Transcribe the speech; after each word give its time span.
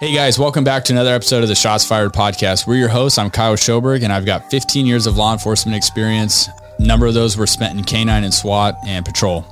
Hey 0.00 0.12
guys, 0.12 0.40
welcome 0.40 0.64
back 0.64 0.82
to 0.86 0.92
another 0.92 1.14
episode 1.14 1.44
of 1.44 1.48
the 1.48 1.54
Shots 1.54 1.84
Fired 1.84 2.12
podcast. 2.12 2.66
We're 2.66 2.74
your 2.74 2.88
hosts. 2.88 3.16
I'm 3.16 3.30
Kyle 3.30 3.54
Schoberg, 3.54 4.02
and 4.02 4.12
I've 4.12 4.26
got 4.26 4.50
15 4.50 4.86
years 4.86 5.06
of 5.06 5.16
law 5.16 5.32
enforcement 5.32 5.76
experience. 5.76 6.48
A 6.80 6.82
number 6.82 7.06
of 7.06 7.14
those 7.14 7.36
were 7.36 7.46
spent 7.46 7.78
in 7.78 7.84
K9 7.84 8.08
and 8.08 8.34
SWAT 8.34 8.74
and 8.84 9.04
patrol. 9.06 9.44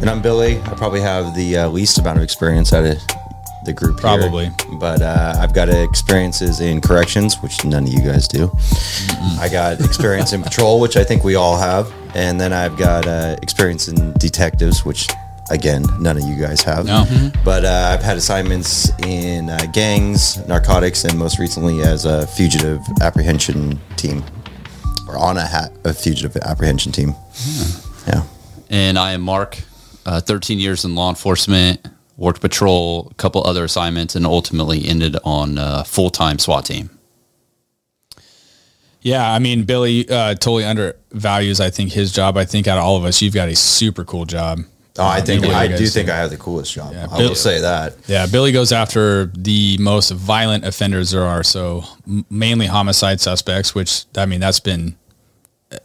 And 0.00 0.08
I'm 0.08 0.22
Billy. 0.22 0.58
I 0.58 0.74
probably 0.74 1.02
have 1.02 1.36
the 1.36 1.58
uh, 1.58 1.68
least 1.68 1.98
amount 1.98 2.16
of 2.16 2.24
experience 2.24 2.72
out 2.72 2.86
of 2.86 2.96
the 3.66 3.74
group. 3.74 4.00
here. 4.00 4.00
Probably. 4.00 4.48
but 4.80 5.02
uh, 5.02 5.34
I've 5.38 5.52
got 5.52 5.68
experiences 5.68 6.60
in 6.60 6.80
corrections, 6.80 7.34
which 7.42 7.62
none 7.66 7.82
of 7.82 7.92
you 7.92 8.00
guys 8.00 8.26
do. 8.26 8.50
I 9.38 9.50
got 9.52 9.80
experience 9.82 10.32
in 10.32 10.42
patrol, 10.42 10.80
which 10.80 10.96
I 10.96 11.04
think 11.04 11.24
we 11.24 11.34
all 11.34 11.58
have, 11.58 11.92
and 12.14 12.40
then 12.40 12.54
I've 12.54 12.78
got 12.78 13.06
uh, 13.06 13.36
experience 13.42 13.86
in 13.86 14.14
detectives, 14.14 14.86
which 14.86 15.08
again 15.50 15.84
none 16.00 16.16
of 16.16 16.24
you 16.24 16.36
guys 16.40 16.62
have. 16.62 16.86
No. 16.86 17.04
But 17.44 17.64
uh, 17.64 17.90
I've 17.92 18.02
had 18.02 18.16
assignments 18.16 18.90
in 19.06 19.50
uh, 19.50 19.58
gangs, 19.72 20.36
narcotics, 20.46 21.04
and 21.04 21.18
most 21.18 21.38
recently 21.38 21.80
as 21.82 22.04
a 22.04 22.26
fugitive 22.26 22.80
apprehension 23.00 23.78
team, 23.96 24.22
or 25.08 25.16
on 25.18 25.36
a, 25.36 25.46
ha- 25.46 25.68
a 25.84 25.92
fugitive 25.94 26.36
apprehension 26.38 26.92
team. 26.92 27.14
Yeah. 28.06 28.22
and 28.70 28.98
I 28.98 29.12
am 29.12 29.22
Mark. 29.22 29.58
Uh, 30.06 30.20
13 30.20 30.58
years 30.58 30.84
in 30.86 30.94
law 30.94 31.10
enforcement, 31.10 31.86
worked 32.16 32.40
patrol, 32.40 33.08
a 33.10 33.14
couple 33.14 33.44
other 33.46 33.64
assignments, 33.64 34.16
and 34.16 34.24
ultimately 34.24 34.86
ended 34.88 35.16
on 35.22 35.58
a 35.58 35.84
full 35.84 36.08
time 36.08 36.38
SWAT 36.38 36.64
team. 36.64 36.88
Yeah, 39.00 39.30
I 39.30 39.38
mean, 39.38 39.64
Billy 39.64 40.08
uh, 40.08 40.34
totally 40.34 40.64
undervalues, 40.64 41.60
I 41.60 41.70
think, 41.70 41.92
his 41.92 42.12
job. 42.12 42.36
I 42.36 42.44
think 42.44 42.66
out 42.66 42.78
of 42.78 42.84
all 42.84 42.96
of 42.96 43.04
us, 43.04 43.22
you've 43.22 43.34
got 43.34 43.48
a 43.48 43.54
super 43.56 44.04
cool 44.04 44.24
job. 44.24 44.60
Oh, 44.98 45.06
I 45.06 45.20
think 45.20 45.42
Maybe 45.42 45.54
I 45.54 45.68
do 45.68 45.86
think 45.86 46.08
I 46.08 46.16
have 46.16 46.30
the 46.30 46.36
coolest 46.36 46.72
job. 46.74 46.92
Yeah, 46.92 47.06
I 47.10 47.18
Bill- 47.18 47.28
will 47.28 47.34
say 47.36 47.60
that. 47.60 47.94
Yeah, 48.08 48.26
Billy 48.26 48.50
goes 48.52 48.72
after 48.72 49.26
the 49.26 49.78
most 49.78 50.10
violent 50.10 50.64
offenders 50.64 51.12
there 51.12 51.22
are. 51.24 51.44
So 51.44 51.84
mainly 52.28 52.66
homicide 52.66 53.20
suspects, 53.20 53.74
which 53.74 54.04
I 54.16 54.26
mean 54.26 54.40
that's 54.40 54.58
been 54.60 54.96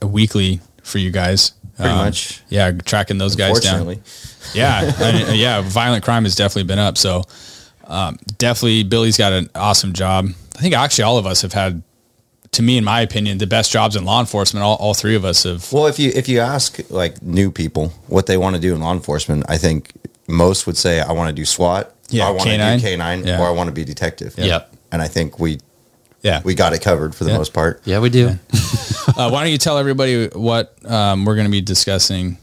uh, 0.02 0.08
weekly 0.08 0.62
for 0.82 0.98
you 0.98 1.12
guys. 1.12 1.52
Pretty 1.76 1.92
Um, 1.92 1.98
much. 1.98 2.42
Yeah, 2.50 2.72
tracking 2.72 3.18
those 3.20 3.36
guys 3.36 3.60
down. 3.60 4.00
Yeah, 4.54 4.92
I 5.00 5.32
yeah, 5.34 5.62
violent 5.62 6.04
crime 6.04 6.26
has 6.26 6.36
definitely 6.36 6.66
been 6.66 6.78
up. 6.78 6.98
So 6.98 7.24
um, 7.86 8.18
definitely, 8.38 8.84
Billy's 8.84 9.18
got 9.18 9.32
an 9.32 9.50
awesome 9.56 9.94
job. 9.94 10.28
I 10.58 10.60
think 10.62 10.76
actually 10.76 11.06
all 11.06 11.18
of 11.18 11.26
us 11.26 11.42
have 11.44 11.54
had, 11.54 11.82
to 12.54 12.62
me, 12.62 12.78
in 12.78 12.84
my 12.84 13.02
opinion, 13.02 13.38
the 13.38 13.48
best 13.48 13.72
jobs 13.72 13.96
in 13.96 14.06
law 14.06 14.20
enforcement. 14.20 14.64
All, 14.64 14.76
all 14.78 14.94
three 14.94 15.16
of 15.16 15.26
us 15.26 15.44
have. 15.44 15.72
well, 15.72 15.88
if 15.88 16.00
you 16.00 16.12
if 16.16 16.28
you 16.30 16.40
ask 16.40 16.80
like 16.90 17.22
new 17.22 17.52
people 17.52 17.90
what 18.08 18.26
they 18.28 18.38
want 18.38 18.56
to 18.56 18.62
do 18.62 18.74
in 18.74 18.80
law 18.82 18.94
enforcement, 18.94 19.46
I 19.50 19.58
think 19.58 19.92
most 20.28 20.66
would 20.68 20.78
say 20.78 21.00
I 21.02 21.12
want 21.12 21.30
to 21.30 21.34
do 21.36 21.46
SWAT. 21.46 21.94
Yeah, 22.10 22.28
I 22.28 22.32
want 22.32 22.50
to 22.50 22.58
do 22.58 22.80
K 22.82 22.96
nine, 22.96 23.26
Yeah. 23.26 23.42
or 23.42 23.48
I 23.48 23.52
want 23.52 23.68
to 23.68 23.74
be 23.74 23.84
detective. 23.84 24.36
Yep. 24.38 24.72
and 24.92 25.02
I 25.02 25.08
think 25.08 25.40
we 25.40 25.60
Yeah. 26.22 26.42
we 26.44 26.54
got 26.56 26.74
it 26.74 26.82
covered 26.82 27.16
for 27.16 27.24
the 27.24 27.32
Yeah. 27.32 27.38
most 27.38 27.54
part. 27.54 27.82
Yeah, 27.86 28.00
we 28.00 28.10
do. 28.10 28.38
Uh, 29.16 29.30
why 29.30 29.44
don't 29.44 29.52
you 29.52 29.58
tell 29.60 29.78
everybody 29.78 30.28
what 30.30 30.76
um, 30.90 31.26
we're 31.26 31.36
going 31.36 31.46
to 31.46 31.52
be 31.52 31.62
discussing 31.62 32.38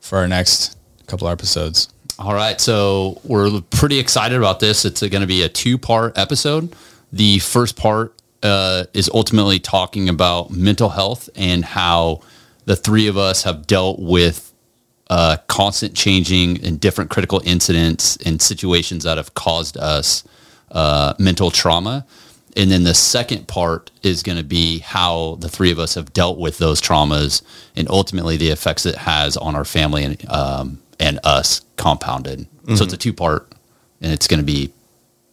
for 0.00 0.16
our 0.18 0.28
next 0.28 0.76
couple 1.06 1.28
episodes? 1.28 1.88
All 2.18 2.32
right. 2.32 2.58
So 2.60 3.20
we're 3.24 3.60
pretty 3.70 3.98
excited 3.98 4.38
about 4.38 4.60
this. 4.60 4.84
It's 4.84 5.00
going 5.00 5.20
to 5.20 5.26
be 5.26 5.42
a 5.42 5.48
two 5.48 5.76
part 5.76 6.16
episode. 6.16 6.72
The 7.12 7.40
first 7.40 7.76
part 7.76 8.14
uh, 8.42 8.84
is 8.94 9.10
ultimately 9.12 9.58
talking 9.58 10.08
about 10.08 10.50
mental 10.50 10.90
health 10.90 11.28
and 11.34 11.64
how 11.64 12.20
the 12.64 12.76
three 12.76 13.06
of 13.06 13.16
us 13.16 13.42
have 13.44 13.66
dealt 13.66 13.98
with 13.98 14.52
uh, 15.10 15.38
constant 15.46 15.94
changing 15.94 16.62
and 16.64 16.80
different 16.80 17.10
critical 17.10 17.40
incidents 17.44 18.16
and 18.18 18.40
situations 18.42 19.04
that 19.04 19.16
have 19.16 19.34
caused 19.34 19.76
us 19.76 20.22
uh, 20.70 21.14
mental 21.18 21.50
trauma. 21.50 22.06
And 22.56 22.70
then 22.70 22.84
the 22.84 22.94
second 22.94 23.46
part 23.48 23.90
is 24.02 24.22
going 24.22 24.38
to 24.38 24.44
be 24.44 24.80
how 24.80 25.36
the 25.36 25.48
three 25.48 25.70
of 25.70 25.78
us 25.78 25.94
have 25.94 26.12
dealt 26.12 26.38
with 26.38 26.58
those 26.58 26.80
traumas 26.80 27.42
and 27.76 27.88
ultimately 27.88 28.36
the 28.36 28.48
effects 28.50 28.84
it 28.84 28.96
has 28.96 29.36
on 29.36 29.54
our 29.54 29.64
family 29.64 30.04
and, 30.04 30.28
um, 30.30 30.82
and 30.98 31.20
us 31.24 31.62
compounded. 31.76 32.46
So 32.76 32.84
it's 32.84 32.92
a 32.92 32.98
two 32.98 33.14
part 33.14 33.50
and 34.02 34.12
it's 34.12 34.26
going 34.26 34.40
to 34.40 34.44
be 34.44 34.72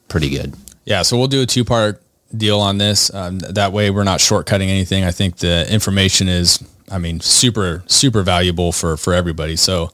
pretty 0.07 0.29
good. 0.29 0.53
Yeah, 0.85 1.01
so 1.01 1.17
we'll 1.17 1.27
do 1.27 1.41
a 1.41 1.45
two 1.45 1.65
part 1.65 2.01
deal 2.37 2.59
on 2.59 2.77
this. 2.77 3.13
Um, 3.13 3.39
that 3.39 3.71
way, 3.71 3.89
we're 3.89 4.03
not 4.03 4.19
shortcutting 4.19 4.67
anything. 4.67 5.03
I 5.03 5.11
think 5.11 5.37
the 5.37 5.71
information 5.71 6.27
is, 6.27 6.63
I 6.91 6.97
mean, 6.97 7.19
super 7.19 7.83
super 7.87 8.21
valuable 8.21 8.71
for 8.71 8.97
for 8.97 9.13
everybody. 9.13 9.55
So, 9.55 9.91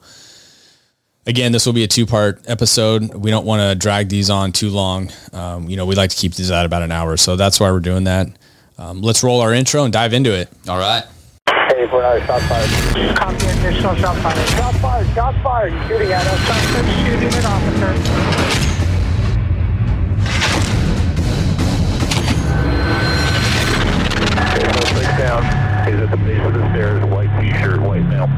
again, 1.26 1.52
this 1.52 1.66
will 1.66 1.72
be 1.72 1.84
a 1.84 1.88
two 1.88 2.06
part 2.06 2.42
episode. 2.46 3.14
We 3.14 3.30
don't 3.30 3.46
want 3.46 3.60
to 3.60 3.74
drag 3.74 4.08
these 4.08 4.30
on 4.30 4.52
too 4.52 4.70
long. 4.70 5.10
Um, 5.32 5.68
you 5.68 5.76
know, 5.76 5.86
we 5.86 5.94
like 5.94 6.10
to 6.10 6.16
keep 6.16 6.34
these 6.34 6.50
at 6.50 6.66
about 6.66 6.82
an 6.82 6.92
hour, 6.92 7.16
so 7.16 7.36
that's 7.36 7.58
why 7.60 7.70
we're 7.70 7.80
doing 7.80 8.04
that. 8.04 8.28
Um, 8.78 9.02
let's 9.02 9.22
roll 9.22 9.40
our 9.40 9.52
intro 9.52 9.84
and 9.84 9.92
dive 9.92 10.12
into 10.12 10.34
it. 10.34 10.48
All 10.68 10.78
right. 10.78 11.04
Hey, 11.46 11.86
four 11.88 12.02
hours, 12.02 12.22
shot 12.24 12.40
fired. 12.42 13.16
Copy 13.16 13.46
additional 13.46 13.94
shot 13.96 14.16
fired. 14.18 14.48
Shot 14.50 14.74
fired, 14.76 15.06
shot 15.14 15.42
fired. 15.42 15.88
Shooting 15.88 16.12
at 16.12 16.26
us. 16.26 17.06
Shooting 17.06 17.34
an 17.34 17.44
officer. 17.46 18.61
At 25.82 26.10
the 26.12 26.16
base 26.16 26.40
of 26.46 26.54
the 26.54 26.70
stairs. 26.70 27.04
White 27.06 27.40
t-shirt, 27.40 27.80
white 27.80 28.04
male. 28.04 28.28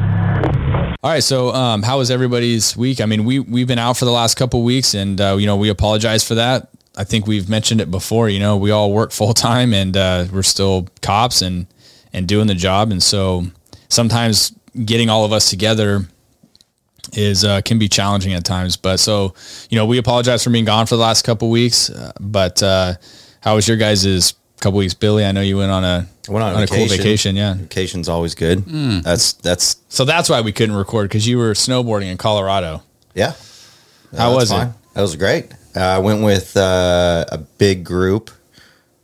All 1.03 1.11
right, 1.11 1.23
so 1.23 1.53
um, 1.53 1.83
how 1.83 1.99
was 1.99 2.09
everybody's 2.09 2.75
week? 2.75 2.99
I 2.99 3.05
mean, 3.05 3.23
we 3.23 3.39
we've 3.39 3.67
been 3.67 3.77
out 3.77 3.97
for 3.97 4.05
the 4.05 4.11
last 4.11 4.35
couple 4.35 4.63
weeks, 4.63 4.95
and 4.95 5.21
uh, 5.21 5.35
you 5.37 5.45
know 5.45 5.55
we 5.55 5.69
apologize 5.69 6.23
for 6.23 6.33
that. 6.35 6.69
I 6.97 7.03
think 7.03 7.27
we've 7.27 7.47
mentioned 7.47 7.81
it 7.81 7.91
before. 7.91 8.29
You 8.29 8.39
know, 8.39 8.57
we 8.57 8.71
all 8.71 8.91
work 8.91 9.11
full 9.11 9.33
time, 9.35 9.75
and 9.75 9.95
uh, 9.95 10.25
we're 10.33 10.41
still 10.41 10.87
cops 11.03 11.43
and 11.43 11.67
and 12.11 12.27
doing 12.27 12.47
the 12.47 12.55
job, 12.55 12.89
and 12.89 13.03
so 13.03 13.45
sometimes 13.89 14.51
getting 14.83 15.11
all 15.11 15.23
of 15.23 15.31
us 15.31 15.47
together 15.51 16.07
is 17.13 17.45
uh, 17.45 17.61
can 17.61 17.77
be 17.77 17.87
challenging 17.87 18.33
at 18.33 18.43
times. 18.43 18.75
But 18.75 18.97
so 18.97 19.35
you 19.69 19.77
know, 19.77 19.85
we 19.85 19.99
apologize 19.99 20.43
for 20.43 20.49
being 20.49 20.65
gone 20.65 20.87
for 20.87 20.95
the 20.95 21.01
last 21.03 21.21
couple 21.21 21.51
weeks. 21.51 21.91
Uh, 21.91 22.11
but 22.19 22.63
uh, 22.63 22.95
how 23.41 23.53
was 23.53 23.67
your 23.67 23.77
guys' 24.55 24.61
couple 24.61 24.77
weeks, 24.79 24.93
Billy? 24.93 25.25
I 25.25 25.31
know 25.31 25.41
you 25.41 25.57
went 25.57 25.71
on 25.71 25.83
a 25.83 26.07
Went 26.27 26.43
on 26.43 26.55
a 26.59 26.63
a 26.63 26.67
cool 26.67 26.77
vacation. 26.77 26.97
vacation, 26.97 27.35
yeah. 27.35 27.53
Vacation's 27.53 28.09
always 28.09 28.33
good. 28.35 28.59
Hmm. 28.61 28.99
That's 29.01 29.33
that's 29.33 29.77
So 29.89 30.05
that's 30.05 30.29
why 30.29 30.41
we 30.41 30.51
couldn't 30.51 30.75
record 30.75 31.09
because 31.09 31.27
you 31.27 31.37
were 31.37 31.53
snowboarding 31.53 32.09
in 32.11 32.17
Colorado. 32.17 32.81
yeah. 33.13 33.33
How 34.17 34.29
that's 34.37 34.51
was 34.51 34.51
it? 34.51 34.69
That 34.93 35.01
was 35.01 35.15
great. 35.17 35.51
Uh, 35.75 35.79
I 35.81 35.99
went 35.99 36.23
with 36.23 36.55
uh, 36.55 37.25
a 37.29 37.37
big 37.37 37.83
group, 37.83 38.31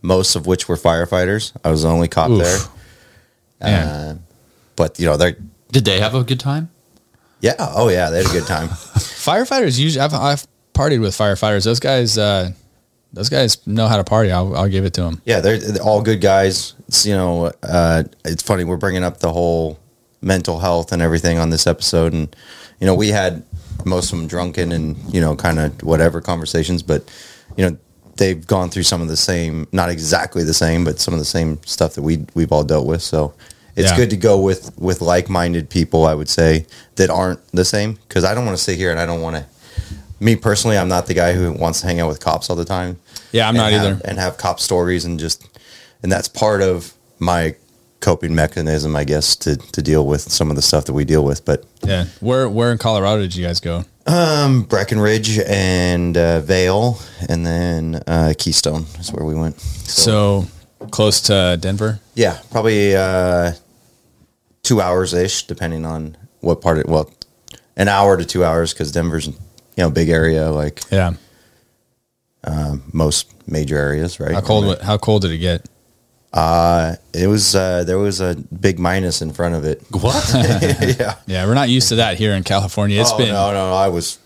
most 0.01 0.35
of 0.38 0.47
which 0.47 0.69
were 0.69 0.78
firefighters. 0.78 1.51
I 1.66 1.69
was 1.69 1.84
the 1.84 1.90
only 1.90 2.07
cop 2.07 2.29
Oof. 2.29 2.41
there. 2.41 2.59
Man. 3.61 3.88
Uh, 3.88 4.17
but 4.78 4.97
you 5.00 5.06
know 5.06 5.17
they're 5.17 5.35
Did 5.72 5.85
they 5.85 6.00
have 6.00 6.16
a 6.16 6.23
good 6.23 6.40
time? 6.40 6.69
yeah 7.41 7.56
oh 7.59 7.90
yeah 7.90 8.09
they 8.09 8.17
had 8.17 8.28
a 8.28 8.29
good 8.34 8.47
time. 8.47 8.67
Firefighters 9.22 9.78
usually 9.79 10.01
I've, 10.01 10.13
I've 10.13 10.47
partied 10.73 11.01
with 11.01 11.13
firefighters. 11.16 11.66
Those 11.66 11.79
guys, 11.79 12.17
uh, 12.17 12.51
those 13.13 13.29
guys 13.29 13.66
know 13.67 13.88
how 13.88 13.97
to 13.97 14.03
party. 14.03 14.31
I'll, 14.31 14.55
I'll 14.55 14.69
give 14.69 14.85
it 14.85 14.94
to 14.95 15.01
them. 15.01 15.22
Yeah, 15.25 15.39
they're, 15.41 15.57
they're 15.57 15.81
all 15.83 16.01
good 16.01 16.22
guys. 16.22 16.73
It's, 16.88 17.05
you 17.05 17.13
know, 17.13 17.51
uh, 17.63 18.03
it's 18.25 18.41
funny 18.44 18.63
we're 18.63 18.77
bringing 18.77 19.03
up 19.03 19.17
the 19.19 19.31
whole 19.33 19.79
mental 20.22 20.59
health 20.59 20.91
and 20.91 21.01
everything 21.01 21.38
on 21.39 21.49
this 21.49 21.67
episode, 21.67 22.13
and 22.13 22.33
you 22.79 22.85
know, 22.88 22.95
we 22.95 23.09
had 23.09 23.44
most 23.85 24.11
of 24.13 24.19
them 24.19 24.27
drunken 24.27 24.72
and 24.72 24.95
you 25.13 25.19
know, 25.22 25.35
kind 25.35 25.59
of 25.59 25.81
whatever 25.83 26.22
conversations, 26.22 26.83
but 26.83 27.03
you 27.57 27.69
know, 27.69 27.77
they've 28.17 28.45
gone 28.45 28.69
through 28.69 28.83
some 28.83 29.01
of 29.01 29.07
the 29.07 29.17
same, 29.17 29.67
not 29.72 29.89
exactly 29.89 30.43
the 30.43 30.53
same, 30.53 30.83
but 30.83 30.99
some 30.99 31.13
of 31.13 31.19
the 31.19 31.25
same 31.25 31.59
stuff 31.66 31.95
that 31.95 32.01
we 32.03 32.25
we've 32.35 32.51
all 32.51 32.63
dealt 32.63 32.85
with. 32.85 33.01
So 33.01 33.33
it's 33.75 33.89
Yeah. 33.91 33.97
good 33.97 34.09
to 34.11 34.17
go 34.17 34.39
with 34.39 34.78
with 34.78 35.01
like 35.01 35.29
minded 35.29 35.69
people. 35.69 36.05
I 36.05 36.13
would 36.13 36.29
say 36.29 36.66
that 36.95 37.09
aren't 37.09 37.39
the 37.51 37.66
same 37.66 37.93
because 38.07 38.23
I 38.23 38.33
don't 38.35 38.45
want 38.45 38.57
to 38.57 38.63
sit 38.63 38.78
here 38.78 38.91
and 38.91 38.99
I 38.99 39.05
don't 39.05 39.22
want 39.22 39.35
to. 39.38 39.45
Me 40.21 40.35
personally, 40.37 40.77
I'm 40.77 40.87
not 40.87 41.07
the 41.07 41.13
guy 41.15 41.33
who 41.33 41.51
wants 41.51 41.81
to 41.81 41.87
hang 41.87 41.99
out 41.99 42.07
with 42.07 42.19
cops 42.19 42.49
all 42.49 42.55
the 42.55 42.63
time 42.65 42.99
Yeah, 43.33 43.47
I'm 43.49 43.55
not 43.55 43.71
have- 43.73 43.81
either. 43.83 44.01
and 44.05 44.17
have 44.19 44.37
cop 44.37 44.59
stories 44.59 45.03
and 45.03 45.19
just 45.19 45.43
and 46.03 46.11
that's 46.11 46.28
part 46.29 46.61
of 46.61 46.93
my 47.19 47.55
coping 47.99 48.34
mechanism 48.34 48.96
i 48.96 49.03
guess 49.03 49.35
to 49.35 49.55
to 49.57 49.79
deal 49.79 50.07
with 50.07 50.22
some 50.22 50.49
of 50.49 50.55
the 50.55 50.61
stuff 50.63 50.85
that 50.85 50.93
we 50.93 51.05
deal 51.05 51.23
with 51.23 51.46
but 51.46 51.63
Yeah. 51.84 52.05
Where 52.19 52.49
where 52.49 52.72
in 52.72 52.79
Colorado 52.79 53.22
did 53.22 53.35
you 53.35 53.46
guys 53.46 53.59
go? 53.59 53.85
um 54.07 54.63
breckenridge 54.63 55.37
and 55.37 56.17
uh, 56.17 56.40
Vail 56.41 56.97
and 57.29 57.46
then 57.46 58.01
uh, 58.07 58.34
keystone 58.37 58.85
is 58.99 59.11
where 59.13 59.23
we 59.23 59.35
went 59.35 59.59
So 59.61 60.47
close 60.90 61.22
to 61.29 61.57
Denver. 61.61 61.99
yeah 62.16 62.40
probably 62.49 62.96
uh 62.96 63.51
two 64.63 64.81
hours 64.81 65.13
ish 65.13 65.46
depending 65.46 65.85
on 65.85 66.17
what 66.40 66.59
part 66.61 66.79
it 66.79 66.87
well 66.87 67.11
an 67.78 67.87
hour 67.87 68.17
to 68.17 68.25
two 68.25 68.43
hours 68.43 68.73
because 68.73 68.91
denver's 68.91 69.29
you 69.78 69.84
know 69.84 69.90
big 69.90 70.09
area 70.09 70.50
like 70.52 70.82
Yeah. 70.91 71.14
most 72.94 73.28
major 73.47 73.78
areas 73.78 74.20
right 74.20 74.34
How 74.34 74.41
cold? 74.41 74.82
How 74.82 74.97
cold 74.97 75.22
did 75.23 75.32
it 75.32 75.38
get? 75.40 75.66
uh 76.34 76.96
it 77.14 77.28
was 77.28 77.56
uh 77.56 77.84
there 77.84 77.97
was 77.97 78.22
a 78.22 78.35
big 78.58 78.79
minus 78.79 79.22
in 79.22 79.34
front 79.34 79.53
of 79.53 79.66
it 79.66 79.82
What? 79.91 80.32
yeah 80.97 81.16
Yeah, 81.28 81.46
we're 81.46 81.56
not 81.56 81.68
used 81.68 81.90
to 81.90 81.96
that 81.96 82.18
here 82.18 82.34
in 82.34 82.44
California. 82.44 83.02
It's 83.02 83.12
oh, 83.12 83.18
been 83.18 83.28
no, 83.29 83.52
no, 83.52 83.70
no. 83.70 83.73
I 83.76 83.90
was 83.90 84.18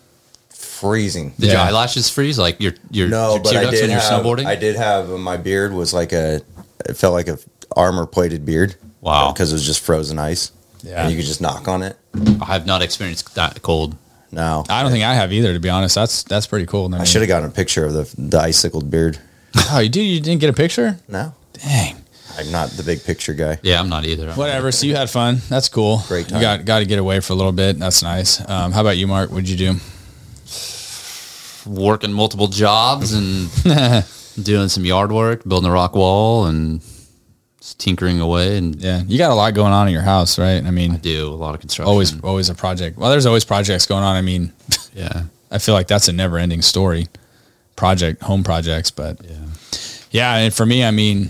freezing. 0.50 1.34
Did 1.40 1.52
your 1.52 1.60
eyelashes 1.62 2.10
freeze? 2.10 2.38
Like 2.38 2.60
your 2.62 2.74
your, 2.92 3.08
No, 3.08 3.32
your 3.36 3.40
but 3.44 3.50
tear 3.52 3.60
I 3.60 3.64
ducts 3.64 3.78
did 3.78 3.82
when 3.84 3.90
you're 3.92 4.00
have. 4.00 4.24
snowboarding? 4.24 4.46
I 4.46 4.56
did 4.56 4.76
have 4.76 5.10
my 5.10 5.38
beard 5.38 5.74
was 5.74 5.94
like 5.94 6.12
a. 6.14 6.42
It 6.88 6.96
felt 6.98 7.14
like 7.14 7.28
a 7.28 7.40
armor 7.76 8.06
plated 8.06 8.46
beard. 8.46 8.76
Wow. 9.02 9.32
Because 9.32 9.52
it 9.52 9.56
was 9.56 9.66
just 9.66 9.82
frozen 9.84 10.20
ice. 10.20 10.52
Yeah. 10.84 11.02
And 11.02 11.12
you 11.12 11.18
could 11.18 11.26
just 11.26 11.42
knock 11.42 11.68
on 11.68 11.82
it. 11.82 11.98
I 12.42 12.46
have 12.46 12.66
not 12.68 12.82
experienced 12.84 13.34
that 13.36 13.62
cold. 13.64 13.96
No. 14.36 14.66
I 14.70 14.84
don't 14.84 14.92
think 14.92 15.04
I 15.06 15.14
have 15.16 15.32
either, 15.34 15.54
to 15.54 15.60
be 15.60 15.70
honest. 15.70 15.96
That's 15.96 16.24
that's 16.24 16.46
pretty 16.46 16.66
cool. 16.66 16.94
I 16.94 17.06
should 17.06 17.22
have 17.22 17.30
gotten 17.30 17.48
a 17.50 17.52
picture 17.52 17.86
of 17.86 17.94
the 17.94 18.14
the 18.18 18.40
icicled 18.40 18.92
beard. 18.92 19.18
Oh, 19.72 19.80
you 19.80 19.88
did? 19.90 20.02
You 20.04 20.20
didn't 20.20 20.42
get 20.42 20.50
a 20.50 20.54
picture? 20.54 21.00
No. 21.08 21.34
Dang. 21.54 21.96
I'm 22.38 22.52
not 22.52 22.72
the 22.72 22.84
big 22.84 23.02
picture 23.06 23.34
guy. 23.34 23.58
Yeah, 23.64 23.80
I'm 23.80 23.88
not 23.88 24.04
either. 24.04 24.34
Whatever. 24.34 24.74
So 24.74 24.86
you 24.86 24.96
had 24.98 25.10
fun. 25.10 25.38
That's 25.48 25.70
cool. 25.70 26.02
Great 26.10 26.26
You 26.26 26.32
time. 26.32 26.42
got 26.42 26.66
got 26.66 26.80
to 26.80 26.86
get 26.86 27.00
away 27.00 27.22
for 27.22 27.32
a 27.32 27.36
little 27.38 27.54
bit. 27.54 27.80
That's 27.80 28.04
nice. 28.04 28.42
Um, 28.50 28.74
how 28.74 28.82
about 28.82 28.98
you, 28.98 29.08
Mark? 29.08 29.32
What'd 29.32 29.48
you 29.48 29.56
do? 29.56 29.80
Working 31.66 32.12
multiple 32.14 32.48
jobs 32.50 33.14
and 33.14 33.50
doing 34.44 34.68
some 34.68 34.84
yard 34.86 35.12
work, 35.14 35.44
building 35.48 35.70
a 35.70 35.74
rock 35.74 35.96
wall 35.96 36.46
and 36.46 36.82
just 37.66 37.80
tinkering 37.80 38.20
away 38.22 38.58
and 38.58 38.76
Yeah, 38.76 39.02
you 39.08 39.18
got 39.18 39.32
a 39.32 39.34
lot 39.34 39.54
going 39.56 39.74
on 39.74 39.88
in 39.88 39.94
your 39.94 40.04
house, 40.04 40.38
right? 40.38 40.64
I 40.64 40.70
mean, 40.70 40.92
I 40.94 40.98
do 40.98 41.30
a 41.30 41.34
lot 41.34 41.56
of 41.56 41.62
construction. 41.62 41.90
always 41.90 42.20
always 42.22 42.50
a 42.50 42.56
project. 42.56 42.96
Well, 42.98 43.10
there's 43.10 43.26
always 43.26 43.44
projects 43.44 43.88
going 43.88 44.04
on. 44.04 44.16
I 44.16 44.22
mean, 44.22 44.54
Yeah. 44.96 45.24
I 45.52 45.58
feel 45.58 45.74
like 45.74 45.88
that's 45.88 46.08
a 46.08 46.14
never 46.14 46.38
ending 46.38 46.62
story. 46.62 47.08
Project, 47.76 48.22
home 48.22 48.44
projects, 48.44 48.92
but 48.92 49.18
Yeah. 49.24 49.38
yeah. 50.12 50.36
And 50.38 50.54
for 50.54 50.66
me, 50.66 50.84
I 50.86 50.92
mean, 50.92 51.30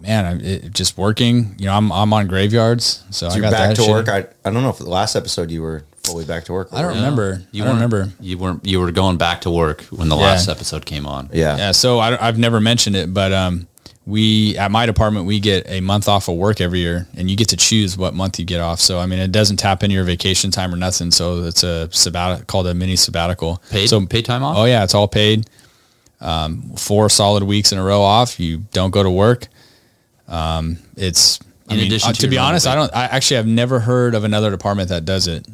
man, 0.00 0.40
it, 0.40 0.72
just 0.72 0.96
working. 0.96 1.54
You 1.58 1.66
know, 1.66 1.74
I'm 1.74 1.90
I'm 1.92 2.12
on 2.12 2.26
graveyards, 2.28 3.02
so, 3.10 3.28
So 3.28 3.32
I 3.32 3.34
you're 3.36 3.42
got 3.42 3.52
back 3.52 3.68
that 3.70 3.76
to 3.76 3.82
shit. 3.82 3.90
work. 3.90 4.08
I, 4.08 4.18
I 4.44 4.50
don't 4.52 4.62
know 4.62 4.70
if 4.70 4.78
the 4.78 4.88
last 4.88 5.16
episode 5.16 5.50
you 5.50 5.60
were 5.62 5.84
fully 6.04 6.24
back 6.24 6.44
to 6.44 6.52
work. 6.52 6.68
I 6.72 6.82
don't 6.82 6.92
Yeah. 6.94 6.98
remember. 7.00 7.42
You 7.52 7.62
I 7.64 7.66
don't 7.66 7.78
weren't- 7.80 7.92
remember. 7.92 8.12
You 8.20 8.38
weren't. 8.38 8.64
You 8.66 8.80
were 8.80 8.92
going 8.92 9.16
back 9.18 9.40
to 9.42 9.50
work 9.50 9.82
when 9.90 10.08
the 10.08 10.16
Yeah. 10.16 10.22
last 10.22 10.48
episode 10.48 10.84
came 10.86 11.06
on. 11.06 11.30
Yeah. 11.32 11.56
Yeah, 11.56 11.72
so 11.72 11.98
I, 12.00 12.16
have 12.16 12.38
never 12.38 12.60
mentioned 12.60 12.96
it, 12.96 13.12
but 13.12 13.32
um, 13.32 13.66
we 14.06 14.56
at 14.58 14.70
my 14.70 14.84
department 14.86 15.26
we 15.26 15.38
get 15.38 15.68
a 15.68 15.80
month 15.80 16.08
off 16.08 16.28
of 16.28 16.36
work 16.36 16.60
every 16.60 16.80
year, 16.80 17.06
and 17.16 17.30
you 17.30 17.36
get 17.36 17.48
to 17.50 17.56
choose 17.56 17.96
what 17.96 18.14
month 18.14 18.38
you 18.38 18.44
get 18.44 18.60
off. 18.60 18.80
So 18.80 18.98
I 18.98 19.06
mean, 19.06 19.18
it 19.20 19.30
doesn't 19.32 19.58
tap 19.58 19.82
into 19.82 19.94
your 19.94 20.04
vacation 20.04 20.50
time 20.50 20.72
or 20.74 20.76
nothing. 20.76 21.10
So 21.10 21.44
it's 21.44 21.62
a 21.62 21.88
sabbat 21.92 22.46
called 22.46 22.66
a 22.66 22.74
mini 22.74 22.96
sabbatical. 22.96 23.62
Paid. 23.70 23.88
So 23.88 24.04
paid 24.06 24.24
time 24.24 24.42
off. 24.42 24.56
oh 24.56 24.64
yeah, 24.64 24.82
it's 24.84 24.94
all 24.94 25.08
paid. 25.08 25.48
Um, 26.20 26.62
four 26.76 27.08
solid 27.08 27.42
weeks 27.42 27.72
in 27.72 27.78
a 27.78 27.84
row 27.84 28.02
off. 28.02 28.38
You 28.38 28.58
don't 28.72 28.90
go 28.90 29.02
to 29.02 29.10
work. 29.10 29.48
Um, 30.28 30.78
it's 30.96 31.40
I 31.68 31.74
In 31.74 31.78
mean, 31.78 31.86
addition 31.86 32.10
uh, 32.10 32.12
to 32.12 32.20
to 32.22 32.28
be 32.28 32.38
honest, 32.38 32.66
I 32.66 32.74
don't. 32.74 32.94
I 32.94 33.04
actually 33.04 33.36
have 33.36 33.46
never 33.46 33.80
heard 33.80 34.14
of 34.14 34.24
another 34.24 34.50
department 34.50 34.88
that 34.88 35.04
does 35.04 35.26
it. 35.28 35.46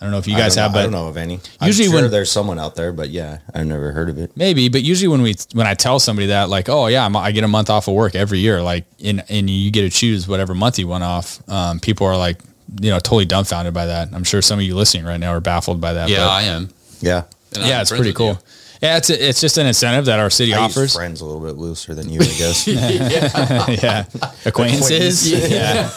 I 0.00 0.04
don't 0.04 0.12
know 0.12 0.18
if 0.18 0.26
you 0.28 0.36
guys 0.36 0.56
have, 0.56 0.74
know, 0.74 0.80
I 0.80 0.82
don't 0.82 0.92
know 0.92 1.08
of 1.08 1.16
any. 1.16 1.40
Usually 1.62 1.86
I'm 1.86 1.92
sure 1.92 2.02
when- 2.02 2.10
there's 2.10 2.30
someone 2.30 2.58
out 2.58 2.74
there, 2.74 2.92
but 2.92 3.08
yeah, 3.08 3.38
I've 3.54 3.66
never 3.66 3.92
heard 3.92 4.10
of 4.10 4.18
it. 4.18 4.30
Maybe, 4.36 4.68
but 4.68 4.82
usually 4.82 5.08
when 5.08 5.22
we 5.22 5.34
when 5.54 5.66
I 5.66 5.72
tell 5.74 5.98
somebody 5.98 6.26
that, 6.28 6.50
like, 6.50 6.68
oh 6.68 6.86
yeah, 6.88 7.04
I'm, 7.06 7.16
I 7.16 7.32
get 7.32 7.44
a 7.44 7.48
month 7.48 7.70
off 7.70 7.88
of 7.88 7.94
work 7.94 8.14
every 8.14 8.38
year, 8.40 8.62
like, 8.62 8.84
in 8.98 9.20
and 9.28 9.48
you 9.48 9.70
get 9.70 9.82
to 9.82 9.90
choose 9.90 10.28
whatever 10.28 10.54
month 10.54 10.78
you 10.78 10.86
want 10.86 11.02
off. 11.04 11.40
Um, 11.48 11.80
people 11.80 12.06
are 12.06 12.16
like, 12.16 12.40
you 12.80 12.90
know, 12.90 12.98
totally 12.98 13.24
dumbfounded 13.24 13.72
by 13.72 13.86
that. 13.86 14.08
I'm 14.12 14.24
sure 14.24 14.42
some 14.42 14.58
of 14.58 14.64
you 14.64 14.74
listening 14.76 15.04
right 15.06 15.18
now 15.20 15.30
are 15.30 15.40
baffled 15.40 15.80
by 15.80 15.94
that. 15.94 16.08
Yeah, 16.10 16.18
but 16.18 16.28
I 16.28 16.42
am. 16.42 16.68
Yeah. 17.00 17.22
And 17.54 17.62
I'm 17.64 17.68
yeah, 17.70 17.80
it's 17.80 17.90
pretty 17.90 18.12
cool. 18.12 18.32
you. 18.32 18.38
Yeah, 18.82 18.98
it's 18.98 19.10
a, 19.10 19.28
it's 19.28 19.40
just 19.40 19.58
an 19.58 19.66
incentive 19.66 20.04
that 20.06 20.18
our 20.18 20.30
city 20.30 20.52
I 20.54 20.66
use 20.66 20.76
offers. 20.76 20.94
friends 20.94 21.20
a 21.20 21.24
little 21.24 21.40
bit 21.40 21.56
looser 21.56 21.94
than 21.94 22.08
you, 22.10 22.20
I 22.20 22.24
guess. 22.24 22.66
yeah, 23.82 24.04
acquaintances. 24.44 25.30
yeah, 25.30 25.90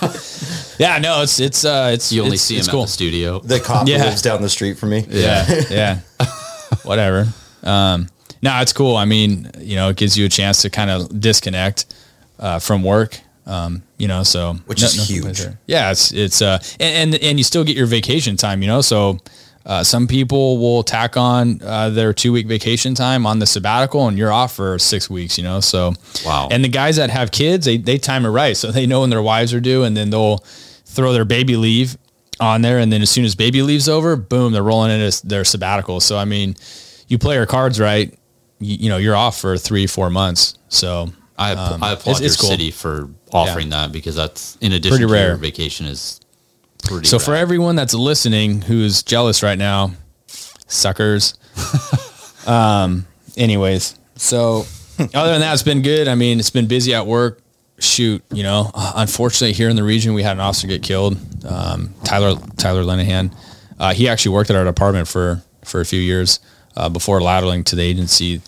yeah. 0.80 0.98
No, 1.00 1.22
it's 1.24 1.40
it's 1.40 1.66
uh, 1.66 1.92
it's 1.94 2.12
You 2.12 2.24
only 2.24 2.36
it's, 2.36 2.44
see 2.44 2.58
it's 2.58 2.68
him 2.68 2.72
cool. 2.72 2.82
at 2.84 2.88
the 2.88 2.92
studio. 2.94 3.40
the 3.40 3.60
cop 3.60 3.88
Yeah. 3.88 4.06
lives 4.06 4.22
down 4.22 4.42
the 4.42 4.50
street 4.50 4.78
from 4.78 4.90
me. 4.92 5.06
yeah, 5.10 5.62
yeah. 5.70 6.00
Whatever. 6.84 7.28
Um, 7.64 8.08
no, 8.42 8.60
it's 8.62 8.74
cool. 8.74 8.96
I 8.96 9.06
mean, 9.06 9.52
you 9.60 9.76
know, 9.76 9.90
it 9.90 9.98
gives 9.98 10.18
you 10.18 10.26
a 10.26 10.30
chance 10.30 10.62
to 10.62 10.70
kind 10.70 10.90
of 10.90 11.20
disconnect 11.20 11.86
uh, 12.40 12.60
from 12.60 12.84
work. 12.84 13.20
Um, 13.46 13.82
you 13.98 14.08
know, 14.08 14.24
so 14.24 14.54
Which 14.68 14.84
is 14.84 14.96
nothing 14.96 15.16
huge. 15.24 15.40
there. 15.40 15.60
Yeah, 15.66 15.92
it's 15.92 16.14
it's 16.14 16.42
uh, 16.42 16.60
and, 16.80 17.14
and 17.16 17.24
and 17.24 17.38
you 17.40 17.44
still 17.44 17.64
get 17.64 17.76
your 17.76 17.88
vacation 17.88 18.38
time. 18.38 18.62
You 18.62 18.68
know, 18.68 18.82
so 18.82 19.18
uh, 19.66 19.84
some 19.84 20.08
people 20.08 20.58
will 20.58 20.84
tack 20.84 21.18
on 21.18 21.62
uh, 21.64 21.90
their 21.90 22.14
two 22.14 22.32
week 22.32 22.48
vacation 22.48 22.96
time 22.96 23.26
on 23.26 23.40
the 23.40 23.46
sabbatical, 23.46 24.08
and 24.08 24.18
you're 24.18 24.32
off 24.32 24.56
for 24.56 24.80
six 24.80 25.10
weeks. 25.10 25.38
You 25.38 25.44
know, 25.44 25.60
so 25.60 25.94
Wow. 26.26 26.48
And 26.52 26.64
the 26.64 26.70
guys 26.70 26.96
that 26.96 27.10
have 27.10 27.32
kids, 27.32 27.66
they 27.66 27.78
they 27.78 27.98
time 27.98 28.26
it 28.26 28.30
right, 28.30 28.56
so 28.58 28.72
they 28.72 28.86
know 28.88 29.02
when 29.02 29.10
their 29.10 29.22
wives 29.22 29.54
are 29.54 29.60
due, 29.60 29.84
and 29.84 29.96
then 29.96 30.10
they'll 30.10 30.38
throw 30.86 31.14
their 31.14 31.26
baby 31.26 31.56
leave 31.56 31.98
on 32.40 32.62
there, 32.62 32.80
and 32.80 32.92
then 32.92 33.02
as 33.02 33.10
soon 33.10 33.26
as 33.26 33.36
baby 33.36 33.62
leave's 33.62 33.90
over, 33.90 34.16
boom, 34.16 34.54
they're 34.54 34.64
rolling 34.64 34.92
into 34.92 35.28
their 35.28 35.44
sabbatical. 35.44 36.00
So 36.00 36.18
I 36.18 36.26
mean, 36.26 36.56
you 37.08 37.18
play 37.18 37.36
your 37.36 37.46
cards 37.46 37.80
right, 37.80 38.14
you, 38.60 38.78
you 38.78 38.90
know, 38.90 38.98
you're 38.98 39.16
off 39.16 39.40
for 39.40 39.58
three, 39.58 39.86
four 39.88 40.10
months. 40.10 40.58
So 40.70 41.12
I, 41.38 41.52
um, 41.52 41.84
I 41.84 41.92
applaud 41.94 42.12
it's- 42.14 42.22
it's 42.22 42.42
your 42.42 42.42
cool. 42.42 42.50
city 42.52 42.72
for 42.72 43.10
offering 43.32 43.70
that 43.70 43.92
because 43.92 44.16
that's 44.16 44.58
in 44.62 44.72
addition 44.72 44.98
Pretty 44.98 45.08
to 45.08 45.14
rare. 45.14 45.28
your 45.30 45.38
vacation 45.38 45.86
is 45.86 46.20
pretty. 46.84 47.08
So 47.08 47.20
for 47.20 47.36
everyone 47.36 47.76
that's 47.76 47.94
listening 47.94 48.62
who's 48.62 49.04
jealous 49.04 49.44
right 49.44 49.58
now, 49.58 49.92
suckers. 50.68 51.36
um. 52.48 53.06
Anyways, 53.38 53.98
so 54.16 54.66
other 55.00 55.32
than 55.32 55.42
that, 55.42 55.54
it's 55.54 55.64
been 55.64 55.82
good. 55.82 56.10
I 56.10 56.16
mean, 56.16 56.40
it's 56.40 56.50
been 56.50 56.68
busy 56.68 56.94
at 56.94 57.08
work. 57.08 57.42
Shoot, 57.80 58.22
you 58.34 58.44
know, 58.44 58.70
uh, 58.74 58.94
unfortunately 58.98 59.54
here 59.54 59.70
in 59.70 59.78
the 59.78 59.84
region, 59.84 60.14
we 60.14 60.22
had 60.22 60.34
an 60.34 60.42
officer 60.42 60.68
get 60.68 60.84
killed. 60.84 61.18
Um, 61.46 61.94
Tyler 62.04 62.36
Tyler 62.58 62.84
Lenehan. 62.84 63.34
Uh, 63.80 63.94
he 63.94 64.10
actually 64.10 64.34
worked 64.34 64.50
at 64.50 64.58
our 64.58 64.66
department 64.66 65.08
for 65.08 65.42
for 65.64 65.80
a 65.80 65.86
few 65.86 66.02
years 66.02 66.42
uh, 66.76 66.90
before 66.90 67.22
lateraling 67.22 67.64
to 67.66 67.78
the 67.78 67.82
agency 67.82 68.42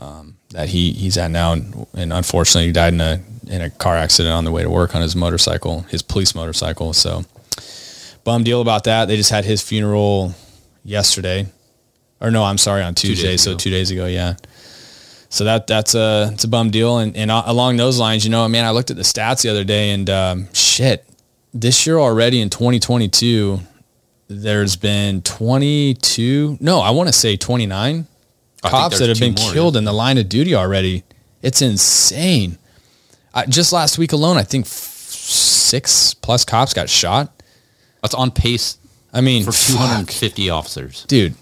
um, 0.00 0.36
that 0.50 0.68
he 0.68 0.92
he's 0.92 1.16
at 1.16 1.30
now, 1.30 1.52
and, 1.52 1.86
and 1.94 2.12
unfortunately, 2.12 2.66
he 2.66 2.72
died 2.72 2.94
in 2.94 3.00
a 3.00 3.22
in 3.46 3.62
a 3.62 3.70
car 3.70 3.96
accident 3.96 4.32
on 4.34 4.44
the 4.44 4.50
way 4.50 4.64
to 4.64 4.70
work 4.70 4.96
on 4.96 5.02
his 5.02 5.14
motorcycle, 5.14 5.82
his 5.82 6.02
police 6.02 6.34
motorcycle. 6.34 6.92
So 6.92 7.24
bum 8.24 8.44
deal 8.44 8.60
about 8.60 8.84
that. 8.84 9.06
They 9.06 9.16
just 9.16 9.30
had 9.30 9.44
his 9.44 9.62
funeral 9.62 10.34
yesterday, 10.84 11.46
or 12.20 12.30
no, 12.30 12.44
I'm 12.44 12.58
sorry, 12.58 12.82
on 12.82 12.94
Tuesday. 12.94 13.28
days 13.28 13.42
So 13.42 13.56
two 13.56 13.70
days 13.70 13.90
ago, 13.90 14.06
yeah. 14.06 14.36
So 15.28 15.44
that 15.44 15.66
that's 15.66 15.94
a 15.94 16.30
it's 16.32 16.44
a 16.44 16.48
bum 16.48 16.70
deal, 16.70 16.98
and 16.98 17.16
and 17.16 17.30
along 17.30 17.76
those 17.76 17.98
lines, 17.98 18.24
you 18.24 18.30
know, 18.30 18.46
man, 18.48 18.64
I 18.64 18.70
looked 18.70 18.90
at 18.90 18.96
the 18.96 19.02
stats 19.02 19.42
the 19.42 19.48
other 19.48 19.64
day, 19.64 19.90
and 19.90 20.08
um, 20.10 20.52
shit, 20.52 21.06
this 21.54 21.86
year 21.86 21.98
already 21.98 22.40
in 22.40 22.50
2022, 22.50 23.60
there's 24.28 24.76
been 24.76 25.22
22, 25.22 26.58
no, 26.60 26.80
I 26.80 26.90
want 26.90 27.08
to 27.08 27.12
say 27.12 27.36
29 27.36 28.06
cops 28.62 28.98
that 28.98 29.08
have 29.08 29.18
been 29.18 29.34
more, 29.34 29.52
killed 29.52 29.74
yeah. 29.74 29.80
in 29.80 29.84
the 29.84 29.92
line 29.92 30.18
of 30.18 30.28
duty 30.28 30.54
already. 30.54 31.04
It's 31.42 31.60
insane. 31.60 32.58
I, 33.34 33.46
just 33.46 33.72
last 33.72 33.98
week 33.98 34.12
alone, 34.12 34.36
I 34.36 34.42
think 34.42 34.66
f- 34.66 34.70
six 34.70 36.14
plus 36.14 36.44
cops 36.44 36.72
got 36.72 36.88
shot. 36.88 37.41
That's 38.02 38.14
on 38.14 38.30
pace 38.30 38.76
I 39.14 39.20
mean, 39.20 39.44
for 39.44 39.52
fuck, 39.52 39.76
250 40.08 40.50
officers. 40.50 41.04
dude. 41.06 41.34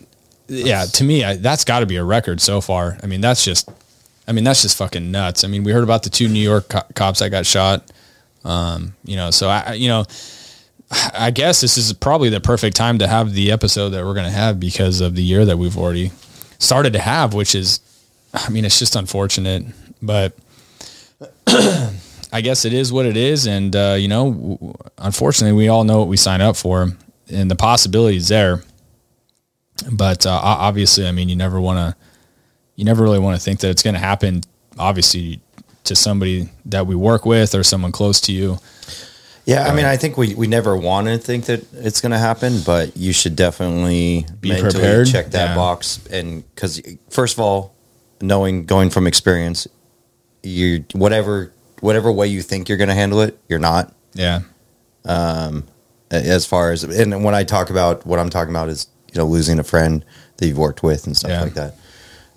Yeah, 0.49 0.85
to 0.85 1.05
me, 1.05 1.23
I, 1.23 1.37
that's 1.37 1.65
got 1.65 1.81
to 1.81 1.87
be 1.87 1.95
a 1.97 2.03
record 2.05 2.41
so 2.41 2.61
far. 2.61 2.99
I 3.03 3.07
mean, 3.07 3.21
that's 3.21 3.45
just, 3.45 3.69
I 4.27 4.33
mean, 4.33 4.43
that's 4.43 4.63
just 4.63 4.77
fucking 4.77 5.11
nuts. 5.13 5.45
I 5.45 5.47
mean, 5.49 5.63
we 5.63 5.71
heard 5.71 5.85
about 5.85 6.03
the 6.03 6.11
two 6.11 6.27
New 6.29 6.41
York 6.43 6.69
co- 6.69 6.83
cops 6.97 7.21
that 7.21 7.31
got 7.31 7.47
shot. 7.47 7.89
Um, 8.45 8.95
you 9.05 9.15
know, 9.15 9.31
so 9.31 9.49
I, 9.49 9.61
I- 9.69 9.73
you 9.75 9.87
know, 9.89 10.07
I 11.15 11.31
guess 11.31 11.61
this 11.61 11.77
is 11.77 11.93
probably 11.93 12.31
the 12.31 12.41
perfect 12.41 12.75
time 12.77 12.99
to 12.99 13.07
have 13.07 13.33
the 13.33 13.53
episode 13.53 13.91
that 13.91 14.05
we're 14.05 14.15
going 14.15 14.27
to 14.27 14.33
have 14.37 14.59
because 14.59 15.01
of 15.01 15.15
the 15.15 15.23
year 15.23 15.45
that 15.45 15.57
we've 15.57 15.79
already 15.79 16.11
started 16.59 16.95
to 16.95 16.99
have, 16.99 17.33
which 17.33 17.55
is, 17.55 17.79
I 18.35 18.49
mean, 18.51 18.65
it's 18.65 18.81
just 18.81 18.97
unfortunate, 18.97 19.67
but 20.03 20.33
I 22.33 22.41
guess 22.43 22.65
it 22.65 22.73
is 22.73 22.93
what 22.93 23.07
it 23.07 23.17
is. 23.17 23.47
And, 23.47 23.75
uh, 23.75 23.97
you 23.99 24.09
know, 24.09 24.75
unfortunately, 24.99 25.57
we 25.57 25.69
all 25.69 25.85
know 25.85 25.99
what 25.99 26.09
we 26.09 26.17
sign 26.17 26.41
up 26.41 26.57
for 26.57 26.89
and 27.31 27.51
the 27.51 27.57
possibility 27.57 28.17
is 28.17 28.29
there. 28.29 28.63
But 29.91 30.27
uh, 30.27 30.31
obviously, 30.43 31.07
I 31.07 31.13
mean, 31.13 31.29
you 31.29 31.37
never 31.37 31.61
want 31.61 31.79
to, 31.79 31.97
you 32.77 32.85
never 32.85 33.03
really 33.03 33.19
want 33.19 33.37
to 33.39 33.43
think 33.43 33.61
that 33.61 33.71
it's 33.71 33.83
going 33.83 33.95
to 33.95 34.01
happen, 34.01 34.43
obviously, 34.79 35.41
to 35.85 35.97
somebody 35.97 36.51
that 36.67 36.87
we 36.87 36.95
work 36.95 37.25
with 37.25 37.55
or 37.55 37.63
someone 37.63 37.91
close 37.93 38.21
to 38.23 38.33
you. 38.33 38.59
Yeah, 39.47 39.67
I 39.67 39.75
mean, 39.75 39.87
I 39.87 39.97
think 39.97 40.17
we, 40.17 40.35
we 40.35 40.47
never 40.47 40.77
want 40.77 41.07
to 41.09 41.19
think 41.19 41.47
that 41.47 41.65
it's 41.73 42.01
going 42.01 42.13
to 42.13 42.19
happen, 42.19 42.61
but 42.65 42.97
you 42.97 43.13
should 43.13 43.35
definitely 43.37 44.27
Be 44.41 44.51
prepared. 44.61 45.09
check 45.09 45.31
that 45.31 45.51
Yeah. 45.51 45.55
box. 45.57 45.99
And 46.13 46.45
because, 46.55 46.81
first 47.09 47.35
of 47.37 47.41
all, 47.41 47.75
knowing 48.21 48.67
going 48.67 48.91
from 48.91 49.07
experience, 49.07 49.67
you 50.43 50.85
whatever 50.93 51.53
whatever 51.81 52.11
way 52.13 52.27
you 52.27 52.43
think 52.43 52.69
you're 52.69 52.79
going 52.79 52.89
to 52.89 52.95
handle 52.95 53.21
it, 53.21 53.39
you're 53.49 53.59
not. 53.59 53.93
Yeah. 54.15 54.41
Um, 55.05 55.65
As 56.11 56.45
far 56.47 56.73
as 56.73 56.83
and 56.85 57.25
when 57.25 57.35
I 57.35 57.45
talk 57.45 57.71
about 57.71 58.05
what 58.07 58.19
I'm 58.19 58.31
talking 58.31 58.51
about 58.55 58.69
is 58.69 58.87
you 59.13 59.19
know 59.19 59.27
losing 59.27 59.59
a 59.59 59.65
friend 59.65 60.05
that 60.37 60.47
you've 60.47 60.59
worked 60.59 60.83
with 60.83 61.07
and 61.07 61.17
stuff 61.17 61.31
Yeah. 61.31 61.43
like 61.43 61.55
that, 61.55 61.75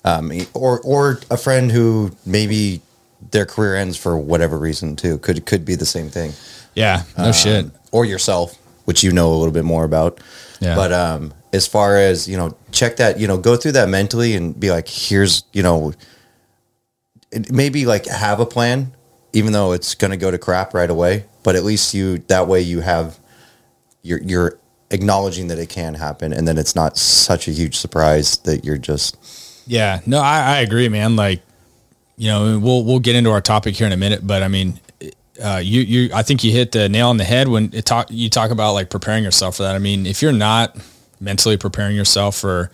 um, 0.05 0.31
or 0.53 0.79
or 0.81 1.19
a 1.31 1.37
friend 1.37 1.71
who 1.71 2.11
maybe 2.25 2.81
their 3.31 3.45
career 3.45 3.75
ends 3.75 3.97
for 3.97 4.15
whatever 4.17 4.57
reason 4.59 4.95
too. 4.95 5.17
Could 5.19 5.45
could 5.45 5.65
be 5.65 5.75
the 5.75 5.85
same 5.85 6.09
thing. 6.09 6.33
Yeah. 6.75 7.03
No 7.17 7.25
Um, 7.25 7.33
shit. 7.33 7.65
or 7.91 8.05
yourself, 8.05 8.55
which 8.85 9.03
you 9.03 9.11
know 9.11 9.33
a 9.33 9.37
little 9.37 9.53
bit 9.53 9.65
more 9.65 9.83
about. 9.85 10.19
Yeah. 10.59 10.75
But 10.75 10.93
um, 10.93 11.33
as 11.51 11.65
far 11.67 11.97
as 11.97 12.27
you 12.27 12.37
know, 12.37 12.55
check 12.71 12.97
that 12.97 13.19
you 13.19 13.27
know, 13.27 13.37
go 13.37 13.55
through 13.57 13.73
that 13.73 13.89
mentally 13.89 14.35
and 14.35 14.57
be 14.59 14.69
like, 14.71 14.87
here's 14.87 15.43
you 15.51 15.63
know, 15.63 15.93
maybe 17.49 17.85
like 17.85 18.05
have 18.05 18.39
a 18.39 18.45
plan, 18.45 18.93
even 19.33 19.51
though 19.51 19.73
it's 19.73 19.95
going 19.95 20.11
to 20.11 20.17
go 20.17 20.31
to 20.31 20.37
crap 20.37 20.73
right 20.73 20.89
away. 20.89 21.25
But 21.43 21.55
at 21.55 21.63
least 21.63 21.93
you 21.93 22.19
that 22.27 22.47
way 22.47 22.61
you 22.61 22.81
have 22.81 23.19
you're 24.01 24.21
you're 24.21 24.59
acknowledging 24.91 25.47
that 25.47 25.59
it 25.59 25.69
can 25.69 25.95
happen, 25.95 26.31
and 26.31 26.47
then 26.47 26.57
it's 26.57 26.75
not 26.75 26.97
such 26.97 27.47
a 27.47 27.51
huge 27.51 27.75
surprise 27.75 28.37
that 28.39 28.63
you're 28.63 28.77
just 28.77 29.17
Yeah, 29.67 30.01
no, 30.05 30.19
I, 30.19 30.57
I 30.57 30.57
agree, 30.59 30.87
man. 30.89 31.15
Like, 31.15 31.41
you 32.15 32.29
know, 32.29 32.59
we'll 32.59 32.83
we'll 32.85 32.99
get 32.99 33.15
into 33.15 33.31
our 33.31 33.41
topic 33.41 33.75
here 33.75 33.87
in 33.87 33.93
a 33.93 33.97
minute, 33.97 34.25
but 34.25 34.43
I 34.43 34.47
mean, 34.47 34.79
uh, 35.43 35.61
you 35.63 35.81
you 35.81 36.09
I 36.13 36.23
think 36.23 36.43
you 36.43 36.51
hit 36.51 36.71
the 36.71 36.87
nail 36.87 37.09
on 37.09 37.17
the 37.17 37.23
head 37.23 37.47
when 37.47 37.71
it 37.73 37.85
talk 37.85 38.07
you 38.09 38.29
talk 38.29 38.51
about 38.51 38.73
like 38.73 38.89
preparing 38.89 39.23
yourself 39.23 39.57
for 39.57 39.63
that. 39.63 39.75
I 39.75 39.79
mean, 39.79 40.05
if 40.05 40.21
you're 40.21 40.31
not 40.31 40.77
mentally 41.19 41.57
preparing 41.57 41.95
yourself 41.95 42.35
for 42.37 42.71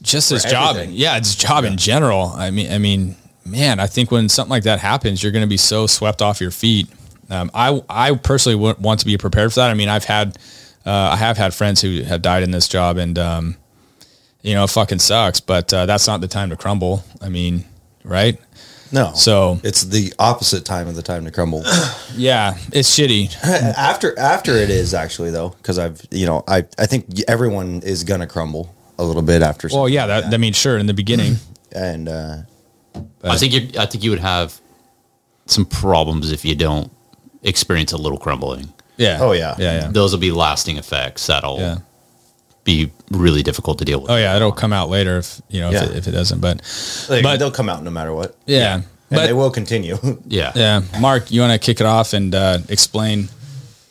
just 0.00 0.30
this 0.30 0.44
job, 0.44 0.76
yeah, 0.90 1.16
it's 1.16 1.34
job 1.34 1.64
in 1.64 1.76
general. 1.76 2.32
I 2.36 2.50
mean, 2.50 2.72
I 2.72 2.78
mean, 2.78 3.16
man, 3.44 3.80
I 3.80 3.86
think 3.86 4.10
when 4.10 4.28
something 4.28 4.50
like 4.50 4.64
that 4.64 4.80
happens, 4.80 5.22
you're 5.22 5.32
going 5.32 5.44
to 5.44 5.48
be 5.48 5.56
so 5.56 5.86
swept 5.86 6.22
off 6.22 6.40
your 6.40 6.50
feet. 6.50 6.88
Um, 7.30 7.50
I 7.54 7.82
I 7.88 8.14
personally 8.14 8.58
w- 8.58 8.76
want 8.78 9.00
to 9.00 9.06
be 9.06 9.16
prepared 9.16 9.52
for 9.52 9.60
that. 9.60 9.70
I 9.70 9.74
mean, 9.74 9.88
I've 9.88 10.04
had 10.04 10.38
uh, 10.84 10.90
I 10.90 11.16
have 11.16 11.36
had 11.36 11.54
friends 11.54 11.80
who 11.80 12.02
have 12.02 12.22
died 12.22 12.42
in 12.42 12.50
this 12.50 12.68
job, 12.68 12.96
and 12.98 13.18
um, 13.18 13.56
you 14.42 14.54
know, 14.54 14.64
it 14.64 14.70
fucking 14.70 14.98
sucks. 14.98 15.40
But 15.40 15.72
uh, 15.72 15.86
that's 15.86 16.06
not 16.06 16.20
the 16.20 16.28
time 16.28 16.50
to 16.50 16.56
crumble. 16.56 17.04
I 17.20 17.28
mean, 17.28 17.64
right? 18.04 18.38
no. 18.92 19.12
So 19.14 19.60
it's 19.64 19.82
the 19.82 20.12
opposite 20.18 20.64
time 20.64 20.88
of 20.88 20.94
the 20.94 21.02
time 21.02 21.24
to 21.24 21.30
crumble. 21.30 21.62
yeah, 22.14 22.56
it's 22.72 22.90
shitty. 22.96 23.34
after 23.76 24.18
after 24.18 24.52
it 24.52 24.70
is 24.70 24.92
actually 24.92 25.30
though, 25.30 25.50
because 25.50 25.78
I've 25.78 26.02
you 26.10 26.26
know 26.26 26.44
I 26.46 26.58
I 26.78 26.86
think 26.86 27.06
everyone 27.28 27.82
is 27.82 28.04
gonna 28.04 28.26
crumble 28.26 28.74
a 28.98 29.04
little 29.04 29.22
bit 29.22 29.42
after. 29.42 29.68
Well, 29.68 29.84
something 29.84 29.94
yeah, 29.94 30.04
like 30.06 30.24
that, 30.24 30.34
I 30.34 30.36
mean, 30.36 30.52
sure, 30.52 30.76
in 30.76 30.86
the 30.86 30.94
beginning, 30.94 31.36
and 31.72 32.08
uh, 32.08 32.36
I 33.24 33.36
think 33.36 33.52
you, 33.52 33.80
I 33.80 33.86
think 33.86 34.02
you 34.04 34.10
would 34.10 34.18
have 34.20 34.60
some 35.46 35.64
problems 35.64 36.30
if 36.32 36.44
you 36.44 36.54
don't 36.54 36.90
experience 37.42 37.92
a 37.92 37.96
little 37.96 38.18
crumbling. 38.18 38.72
yeah. 38.96 39.18
Oh, 39.20 39.32
yeah. 39.32 39.54
yeah, 39.58 39.80
yeah, 39.82 39.88
Those 39.90 40.12
will 40.12 40.20
be 40.20 40.30
lasting 40.32 40.76
effects 40.78 41.26
that'll 41.26 41.58
yeah. 41.58 41.78
be 42.64 42.92
really 43.10 43.42
difficult 43.42 43.78
to 43.78 43.84
deal 43.84 44.00
with. 44.00 44.10
Oh 44.10 44.16
yeah, 44.16 44.36
it'll 44.36 44.52
come 44.52 44.72
out 44.72 44.88
later 44.88 45.18
if 45.18 45.40
you 45.48 45.60
know 45.60 45.70
Yeah. 45.70 45.84
if, 45.84 45.90
it, 45.90 45.96
if 45.96 46.08
it 46.08 46.12
doesn't. 46.12 46.40
But 46.40 46.56
like, 47.08 47.22
But- 47.22 47.38
they'll 47.38 47.50
come 47.50 47.68
out 47.68 47.82
no 47.82 47.90
matter 47.90 48.12
what. 48.12 48.36
yeah, 48.46 48.74
and 48.76 48.84
but 49.10 49.26
they 49.26 49.32
will 49.32 49.50
continue. 49.50 49.98
Yeah. 50.26 50.52
yeah, 50.54 50.82
Mark, 51.00 51.30
you 51.30 51.40
want 51.40 51.52
to 51.52 51.58
kick 51.58 51.80
it 51.80 51.86
off 51.86 52.12
and 52.14 52.34
uh, 52.34 52.58
explain, 52.68 53.28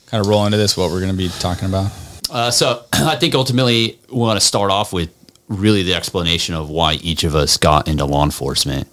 kind 0.08 0.22
of 0.22 0.28
roll 0.28 0.46
into 0.46 0.58
this 0.58 0.76
what 0.78 0.90
we're 0.92 1.00
going 1.02 1.12
to 1.12 1.18
be 1.18 1.30
talking 1.40 1.68
about? 1.68 1.92
Uh, 2.30 2.50
so 2.50 2.86
I 2.94 3.18
think 3.18 3.36
ultimately 3.36 4.00
we 4.10 4.18
want 4.18 4.40
to 4.40 4.46
start 4.46 4.72
off 4.72 4.94
with 4.94 5.10
really 5.52 5.84
the 5.84 5.94
explanation 5.94 6.56
of 6.56 6.70
why 6.70 6.94
each 6.94 7.24
of 7.24 7.36
us 7.36 7.58
got 7.58 7.88
into 7.88 8.06
law 8.06 8.24
enforcement. 8.24 8.88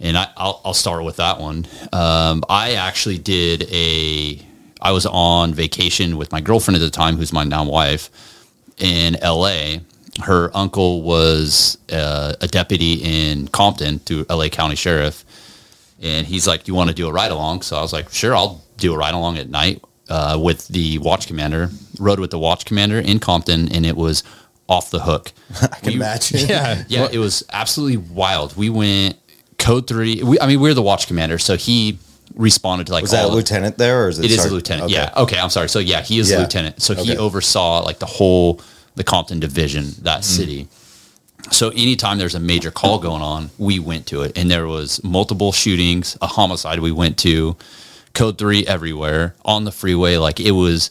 And 0.00 0.16
I, 0.16 0.28
I'll, 0.36 0.60
I'll 0.64 0.74
start 0.74 1.04
with 1.04 1.16
that 1.16 1.38
one. 1.38 1.66
Um, 1.92 2.42
I 2.48 2.74
actually 2.74 3.18
did 3.18 3.68
a, 3.70 4.40
I 4.80 4.92
was 4.92 5.06
on 5.06 5.54
vacation 5.54 6.16
with 6.16 6.32
my 6.32 6.40
girlfriend 6.40 6.76
at 6.76 6.80
the 6.80 6.90
time, 6.90 7.16
who's 7.16 7.32
my 7.32 7.44
now 7.44 7.64
wife, 7.64 8.10
in 8.78 9.16
LA. 9.22 9.76
Her 10.22 10.50
uncle 10.54 11.02
was 11.02 11.78
uh, 11.92 12.34
a 12.40 12.48
deputy 12.48 12.94
in 13.02 13.48
Compton 13.48 13.98
through 13.98 14.26
LA 14.30 14.48
County 14.48 14.76
Sheriff. 14.76 15.24
And 16.02 16.26
he's 16.26 16.46
like, 16.46 16.66
You 16.66 16.74
want 16.74 16.90
to 16.90 16.94
do 16.94 17.08
a 17.08 17.12
ride 17.12 17.30
along? 17.30 17.62
So 17.62 17.76
I 17.76 17.82
was 17.82 17.92
like, 17.92 18.10
Sure, 18.10 18.34
I'll 18.34 18.64
do 18.76 18.94
a 18.94 18.96
ride 18.96 19.14
along 19.14 19.38
at 19.38 19.48
night 19.48 19.82
uh, 20.08 20.38
with 20.40 20.68
the 20.68 20.98
watch 20.98 21.26
commander. 21.26 21.70
Rode 21.98 22.20
with 22.20 22.30
the 22.30 22.38
watch 22.38 22.64
commander 22.64 22.98
in 22.98 23.18
Compton, 23.20 23.72
and 23.72 23.86
it 23.86 23.96
was 23.96 24.22
off 24.68 24.90
the 24.90 25.00
hook. 25.00 25.32
I 25.62 25.66
can 25.78 25.92
imagine. 25.92 26.40
Yeah, 26.48 26.84
Yeah, 26.88 27.08
it 27.12 27.18
was 27.18 27.44
absolutely 27.52 27.96
wild. 27.98 28.56
We 28.56 28.70
went 28.70 29.16
code 29.58 29.86
three. 29.86 30.22
We, 30.22 30.38
I 30.40 30.46
mean, 30.46 30.60
we 30.60 30.70
are 30.70 30.74
the 30.74 30.82
watch 30.82 31.06
commander, 31.06 31.38
so 31.38 31.56
he 31.56 31.98
responded 32.34 32.86
to 32.88 32.92
like 32.92 33.02
Was 33.02 33.10
that 33.12 33.24
a 33.24 33.28
all 33.28 33.34
lieutenant 33.34 33.78
there, 33.78 34.04
or 34.04 34.08
is 34.08 34.18
it? 34.18 34.24
it 34.26 34.30
is 34.32 34.44
a 34.44 34.52
lieutenant. 34.52 34.86
Okay. 34.86 34.94
Yeah. 34.94 35.12
Okay. 35.16 35.38
I'm 35.38 35.50
sorry. 35.50 35.68
So 35.68 35.78
yeah, 35.78 36.00
he 36.02 36.18
is 36.18 36.30
a 36.30 36.34
Yeah. 36.34 36.40
lieutenant. 36.40 36.82
So 36.82 36.94
he 36.94 37.16
oversaw 37.16 37.82
like 37.84 37.98
the 37.98 38.06
whole 38.06 38.60
the 38.96 39.04
Compton 39.04 39.40
division, 39.40 39.84
that 40.02 40.20
Mm-hmm. 40.20 40.22
city. 40.22 40.68
So 41.50 41.68
anytime 41.70 42.16
there's 42.18 42.34
a 42.34 42.40
major 42.40 42.70
call 42.70 42.98
going 42.98 43.20
on, 43.20 43.50
we 43.58 43.78
went 43.78 44.06
to 44.06 44.22
it, 44.22 44.36
and 44.38 44.50
there 44.50 44.66
was 44.66 45.02
multiple 45.04 45.52
shootings, 45.52 46.16
a 46.22 46.26
homicide 46.26 46.78
we 46.80 46.90
went 46.90 47.18
to, 47.18 47.56
code 48.14 48.38
three 48.38 48.66
everywhere 48.66 49.34
on 49.44 49.64
the 49.64 49.72
freeway. 49.72 50.16
Like 50.16 50.40
it 50.40 50.52
was 50.52 50.90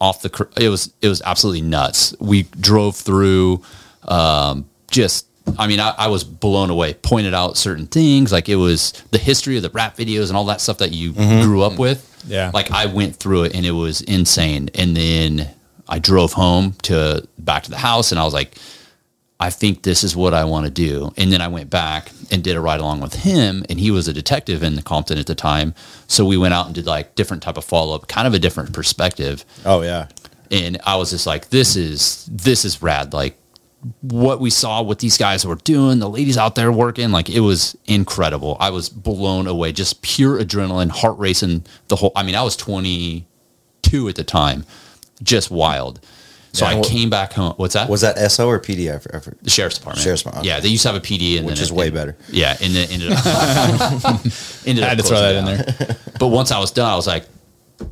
off 0.00 0.22
the. 0.22 0.48
It 0.56 0.68
was 0.68 0.92
it 1.00 1.08
was 1.08 1.22
absolutely 1.22 1.62
nuts. 1.62 2.14
We 2.20 2.44
drove 2.44 2.96
through, 2.96 3.62
um, 4.06 4.68
just. 4.90 5.26
I 5.58 5.68
mean, 5.68 5.78
I, 5.78 5.94
I 5.96 6.08
was 6.08 6.24
blown 6.24 6.70
away. 6.70 6.94
Pointed 6.94 7.32
out 7.32 7.56
certain 7.56 7.86
things, 7.86 8.32
like 8.32 8.48
it 8.48 8.56
was 8.56 8.90
the 9.12 9.18
history 9.18 9.56
of 9.56 9.62
the 9.62 9.70
rap 9.70 9.96
videos 9.96 10.26
and 10.26 10.36
all 10.36 10.46
that 10.46 10.60
stuff 10.60 10.78
that 10.78 10.90
you 10.90 11.12
grew 11.12 11.62
up 11.62 11.78
with. 11.78 12.12
Yeah. 12.26 12.50
Like 12.52 12.72
I 12.72 12.86
went 12.86 13.16
through 13.16 13.44
it 13.44 13.54
and 13.54 13.64
it 13.64 13.70
was 13.70 14.00
insane. 14.00 14.70
And 14.74 14.96
then 14.96 15.48
I 15.88 15.98
drove 15.98 16.32
home 16.32 16.72
to 16.82 17.26
back 17.38 17.62
to 17.64 17.70
the 17.70 17.76
house 17.76 18.10
and 18.10 18.18
I 18.18 18.24
was 18.24 18.34
like, 18.34 18.56
I 19.38 19.50
think 19.50 19.82
this 19.82 20.02
is 20.02 20.16
what 20.16 20.32
I 20.32 20.44
want 20.44 20.64
to 20.64 20.70
do. 20.70 21.12
And 21.16 21.30
then 21.30 21.42
I 21.42 21.48
went 21.48 21.68
back 21.68 22.10
and 22.30 22.42
did 22.42 22.56
a 22.56 22.60
ride 22.60 22.80
along 22.80 23.00
with 23.00 23.14
him 23.14 23.64
and 23.68 23.78
he 23.78 23.90
was 23.90 24.08
a 24.08 24.12
detective 24.12 24.62
in 24.62 24.76
the 24.76 24.82
Compton 24.82 25.18
at 25.18 25.26
the 25.26 25.34
time. 25.34 25.74
So 26.06 26.24
we 26.24 26.38
went 26.38 26.54
out 26.54 26.66
and 26.66 26.74
did 26.74 26.86
like 26.86 27.14
different 27.14 27.42
type 27.42 27.58
of 27.58 27.64
follow 27.64 27.94
up, 27.94 28.08
kind 28.08 28.26
of 28.26 28.32
a 28.32 28.38
different 28.38 28.72
perspective. 28.72 29.44
Oh 29.64 29.82
yeah. 29.82 30.08
And 30.50 30.78
I 30.86 30.96
was 30.96 31.10
just 31.10 31.26
like, 31.26 31.50
this 31.50 31.76
is 31.76 32.28
this 32.32 32.64
is 32.64 32.80
rad. 32.80 33.12
Like 33.12 33.36
what 34.00 34.40
we 34.40 34.48
saw, 34.48 34.82
what 34.82 35.00
these 35.00 35.18
guys 35.18 35.46
were 35.46 35.56
doing, 35.56 35.98
the 35.98 36.08
ladies 36.08 36.38
out 36.38 36.54
there 36.54 36.72
working, 36.72 37.10
like 37.10 37.28
it 37.28 37.40
was 37.40 37.76
incredible. 37.86 38.56
I 38.58 38.70
was 38.70 38.88
blown 38.88 39.46
away, 39.46 39.72
just 39.72 40.02
pure 40.02 40.38
adrenaline, 40.38 40.90
heart 40.90 41.18
racing 41.18 41.64
the 41.88 41.96
whole. 41.96 42.12
I 42.16 42.22
mean, 42.22 42.34
I 42.34 42.42
was 42.42 42.56
22 42.56 44.08
at 44.08 44.14
the 44.14 44.24
time, 44.24 44.64
just 45.22 45.50
wild. 45.50 46.00
So 46.56 46.64
Yeah. 46.68 46.78
I 46.78 46.80
came 46.82 47.10
back 47.10 47.32
home. 47.34 47.52
What's 47.58 47.74
that? 47.74 47.88
Was 47.90 48.00
that 48.00 48.18
SO 48.30 48.48
or 48.48 48.58
PD? 48.58 48.94
I 48.94 48.98
for- 48.98 49.36
the 49.42 49.50
sheriff's 49.50 49.76
department? 49.78 50.02
Sheriff's 50.02 50.22
department, 50.22 50.46
Yeah, 50.46 50.60
they 50.60 50.68
used 50.68 50.82
to 50.82 50.88
have 50.88 50.96
a 50.96 51.00
PD, 51.04 51.36
and 51.36 51.46
Which 51.46 51.56
then 51.56 51.62
is 51.64 51.70
it- 51.70 51.74
way 51.76 51.88
it- 51.88 51.94
better. 51.94 52.16
Yeah, 52.30 52.56
and 52.62 52.74
then 52.74 52.88
ended 52.90 53.12
up. 53.12 53.24
ended 54.66 54.84
I 54.84 54.88
had 54.88 54.98
to 54.98 55.04
throw 55.04 55.20
that 55.20 55.42
closing 55.44 55.58
in 55.78 55.86
there. 55.88 55.96
But 56.18 56.28
once 56.28 56.50
I 56.50 56.58
was 56.58 56.70
done, 56.70 56.90
I 56.90 56.96
was 56.96 57.06
like, 57.06 57.26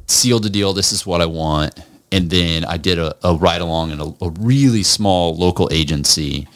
sealed 0.06 0.44
the 0.44 0.50
deal. 0.50 0.73
This 0.73 0.92
is 0.92 1.04
what 1.06 1.21
I 1.21 1.26
want. 1.26 1.78
And 2.11 2.30
then 2.30 2.64
I 2.64 2.76
did 2.78 2.99
a, 2.99 3.14
a 3.23 3.35
ride 3.35 3.61
along 3.61 3.90
in 3.90 4.00
a, 4.00 4.06
a 4.25 4.30
really 4.40 4.83
small 4.83 5.35
local 5.37 5.68
agency 5.73 6.47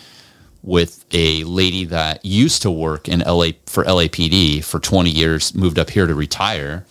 with 0.63 1.05
a 1.13 1.45
lady 1.45 1.85
that 1.87 2.25
used 2.25 2.63
to 2.63 2.71
work 2.71 3.09
in 3.09 3.21
LA 3.21 3.49
for 3.67 3.85
LAPD 3.85 4.63
for 4.65 4.79
20 4.81 5.11
years, 5.11 5.55
moved 5.55 5.79
up 5.79 5.91
here 5.91 6.07
to 6.07 6.15
retire 6.15 6.85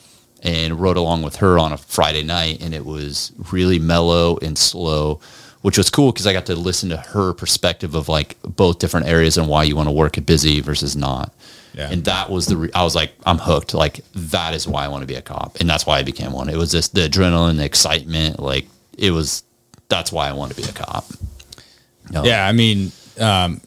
and 0.44 0.80
rode 0.80 0.98
along 0.98 1.24
with 1.24 1.38
her 1.38 1.58
on 1.60 1.72
a 1.72 1.78
Friday 1.78 2.24
night. 2.24 2.62
And 2.62 2.74
it 2.74 2.86
was 2.86 3.32
really 3.52 3.80
mellow 3.80 4.38
and 4.42 4.58
slow, 4.58 5.20
which 5.62 5.78
was 5.78 5.90
cool 5.90 6.12
because 6.12 6.28
I 6.28 6.34
got 6.34 6.46
to 6.48 6.56
listen 6.56 6.90
to 6.90 6.98
her 6.98 7.34
perspective 7.34 7.96
of 7.96 8.10
like 8.10 8.38
both 8.44 8.80
different 8.80 9.08
areas 9.08 9.38
and 9.38 9.48
why 9.48 9.64
you 9.64 9.76
want 9.76 9.88
to 9.88 9.94
work 9.94 10.18
at 10.18 10.26
busy 10.26 10.62
versus 10.62 10.96
not. 10.96 11.34
Yeah. 11.74 11.92
And 11.92 12.06
that 12.06 12.32
was 12.32 12.48
the, 12.48 12.58
re- 12.58 12.72
I 12.74 12.84
was 12.84 12.96
like, 12.96 13.12
I'm 13.26 13.38
hooked. 13.38 13.76
Like, 13.76 14.00
that 14.16 14.56
is 14.56 14.68
why 14.68 14.84
I 14.84 14.88
want 14.88 15.04
to 15.04 15.08
be 15.08 15.14
a 15.14 15.22
cop. 15.22 15.58
And 15.60 15.70
that's 15.70 15.86
why 15.86 16.00
I 16.00 16.04
became 16.04 16.32
one. 16.32 16.50
It 16.50 16.58
was 16.58 16.72
just 16.72 16.96
the 16.96 17.02
adrenaline, 17.02 17.58
the 17.58 17.66
excitement. 17.66 18.40
Like, 18.40 18.66
it 18.98 19.12
was, 19.12 19.44
that's 19.88 20.12
why 20.12 20.28
I 20.28 20.32
want 20.32 20.56
to 20.56 20.60
be 20.60 20.68
a 20.68 20.74
cop. 20.74 21.06
No. 22.10 22.24
Yeah, 22.24 22.48
I 22.48 22.52
mean, 22.52 22.92
um, 23.20 23.62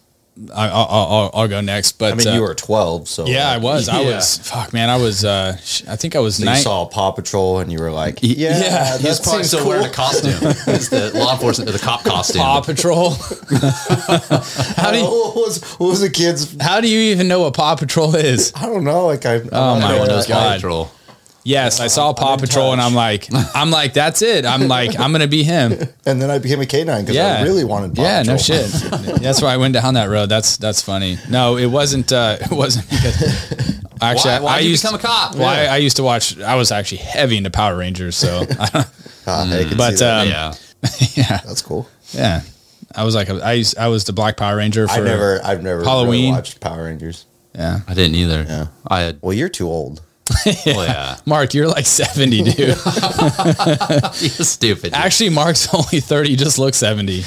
I, 0.55 0.69
I'll, 0.69 0.87
I'll, 0.89 1.31
I'll 1.35 1.49
go 1.49 1.61
next. 1.61 1.93
But 1.99 2.13
I 2.13 2.17
mean, 2.17 2.29
uh, 2.29 2.35
you 2.35 2.41
were 2.41 2.55
12, 2.55 3.09
so 3.09 3.27
yeah, 3.27 3.51
I 3.51 3.59
was. 3.59 3.89
I 3.89 4.03
was. 4.03 4.39
Fuck, 4.39 4.73
man, 4.73 4.89
I 4.89 4.97
was. 4.97 5.25
Uh, 5.25 5.57
sh- 5.59 5.83
I 5.87 5.97
think 5.97 6.17
I 6.17 6.21
was 6.21 6.37
So 6.37 6.41
you 6.45 6.47
nine. 6.47 6.63
saw 6.63 6.87
Paw 6.87 7.11
Patrol 7.13 7.59
and 7.59 7.71
you 7.71 7.79
were 7.79 7.91
like, 7.91 8.21
yeah, 8.23 8.35
yeah, 8.49 8.59
that 8.59 9.01
He 9.01 9.07
was 9.09 9.21
probably 9.21 9.39
seems 9.43 9.49
still 9.49 9.61
cool. 9.61 9.69
wearing 9.71 9.87
a 9.87 9.91
costume. 9.91 10.33
It's 10.75 10.89
the 10.89 11.11
law 11.15 11.33
enforcement, 11.35 11.71
the 11.71 11.79
cop 11.79 12.05
costume. 12.05 12.41
Paw 12.43 12.61
Patrol. 12.63 13.11
how 14.77 14.91
do 14.93 14.99
you, 14.99 15.05
what 15.05 15.37
was 15.37 15.63
what 15.79 15.89
was 15.89 16.01
the 16.01 16.11
kids? 16.11 16.57
how 16.61 16.81
do 16.81 16.89
you 16.89 16.99
even 17.13 17.29
know 17.29 17.41
what 17.41 17.55
Paw 17.55 17.77
Patrol 17.77 18.15
is? 18.17 18.53
I 18.55 18.67
don't 18.67 18.85
know. 18.85 19.07
Like 19.07 19.27
I, 19.27 19.41
Oh 19.53 19.79
my 19.81 19.93
No 19.93 19.99
one 19.99 20.09
God. 20.09 20.27
Paw 20.29 20.55
Patrol. 20.55 20.91
Yes, 21.43 21.81
I 21.81 21.87
saw 21.87 22.13
Paw 22.13 22.35
in 22.35 22.41
Patrol, 22.41 22.73
and. 22.73 22.81
I'm 22.83 22.95
like, 22.95 23.29
I'm 23.55 23.71
like, 23.71 23.95
that's 23.95 24.21
it. 24.23 24.45
I'm 24.45 24.69
like, 24.69 24.99
I'm 25.01 25.11
gonna 25.13 25.27
be 25.27 25.43
him. 25.43 25.73
And 26.07 26.21
then 26.21 26.31
I 26.31 26.39
became 26.39 26.61
a 26.61 26.67
canine 26.67 27.03
because 27.03 27.15
Yeah, 27.17 27.37
I 27.39 27.43
really 27.43 27.65
wanted. 27.65 27.95
Paw 27.95 28.03
yeah, 28.03 28.23
no 28.23 28.37
shit. 28.37 28.67
That's 29.23 29.41
why 29.41 29.55
I 29.55 29.59
went 29.59 29.75
down 29.75 29.95
that 29.95 30.09
road. 30.09 30.29
That's 30.29 30.57
that's 30.57 30.83
funny. 30.83 31.19
No, 31.29 31.57
it 31.57 31.67
wasn't. 31.67 32.11
Uh, 32.13 32.37
it 32.41 32.51
wasn't 32.51 32.89
because 32.91 33.81
actually 34.03 34.31
Why, 34.33 34.37
I, 34.37 34.41
why 34.41 34.53
I 34.55 34.59
did 34.59 34.65
you 34.65 34.71
used 34.71 34.83
become 34.83 34.99
a 34.99 35.03
cop? 35.03 35.35
Well, 35.37 35.45
I, 35.49 35.67
I 35.67 35.77
used 35.77 35.97
to 35.99 36.03
watch. 36.03 36.39
I 36.41 36.57
was 36.57 36.73
actually 36.73 36.99
heavy 36.99 37.37
into 37.37 37.51
Power 37.51 37.77
Rangers, 37.77 38.17
so 38.17 38.45
Ah, 38.59 38.89
I 39.27 39.65
can 39.65 39.77
But, 39.77 39.99
see 39.99 40.05
that. 40.05 40.23
um, 40.23 40.29
yeah. 40.29 40.55
yeah, 41.15 41.41
that's 41.47 41.63
cool. 41.63 41.89
yeah. 42.13 42.41
I 42.97 43.05
was 43.05 43.15
like, 43.15 43.29
a, 43.29 43.35
I 43.45 43.53
used, 43.53 43.79
I 43.79 43.87
was 43.89 44.05
the 44.05 44.13
Black 44.13 44.37
Power 44.37 44.57
Ranger 44.57 44.89
for 44.89 44.95
I 44.95 45.01
never, 45.01 45.41
I've 45.45 45.63
never 45.63 45.85
Halloween. 45.85 46.23
really 46.23 46.33
watched 46.33 46.61
Power 46.61 46.85
Rangers. 46.85 47.27
Yeah, 47.55 47.81
I 47.87 47.95
didn't 47.95 48.17
either. 48.17 48.45
Yeah. 48.49 48.67
I 48.89 49.01
had 49.03 49.19
Well, 49.23 49.33
you're 49.35 49.49
too 49.49 49.69
old. 49.69 50.01
Oh 50.67 50.83
yeah, 50.83 51.19
Mark, 51.27 51.55
you're 51.55 51.69
like 51.69 51.87
70, 51.87 52.43
dude. 52.43 52.57
you're 52.57 52.77
stupid. 54.47 54.95
Actually, 54.95 55.31
Mark's 55.31 55.73
only 55.75 56.01
30. 56.01 56.31
You 56.31 56.37
just 56.37 56.59
look 56.59 56.75
70. 56.75 57.23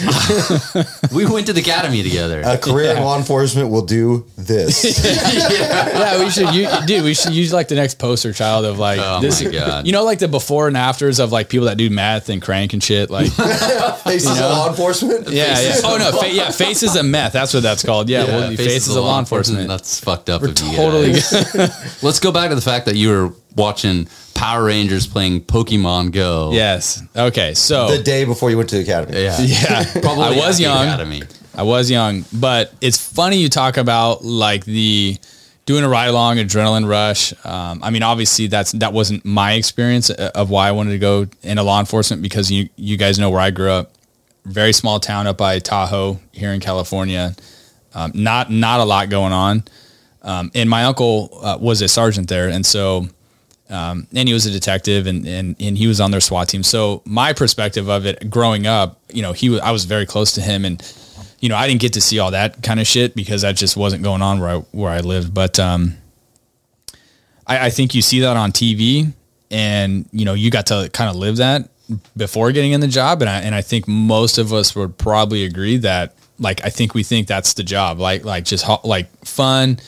we 1.13 1.25
went 1.25 1.47
to 1.47 1.53
the 1.53 1.61
academy 1.61 2.03
together. 2.03 2.41
A 2.45 2.57
career 2.57 2.95
in 2.95 3.03
law 3.03 3.17
enforcement 3.17 3.69
will 3.69 3.85
do 3.85 4.25
this. 4.37 4.83
yeah, 5.03 6.19
we 6.23 6.29
should, 6.29 6.53
you, 6.53 6.67
dude. 6.85 7.03
We 7.03 7.13
should 7.13 7.33
use 7.33 7.53
like 7.53 7.67
the 7.67 7.75
next 7.75 7.99
poster 7.99 8.33
child 8.33 8.65
of 8.65 8.79
like 8.79 8.99
Oh 9.01 9.19
this. 9.21 9.43
my 9.43 9.51
God. 9.51 9.85
You 9.85 9.91
know, 9.93 10.03
like 10.03 10.19
the 10.19 10.27
before 10.27 10.67
and 10.67 10.77
afters 10.77 11.19
of 11.19 11.31
like 11.31 11.49
people 11.49 11.67
that 11.67 11.77
do 11.77 11.89
meth 11.89 12.29
and 12.29 12.41
crank 12.41 12.73
and 12.73 12.83
shit. 12.83 13.09
Like, 13.09 13.31
Faces 13.31 14.31
of 14.31 14.37
law 14.39 14.69
enforcement. 14.69 15.29
yeah, 15.29 15.59
yeah. 15.59 15.75
Oh 15.83 15.97
no, 15.97 16.11
fa- 16.19 16.29
yeah. 16.33 16.49
Faces 16.51 16.95
of 16.95 17.05
meth. 17.05 17.33
That's 17.33 17.53
what 17.53 17.63
that's 17.63 17.83
called. 17.83 18.09
Yeah, 18.09 18.25
well, 18.25 18.55
faces, 18.55 18.95
of 18.95 19.03
law 19.03 19.19
enforcement. 19.19 19.67
That's 19.67 19.99
fucked 19.99 20.29
up. 20.29 20.41
of 20.43 20.49
you 20.49 20.75
totally 20.75 21.13
guys. 21.13 22.03
Let's 22.03 22.19
go 22.19 22.31
back 22.31 22.49
to 22.49 22.55
the 22.55 22.61
fact 22.61 22.85
that 22.85 22.95
you 22.95 23.02
were 23.09 23.33
watching 23.55 24.07
Power 24.33 24.65
Rangers 24.65 25.05
playing 25.07 25.41
Pokemon 25.41 26.11
Go. 26.11 26.51
yes. 26.53 27.01
Okay. 27.15 27.53
So 27.53 27.95
The 27.95 28.01
day 28.03 28.25
before 28.25 28.49
you 28.49 28.57
went 28.57 28.69
to 28.69 28.75
the 28.77 28.81
academy. 28.83 29.21
yeah, 29.23 29.39
yeah, 29.41 29.83
Probably 30.01 30.23
I 30.41 30.47
was 30.47 30.59
young. 30.59 30.87
Academy. 30.87 31.21
I 31.55 31.63
was 31.63 31.91
young, 31.91 32.25
but 32.33 32.73
it's 32.81 32.97
funny 32.97 33.37
you 33.37 33.47
talk 33.47 33.77
about 33.77 34.23
like 34.23 34.65
the 34.65 35.17
doing 35.65 35.83
a 35.83 35.87
ride 35.87 36.07
along 36.07 36.37
adrenaline 36.37 36.87
rush. 36.89 37.31
Um, 37.45 37.81
I 37.83 37.91
mean, 37.91 38.01
obviously 38.03 38.47
that's 38.47 38.71
that 38.73 38.91
wasn't 38.91 39.23
my 39.23 39.53
experience 39.53 40.09
uh, 40.09 40.31
of 40.33 40.49
why 40.49 40.67
I 40.67 40.71
wanted 40.71 40.91
to 40.91 40.97
go 40.99 41.27
into 41.43 41.61
law 41.63 41.79
enforcement 41.79 42.23
because 42.23 42.51
you 42.51 42.69
you 42.75 42.97
guys 42.97 43.19
know 43.19 43.29
where 43.29 43.39
I 43.39 43.51
grew 43.51 43.69
up, 43.69 43.91
very 44.45 44.73
small 44.73 44.99
town 44.99 45.27
up 45.27 45.37
by 45.37 45.59
Tahoe 45.59 46.19
here 46.31 46.51
in 46.53 46.59
California. 46.59 47.35
Um, 47.93 48.11
not 48.15 48.49
not 48.49 48.79
a 48.79 48.83
lot 48.83 49.09
going 49.09 49.31
on, 49.31 49.63
um, 50.23 50.51
and 50.55 50.69
my 50.69 50.85
uncle 50.85 51.37
uh, 51.41 51.57
was 51.59 51.81
a 51.81 51.87
sergeant 51.87 52.29
there, 52.29 52.49
and 52.49 52.65
so. 52.65 53.07
Um, 53.69 54.07
and 54.13 54.27
he 54.27 54.33
was 54.33 54.45
a 54.45 54.51
detective 54.51 55.07
and, 55.07 55.25
and, 55.25 55.55
and 55.59 55.77
he 55.77 55.87
was 55.87 55.99
on 55.99 56.11
their 56.11 56.19
SWAT 56.19 56.49
team. 56.49 56.61
So 56.61 57.01
my 57.05 57.33
perspective 57.33 57.89
of 57.89 58.05
it 58.05 58.29
growing 58.29 58.67
up, 58.67 58.99
you 59.11 59.23
know, 59.23 59.31
he 59.31 59.49
was, 59.49 59.61
I 59.61 59.71
was 59.71 59.85
very 59.85 60.05
close 60.05 60.33
to 60.33 60.41
him 60.41 60.63
and, 60.63 60.83
you 61.39 61.49
know, 61.49 61.55
I 61.55 61.67
didn't 61.67 61.81
get 61.81 61.93
to 61.93 62.01
see 62.01 62.19
all 62.19 62.29
that 62.31 62.61
kind 62.61 62.79
of 62.79 62.85
shit 62.85 63.15
because 63.15 63.41
that 63.41 63.55
just 63.55 63.75
wasn't 63.75 64.03
going 64.03 64.21
on 64.21 64.39
where 64.41 64.49
I, 64.49 64.57
where 64.73 64.91
I 64.91 64.99
lived. 64.99 65.33
But, 65.33 65.57
um, 65.59 65.95
I, 67.47 67.67
I 67.67 67.69
think 67.71 67.95
you 67.95 68.03
see 68.03 68.19
that 68.19 68.37
on 68.37 68.51
TV 68.51 69.11
and, 69.49 70.07
you 70.11 70.25
know, 70.25 70.33
you 70.33 70.51
got 70.51 70.67
to 70.67 70.89
kind 70.93 71.09
of 71.09 71.15
live 71.15 71.37
that 71.37 71.69
before 72.15 72.51
getting 72.51 72.73
in 72.73 72.81
the 72.81 72.87
job. 72.87 73.21
And 73.21 73.29
I, 73.29 73.39
and 73.39 73.55
I 73.55 73.61
think 73.61 73.87
most 73.87 74.37
of 74.37 74.53
us 74.53 74.75
would 74.75 74.97
probably 74.97 75.45
agree 75.45 75.77
that, 75.77 76.15
like, 76.37 76.63
I 76.63 76.69
think 76.69 76.93
we 76.93 77.01
think 77.01 77.27
that's 77.27 77.53
the 77.53 77.63
job, 77.63 77.99
like, 77.99 78.23
like 78.23 78.43
just 78.43 78.65
ho- 78.65 78.81
like 78.83 79.07
fun, 79.25 79.79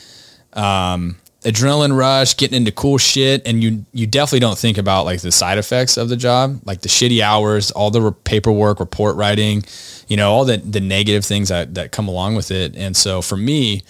um, 0.56 1.16
adrenaline 1.42 1.96
rush, 1.96 2.36
getting 2.36 2.56
into 2.56 2.72
cool 2.72 2.98
shit, 2.98 3.46
and 3.46 3.62
you 3.62 3.86
you 3.92 4.06
definitely 4.06 4.40
don't 4.40 4.58
think 4.58 4.78
about 4.78 5.04
like 5.04 5.20
the 5.20 5.30
side 5.30 5.58
effects 5.58 5.96
of 5.96 6.08
the 6.08 6.16
job, 6.16 6.60
like 6.64 6.80
the 6.80 6.88
shitty 6.88 7.20
hours, 7.20 7.70
all 7.70 7.90
the 7.90 8.00
re- 8.02 8.12
paperwork, 8.24 8.80
report 8.80 9.16
writing, 9.16 9.64
you 10.08 10.16
know, 10.16 10.32
all 10.32 10.44
the 10.44 10.56
the 10.56 10.80
negative 10.80 11.24
things 11.24 11.48
that 11.48 11.74
that 11.74 11.92
come 11.92 12.08
along 12.08 12.34
with 12.34 12.50
it. 12.50 12.76
And 12.76 12.96
so 12.96 13.22
for 13.22 13.36
me, 13.36 13.82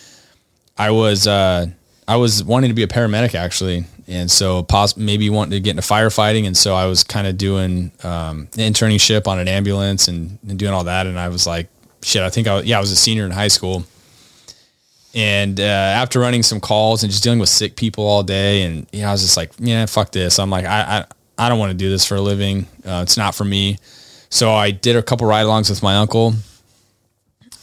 I 0.76 0.90
was 0.90 1.26
uh, 1.26 1.66
I 2.06 2.16
was 2.16 2.44
wanting 2.44 2.68
to 2.68 2.75
be 2.75 2.82
a 2.82 2.88
paramedic 2.88 3.35
actually, 3.35 3.87
and 4.06 4.30
so 4.30 4.62
poss- 4.62 4.96
maybe 4.96 5.30
wanting 5.30 5.52
to 5.52 5.61
get 5.61 5.70
into 5.70 5.82
firefighting, 5.82 6.46
and 6.46 6.56
so 6.56 6.75
I 6.75 6.87
was 6.87 7.04
kind 7.04 7.26
of 7.26 7.38
doing 7.38 7.90
um, 8.04 8.49
an 8.58 8.73
internship 8.73 9.26
on 9.26 9.38
an 9.38 9.49
ambulance 9.49 10.08
and, 10.08 10.38
and 10.46 10.58
doing 10.58 10.73
all 10.73 10.85
that, 10.85 11.06
and 11.06 11.18
I 11.18 11.28
was 11.28 11.46
like, 11.46 11.68
shit, 12.02 12.23
I 12.23 12.28
think 12.28 12.49
I 12.49 12.56
was, 12.56 12.64
yeah 12.66 12.76
I 12.76 12.80
was 12.80 12.92
a 12.92 12.96
senior 12.96 13.25
in 13.25 13.30
high 13.30 13.49
school. 13.49 13.85
And 15.16 15.58
uh, 15.58 15.62
after 15.62 16.20
running 16.20 16.42
some 16.42 16.61
calls 16.61 17.02
and 17.02 17.11
just 17.11 17.25
dealing 17.25 17.38
with 17.38 17.49
sick 17.49 17.75
people 17.75 18.04
all 18.06 18.23
day, 18.23 18.62
and 18.64 18.87
you 18.92 19.00
know, 19.00 19.08
I 19.08 19.12
was 19.12 19.23
just 19.23 19.38
like, 19.38 19.50
yeah, 19.58 19.87
fuck 19.87 20.12
this. 20.12 20.38
I'm 20.38 20.50
like, 20.50 20.66
I 20.66 20.99
I, 21.38 21.46
I 21.46 21.49
don't 21.49 21.58
want 21.58 21.70
to 21.70 21.76
do 21.76 21.88
this 21.88 22.04
for 22.04 22.16
a 22.16 22.20
living. 22.20 22.66
Uh, 22.85 23.00
it's 23.02 23.16
not 23.16 23.35
for 23.35 23.44
me. 23.44 23.78
So 24.28 24.52
I 24.52 24.73
did 24.73 24.94
a 24.94 25.02
couple 25.02 25.26
ride-alongs 25.26 25.70
with 25.70 25.82
my 25.82 25.96
uncle, 25.96 26.35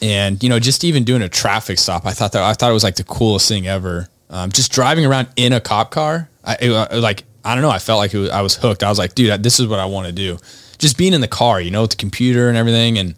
and 0.02 0.42
you 0.42 0.50
know, 0.50 0.60
just 0.60 0.84
even 0.84 1.04
doing 1.04 1.22
a 1.22 1.30
traffic 1.30 1.78
stop, 1.78 2.08
I 2.08 2.12
thought 2.12 2.32
that 2.32 2.42
I 2.42 2.54
thought 2.54 2.72
it 2.72 2.74
was 2.74 2.84
like 2.84 2.96
the 2.96 3.04
coolest 3.04 3.48
thing 3.48 3.68
ever. 3.68 4.10
Um, 4.32 4.52
just 4.52 4.72
driving 4.72 5.06
around 5.06 5.28
in 5.36 5.54
a 5.54 5.62
cop 5.62 5.92
car, 5.92 6.28
I 6.44 6.58
it, 6.60 6.72
uh, 6.72 7.00
like 7.00 7.24
I 7.46 7.54
don't 7.54 7.62
know, 7.62 7.70
I 7.70 7.78
felt 7.78 8.00
like 8.00 8.14
was, 8.14 8.32
I 8.32 8.42
was 8.42 8.56
hooked. 8.56 8.82
I 8.82 8.90
was 8.90 8.98
like, 8.98 9.14
dude, 9.14 9.44
this 9.44 9.60
is 9.60 9.68
what 9.68 9.78
I 9.78 9.86
want 9.86 10.08
to 10.08 10.14
do. 10.14 10.40
Just 10.80 10.98
being 10.98 11.14
in 11.14 11.22
the 11.22 11.28
car, 11.28 11.62
you 11.62 11.70
know, 11.70 11.82
with 11.82 11.92
the 11.92 11.98
computer 11.98 12.50
and 12.50 12.58
everything, 12.58 12.98
and 12.98 13.14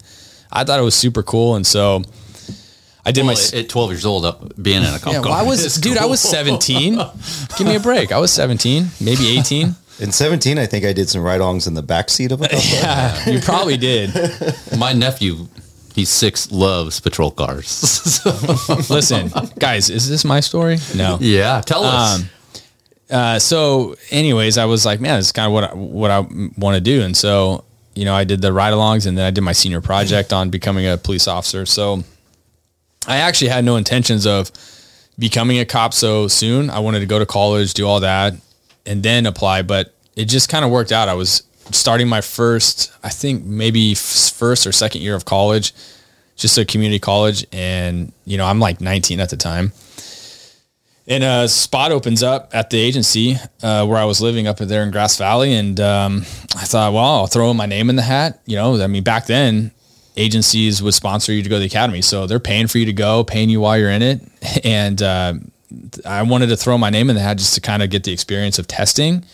I 0.52 0.64
thought 0.64 0.78
it 0.78 0.82
was 0.82 0.94
super 0.94 1.22
cool. 1.22 1.54
And 1.54 1.66
so 1.66 2.02
I 3.06 3.12
did 3.12 3.24
Well, 3.24 3.36
my 3.52 3.58
at 3.60 3.68
12 3.68 3.90
years 3.92 4.04
old, 4.04 4.24
uh, 4.24 4.34
being 4.60 4.82
in 4.82 4.92
a 4.92 4.98
cop 4.98 5.12
yeah, 5.12 5.20
car 5.22 5.30
well, 5.30 5.38
I 5.38 5.42
was, 5.42 5.64
is 5.64 5.76
dude, 5.76 5.96
I 5.96 6.06
was 6.06 6.20
17. 6.20 6.94
Give 7.56 7.66
me 7.66 7.76
a 7.76 7.80
break. 7.80 8.10
I 8.10 8.18
was 8.18 8.32
17, 8.32 8.88
maybe 9.00 9.38
18. 9.38 9.74
In 10.00 10.10
17, 10.10 10.58
I 10.58 10.66
think 10.66 10.84
I 10.84 10.92
did 10.92 11.08
some 11.08 11.22
ride-alongs 11.22 11.68
in 11.68 11.74
the 11.74 11.82
back 11.82 12.10
seat 12.10 12.32
of 12.32 12.42
a 12.42 12.48
car. 12.48 12.58
Yeah, 12.60 13.28
you 13.30 13.40
probably 13.40 13.76
did. 13.76 14.12
My 14.76 14.92
nephew, 14.92 15.46
he's 15.94 16.08
six, 16.08 16.50
loves 16.50 16.98
patrol 16.98 17.30
cars. 17.30 17.68
So- 17.68 18.74
Listen, 18.92 19.30
guys, 19.60 19.88
is 19.88 20.08
this 20.08 20.24
my 20.24 20.40
story? 20.40 20.78
No. 20.96 21.18
yeah, 21.20 21.60
tell 21.60 21.84
us. 21.84 22.20
Um, 22.20 22.28
Uh, 23.08 23.38
so, 23.38 23.94
anyways, 24.10 24.58
I 24.58 24.64
was 24.64 24.84
like, 24.84 25.00
man, 25.00 25.16
this 25.20 25.26
is 25.26 25.32
kind 25.32 25.46
of 25.46 25.52
what 25.52 25.62
I, 25.64 25.74
what 25.74 26.10
I 26.10 26.18
want 26.58 26.74
to 26.74 26.80
do, 26.80 27.02
and 27.02 27.16
so 27.16 27.62
you 27.94 28.04
know, 28.04 28.14
I 28.14 28.24
did 28.24 28.42
the 28.42 28.52
ride-alongs, 28.52 29.06
and 29.06 29.16
then 29.16 29.24
I 29.24 29.30
did 29.30 29.42
my 29.42 29.52
senior 29.52 29.80
project 29.80 30.32
on 30.32 30.50
becoming 30.50 30.86
a 30.86 30.96
police 30.98 31.26
officer. 31.28 31.64
So, 31.64 32.02
I 33.06 33.18
actually 33.18 33.48
had 33.48 33.64
no 33.64 33.76
intentions 33.76 34.26
of 34.26 34.50
becoming 35.18 35.58
a 35.58 35.64
cop 35.64 35.94
so 35.94 36.28
soon. 36.28 36.70
I 36.70 36.80
wanted 36.80 37.00
to 37.00 37.06
go 37.06 37.18
to 37.18 37.26
college, 37.26 37.74
do 37.74 37.86
all 37.86 38.00
that, 38.00 38.34
and 38.84 39.02
then 39.02 39.26
apply. 39.26 39.62
But 39.62 39.94
it 40.16 40.26
just 40.26 40.48
kind 40.48 40.64
of 40.64 40.70
worked 40.70 40.92
out. 40.92 41.08
I 41.08 41.14
was 41.14 41.42
starting 41.70 42.08
my 42.08 42.20
first, 42.20 42.92
I 43.02 43.08
think 43.08 43.44
maybe 43.44 43.94
first 43.94 44.66
or 44.66 44.72
second 44.72 45.02
year 45.02 45.14
of 45.14 45.24
college, 45.24 45.72
just 46.36 46.58
a 46.58 46.64
community 46.64 46.98
college, 46.98 47.46
and 47.52 48.12
you 48.24 48.36
know, 48.36 48.46
I'm 48.46 48.60
like 48.60 48.80
19 48.80 49.20
at 49.20 49.30
the 49.30 49.36
time 49.36 49.72
and 51.08 51.22
a 51.22 51.48
spot 51.48 51.92
opens 51.92 52.22
up 52.22 52.50
at 52.52 52.70
the 52.70 52.78
agency 52.78 53.36
uh, 53.62 53.86
where 53.86 53.98
I 53.98 54.04
was 54.04 54.20
living 54.20 54.46
up 54.46 54.58
there 54.58 54.82
in 54.82 54.90
Grass 54.90 55.16
Valley, 55.16 55.54
and 55.54 55.78
um, 55.80 56.22
I 56.56 56.64
thought, 56.64 56.92
well, 56.92 57.04
I'll 57.04 57.26
throw 57.26 57.54
my 57.54 57.66
name 57.66 57.88
in 57.90 57.96
the 57.96 58.02
hat. 58.02 58.40
You 58.46 58.56
know, 58.56 58.82
I 58.82 58.86
mean, 58.86 59.04
back 59.04 59.26
then, 59.26 59.70
agencies 60.16 60.82
would 60.82 60.94
sponsor 60.94 61.32
you 61.32 61.42
to 61.42 61.48
go 61.48 61.56
to 61.56 61.60
the 61.60 61.66
academy, 61.66 62.02
so 62.02 62.26
they're 62.26 62.40
paying 62.40 62.66
for 62.66 62.78
you 62.78 62.86
to 62.86 62.92
go, 62.92 63.24
paying 63.24 63.50
you 63.50 63.60
while 63.60 63.78
you're 63.78 63.90
in 63.90 64.02
it, 64.02 64.20
and 64.64 65.00
uh, 65.02 65.34
I 66.04 66.22
wanted 66.22 66.48
to 66.48 66.56
throw 66.56 66.78
my 66.78 66.90
name 66.90 67.10
in 67.10 67.16
the 67.16 67.22
hat 67.22 67.38
just 67.38 67.54
to 67.54 67.60
kind 67.60 67.82
of 67.82 67.90
get 67.90 68.04
the 68.04 68.12
experience 68.12 68.58
of 68.58 68.66
testing. 68.66 69.24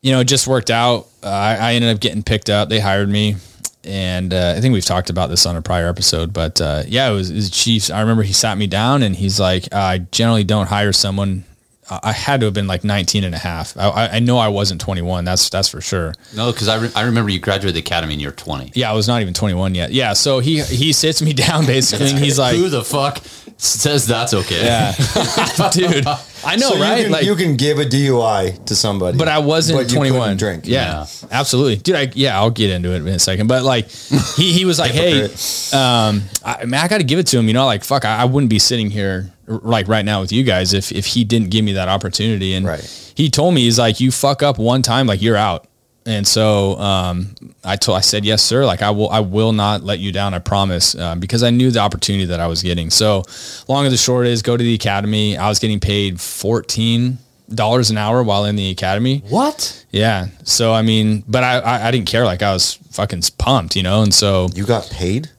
You 0.00 0.12
know, 0.12 0.20
it 0.20 0.24
just 0.24 0.48
worked 0.48 0.70
out. 0.70 1.06
Uh, 1.22 1.28
I, 1.28 1.74
ended 1.74 1.94
up 1.94 2.00
getting 2.00 2.24
picked 2.24 2.50
up. 2.50 2.68
They 2.68 2.80
hired 2.80 3.08
me 3.08 3.36
and 3.84 4.32
uh, 4.32 4.54
I 4.56 4.60
think 4.60 4.72
we've 4.72 4.84
talked 4.84 5.10
about 5.10 5.28
this 5.28 5.44
on 5.46 5.56
a 5.56 5.62
prior 5.62 5.88
episode, 5.88 6.32
but 6.32 6.60
uh, 6.60 6.84
yeah, 6.86 7.10
it 7.10 7.14
was, 7.14 7.30
it 7.30 7.34
was 7.34 7.50
Chiefs. 7.50 7.90
I 7.90 8.00
remember 8.00 8.22
he 8.22 8.32
sat 8.32 8.56
me 8.56 8.66
down 8.66 9.02
and 9.02 9.14
he's 9.14 9.40
like, 9.40 9.72
I 9.72 9.98
generally 9.98 10.44
don't 10.44 10.66
hire 10.66 10.92
someone. 10.92 11.44
I 11.90 11.98
I 12.04 12.12
had 12.12 12.40
to 12.40 12.46
have 12.46 12.54
been 12.54 12.66
like 12.66 12.84
19 12.84 13.24
and 13.24 13.34
a 13.34 13.38
half. 13.38 13.76
I- 13.76 13.88
I, 13.88 14.08
I 14.16 14.18
know 14.20 14.38
I 14.38 14.48
wasn't 14.48 14.80
21. 14.80 15.24
That's, 15.24 15.48
that's 15.50 15.68
for 15.68 15.80
sure. 15.80 16.14
no, 16.36 16.52
because 16.52 16.68
I, 16.68 16.76
re- 16.76 16.90
I 16.94 17.02
remember 17.02 17.30
you 17.30 17.38
graduated 17.40 17.74
the 17.74 17.80
academy 17.80 18.12
and 18.14 18.22
you're 18.22 18.32
20. 18.32 18.72
Yeah. 18.74 18.90
I 18.90 18.94
was 18.94 19.08
not 19.08 19.20
even 19.22 19.34
21 19.34 19.74
yet. 19.74 19.92
Yeah. 19.92 20.12
So 20.12 20.38
he, 20.38 20.62
he 20.62 20.92
sits 20.92 21.20
me 21.22 21.32
down 21.46 21.66
basically 21.66 22.10
and 22.10 22.18
he's 22.18 22.38
like, 22.38 22.56
Who 22.56 22.68
the 22.68 22.84
fuck 22.84 23.18
says 23.58 24.06
that's 24.06 24.34
okay? 24.34 24.64
yeah, 24.64 24.92
dude, 25.72 26.04
I 26.44 26.56
know, 26.56 26.70
So 26.70 26.80
right? 26.80 26.96
You 26.98 27.02
can, 27.04 27.12
like, 27.12 27.24
you 27.24 27.34
can 27.36 27.56
give 27.56 27.78
a 27.78 27.84
DUI 27.84 28.64
to 28.66 28.74
somebody, 28.74 29.16
but 29.18 29.28
I 29.28 29.38
wasn't 29.38 29.78
but 29.78 29.88
21. 29.88 30.20
couldn't 30.20 30.36
drink. 30.38 30.62
Yeah, 30.66 31.06
absolutely, 31.30 31.76
dude. 31.76 31.94
I, 31.94 32.10
yeah, 32.14 32.36
I'll 32.36 32.50
get 32.50 32.70
into 32.70 32.90
it 32.92 32.96
in 32.96 33.08
a 33.08 33.18
second. 33.20 33.46
But 33.46 33.62
like, 33.62 33.88
he 33.88 34.52
he 34.52 34.64
was 34.64 34.78
like, 34.80 34.90
hey, 35.02 35.24
um, 35.72 36.22
I, 36.44 36.64
man, 36.66 36.80
I 36.84 36.88
got 36.88 36.98
to 36.98 37.04
give 37.04 37.20
it 37.20 37.26
to 37.28 37.38
him. 37.38 37.46
You 37.46 37.54
know, 37.54 37.66
like, 37.66 37.84
fuck, 37.84 38.04
I, 38.04 38.22
I 38.22 38.24
wouldn't 38.24 38.50
be 38.50 38.58
sitting 38.58 38.90
here 38.90 39.30
r- 39.41 39.41
like 39.62 39.88
right 39.88 40.04
now 40.04 40.20
with 40.20 40.32
you 40.32 40.42
guys 40.42 40.72
if 40.74 40.92
if 40.92 41.06
he 41.06 41.24
didn't 41.24 41.50
give 41.50 41.64
me 41.64 41.72
that 41.74 41.88
opportunity. 41.88 42.54
And 42.54 42.66
Right. 42.66 43.12
he 43.14 43.30
told 43.30 43.54
me 43.54 43.62
he's 43.62 43.78
like, 43.78 44.00
you 44.00 44.10
fuck 44.10 44.42
up 44.42 44.58
one 44.58 44.82
time, 44.82 45.06
like 45.06 45.22
you're 45.22 45.36
out. 45.36 45.66
And 46.04 46.26
so 46.26 46.76
um, 46.80 47.34
I 47.64 47.76
told 47.76 47.96
I 47.96 48.00
said 48.00 48.24
yes, 48.24 48.42
sir. 48.42 48.64
Like 48.66 48.82
I 48.82 48.90
will 48.90 49.08
I 49.10 49.20
will 49.20 49.52
not 49.52 49.84
let 49.84 50.00
you 50.00 50.10
down. 50.10 50.34
I 50.34 50.40
promise 50.40 50.96
um, 50.96 51.20
because 51.20 51.44
I 51.44 51.50
knew 51.50 51.70
the 51.70 51.78
opportunity 51.78 52.24
that 52.24 52.40
I 52.40 52.48
was 52.48 52.60
getting. 52.62 52.90
So 52.90 53.22
long 53.68 53.86
as 53.86 53.92
the 53.92 53.96
short 53.98 54.26
is 54.26 54.42
go 54.42 54.56
to 54.56 54.64
the 54.64 54.74
academy. 54.74 55.36
I 55.36 55.48
was 55.48 55.60
getting 55.60 55.78
paid 55.78 56.20
fourteen 56.20 57.18
dollars 57.54 57.90
an 57.90 57.98
hour 57.98 58.22
while 58.24 58.46
in 58.46 58.56
the 58.56 58.70
academy. 58.70 59.22
What? 59.28 59.84
Yeah. 59.90 60.26
So 60.42 60.72
I 60.72 60.82
mean, 60.82 61.22
but 61.28 61.44
I, 61.44 61.58
I 61.60 61.86
I 61.86 61.90
didn't 61.92 62.08
care. 62.08 62.24
Like 62.24 62.42
I 62.42 62.52
was 62.52 62.74
fucking 62.90 63.22
pumped, 63.38 63.76
you 63.76 63.84
know. 63.84 64.02
And 64.02 64.12
so 64.12 64.48
You 64.54 64.64
got 64.66 64.88
paid? 64.90 65.30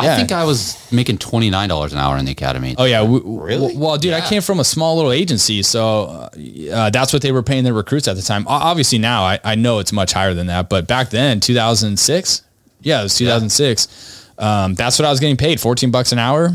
Yeah. 0.00 0.12
I 0.12 0.16
think 0.16 0.32
I 0.32 0.44
was 0.44 0.76
making 0.90 1.18
$29 1.18 1.92
an 1.92 1.98
hour 1.98 2.16
in 2.18 2.24
the 2.24 2.32
academy. 2.32 2.74
oh 2.78 2.84
yeah, 2.84 3.02
we, 3.04 3.20
Really? 3.24 3.76
Well, 3.76 3.96
dude, 3.96 4.12
I 4.12 4.20
came 4.20 4.42
from 4.42 4.58
a 4.60 4.64
small 4.64 4.96
little 4.96 5.12
agency, 5.12 5.62
so 5.62 6.04
uh, 6.04 6.28
uh, 6.72 6.90
that's 6.90 7.12
what 7.12 7.22
they 7.22 7.30
were 7.32 7.42
paying 7.44 7.62
their 7.64 7.74
recruits 7.74 8.08
at 8.08 8.16
the 8.16 8.22
time. 8.22 8.44
O- 8.48 8.50
Obviously 8.52 8.98
now 8.98 9.22
I, 9.22 9.38
I 9.44 9.54
know 9.54 9.78
it's 9.78 9.92
much 9.92 10.12
higher 10.12 10.34
than 10.34 10.48
that, 10.48 10.68
but 10.68 10.88
back 10.88 11.10
then, 11.10 11.38
2006, 11.40 12.42
yeah, 12.82 13.00
it 13.00 13.02
was 13.04 13.14
2006. 13.16 14.30
Um, 14.38 14.74
that's 14.74 14.98
what 14.98 15.06
I 15.06 15.10
was 15.10 15.20
getting 15.20 15.36
paid, 15.36 15.60
14 15.60 15.90
bucks 15.90 16.10
an 16.12 16.18
hour. 16.18 16.50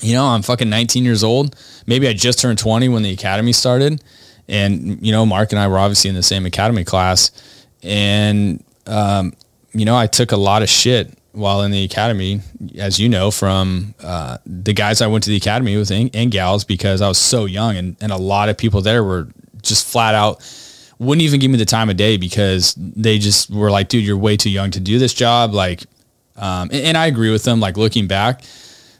You 0.00 0.14
know, 0.14 0.24
I'm 0.24 0.40
fucking 0.40 0.70
19 0.70 1.04
years 1.04 1.22
old. 1.22 1.54
Maybe 1.86 2.08
I 2.08 2.14
just 2.14 2.38
turned 2.38 2.58
20 2.58 2.88
when 2.88 3.02
the 3.02 3.12
academy 3.12 3.52
started. 3.52 4.02
and 4.48 4.98
you 5.04 5.12
know, 5.12 5.26
Mark 5.26 5.52
and 5.52 5.58
I 5.60 5.68
were 5.68 5.78
obviously 5.78 6.08
in 6.08 6.16
the 6.16 6.22
same 6.22 6.46
academy 6.46 6.84
class, 6.84 7.30
and 7.82 8.64
um, 8.86 9.34
you 9.74 9.84
know, 9.84 9.96
I 9.96 10.06
took 10.06 10.32
a 10.32 10.36
lot 10.36 10.62
of 10.62 10.68
shit 10.68 11.16
while 11.32 11.62
in 11.62 11.70
the 11.70 11.84
academy, 11.84 12.40
as 12.76 12.98
you 12.98 13.08
know, 13.08 13.30
from 13.30 13.94
uh, 14.02 14.38
the 14.46 14.72
guys 14.72 15.00
I 15.00 15.06
went 15.06 15.24
to 15.24 15.30
the 15.30 15.36
academy 15.36 15.76
with 15.76 15.90
and, 15.90 16.10
and 16.14 16.30
gals 16.30 16.64
because 16.64 17.00
I 17.00 17.08
was 17.08 17.18
so 17.18 17.44
young, 17.44 17.76
and 17.76 17.96
and 18.00 18.12
a 18.12 18.16
lot 18.16 18.48
of 18.48 18.56
people 18.56 18.80
there 18.82 19.04
were 19.04 19.28
just 19.62 19.86
flat 19.86 20.14
out 20.14 20.42
wouldn't 21.00 21.22
even 21.22 21.40
give 21.40 21.50
me 21.50 21.56
the 21.56 21.64
time 21.64 21.88
of 21.88 21.96
day 21.96 22.18
because 22.18 22.74
they 22.76 23.18
just 23.18 23.50
were 23.50 23.70
like, 23.70 23.88
dude, 23.88 24.04
you're 24.04 24.18
way 24.18 24.36
too 24.36 24.50
young 24.50 24.70
to 24.70 24.78
do 24.78 24.98
this 24.98 25.14
job. 25.14 25.54
Like, 25.54 25.84
um, 26.36 26.68
and, 26.70 26.84
and 26.84 26.96
I 26.96 27.06
agree 27.06 27.32
with 27.32 27.42
them. 27.42 27.58
Like 27.58 27.78
looking 27.78 28.06
back, 28.06 28.42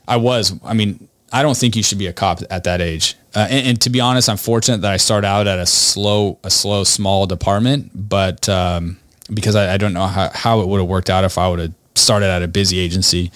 I 0.07 0.17
was, 0.17 0.51
I 0.63 0.73
mean, 0.73 1.07
I 1.31 1.43
don't 1.43 1.55
think 1.55 1.75
you 1.75 1.83
should 1.83 1.99
be 1.99 2.07
a 2.07 2.13
cop 2.13 2.39
at 2.49 2.63
that 2.63 2.81
age. 2.81 3.15
Uh, 3.35 3.47
and, 3.51 3.67
and 3.67 3.81
to 3.81 3.91
be 3.91 3.99
honest, 3.99 4.29
I'm 4.29 4.37
fortunate 4.37 4.81
that 4.81 4.91
I 4.91 4.97
started 4.97 5.27
out 5.27 5.45
at 5.45 5.59
a 5.59 5.65
slow, 5.67 6.39
a 6.43 6.49
slow, 6.49 6.83
small 6.83 7.27
department, 7.27 7.91
but, 7.93 8.49
um, 8.49 8.97
because 9.31 9.55
I, 9.55 9.75
I 9.75 9.77
don't 9.77 9.93
know 9.93 10.07
how, 10.07 10.31
how 10.33 10.61
it 10.61 10.67
would 10.67 10.79
have 10.79 10.89
worked 10.89 11.09
out 11.11 11.23
if 11.23 11.37
I 11.37 11.47
would 11.47 11.59
have 11.59 11.73
started 12.01 12.27
at 12.27 12.41
a 12.41 12.47
busy 12.47 12.79
agency. 12.79 13.31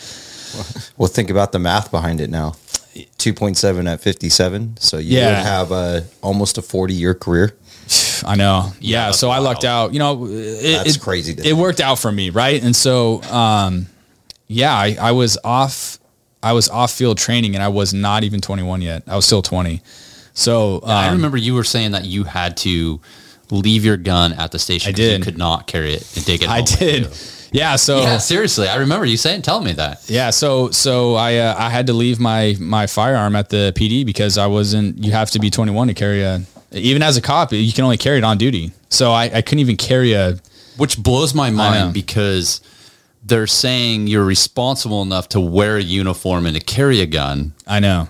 Well, 0.97 1.07
think 1.09 1.29
about 1.29 1.51
the 1.51 1.59
math 1.59 1.91
behind 1.91 2.21
it 2.21 2.29
now. 2.29 2.55
2.7 3.17 3.91
at 3.91 3.99
57. 4.01 4.77
So 4.79 4.97
you 4.97 5.17
Yeah. 5.17 5.27
would 5.27 5.45
have 5.45 5.71
a, 5.71 6.05
almost 6.21 6.57
a 6.57 6.61
40 6.61 6.93
year 6.93 7.13
career. 7.13 7.55
I 8.25 8.35
know. 8.35 8.71
Yeah. 8.79 9.07
that's 9.07 9.19
so 9.19 9.29
I 9.29 9.39
lucked 9.39 9.65
out. 9.65 9.91
You 9.93 9.99
know, 9.99 10.25
it, 10.25 10.77
That's 10.77 10.95
it- 10.95 11.01
crazy 11.01 11.33
to 11.35 11.41
It 11.41 11.43
think. 11.43 11.57
worked 11.57 11.81
out 11.81 11.99
for 11.99 12.11
me, 12.11 12.29
right? 12.29 12.63
And 12.63 12.75
so, 12.75 13.21
um, 13.23 13.87
yeah, 14.47 14.73
I, 14.73 14.95
I 14.99 15.11
was 15.11 15.37
off. 15.43 15.99
I 16.43 16.53
was 16.53 16.69
off 16.69 16.91
field 16.91 17.17
training, 17.17 17.55
and 17.55 17.63
I 17.63 17.69
was 17.69 17.91
not 17.91 18.23
even 18.23 18.39
21 18.39 18.81
yet. 18.83 19.01
I 19.07 19.15
was 19.15 19.25
still 19.25 19.41
20. 19.41 19.81
So 20.35 20.75
um, 20.83 20.89
I 20.89 21.11
remember 21.11 21.37
you 21.37 21.55
were 21.55 21.63
saying 21.63 21.91
that 21.91 22.05
you 22.05 22.23
had 22.23 22.55
to 22.57 23.01
leave 23.49 23.83
your 23.83 23.97
gun 23.97 24.31
at 24.33 24.51
the 24.51 24.59
station. 24.59 24.89
I 24.89 24.91
'cause 24.93 24.99
You 24.99 25.09
did. 25.11 25.23
could 25.23 25.37
not 25.39 25.65
carry 25.65 25.95
it 25.95 26.07
and 26.15 26.23
take 26.25 26.43
it. 26.43 26.47
I 26.49 26.57
home 26.57 26.61
with 26.65 26.79
did. 26.79 27.03
Yeah. 27.51 27.75
So 27.75 28.01
Yeah, 28.01 28.17
seriously, 28.17 28.67
I 28.67 28.77
remember 28.77 29.05
you 29.05 29.17
saying, 29.17 29.41
telling 29.43 29.65
me 29.65 29.73
that. 29.73 30.09
Yeah, 30.09 30.29
so 30.29 30.69
so 30.71 31.15
I 31.15 31.37
uh, 31.37 31.55
I 31.57 31.69
had 31.69 31.87
to 31.87 31.93
leave 31.93 32.19
my 32.19 32.55
my 32.59 32.87
firearm 32.87 33.35
at 33.35 33.49
the 33.49 33.73
PD 33.75 34.05
because 34.05 34.37
I 34.37 34.47
wasn't. 34.47 35.03
You 35.03 35.11
have 35.11 35.31
to 35.31 35.39
be 35.39 35.49
21 35.49 35.87
to 35.87 35.93
carry 35.93 36.23
a. 36.23 36.41
Even 36.71 37.01
as 37.01 37.15
a 37.15 37.21
cop, 37.21 37.53
you 37.53 37.71
can 37.71 37.85
only 37.85 37.97
carry 37.97 38.17
it 38.17 38.23
on 38.23 38.37
duty. 38.37 38.71
So 38.89 39.11
I, 39.11 39.25
I 39.25 39.41
couldn't 39.41 39.59
even 39.59 39.77
carry 39.77 40.13
a. 40.13 40.37
which 40.77 41.01
blows 41.01 41.33
my 41.33 41.49
mind 41.49 41.93
because 41.93 42.59
they're 43.23 43.47
saying 43.47 44.07
you're 44.07 44.25
responsible 44.25 45.01
enough 45.01 45.29
to 45.29 45.39
wear 45.39 45.77
a 45.77 45.81
uniform 45.81 46.45
and 46.45 46.55
to 46.55 46.61
carry 46.61 46.99
a 47.01 47.05
gun, 47.05 47.53
I 47.65 47.79
know. 47.79 48.07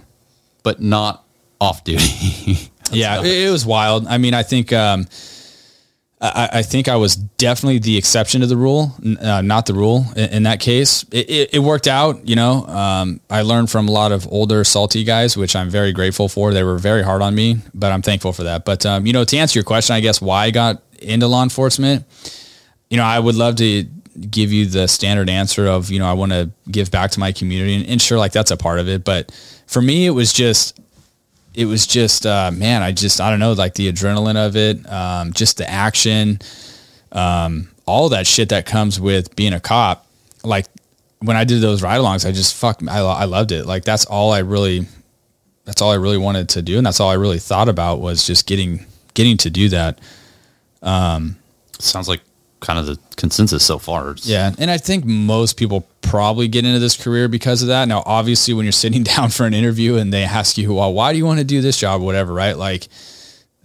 but 0.64 0.82
not 0.82 1.24
off 1.62 1.84
duty. 1.84 2.72
yeah, 2.92 3.22
it, 3.22 3.48
it 3.48 3.52
was 3.52 3.66
wild. 3.66 4.08
I 4.08 4.18
mean, 4.18 4.34
I 4.34 4.44
think 4.44 4.74
um, 4.74 5.08
I, 6.34 6.60
I 6.60 6.62
think 6.64 6.88
I 6.88 6.96
was 6.96 7.16
definitely 7.16 7.80
the 7.80 7.98
exception 7.98 8.42
to 8.42 8.48
the 8.48 8.58
rule, 8.58 8.96
uh, 9.22 9.42
not 9.42 9.66
the 9.66 9.74
rule 9.74 10.06
in, 10.16 10.30
in 10.30 10.44
that 10.44 10.60
case. 10.60 11.04
It, 11.12 11.30
it, 11.30 11.54
it 11.56 11.60
worked 11.60 11.88
out, 11.88 12.28
you 12.28 12.36
know. 12.36 12.66
Um, 12.66 13.20
I 13.30 13.42
learned 13.42 13.70
from 13.70 13.88
a 13.88 13.92
lot 13.92 14.12
of 14.12 14.28
older 14.32 14.64
salty 14.64 15.04
guys, 15.04 15.36
which 15.38 15.56
I'm 15.56 15.70
very 15.70 15.92
grateful 15.92 16.30
for. 16.30 16.54
They 16.54 16.64
were 16.64 16.78
very 16.78 17.04
hard 17.04 17.22
on 17.22 17.36
me, 17.36 17.58
but 17.74 17.92
I'm 17.92 18.02
thankful 18.02 18.34
for 18.34 18.44
that. 18.44 18.66
But 18.66 18.86
um, 18.86 19.06
you 19.06 19.14
know, 19.14 19.24
to 19.24 19.38
answer 19.38 19.60
your 19.60 19.64
question, 19.64 19.96
I 19.96 20.00
guess 20.00 20.22
why 20.22 20.46
I 20.46 20.52
got 20.52 20.82
into 21.00 21.28
law 21.28 21.44
enforcement, 21.44 22.06
you 22.90 22.98
know, 22.98 23.04
I 23.04 23.20
would 23.20 23.36
love 23.36 23.56
to 23.58 23.86
give 24.30 24.52
you 24.54 24.66
the 24.66 24.88
standard 24.88 25.30
answer 25.30 25.68
of, 25.68 25.92
you 25.92 26.00
know, 26.00 26.08
I 26.08 26.14
want 26.14 26.32
to 26.32 26.50
give 26.72 26.90
back 26.90 27.12
to 27.12 27.20
my 27.20 27.32
community 27.32 27.76
and, 27.76 27.86
and 27.86 28.02
sure, 28.02 28.18
like 28.18 28.32
that's 28.32 28.52
a 28.52 28.58
part 28.58 28.80
of 28.80 28.88
it. 28.88 29.04
But 29.04 29.32
for 29.68 29.82
me, 29.82 30.06
it 30.06 30.12
was 30.12 30.32
just, 30.32 30.80
it 31.56 31.66
was 31.66 31.88
just, 31.88 32.26
uh, 32.26 32.52
man, 32.54 32.84
I 32.84 32.92
just, 32.92 33.22
I 33.22 33.30
don't 33.30 33.40
know, 33.40 33.54
like 33.54 33.76
the 33.76 33.92
adrenaline 33.92 34.36
of 34.36 34.56
it, 34.56 34.86
um, 34.92 35.34
just 35.34 35.58
the 35.58 35.70
action, 35.70 36.40
um, 37.12 37.70
all 37.86 38.10
that 38.10 38.28
shit 38.28 38.50
that 38.50 38.66
comes 38.66 39.00
with 39.00 39.36
being 39.36 39.54
a 39.54 39.60
cop. 39.60 40.06
Like 40.44 40.66
when 41.20 41.38
I 41.38 41.46
did 41.46 41.62
those 41.62 41.82
ride 41.82 42.00
alongs, 42.00 42.28
I 42.28 42.32
just 42.32 42.56
fuck, 42.56 42.82
I, 42.88 43.00
I 43.00 43.26
loved 43.26 43.52
it. 43.52 43.66
Like 43.66 43.86
that's 43.86 44.06
all 44.06 44.34
I 44.34 44.40
really, 44.40 44.86
that's 45.64 45.82
all 45.82 45.92
I 45.92 45.96
really 45.96 46.18
wanted 46.18 46.50
to 46.50 46.62
do. 46.62 46.78
And 46.78 46.86
that's 46.86 47.00
all 47.00 47.10
I 47.10 47.16
really 47.16 47.40
thought 47.40 47.70
about 47.70 48.02
was 48.02 48.28
just 48.28 48.48
getting, 48.48 48.86
getting 49.14 49.38
to 49.38 49.50
do 49.50 49.70
that. 49.70 50.00
Sounds 51.80 52.08
like 52.08 52.22
kind 52.66 52.80
of 52.80 52.86
the 52.88 52.98
consensus 53.16 53.64
so 53.64 53.78
far. 53.78 54.16
Yeah, 54.24 54.54
and 54.58 54.72
I 54.72 54.78
think 54.78 55.06
most 55.06 55.56
people 55.56 55.88
probably 56.02 56.48
get 56.48 56.66
into 56.66 56.80
this 56.80 57.02
career 57.02 57.28
because 57.28 57.62
of 57.62 57.68
that. 57.70 57.88
Now, 57.88 58.04
obviously, 58.06 58.54
when 58.54 58.66
you're 58.66 58.72
sitting 58.72 59.04
down 59.16 59.30
for 59.30 59.46
an 59.46 59.54
interview 59.54 59.96
and 59.96 60.12
they 60.12 60.24
ask 60.24 60.58
you, 60.58 60.74
"Well, 60.74 60.94
why 60.94 61.12
do 61.12 61.18
you 61.18 61.26
want 61.26 61.40
to 61.40 61.46
do 61.46 61.62
this 61.62 61.78
job?" 61.78 62.02
Whatever, 62.02 62.34
right? 62.34 62.58
Like, 62.58 62.88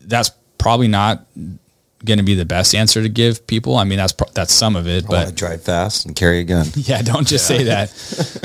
that's 0.02 0.30
probably 0.58 0.88
not 0.88 1.26
going 2.04 2.18
to 2.18 2.24
be 2.24 2.34
the 2.34 2.44
best 2.46 2.74
answer 2.74 3.02
to 3.02 3.08
give 3.08 3.46
people. 3.46 3.76
I 3.76 3.84
mean, 3.84 3.98
that's 3.98 4.14
that's 4.34 4.52
some 4.52 4.74
of 4.76 4.88
it, 4.88 5.04
I 5.04 5.08
but 5.08 5.34
drive 5.34 5.62
fast 5.62 6.06
and 6.06 6.16
carry 6.16 6.40
a 6.40 6.44
gun. 6.44 6.66
yeah, 6.74 7.02
don't 7.02 7.26
just 7.26 7.46
say 7.46 7.64
that. 7.64 7.92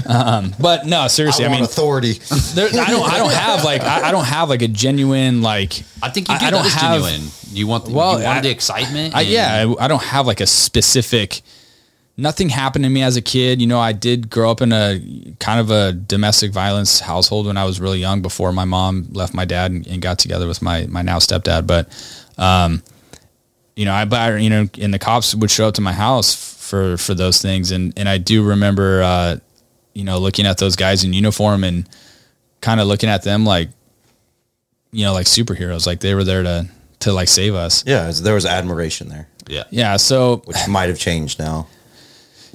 Um, 0.06 0.54
but 0.60 0.86
no, 0.86 1.08
seriously, 1.08 1.46
I, 1.46 1.48
want 1.48 1.62
mean, 1.62 1.66
authority. 1.66 2.14
there, 2.54 2.68
I 2.68 2.90
don't, 2.90 3.10
I 3.12 3.18
don't 3.18 3.32
have 3.34 3.64
like, 3.64 3.82
I, 3.82 4.10
I 4.10 4.12
don't 4.12 4.26
have 4.26 4.50
like 4.50 4.62
a 4.62 4.68
genuine 4.68 5.42
like. 5.42 5.84
I 6.04 6.10
think 6.10 6.28
you 6.28 6.36
I- 6.36 6.40
do 6.40 6.46
I, 6.48 6.50
don't 6.52 6.66
have- 6.68 6.82
genuine. 7.02 7.30
You 7.52 7.68
want 7.68 7.86
the, 7.86 7.94
Well, 7.94 8.20
you 8.20 8.26
want 8.26 8.40
I- 8.40 8.42
the 8.42 8.50
excitement. 8.50 9.16
I, 9.16 9.22
and- 9.22 9.30
yeah, 9.30 9.66
I, 9.80 9.86
I 9.86 9.88
don't 9.88 10.04
have 10.04 10.28
like 10.28 10.42
a 10.42 10.48
specific. 10.48 11.42
Nothing 12.18 12.48
happened 12.48 12.86
to 12.86 12.90
me 12.90 13.04
as 13.04 13.18
a 13.18 13.22
kid. 13.22 13.60
You 13.60 13.68
know, 13.68 13.80
I 13.80 13.92
did 13.92 14.30
grow 14.30 14.50
up 14.50 14.62
in 14.62 14.72
a 14.72 15.02
kind 15.40 15.60
of 15.60 15.70
a 15.70 15.92
domestic 15.92 16.52
violence 16.52 17.02
household 17.02 17.46
when 17.46 17.58
I 17.58 17.66
was 17.66 17.80
really 17.82 18.00
young. 18.00 18.22
Before 18.22 18.52
my 18.54 18.64
mom 18.64 19.08
left 19.12 19.34
my 19.34 19.44
dad 19.46 19.72
and, 19.72 19.86
and 19.88 20.02
got 20.02 20.18
together 20.20 20.48
with 20.48 20.62
my 20.62 20.86
my 20.88 21.02
now 21.02 21.18
stepdad. 21.20 21.68
But, 21.68 21.88
um, 22.38 22.84
you 23.76 23.86
know, 23.86 23.94
I 23.94 24.06
but 24.06 24.42
you 24.42 24.50
know, 24.50 24.68
and 24.80 24.94
the 24.94 25.00
cops 25.00 25.36
would 25.36 25.52
show 25.52 25.68
up 25.68 25.74
to 25.76 25.82
my 25.82 25.94
house 25.94 26.34
for 26.36 26.98
for 26.98 27.14
those 27.14 27.42
things, 27.42 27.72
and 27.72 27.94
and 27.98 28.08
I 28.08 28.18
do 28.18 28.44
remember, 28.44 29.04
uh, 29.04 29.38
you 29.94 30.04
know, 30.04 30.18
looking 30.20 30.46
at 30.46 30.58
those 30.58 30.76
guys 30.76 31.04
in 31.04 31.14
uniform 31.14 31.64
and 31.64 31.88
kind 32.62 32.80
of 32.80 32.88
looking 32.88 33.10
at 33.10 33.24
them 33.24 33.46
like, 33.46 33.70
you 34.92 35.04
know, 35.06 35.14
like 35.14 35.26
superheroes, 35.28 35.86
like 35.86 36.00
they 36.00 36.14
were 36.16 36.24
there 36.24 36.44
to 36.44 36.68
to 37.00 37.12
like 37.14 37.28
save 37.28 37.54
us. 37.54 37.84
Yeah, 37.86 38.12
there 38.12 38.34
was 38.34 38.46
admiration 38.46 39.10
there, 39.10 39.28
yeah. 39.48 39.64
Yeah. 39.70 39.98
So 39.98 40.38
which 40.46 40.68
might 40.68 40.90
have 40.90 40.98
changed 41.00 41.38
now. 41.40 41.68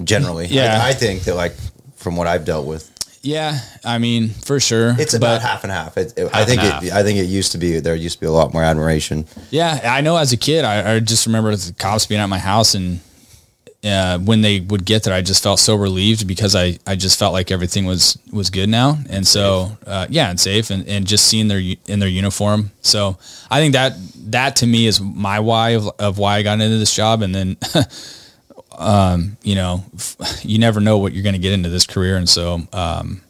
Generally, 0.03 0.47
Yeah. 0.47 0.81
I, 0.83 0.89
I 0.89 0.93
think 0.93 1.23
that 1.25 1.35
like 1.35 1.53
from 1.95 2.15
what 2.15 2.25
I've 2.25 2.43
dealt 2.43 2.65
with, 2.65 2.89
Yeah, 3.23 3.59
I 3.85 3.99
mean, 3.99 4.29
for 4.29 4.59
sure. 4.59 4.95
it's 4.97 5.13
about 5.13 5.41
half 5.41 5.63
and 5.63 5.71
half. 5.71 5.95
It, 5.97 6.13
it- 6.17 6.29
I 6.33 6.43
think 6.45 6.63
it, 6.63 6.71
half. 6.71 6.83
I 6.91 7.03
think 7.03 7.19
it 7.19 7.25
used 7.25 7.51
to 7.51 7.57
be 7.57 7.79
there 7.79 7.93
used 7.95 8.15
to 8.15 8.21
be 8.21 8.25
a 8.27 8.31
lot 8.31 8.51
more 8.53 8.63
admiration. 8.63 9.25
yeah, 9.51 9.79
I 9.83 10.01
know 10.01 10.17
as 10.17 10.33
a 10.33 10.37
kid, 10.37 10.65
I, 10.65 10.95
I 10.95 10.99
just 10.99 11.25
remember 11.27 11.55
the 11.55 11.73
cops 11.73 12.05
being 12.07 12.21
at 12.21 12.27
my 12.27 12.39
house 12.39 12.73
and 12.73 12.99
uh, 13.83 14.19
when 14.19 14.41
they 14.41 14.59
would 14.59 14.85
get 14.85 15.03
there, 15.03 15.13
I 15.13 15.21
just 15.21 15.41
felt 15.41 15.59
so 15.59 15.75
relieved 15.75 16.27
because 16.27 16.55
I, 16.55 16.77
I 16.85 16.95
just 16.95 17.17
felt 17.17 17.33
like 17.33 17.49
everything 17.49 17.85
was, 17.85 18.15
was 18.31 18.51
good 18.51 18.69
now. 18.69 18.99
And 19.09 19.25
so, 19.27 19.75
uh, 19.87 20.05
yeah, 20.09 20.29
and 20.29 20.39
safe 20.39 20.69
and, 20.69 20.87
and 20.87 21.07
just 21.07 21.25
seeing 21.27 21.47
their, 21.47 21.59
in 21.87 21.99
their 21.99 22.07
uniform. 22.09 22.69
So 22.81 23.17
I 23.49 23.59
think 23.59 23.73
that, 23.73 23.93
that 24.31 24.57
to 24.57 24.67
me 24.67 24.85
is 24.85 25.01
my 25.01 25.39
why 25.39 25.71
of, 25.71 25.89
of 25.97 26.19
why 26.19 26.35
I 26.35 26.43
got 26.43 26.61
into 26.61 26.77
this 26.77 26.93
job. 26.95 27.23
And 27.23 27.33
then, 27.33 27.57
um, 28.77 29.37
you 29.43 29.55
know, 29.55 29.83
you 30.41 30.59
never 30.59 30.79
know 30.79 30.97
what 30.97 31.13
you're 31.13 31.23
going 31.23 31.33
to 31.33 31.39
get 31.39 31.53
into 31.53 31.69
this 31.69 31.85
career. 31.85 32.17
And 32.17 32.29
so, 32.29 32.61
um, 32.73 33.21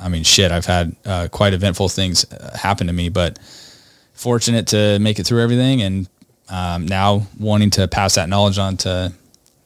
I 0.00 0.08
mean, 0.08 0.24
shit, 0.24 0.50
I've 0.50 0.66
had 0.66 0.96
uh, 1.04 1.28
quite 1.30 1.52
eventful 1.52 1.88
things 1.88 2.30
uh, 2.32 2.56
happen 2.56 2.86
to 2.88 2.92
me, 2.92 3.08
but 3.08 3.38
fortunate 4.12 4.66
to 4.68 4.98
make 4.98 5.18
it 5.18 5.24
through 5.24 5.42
everything, 5.42 5.82
and 5.82 6.08
um, 6.48 6.86
now 6.86 7.26
wanting 7.38 7.70
to 7.70 7.88
pass 7.88 8.14
that 8.16 8.28
knowledge 8.28 8.58
on 8.58 8.76
to, 8.78 9.12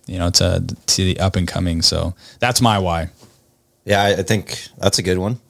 you 0.06 0.18
know, 0.18 0.30
to 0.30 0.64
to 0.86 1.04
the 1.04 1.18
up 1.20 1.36
and 1.36 1.48
coming. 1.48 1.82
So 1.82 2.14
that's 2.40 2.60
my 2.60 2.78
why. 2.78 3.10
Yeah, 3.84 4.04
I 4.04 4.22
think 4.22 4.68
that's 4.76 4.98
a 4.98 5.02
good 5.02 5.18
one. 5.18 5.40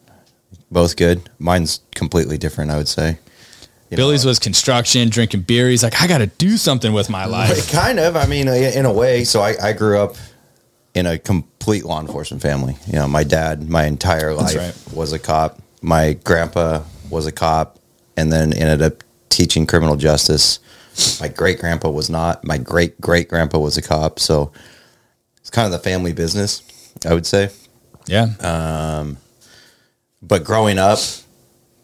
Both 0.71 0.97
good. 0.97 1.29
Mine's 1.39 1.81
completely 1.95 2.39
different. 2.39 2.71
I 2.71 2.77
would 2.77 2.89
say. 2.89 3.19
You 3.91 3.97
know, 3.97 4.03
Billy's 4.03 4.25
was 4.25 4.39
construction, 4.39 5.09
drinking 5.09 5.43
beer. 5.43 5.69
He's 5.69 5.83
like, 5.83 6.01
I 6.03 6.07
got 6.07 6.19
to 6.19 6.27
do 6.27 6.57
something 6.57 6.93
with 6.93 7.09
my 7.09 7.25
Like, 7.25 7.51
life. 7.51 7.73
kind 7.73 7.99
of. 7.99 8.17
I 8.17 8.27
mean, 8.27 8.49
uh, 8.49 8.53
in 8.53 8.85
a 8.85 8.93
way. 8.93 9.25
So 9.25 9.41
I, 9.41 9.55
I 9.63 9.73
grew 9.73 9.99
up 9.99 10.17
in 10.95 11.07
a 11.07 11.19
complete 11.19 11.85
law 11.85 12.01
enforcement 12.01 12.43
family. 12.43 12.77
You 12.87 12.95
know, 12.95 13.09
my 13.09 13.25
dad, 13.25 13.69
my 13.69 13.85
entire 13.87 14.35
life 14.35 14.57
right. 14.57 14.95
was 14.95 15.13
a 15.13 15.19
cop. 15.19 15.59
My 15.81 16.13
grandpa 16.13 16.83
was 17.09 17.27
a 17.27 17.33
cop, 17.33 17.79
and 18.17 18.33
then 18.33 18.53
ended 18.53 18.83
up 18.83 19.05
teaching 19.31 19.67
criminal 19.67 19.97
justice. 19.97 20.59
My 21.21 21.29
great 21.29 21.59
grandpa 21.61 21.91
was 21.91 22.11
not. 22.11 22.45
My 22.45 22.59
great 22.59 23.01
great 23.01 23.29
grandpa 23.29 23.59
was 23.59 23.77
a 23.79 23.83
cop. 23.83 24.19
So 24.19 24.51
it's 25.39 25.51
kind 25.51 25.65
of 25.67 25.73
the 25.73 25.79
family 25.79 26.13
business, 26.13 26.63
I 27.07 27.15
would 27.15 27.25
say. 27.27 27.51
Yeah, 28.07 28.31
um, 28.41 29.19
But 30.21 30.43
growing 30.43 30.79
up, 30.79 30.99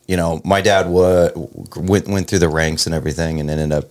you 0.06 0.16
know, 0.16 0.40
my 0.44 0.60
dad 0.60 0.88
wa- 0.88 1.30
went 1.76 2.08
went 2.08 2.28
through 2.28 2.40
the 2.40 2.48
ranks 2.48 2.86
and 2.86 2.94
everything, 2.94 3.40
and 3.40 3.48
ended 3.50 3.72
up, 3.72 3.84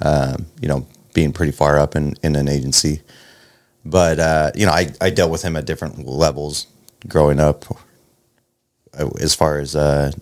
um, 0.00 0.46
you 0.60 0.68
know, 0.68 0.86
being 1.14 1.32
pretty 1.32 1.52
far 1.52 1.78
up 1.78 1.94
in, 1.94 2.14
in 2.22 2.36
an 2.36 2.48
agency. 2.48 3.02
But 3.84 4.18
uh, 4.18 4.52
you 4.54 4.66
know, 4.66 4.72
I, 4.72 4.90
I 5.00 5.10
dealt 5.10 5.30
with 5.30 5.42
him 5.42 5.56
at 5.56 5.66
different 5.66 6.06
levels 6.06 6.66
growing 7.08 7.40
up, 7.40 7.64
uh, 8.98 9.10
as 9.20 9.34
far 9.34 9.58
as 9.58 9.74
uh, 9.74 10.12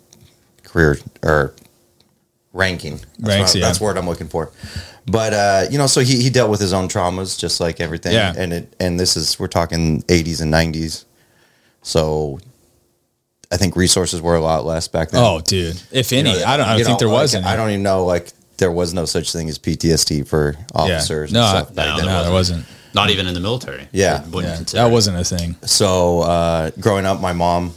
career 0.65 0.99
or 1.23 1.55
ranking. 2.53 3.01
That's, 3.19 3.35
Ranks, 3.35 3.51
what, 3.51 3.61
yeah. 3.61 3.67
that's 3.67 3.79
the 3.79 3.85
word 3.85 3.99
I'm 3.99 4.09
looking 4.09 4.29
for. 4.29 4.51
But 5.07 5.33
uh, 5.33 5.65
you 5.71 5.79
know, 5.79 5.87
so 5.87 6.01
he, 6.01 6.23
he 6.23 6.31
dealt 6.31 6.51
with 6.51 6.61
his 6.61 6.73
own 6.73 6.89
traumas 6.89 7.39
just 7.39 7.61
like 7.61 7.81
everything. 7.81 8.13
Yeah. 8.13 8.33
And 8.37 8.53
it 8.53 8.75
and 8.81 8.99
this 8.99 9.17
is 9.17 9.39
we're 9.39 9.49
talking 9.49 10.03
80s 10.03 10.41
and 10.41 10.53
90s. 10.53 11.05
So 11.83 12.39
I 13.53 13.57
think 13.57 13.75
resources 13.77 14.21
were 14.21 14.37
a 14.37 14.41
lot 14.41 14.65
less 14.65 14.87
back 14.89 15.11
then. 15.11 15.23
Oh, 15.25 15.41
dude. 15.41 15.81
If 15.91 16.13
any, 16.13 16.31
You 16.31 16.39
know, 16.39 16.45
I 16.45 16.57
don't. 16.57 16.67
I 16.67 16.77
don't 16.77 16.85
think 16.87 17.01
know, 17.01 17.07
there 17.09 17.15
was 17.15 17.35
like, 17.35 17.43
any. 17.45 17.53
I 17.53 17.57
don't 17.57 17.71
even 17.71 17.83
know. 17.83 18.05
Like 18.05 18.33
there 18.59 18.71
was 18.71 18.95
no 18.95 19.05
such 19.07 19.33
thing 19.33 19.49
as 19.49 19.59
PTSD 19.59 20.27
for 20.29 20.55
Yeah. 20.57 20.65
officers. 20.75 21.33
No, 21.33 21.41
and 21.41 21.49
I- 21.49 21.63
stuff 21.63 21.75
back 21.75 21.87
no, 21.87 21.97
then. 21.97 22.07
no, 22.07 22.23
there 22.25 22.33
wasn't. 22.33 22.65
Not 22.93 23.11
even 23.11 23.27
in 23.29 23.35
the 23.35 23.41
military. 23.41 23.89
Yeah. 23.93 24.25
Yeah, 24.33 24.57
that 24.73 24.91
wasn't 24.91 25.17
a 25.19 25.25
thing. 25.25 25.55
So 25.63 26.21
uh, 26.23 26.71
growing 26.81 27.07
up, 27.07 27.21
my 27.21 27.33
mom 27.33 27.73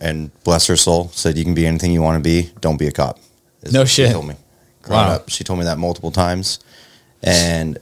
and 0.00 0.30
bless 0.44 0.66
her 0.66 0.76
soul 0.76 1.10
said, 1.14 1.36
"You 1.38 1.44
can 1.44 1.54
be 1.54 1.66
anything 1.66 1.90
you 1.92 2.02
want 2.02 2.22
to 2.22 2.26
be. 2.26 2.50
Don't 2.60 2.76
be 2.78 2.86
a 2.86 2.92
cop." 2.92 3.18
is 3.62 3.72
No 3.72 3.80
what 3.80 3.88
she 3.88 4.02
shit. 4.04 4.12
told 4.12 4.26
me. 4.28 4.34
Growing 4.82 5.06
Wow. 5.08 5.14
up, 5.14 5.28
she 5.30 5.42
told 5.44 5.58
me 5.58 5.64
that 5.66 5.78
multiple 5.78 6.10
times. 6.10 6.58
And 7.22 7.78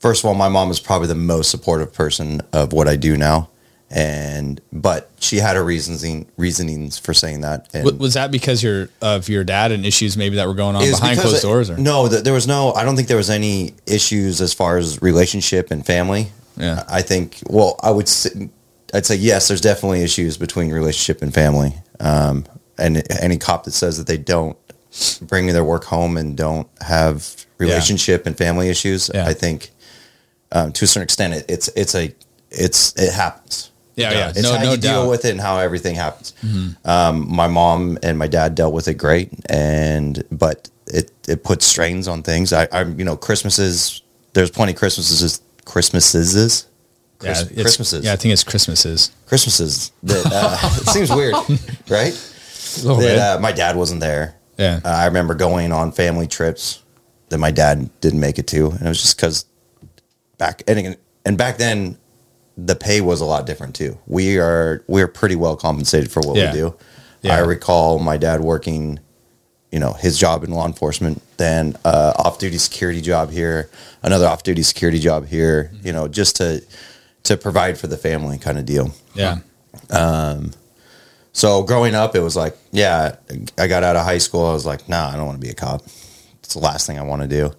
first 0.00 0.22
of 0.24 0.28
all, 0.28 0.34
my 0.34 0.48
mom 0.48 0.70
is 0.70 0.80
probably 0.80 1.08
the 1.08 1.14
most 1.14 1.50
supportive 1.50 1.92
person 1.92 2.40
of 2.52 2.72
what 2.72 2.88
I 2.88 2.96
do 2.96 3.16
now. 3.16 3.48
And 3.94 4.58
but 4.72 5.10
she 5.20 5.36
had 5.36 5.56
her 5.56 5.62
reasoning 5.62 6.26
reasonings 6.38 6.98
for 6.98 7.12
saying 7.12 7.42
that. 7.42 7.68
And 7.74 7.98
Was 8.00 8.14
that 8.14 8.30
because 8.30 8.62
your 8.62 8.88
of 9.02 9.28
your 9.28 9.44
dad 9.44 9.70
and 9.70 9.84
issues 9.84 10.16
maybe 10.16 10.36
that 10.36 10.46
were 10.48 10.54
going 10.54 10.76
on 10.76 10.82
behind 10.82 11.18
closed 11.20 11.36
it- 11.36 11.42
doors? 11.42 11.68
Or 11.68 11.76
No, 11.76 12.08
th- 12.08 12.24
there 12.24 12.32
was 12.32 12.46
no. 12.46 12.72
I 12.72 12.84
don't 12.84 12.96
think 12.96 13.08
there 13.08 13.18
was 13.18 13.28
any 13.30 13.74
issues 13.86 14.40
as 14.40 14.54
far 14.54 14.78
as 14.78 15.00
relationship 15.02 15.70
and 15.70 15.84
family. 15.84 16.32
Yeah. 16.56 16.84
I 16.88 17.02
think. 17.02 17.38
Well, 17.48 17.78
I 17.82 17.90
would. 17.90 18.08
Say, 18.08 18.48
I'd 18.94 19.04
say 19.06 19.16
yes. 19.16 19.48
There's 19.48 19.60
definitely 19.60 20.02
issues 20.02 20.36
between 20.38 20.70
relationship 20.72 21.20
and 21.22 21.32
family. 21.32 21.74
Um, 22.00 22.46
and 22.78 23.02
any 23.20 23.36
cop 23.36 23.64
that 23.64 23.72
says 23.72 23.98
that 23.98 24.06
they 24.06 24.16
don't 24.18 24.56
bring 25.20 25.46
their 25.48 25.64
work 25.64 25.84
home 25.84 26.16
and 26.16 26.36
don't 26.36 26.68
have 26.80 27.44
relationship 27.58 28.26
and 28.26 28.36
family 28.36 28.68
issues, 28.70 29.10
Yeah. 29.14 29.26
I 29.26 29.34
think 29.34 29.70
um, 30.50 30.72
to 30.72 30.84
a 30.84 30.88
certain 30.88 31.02
extent, 31.04 31.34
it, 31.34 31.44
it's 31.50 31.68
it's 31.68 31.94
a 31.94 32.14
it's 32.50 32.94
it 32.96 33.12
happens. 33.12 33.70
Yeah, 33.94 34.10
yeah. 34.12 34.28
It's 34.30 34.42
No- 34.42 34.56
how 34.56 34.64
no 34.64 34.70
you 34.72 34.76
deal 34.78 35.08
with 35.10 35.24
it 35.24 35.30
and 35.32 35.40
how 35.40 35.58
everything 35.58 35.94
happens. 35.94 36.32
Um, 36.84 37.26
my 37.34 37.46
mom 37.48 37.98
and 38.02 38.18
my 38.18 38.26
dad 38.26 38.54
dealt 38.54 38.72
with 38.74 38.88
it 38.88 38.94
great, 38.94 39.30
and 39.50 40.22
but 40.32 40.70
it 40.86 41.10
it 41.28 41.44
puts 41.44 41.66
strains 41.66 42.08
on 42.08 42.22
things. 42.22 42.52
I, 42.52 42.68
I'm 42.72 42.98
you 42.98 43.04
know 43.04 43.16
Christmases. 43.16 44.02
There's 44.32 44.50
plenty 44.50 44.72
of 44.72 44.78
Christmases. 44.78 45.40
Christmases. 45.66 46.66
yeah, 47.20 47.32
Christ- 47.34 47.50
it's- 47.50 47.62
Christmases. 47.62 48.04
Yeah, 48.04 48.12
I 48.14 48.16
think 48.16 48.32
it's 48.32 48.44
Christmases. 48.44 49.10
Christmases. 49.26 49.92
That 50.02 50.24
uh, 50.26 50.58
it 50.80 50.86
seems 50.88 51.10
weird, 51.10 51.34
right? 51.88 52.12
A 52.14 52.86
little 52.86 52.96
bit. 52.98 53.16
That 53.16 53.36
uh, 53.36 53.40
my 53.40 53.52
dad 53.52 53.76
wasn't 53.76 54.00
there. 54.00 54.36
yeah. 54.56 54.80
Uh, 54.84 54.88
I 54.88 55.06
remember 55.06 55.34
going 55.34 55.72
on 55.72 55.92
family 55.92 56.26
trips 56.26 56.82
that 57.28 57.38
my 57.38 57.50
dad 57.50 57.88
didn't 58.00 58.20
make 58.20 58.38
it 58.38 58.46
to, 58.48 58.70
and 58.70 58.82
it 58.82 58.88
was 58.88 59.02
just 59.02 59.16
because 59.16 59.44
back 60.38 60.62
and 60.66 60.96
and 61.26 61.36
back 61.38 61.58
then 61.58 61.96
the 62.56 62.74
pay 62.76 63.00
was 63.00 63.20
a 63.20 63.24
lot 63.24 63.46
different 63.46 63.74
too. 63.74 63.98
We 64.06 64.38
are 64.38 64.84
we 64.86 65.00
are 65.02 65.08
pretty 65.08 65.36
well 65.36 65.56
compensated 65.56 66.10
for 66.10 66.20
what 66.22 66.36
Yeah. 66.36 66.52
we 66.52 66.58
do. 66.58 66.74
Yeah. 67.22 67.36
I 67.36 67.38
recall 67.40 67.98
my 67.98 68.16
dad 68.16 68.40
working, 68.40 68.98
you 69.70 69.78
know, 69.78 69.92
his 69.92 70.18
job 70.18 70.42
in 70.44 70.50
law 70.50 70.66
enforcement, 70.66 71.22
then 71.36 71.76
uh, 71.84 72.12
off 72.18 72.38
duty 72.38 72.58
security 72.58 73.00
job 73.00 73.30
here, 73.30 73.70
another 74.02 74.26
off 74.26 74.42
duty 74.42 74.62
security 74.62 74.98
job 74.98 75.26
here. 75.26 75.70
You 75.82 75.92
know, 75.92 76.08
just 76.08 76.36
to 76.36 76.62
to 77.24 77.36
provide 77.36 77.78
for 77.78 77.86
the 77.86 77.96
family 77.96 78.38
kind 78.38 78.58
of 78.58 78.66
deal. 78.66 78.92
yeah. 79.14 79.38
Um. 79.90 80.52
So 81.34 81.62
growing 81.62 81.94
up, 81.94 82.14
it 82.14 82.20
was 82.20 82.36
like, 82.36 82.56
yeah, 82.72 83.16
I 83.56 83.66
got 83.66 83.82
out 83.82 83.96
of 83.96 84.04
high 84.04 84.18
school. 84.18 84.44
I 84.44 84.52
was 84.52 84.66
like, 84.66 84.86
nah, 84.88 85.08
I 85.08 85.16
don't 85.16 85.24
want 85.26 85.40
to 85.40 85.46
be 85.46 85.50
a 85.50 85.54
cop. 85.54 85.82
It's 86.42 86.52
the 86.54 86.58
last 86.60 86.86
thing 86.86 86.98
I 86.98 87.02
want 87.02 87.22
to 87.22 87.28
do. 87.28 87.52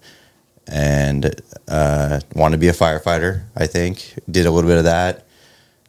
And 0.68 1.36
uh, 1.68 2.22
wanted 2.36 2.56
to 2.56 2.60
be 2.60 2.70
a 2.70 2.74
firefighter, 2.74 3.44
I 3.56 3.68
think. 3.68 4.14
Did 4.30 4.46
a 4.46 4.52
little 4.52 4.70
bit 4.70 4.78
of 4.78 4.86
that. 4.86 5.26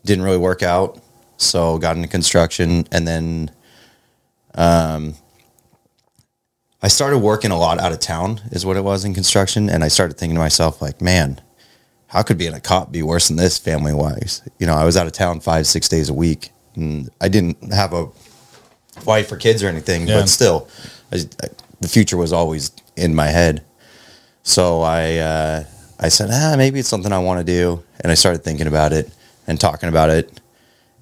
Didn't 0.05 0.25
really 0.25 0.39
work 0.39 0.63
out. 0.63 1.01
So 1.37 1.79
got 1.79 1.97
into 1.97 2.09
construction. 2.09 2.87
And 2.91 3.07
then 3.07 3.51
um, 4.55 5.15
I 6.83 6.89
started 6.89 7.19
working 7.19 7.51
a 7.51 7.59
lot 7.59 7.79
out 7.79 7.93
of 7.93 8.01
town, 8.01 8.41
is 8.51 8.67
what 8.67 8.77
it 8.77 8.85
was 8.85 9.05
in 9.05 9.15
construction. 9.15 9.71
And 9.71 9.83
I 9.85 9.89
started 9.89 10.19
thinking 10.19 10.35
to 10.37 10.41
myself, 10.41 10.83
like, 10.83 11.01
man, 11.01 11.41
how 12.09 12.23
could 12.23 12.37
being 12.39 12.55
a 12.55 12.61
cop 12.61 12.93
be 12.93 13.03
worse 13.03 13.29
than 13.29 13.37
this 13.37 13.59
family 13.59 13.95
wise? 13.95 14.43
You 14.59 14.67
know, 14.67 14.75
I 14.75 14.85
was 14.85 14.97
out 14.97 15.07
of 15.07 15.13
town 15.13 15.41
five, 15.41 15.67
six 15.67 15.89
days 15.89 16.09
a 16.09 16.15
week. 16.15 16.51
And 16.77 17.09
I 17.21 17.29
didn't 17.29 17.73
have 17.73 17.93
a 17.93 18.09
wife 19.05 19.31
or 19.33 19.37
kids 19.37 19.63
or 19.63 19.69
anything, 19.69 20.07
Yeah. 20.07 20.21
but 20.21 20.29
still, 20.29 20.69
I, 21.13 21.17
I, 21.43 21.49
the 21.81 21.89
future 21.89 22.17
was 22.17 22.33
always 22.33 22.71
in 22.97 23.15
my 23.15 23.29
head. 23.29 23.65
So 24.45 24.83
I, 24.83 25.17
uh, 25.17 25.65
I 25.99 26.09
said, 26.09 26.29
ah, 26.31 26.55
maybe 26.57 26.79
it's 26.79 26.89
something 26.89 27.13
I 27.13 27.19
want 27.19 27.45
to 27.45 27.45
do. 27.45 27.83
And 28.01 28.13
I 28.13 28.15
started 28.15 28.45
thinking 28.45 28.67
about 28.67 28.93
it 28.93 29.11
and 29.47 29.59
talking 29.59 29.89
about 29.89 30.11
it. 30.11 30.41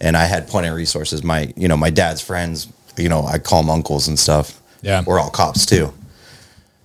And 0.00 0.16
I 0.16 0.24
had 0.24 0.48
plenty 0.48 0.68
of 0.68 0.76
resources. 0.76 1.22
My, 1.22 1.52
you 1.56 1.68
know, 1.68 1.76
my 1.76 1.90
dad's 1.90 2.20
friends, 2.20 2.68
you 2.96 3.08
know, 3.08 3.24
I 3.24 3.38
call 3.38 3.62
them 3.62 3.70
uncles 3.70 4.08
and 4.08 4.18
stuff. 4.18 4.60
Yeah. 4.80 5.02
We're 5.04 5.20
all 5.20 5.30
cops 5.30 5.66
too. 5.66 5.92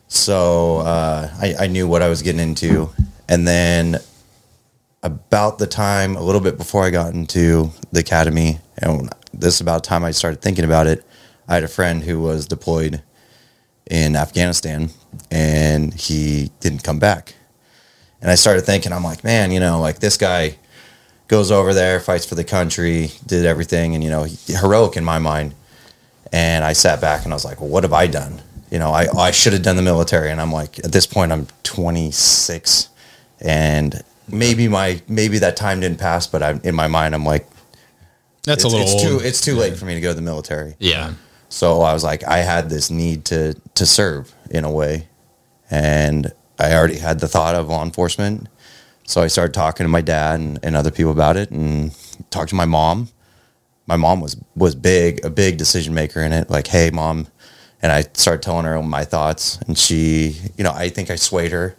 So 0.07 0.77
uh, 0.77 1.29
I, 1.39 1.55
I 1.61 1.67
knew 1.67 1.87
what 1.87 2.01
I 2.01 2.09
was 2.09 2.21
getting 2.21 2.41
into. 2.41 2.89
And 3.29 3.47
then 3.47 3.97
about 5.03 5.59
the 5.59 5.67
time, 5.67 6.15
a 6.15 6.21
little 6.21 6.41
bit 6.41 6.57
before 6.57 6.83
I 6.83 6.89
got 6.89 7.13
into 7.13 7.71
the 7.91 7.99
academy, 7.99 8.59
and 8.79 9.09
this 9.33 9.55
is 9.55 9.61
about 9.61 9.83
the 9.83 9.89
time 9.89 10.03
I 10.03 10.11
started 10.11 10.41
thinking 10.41 10.65
about 10.65 10.87
it, 10.87 11.05
I 11.47 11.55
had 11.55 11.63
a 11.63 11.67
friend 11.67 12.03
who 12.03 12.19
was 12.19 12.47
deployed 12.47 13.03
in 13.89 14.15
Afghanistan 14.15 14.89
and 15.31 15.93
he 15.93 16.51
didn't 16.59 16.83
come 16.83 16.99
back. 16.99 17.35
And 18.21 18.31
I 18.31 18.35
started 18.35 18.61
thinking, 18.61 18.91
I'm 18.91 19.03
like, 19.03 19.23
man, 19.23 19.51
you 19.51 19.59
know, 19.59 19.79
like 19.79 19.99
this 19.99 20.17
guy 20.17 20.57
goes 21.27 21.51
over 21.51 21.73
there, 21.73 21.99
fights 21.99 22.25
for 22.25 22.35
the 22.35 22.43
country, 22.43 23.11
did 23.25 23.45
everything, 23.45 23.93
and, 23.95 24.03
you 24.03 24.09
know, 24.09 24.25
heroic 24.47 24.97
in 24.97 25.03
my 25.03 25.19
mind. 25.19 25.53
And 26.31 26.63
I 26.63 26.73
sat 26.73 26.99
back 26.99 27.23
and 27.23 27.33
I 27.33 27.35
was 27.35 27.45
like, 27.45 27.61
well, 27.61 27.69
what 27.69 27.83
have 27.83 27.93
I 27.93 28.07
done? 28.07 28.41
You 28.71 28.79
know, 28.79 28.91
I, 28.91 29.07
I 29.15 29.31
should 29.31 29.53
have 29.53 29.61
done 29.61 29.75
the 29.75 29.81
military. 29.81 30.31
And 30.31 30.41
I'm 30.41 30.51
like, 30.51 30.79
at 30.79 30.91
this 30.91 31.05
point, 31.05 31.31
I'm 31.31 31.47
26 31.63 32.89
and 33.39 34.01
maybe 34.27 34.67
my, 34.67 35.01
maybe 35.07 35.39
that 35.39 35.55
time 35.55 35.79
didn't 35.79 35.99
pass, 35.99 36.27
but 36.27 36.41
I'm 36.43 36.59
in 36.63 36.75
my 36.75 36.87
mind, 36.87 37.13
I'm 37.15 37.23
like, 37.23 37.47
That's 38.43 38.63
it's, 38.63 38.73
a 38.73 38.75
little 38.75 38.93
it's 38.93 39.05
old. 39.05 39.21
too, 39.21 39.27
it's 39.27 39.41
too 39.41 39.55
late 39.55 39.77
for 39.77 39.85
me 39.85 39.93
to 39.93 40.01
go 40.01 40.09
to 40.09 40.15
the 40.15 40.21
military. 40.21 40.75
Yeah. 40.79 41.13
So 41.49 41.81
I 41.81 41.93
was 41.93 42.03
like, 42.03 42.23
I 42.25 42.39
had 42.39 42.69
this 42.69 42.89
need 42.89 43.25
to 43.25 43.55
to 43.75 43.85
serve 43.85 44.33
in 44.49 44.63
a 44.65 44.71
way, 44.71 45.07
and 45.69 46.33
I 46.59 46.73
already 46.73 46.97
had 46.97 47.19
the 47.19 47.27
thought 47.27 47.55
of 47.55 47.69
law 47.69 47.83
enforcement. 47.83 48.47
So 49.05 49.21
I 49.21 49.27
started 49.27 49.53
talking 49.53 49.85
to 49.85 49.89
my 49.89 50.01
dad 50.01 50.39
and, 50.39 50.59
and 50.63 50.75
other 50.75 50.91
people 50.91 51.11
about 51.11 51.37
it, 51.37 51.51
and 51.51 51.95
talked 52.29 52.49
to 52.49 52.55
my 52.55 52.65
mom. 52.65 53.09
My 53.85 53.95
mom 53.95 54.19
was 54.19 54.35
was 54.55 54.75
big, 54.75 55.23
a 55.23 55.29
big 55.29 55.57
decision 55.57 55.93
maker 55.93 56.21
in 56.21 56.33
it. 56.33 56.49
Like, 56.49 56.67
hey, 56.67 56.89
mom, 56.91 57.27
and 57.81 57.91
I 57.91 58.03
started 58.13 58.41
telling 58.41 58.65
her 58.65 58.81
my 58.83 59.05
thoughts, 59.05 59.57
and 59.67 59.77
she, 59.77 60.35
you 60.57 60.63
know, 60.63 60.71
I 60.71 60.89
think 60.89 61.09
I 61.09 61.15
swayed 61.15 61.51
her, 61.53 61.77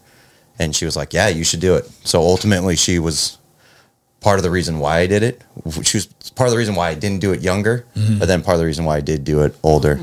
and 0.58 0.74
she 0.74 0.86
was 0.86 0.96
like, 0.96 1.12
yeah, 1.12 1.28
you 1.28 1.44
should 1.44 1.60
do 1.60 1.76
it. 1.76 1.84
So 2.04 2.20
ultimately, 2.20 2.76
she 2.76 2.98
was 2.98 3.37
part 4.20 4.38
of 4.38 4.42
the 4.42 4.50
reason 4.50 4.78
why 4.78 4.98
I 4.98 5.06
did 5.06 5.22
it. 5.22 5.42
She 5.82 5.96
was 5.98 6.06
part 6.34 6.48
of 6.48 6.52
the 6.52 6.58
reason 6.58 6.74
why 6.74 6.88
I 6.90 6.94
didn't 6.94 7.20
do 7.20 7.32
it 7.32 7.40
younger, 7.40 7.84
but 8.18 8.26
then 8.26 8.42
part 8.42 8.54
of 8.54 8.60
the 8.60 8.66
reason 8.66 8.84
why 8.84 8.96
I 8.96 9.00
did 9.00 9.24
do 9.24 9.42
it 9.42 9.54
older. 9.62 10.00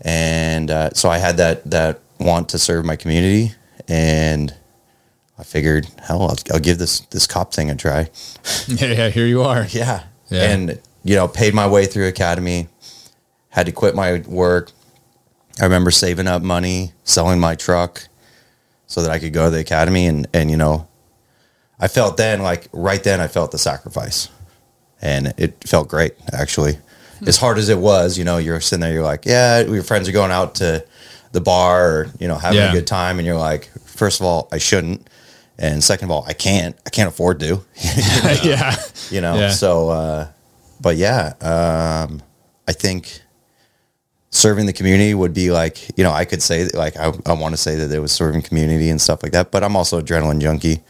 And 0.00 0.70
uh, 0.70 0.90
so 0.94 1.08
I 1.08 1.18
had 1.18 1.36
that 1.36 1.68
that 1.70 2.00
want 2.18 2.48
to 2.50 2.58
serve 2.58 2.84
my 2.84 2.96
community, 2.96 3.52
and 3.88 4.52
I 5.38 5.44
figured, 5.44 5.86
hell, 6.02 6.22
I'll, 6.22 6.36
I'll 6.52 6.60
give 6.60 6.78
this 6.78 7.00
this 7.10 7.26
cop 7.26 7.52
thing 7.54 7.70
a 7.70 7.76
try. 7.76 8.10
yeah, 8.68 8.86
yeah. 8.86 9.08
Here 9.10 9.26
you 9.26 9.42
are. 9.42 9.66
Yeah. 9.70 10.04
Yeah. 10.30 10.50
And, 10.50 10.80
you 11.04 11.14
know, 11.14 11.28
paid 11.28 11.52
my 11.52 11.66
way 11.68 11.84
through 11.84 12.06
academy, 12.08 12.68
had 13.50 13.66
to 13.66 13.72
quit 13.72 13.94
my 13.94 14.22
work. 14.26 14.70
I 15.60 15.64
remember 15.64 15.90
saving 15.90 16.26
up 16.26 16.40
money, 16.42 16.92
selling 17.04 17.38
my 17.38 17.54
truck 17.54 18.08
so 18.86 19.02
that 19.02 19.10
I 19.10 19.18
could 19.18 19.34
go 19.34 19.44
to 19.44 19.50
the 19.50 19.60
academy. 19.60 20.06
And, 20.06 20.26
and, 20.32 20.50
you 20.50 20.56
know, 20.56 20.88
I 21.82 21.88
felt 21.88 22.16
then, 22.16 22.42
like 22.42 22.68
right 22.72 23.02
then, 23.02 23.20
I 23.20 23.26
felt 23.28 23.50
the 23.50 23.58
sacrifice. 23.58 24.28
And 25.02 25.34
it 25.36 25.64
felt 25.66 25.88
great, 25.88 26.14
actually. 26.32 26.78
As 27.26 27.36
hard 27.36 27.58
as 27.58 27.68
it 27.68 27.78
was, 27.78 28.16
you 28.16 28.24
know, 28.24 28.38
you're 28.38 28.60
sitting 28.60 28.80
there, 28.80 28.92
you're 28.92 29.02
like, 29.02 29.26
yeah, 29.26 29.60
your 29.60 29.82
friends 29.82 30.08
are 30.08 30.12
going 30.12 30.30
out 30.30 30.54
to 30.56 30.84
the 31.32 31.40
bar 31.40 31.90
or, 31.90 32.06
you 32.20 32.28
know, 32.28 32.36
having 32.36 32.58
Yeah. 32.58 32.70
a 32.70 32.72
good 32.72 32.86
time. 32.86 33.18
And 33.18 33.26
you're 33.26 33.36
like, 33.36 33.68
first 33.84 34.20
of 34.20 34.26
all, 34.26 34.48
I 34.52 34.58
shouldn't. 34.58 35.08
And 35.58 35.82
second 35.82 36.06
of 36.06 36.10
all, 36.12 36.24
I 36.26 36.32
can't. 36.34 36.76
I 36.86 36.90
can't 36.90 37.08
afford 37.08 37.40
to. 37.40 37.60
yeah. 38.44 38.76
you 39.10 39.20
know 39.20 39.34
Yeah. 39.34 39.50
so 39.50 39.88
uh 39.90 40.28
but 40.80 40.96
yeah 40.96 41.34
um 41.40 42.22
i 42.66 42.72
think 42.72 43.20
serving 44.30 44.66
the 44.66 44.72
community 44.72 45.14
would 45.14 45.34
be 45.34 45.50
like 45.52 45.96
you 45.96 46.02
know 46.04 46.10
i 46.10 46.24
could 46.24 46.42
say 46.42 46.64
that, 46.64 46.74
like 46.74 46.96
i, 46.96 47.12
I 47.26 47.34
want 47.34 47.52
to 47.52 47.56
say 47.56 47.76
that 47.76 47.90
it 47.92 48.00
was 48.00 48.10
serving 48.12 48.42
community 48.42 48.88
and 48.90 49.00
stuff 49.00 49.22
like 49.22 49.32
that 49.32 49.50
but 49.52 49.62
i'm 49.62 49.76
also 49.76 50.00
adrenaline 50.00 50.40
junkie 50.40 50.80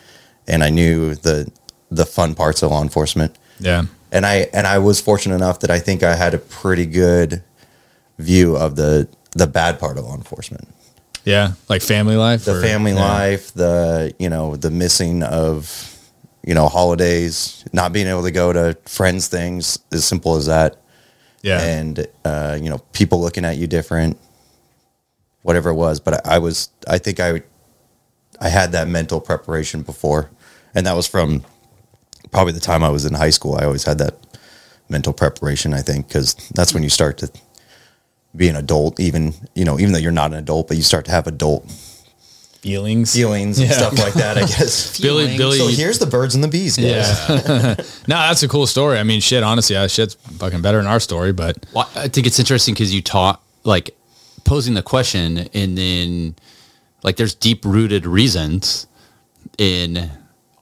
and 0.48 0.62
i 0.64 0.70
knew 0.70 1.14
the 1.14 1.50
the 1.90 2.06
fun 2.06 2.34
parts 2.34 2.62
of 2.62 2.70
law 2.70 2.82
enforcement 2.82 3.36
Yeah. 3.58 3.84
and 4.10 4.24
i 4.26 4.48
and 4.52 4.66
i 4.66 4.78
was 4.78 5.00
fortunate 5.00 5.34
enough 5.36 5.60
that 5.60 5.70
i 5.70 5.78
think 5.78 6.02
i 6.02 6.14
had 6.14 6.34
a 6.34 6.38
pretty 6.38 6.86
good 6.86 7.42
view 8.18 8.56
of 8.56 8.76
the 8.76 9.08
the 9.32 9.46
bad 9.46 9.78
part 9.80 9.96
of 9.98 10.04
law 10.04 10.14
enforcement. 10.14 10.68
Yeah, 11.24 11.52
like 11.68 11.80
family 11.82 12.16
life. 12.16 12.44
The 12.44 12.58
or- 12.58 12.62
family 12.62 12.92
yeah. 12.92 13.00
life, 13.00 13.52
the 13.54 14.12
you 14.18 14.28
know, 14.28 14.56
the 14.56 14.70
missing 14.70 15.22
of 15.22 15.96
you 16.44 16.52
know 16.54 16.68
holidays, 16.68 17.64
not 17.72 17.92
being 17.92 18.08
able 18.08 18.24
to 18.24 18.30
go 18.30 18.52
to 18.52 18.76
friends' 18.86 19.28
things, 19.28 19.78
as 19.92 20.04
simple 20.04 20.34
as 20.36 20.46
that, 20.46 20.76
Yeah, 21.42 21.60
and 21.62 22.06
uh, 22.24 22.58
you 22.60 22.68
know, 22.68 22.78
people 22.92 23.20
looking 23.20 23.44
at 23.46 23.56
you 23.56 23.66
different, 23.66 24.18
whatever 25.42 25.70
it 25.70 25.74
was. 25.76 26.00
But 26.00 26.26
I, 26.26 26.34
I 26.34 26.38
was, 26.38 26.68
I 26.88 26.98
think 26.98 27.20
I, 27.20 27.42
I 28.42 28.48
had 28.48 28.72
that 28.72 28.88
mental 28.88 29.20
preparation 29.20 29.82
before, 29.82 30.30
and 30.74 30.86
that 30.86 30.96
was 30.96 31.06
from 31.06 31.44
probably 32.30 32.52
the 32.52 32.60
time 32.60 32.82
I 32.82 32.88
was 32.90 33.04
in 33.06 33.14
high 33.14 33.30
school. 33.30 33.56
I 33.56 33.64
always 33.64 33.84
had 33.84 33.98
that 33.98 34.16
mental 34.88 35.12
preparation. 35.12 35.72
I 35.72 35.80
think 35.80 36.08
because 36.08 36.34
that's 36.54 36.74
when 36.74 36.82
you 36.82 36.88
start 36.90 37.18
to 37.18 37.30
be 38.34 38.48
an 38.48 38.56
adult, 38.56 38.98
even 38.98 39.32
you 39.54 39.64
know, 39.64 39.78
even 39.78 39.92
though 39.92 39.98
you're 40.00 40.12
not 40.12 40.32
an 40.32 40.38
adult, 40.38 40.68
but 40.68 40.76
you 40.76 40.82
start 40.82 41.04
to 41.06 41.10
have 41.12 41.26
adult 41.26 41.70
feelings. 42.62 43.12
feelings 43.14 43.58
and 43.58 43.68
Yeah. 43.68 43.76
stuff 43.76 43.98
like 43.98 44.14
that. 44.14 44.36
I 44.38 44.40
guess. 44.46 45.00
Billy, 45.00 45.36
Billy. 45.36 45.58
So 45.58 45.66
here's 45.68 45.98
the 45.98 46.06
birds 46.06 46.34
and 46.34 46.42
the 46.44 46.48
bees, 46.48 46.76
guys. 46.76 46.86
yeah. 46.86 47.74
no, 48.08 48.16
that's 48.16 48.42
a 48.42 48.48
cool 48.48 48.66
story. 48.66 48.98
I 48.98 49.02
mean, 49.02 49.20
shit. 49.20 49.42
Honestly, 49.42 49.74
that 49.74 49.90
shit's 49.90 50.14
fucking 50.14 50.62
better 50.62 50.78
than 50.78 50.86
our 50.86 51.00
story. 51.00 51.32
But 51.32 51.64
Well, 51.74 51.88
I 51.94 52.08
think 52.08 52.26
it's 52.26 52.38
interesting 52.38 52.74
because 52.74 52.94
you 52.94 53.02
taught 53.02 53.42
like 53.64 53.94
posing 54.44 54.74
the 54.74 54.82
question 54.82 55.48
and 55.54 55.76
then 55.78 56.34
like 57.02 57.16
there's 57.16 57.34
deep 57.34 57.64
rooted 57.64 58.06
reasons 58.06 58.86
in 59.58 60.10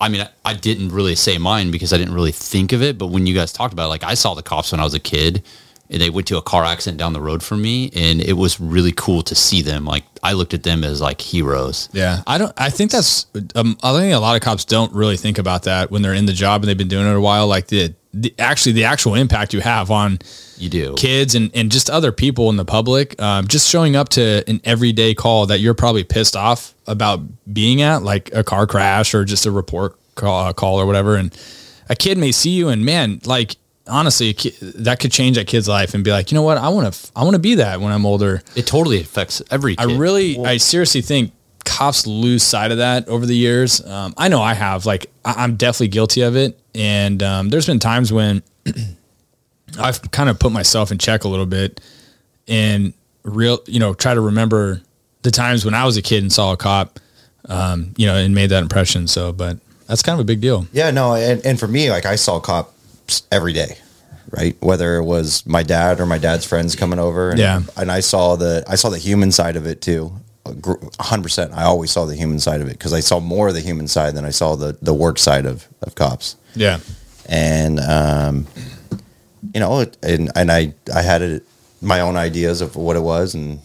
I 0.00 0.08
mean, 0.08 0.22
I, 0.22 0.28
I 0.44 0.54
didn't 0.54 0.90
really 0.90 1.14
say 1.14 1.36
mine 1.36 1.70
because 1.70 1.92
I 1.92 1.98
didn't 1.98 2.14
really 2.14 2.32
think 2.32 2.72
of 2.72 2.82
it. 2.82 2.96
But 2.96 3.08
when 3.08 3.26
you 3.26 3.34
guys 3.34 3.52
talked 3.52 3.74
about 3.74 3.86
it, 3.86 3.88
like 3.88 4.04
I 4.04 4.14
saw 4.14 4.34
the 4.34 4.42
cops 4.42 4.72
when 4.72 4.80
I 4.80 4.84
was 4.84 4.94
a 4.94 5.00
kid 5.00 5.44
and 5.90 6.00
they 6.00 6.08
went 6.08 6.26
to 6.28 6.38
a 6.38 6.42
car 6.42 6.64
accident 6.64 6.98
down 6.98 7.12
the 7.12 7.20
road 7.20 7.42
from 7.42 7.60
me 7.60 7.90
and 7.94 8.20
it 8.22 8.34
was 8.34 8.60
really 8.60 8.92
cool 8.92 9.22
to 9.24 9.34
see 9.34 9.60
them. 9.60 9.84
Like 9.84 10.04
I 10.22 10.32
looked 10.32 10.54
at 10.54 10.62
them 10.62 10.84
as 10.84 11.02
like 11.02 11.20
heroes. 11.20 11.90
yeah, 11.92 12.22
I 12.26 12.38
don't. 12.38 12.52
I 12.56 12.70
think 12.70 12.90
that's. 12.92 13.26
Um, 13.54 13.76
I 13.82 13.92
think 13.98 14.14
a 14.14 14.18
lot 14.18 14.36
of 14.36 14.42
cops 14.42 14.64
don't 14.64 14.92
really 14.94 15.16
think 15.16 15.36
about 15.36 15.64
that 15.64 15.90
when 15.90 16.00
they're 16.00 16.14
in 16.14 16.26
the 16.26 16.32
job 16.32 16.62
and 16.62 16.68
they've 16.68 16.78
been 16.78 16.88
doing 16.88 17.06
it 17.06 17.14
a 17.14 17.20
while. 17.20 17.46
Like 17.46 17.66
the, 17.66 17.94
the 18.14 18.34
actually 18.38 18.72
the 18.72 18.84
actual 18.84 19.14
impact 19.14 19.52
you 19.52 19.60
have 19.60 19.90
on 19.90 20.18
You 20.60 20.68
do. 20.68 20.94
kids 20.96 21.34
and, 21.34 21.50
and 21.54 21.72
just 21.72 21.88
other 21.90 22.12
people 22.12 22.50
in 22.50 22.56
the 22.56 22.64
public, 22.64 23.20
um, 23.20 23.48
just 23.48 23.68
showing 23.68 23.96
up 23.96 24.08
to 24.10 24.44
an 24.48 24.60
everyday 24.64 25.14
call 25.14 25.46
that 25.46 25.60
you're 25.60 25.74
probably 25.74 26.04
pissed 26.04 26.36
off 26.36 26.74
about 26.86 27.20
being 27.52 27.82
at, 27.82 28.02
like 28.02 28.30
a 28.34 28.44
car 28.44 28.66
crash 28.66 29.14
or 29.14 29.24
just 29.24 29.46
a 29.46 29.50
report 29.50 29.96
call, 30.14 30.44
uh, 30.46 30.52
call 30.52 30.80
or 30.80 30.86
whatever. 30.86 31.16
And 31.16 31.36
a 31.88 31.96
kid 31.96 32.18
may 32.18 32.32
see 32.32 32.50
you 32.50 32.68
and 32.68 32.84
man, 32.84 33.20
like 33.24 33.56
honestly, 33.86 34.28
a 34.30 34.32
ki- 34.34 34.54
that 34.60 35.00
could 35.00 35.10
change 35.10 35.36
that 35.36 35.46
kid's 35.46 35.66
life 35.68 35.94
and 35.94 36.04
be 36.04 36.10
like, 36.10 36.30
you 36.30 36.36
know 36.36 36.42
what? 36.42 36.58
I 36.58 36.68
want 36.68 36.92
to, 36.92 37.10
I 37.16 37.24
want 37.24 37.34
to 37.34 37.40
be 37.40 37.56
that 37.56 37.80
when 37.80 37.92
I'm 37.92 38.06
older. 38.06 38.42
It 38.54 38.66
totally 38.66 39.00
affects 39.00 39.42
every 39.50 39.76
I 39.78 39.86
kid. 39.86 39.98
really, 39.98 40.38
I 40.44 40.58
seriously 40.58 41.00
think 41.00 41.32
cops 41.64 42.06
lose 42.06 42.42
sight 42.42 42.70
of 42.70 42.78
that 42.78 43.08
over 43.08 43.26
the 43.26 43.34
years. 43.36 43.84
Um, 43.84 44.14
I 44.16 44.28
know 44.28 44.42
I 44.42 44.54
have, 44.54 44.86
like, 44.86 45.06
I, 45.24 45.34
I'm 45.38 45.56
definitely 45.56 45.88
guilty 45.88 46.22
of 46.22 46.36
it. 46.36 46.58
And 46.74 47.22
um, 47.22 47.48
there's 47.48 47.66
been 47.66 47.78
times 47.80 48.12
when 48.12 48.42
I've 49.78 50.10
kind 50.10 50.28
of 50.28 50.38
put 50.38 50.52
myself 50.52 50.90
in 50.92 50.98
check 50.98 51.24
a 51.24 51.28
little 51.28 51.46
bit 51.46 51.80
and 52.48 52.92
real, 53.22 53.60
you 53.66 53.78
know, 53.78 53.94
try 53.94 54.14
to 54.14 54.20
remember 54.20 54.80
the 55.22 55.30
times 55.30 55.64
when 55.64 55.74
I 55.74 55.84
was 55.84 55.96
a 55.96 56.02
kid 56.02 56.22
and 56.22 56.32
saw 56.32 56.52
a 56.52 56.56
cop, 56.56 56.98
um, 57.48 57.92
you 57.96 58.06
know, 58.06 58.16
and 58.16 58.34
made 58.34 58.48
that 58.50 58.62
impression. 58.62 59.06
So, 59.06 59.32
but 59.32 59.58
that's 59.86 60.02
kind 60.02 60.14
of 60.18 60.20
a 60.20 60.24
big 60.26 60.40
deal. 60.40 60.66
Yeah, 60.72 60.90
no, 60.90 61.14
and, 61.14 61.44
and 61.44 61.58
for 61.60 61.68
me, 61.68 61.90
like 61.90 62.06
I 62.06 62.16
saw 62.16 62.40
cops 62.40 63.22
every 63.30 63.52
day, 63.52 63.76
right? 64.30 64.56
Whether 64.60 64.96
it 64.96 65.04
was 65.04 65.44
my 65.46 65.62
dad 65.62 66.00
or 66.00 66.06
my 66.06 66.18
dad's 66.18 66.46
friends 66.46 66.74
coming 66.76 66.98
over, 66.98 67.30
and, 67.30 67.38
Yeah. 67.38 67.62
and 67.76 67.90
I 67.92 68.00
saw 68.00 68.36
the 68.36 68.64
I 68.68 68.76
saw 68.76 68.88
the 68.88 68.98
human 68.98 69.30
side 69.32 69.56
of 69.56 69.66
it 69.66 69.80
too. 69.82 70.12
hundred 71.00 71.22
percent. 71.24 71.52
I 71.52 71.64
always 71.64 71.90
saw 71.90 72.06
the 72.06 72.16
human 72.16 72.38
side 72.40 72.60
of 72.60 72.68
it 72.68 72.72
because 72.72 72.92
I 72.92 73.00
saw 73.00 73.20
more 73.20 73.48
of 73.48 73.54
the 73.54 73.60
human 73.60 73.86
side 73.88 74.14
than 74.14 74.24
I 74.24 74.30
saw 74.30 74.56
the 74.56 74.76
the 74.80 74.94
work 74.94 75.18
side 75.18 75.44
of 75.46 75.66
of 75.82 75.94
cops. 75.94 76.36
Yeah. 76.54 76.78
and 77.28 77.78
um, 77.80 78.46
you 79.54 79.60
know, 79.60 79.80
it- 79.80 79.96
and 80.02 80.30
and 80.34 80.50
I 80.52 80.74
I 80.94 81.02
had 81.02 81.22
it, 81.22 81.42
my 81.80 82.00
own 82.00 82.16
ideas 82.16 82.60
of 82.60 82.76
what 82.76 82.96
it 82.96 83.02
was, 83.02 83.34
and 83.34 83.60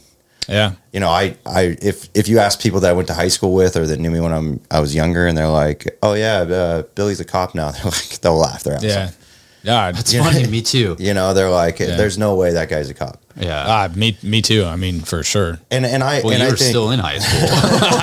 Yeah. 0.47 0.71
you 0.93 0.99
know, 0.99 1.09
I 1.09 1.35
I 1.45 1.75
if 1.81 2.09
if 2.13 2.27
you 2.27 2.39
ask 2.39 2.59
people 2.59 2.79
that 2.81 2.89
I 2.89 2.93
went 2.93 3.07
to 3.09 3.13
high 3.15 3.29
school 3.29 3.53
with 3.53 3.75
or 3.77 3.85
that 3.87 3.99
knew 3.99 4.11
me 4.11 4.19
when 4.19 4.31
I'm 4.33 4.59
I 4.71 4.79
was 4.79 4.93
younger, 4.95 5.27
and 5.27 5.37
they're 5.37 5.47
like, 5.63 5.97
oh 6.03 6.13
yeah, 6.13 6.39
uh, 6.41 6.83
Billy's 6.95 7.19
a 7.19 7.25
cop 7.25 7.55
now, 7.55 7.71
they're 7.75 7.83
like 7.85 8.19
they'll 8.21 8.37
laugh 8.37 8.63
their 8.63 8.75
ass 8.75 8.83
Yeah. 8.83 9.03
off. 9.05 9.17
Yeah. 9.63 9.89
It's 9.99 10.13
Yeah. 10.13 10.23
funny. 10.23 10.45
Me 10.47 10.61
too. 10.61 10.95
You 11.07 11.13
know, 11.15 11.33
they're 11.33 11.49
like, 11.49 11.77
there's 11.77 12.17
no 12.19 12.35
way 12.35 12.51
that 12.53 12.69
guy's 12.69 12.87
a 12.89 12.93
cop, 12.93 13.17
Yeah. 13.35 13.65
Ah, 13.67 13.89
me, 13.95 14.15
me 14.21 14.41
too. 14.43 14.63
I 14.63 14.75
mean, 14.75 15.01
for 15.01 15.23
sure. 15.23 15.57
and 15.71 15.83
and 15.85 16.03
I 16.03 16.21
well, 16.21 16.33
and 16.33 16.41
you 16.41 16.47
I 16.47 16.51
were 16.51 16.57
think, 16.57 16.69
still 16.69 16.91
in 16.91 16.99
high 16.99 17.17
school. 17.19 17.49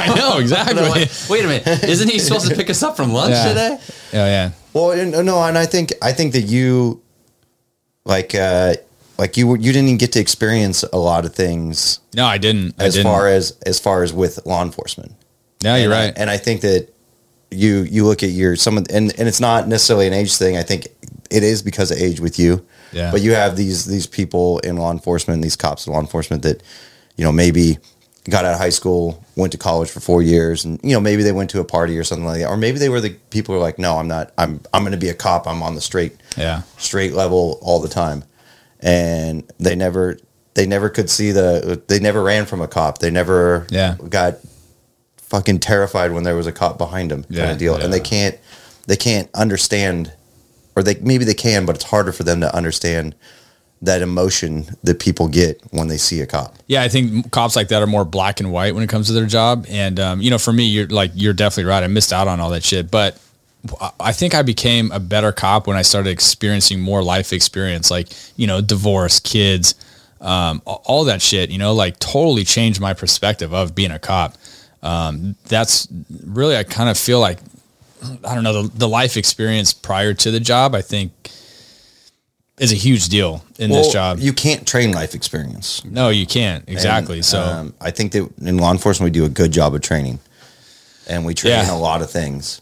I 0.04 0.12
know 0.18 0.38
exactly. 0.38 0.82
Like, 0.82 1.08
Wait 1.30 1.44
a 1.44 1.48
minute. 1.48 1.84
Isn't 1.84 2.10
he 2.10 2.18
supposed 2.18 2.48
to 2.50 2.56
pick 2.56 2.68
us 2.68 2.82
up 2.82 2.96
from 2.96 3.12
lunch 3.14 3.34
Yeah. 3.34 3.48
today? 3.48 3.78
yeah. 4.12 4.26
Yeah. 4.26 4.50
Well, 4.74 5.22
no, 5.22 5.40
and 5.44 5.56
I 5.56 5.66
think 5.66 5.92
I 6.02 6.12
think 6.12 6.32
that 6.32 6.46
you, 6.54 7.00
like, 8.04 8.34
uh, 8.34 8.74
like 9.18 9.36
you 9.36 9.50
you 9.56 9.72
didn't 9.72 9.88
even 9.88 9.98
get 9.98 10.12
to 10.12 10.20
experience 10.20 10.82
a 10.92 10.96
lot 10.98 11.24
of 11.24 11.34
things 11.34 12.00
No, 12.14 12.26
I 12.26 12.38
didn't. 12.38 12.74
I 12.78 12.84
as 12.86 12.94
didn't. 12.94 13.04
far 13.04 13.28
as 13.28 13.52
as 13.66 13.78
far 13.78 14.02
as 14.02 14.12
with 14.12 14.44
law 14.46 14.62
enforcement. 14.62 15.12
no, 15.62 15.76
you're 15.76 15.84
and 15.92 15.94
I- 15.94 16.04
right. 16.06 16.14
and 16.16 16.30
I 16.30 16.36
think 16.38 16.62
that 16.62 16.88
you 17.50 17.82
you 17.82 18.04
look 18.06 18.22
at 18.22 18.30
your 18.30 18.56
some 18.56 18.78
of 18.78 18.86
and 18.90 19.12
and 19.18 19.28
it's 19.28 19.40
not 19.40 19.68
necessarily 19.68 20.06
an 20.06 20.12
age 20.14 20.34
thing. 20.36 20.56
I 20.56 20.62
think 20.62 20.88
it 21.30 21.42
is 21.42 21.62
because 21.62 21.90
of 21.90 21.98
age 21.98 22.18
with 22.20 22.38
you. 22.38 22.64
Yeah. 22.92 23.10
But 23.10 23.20
you 23.20 23.34
have 23.34 23.56
these 23.56 23.84
these 23.84 24.06
people 24.06 24.58
in 24.60 24.76
law 24.76 24.90
enforcement, 24.90 25.42
these 25.42 25.56
cops 25.56 25.86
in 25.86 25.92
law 25.92 26.00
enforcement 26.00 26.42
that, 26.42 26.62
you 27.16 27.24
know, 27.24 27.32
maybe 27.32 27.78
got 28.30 28.44
out 28.44 28.52
of 28.54 28.58
high 28.60 28.68
school, 28.70 29.24
went 29.36 29.52
to 29.52 29.58
college 29.58 29.90
for 29.90 30.00
four 30.00 30.22
years, 30.22 30.64
and 30.64 30.78
you 30.82 30.92
know 30.92 31.00
maybe 31.00 31.22
they 31.22 31.32
went 31.32 31.50
to 31.50 31.60
a 31.60 31.64
party 31.64 31.98
or 31.98 32.04
something 32.04 32.24
like 32.26 32.40
that, 32.40 32.48
or 32.48 32.56
maybe 32.56 32.78
they 32.78 32.88
were 32.88 33.00
the 33.00 33.10
people 33.30 33.54
who 33.54 33.60
are 33.60 33.62
like, 33.62 33.78
no, 33.78 33.96
I'm 33.98 34.08
not. 34.08 34.32
I'm 34.38 34.60
I'm 34.72 34.82
going 34.82 34.92
to 34.92 34.98
be 34.98 35.08
a 35.08 35.14
cop. 35.14 35.46
I'm 35.46 35.62
on 35.62 35.74
the 35.74 35.80
straight 35.80 36.16
yeah. 36.36 36.62
straight 36.78 37.12
level 37.14 37.58
all 37.62 37.80
the 37.80 37.88
time, 37.88 38.24
and 38.80 39.50
they 39.58 39.74
never 39.74 40.18
they 40.54 40.66
never 40.66 40.88
could 40.88 41.08
see 41.10 41.30
the 41.32 41.82
they 41.88 41.98
never 41.98 42.22
ran 42.22 42.46
from 42.46 42.60
a 42.60 42.68
cop. 42.68 42.98
They 42.98 43.10
never 43.10 43.66
Yeah. 43.70 43.96
got 44.08 44.34
fucking 45.16 45.60
terrified 45.60 46.12
when 46.12 46.24
there 46.24 46.36
was 46.36 46.46
a 46.46 46.52
cop 46.52 46.76
behind 46.78 47.10
them 47.10 47.22
kind 47.24 47.34
Yeah, 47.34 47.50
of 47.52 47.58
deal, 47.58 47.74
and 47.76 47.92
they 47.92 48.00
can't 48.00 48.38
they 48.86 48.96
can't 48.96 49.30
understand, 49.34 50.12
or 50.76 50.82
they 50.82 50.96
maybe 50.96 51.24
they 51.24 51.34
can, 51.34 51.64
but 51.66 51.74
it's 51.76 51.84
harder 51.86 52.12
for 52.12 52.22
them 52.24 52.40
to 52.40 52.54
understand 52.54 53.14
that 53.82 54.00
emotion 54.00 54.64
that 54.84 55.00
people 55.00 55.28
get 55.28 55.60
when 55.70 55.88
they 55.88 55.96
see 55.96 56.20
a 56.20 56.26
cop. 56.26 56.54
Yeah, 56.68 56.82
I 56.82 56.88
think 56.88 57.30
cops 57.32 57.56
like 57.56 57.68
that 57.68 57.82
are 57.82 57.86
more 57.86 58.04
black 58.04 58.38
and 58.38 58.52
white 58.52 58.74
when 58.74 58.84
it 58.84 58.88
comes 58.88 59.08
to 59.08 59.12
their 59.12 59.26
job. 59.26 59.66
And 59.68 59.98
um, 59.98 60.22
you 60.22 60.30
know, 60.30 60.38
for 60.38 60.52
me, 60.52 60.64
you're 60.64 60.86
like 60.86 61.10
you're 61.14 61.32
definitely 61.32 61.68
right. 61.68 61.82
I 61.82 61.88
missed 61.88 62.12
out 62.12 62.28
on 62.28 62.40
all 62.40 62.50
that 62.50 62.64
shit, 62.64 62.90
but 62.90 63.20
I 64.00 64.12
think 64.12 64.34
I 64.34 64.42
became 64.42 64.90
a 64.92 65.00
better 65.00 65.32
cop 65.32 65.66
when 65.66 65.76
I 65.76 65.82
started 65.82 66.10
experiencing 66.10 66.80
more 66.80 67.02
life 67.02 67.32
experience, 67.32 67.90
like 67.90 68.08
you 68.36 68.46
know, 68.46 68.60
divorce, 68.60 69.18
kids, 69.20 69.74
um, 70.20 70.62
all 70.64 71.04
that 71.04 71.20
shit. 71.20 71.50
You 71.50 71.58
know, 71.58 71.74
like 71.74 71.98
totally 71.98 72.44
changed 72.44 72.80
my 72.80 72.94
perspective 72.94 73.52
of 73.52 73.74
being 73.74 73.90
a 73.90 73.98
cop. 73.98 74.36
Um, 74.82 75.36
that's 75.48 75.88
really 76.24 76.56
I 76.56 76.62
kind 76.62 76.88
of 76.88 76.96
feel 76.96 77.20
like 77.20 77.38
I 78.24 78.34
don't 78.34 78.44
know 78.44 78.62
the, 78.62 78.78
the 78.78 78.88
life 78.88 79.16
experience 79.16 79.72
prior 79.72 80.14
to 80.14 80.30
the 80.30 80.40
job. 80.40 80.74
I 80.74 80.82
think 80.82 81.12
is 82.58 82.70
a 82.72 82.76
huge 82.76 83.08
deal 83.08 83.44
in 83.58 83.70
this 83.70 83.92
job. 83.92 84.18
you 84.18 84.32
can't 84.32 84.66
train 84.66 84.92
life 84.92 85.14
experience. 85.14 85.84
no, 85.84 86.10
you 86.10 86.26
can't 86.26 86.64
exactly. 86.68 87.16
And, 87.18 87.24
so 87.24 87.40
um, 87.42 87.74
I 87.80 87.90
think 87.90 88.12
that 88.12 88.30
in 88.40 88.58
law 88.58 88.70
enforcement 88.72 89.12
we 89.12 89.18
do 89.18 89.24
a 89.24 89.28
good 89.28 89.52
job 89.52 89.74
of 89.74 89.80
training, 89.80 90.18
and 91.08 91.24
we 91.24 91.34
train 91.34 91.52
Yeah. 91.52 91.72
a 91.74 91.76
lot 91.78 92.02
of 92.02 92.10
things. 92.10 92.60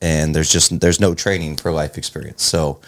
And 0.00 0.34
there's 0.34 0.50
just 0.50 0.80
there's 0.80 1.00
no 1.00 1.14
training 1.14 1.56
for 1.56 1.70
life 1.72 1.96
experience, 1.96 2.42
so 2.42 2.80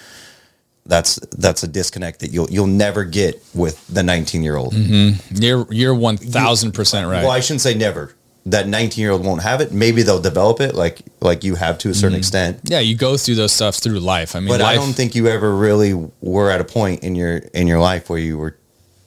that's 0.85 1.17
that's 1.39 1.63
a 1.63 1.69
disconnect 1.69 2.21
that 2.21 2.31
you'll 2.31 2.51
you'll 2.51 2.67
never 2.67 3.05
get 3.05 3.43
with 3.55 3.87
the 3.89 4.03
19 4.03 4.43
year 4.43 4.57
old. 4.57 4.75
You're 4.75 5.67
you're 5.73 5.95
one 5.95 6.17
thousand 6.19 6.73
percent 6.73 7.09
right. 7.09 7.23
Well, 7.23 7.31
I 7.31 7.41
shouldn't 7.41 7.63
say 7.63 7.75
never. 7.75 8.15
That 8.47 8.69
19 8.69 9.03
year 9.03 9.11
old 9.11 9.25
won't 9.25 9.43
have 9.43 9.61
it. 9.61 9.73
Maybe 9.73 10.03
they'll 10.03 10.21
develop 10.21 10.61
it, 10.61 10.75
like 10.77 11.01
like 11.21 11.43
you 11.43 11.57
have 11.57 11.79
to 11.79 11.91
a 11.91 11.95
certain 11.95 12.17
extent. 12.17 12.61
yeah, 12.65 12.79
you 12.79 12.97
go 12.97 13.17
through 13.17 13.35
those 13.35 13.53
stuff 13.53 13.75
through 13.75 13.99
life. 13.99 14.37
I 14.37 14.41
mean, 14.41 14.49
But 14.49 14.61
life, 14.61 14.69
I 14.73 14.75
don't 14.77 14.93
think 14.93 15.17
you 15.17 15.27
ever 15.27 15.55
really 15.55 15.95
were 16.21 16.51
at 16.51 16.61
a 16.61 16.65
point 16.65 17.03
in 17.03 17.17
your 17.17 17.39
in 17.53 17.67
your 17.67 17.81
life 17.81 18.09
where 18.09 18.21
you 18.21 18.39
were 18.39 18.57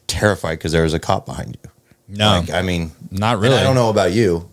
terrified 0.08 0.58
because 0.58 0.74
there 0.74 0.84
was 0.84 0.94
a 0.94 1.00
cop 1.00 1.26
behind 1.26 1.58
you. 1.64 1.72
no, 2.18 2.40
Like, 2.42 2.50
I 2.52 2.62
mean, 2.64 2.92
not 3.12 3.40
really. 3.40 3.56
I 3.56 3.64
don't 3.64 3.76
know 3.76 3.90
about 3.90 4.12
you. 4.12 4.50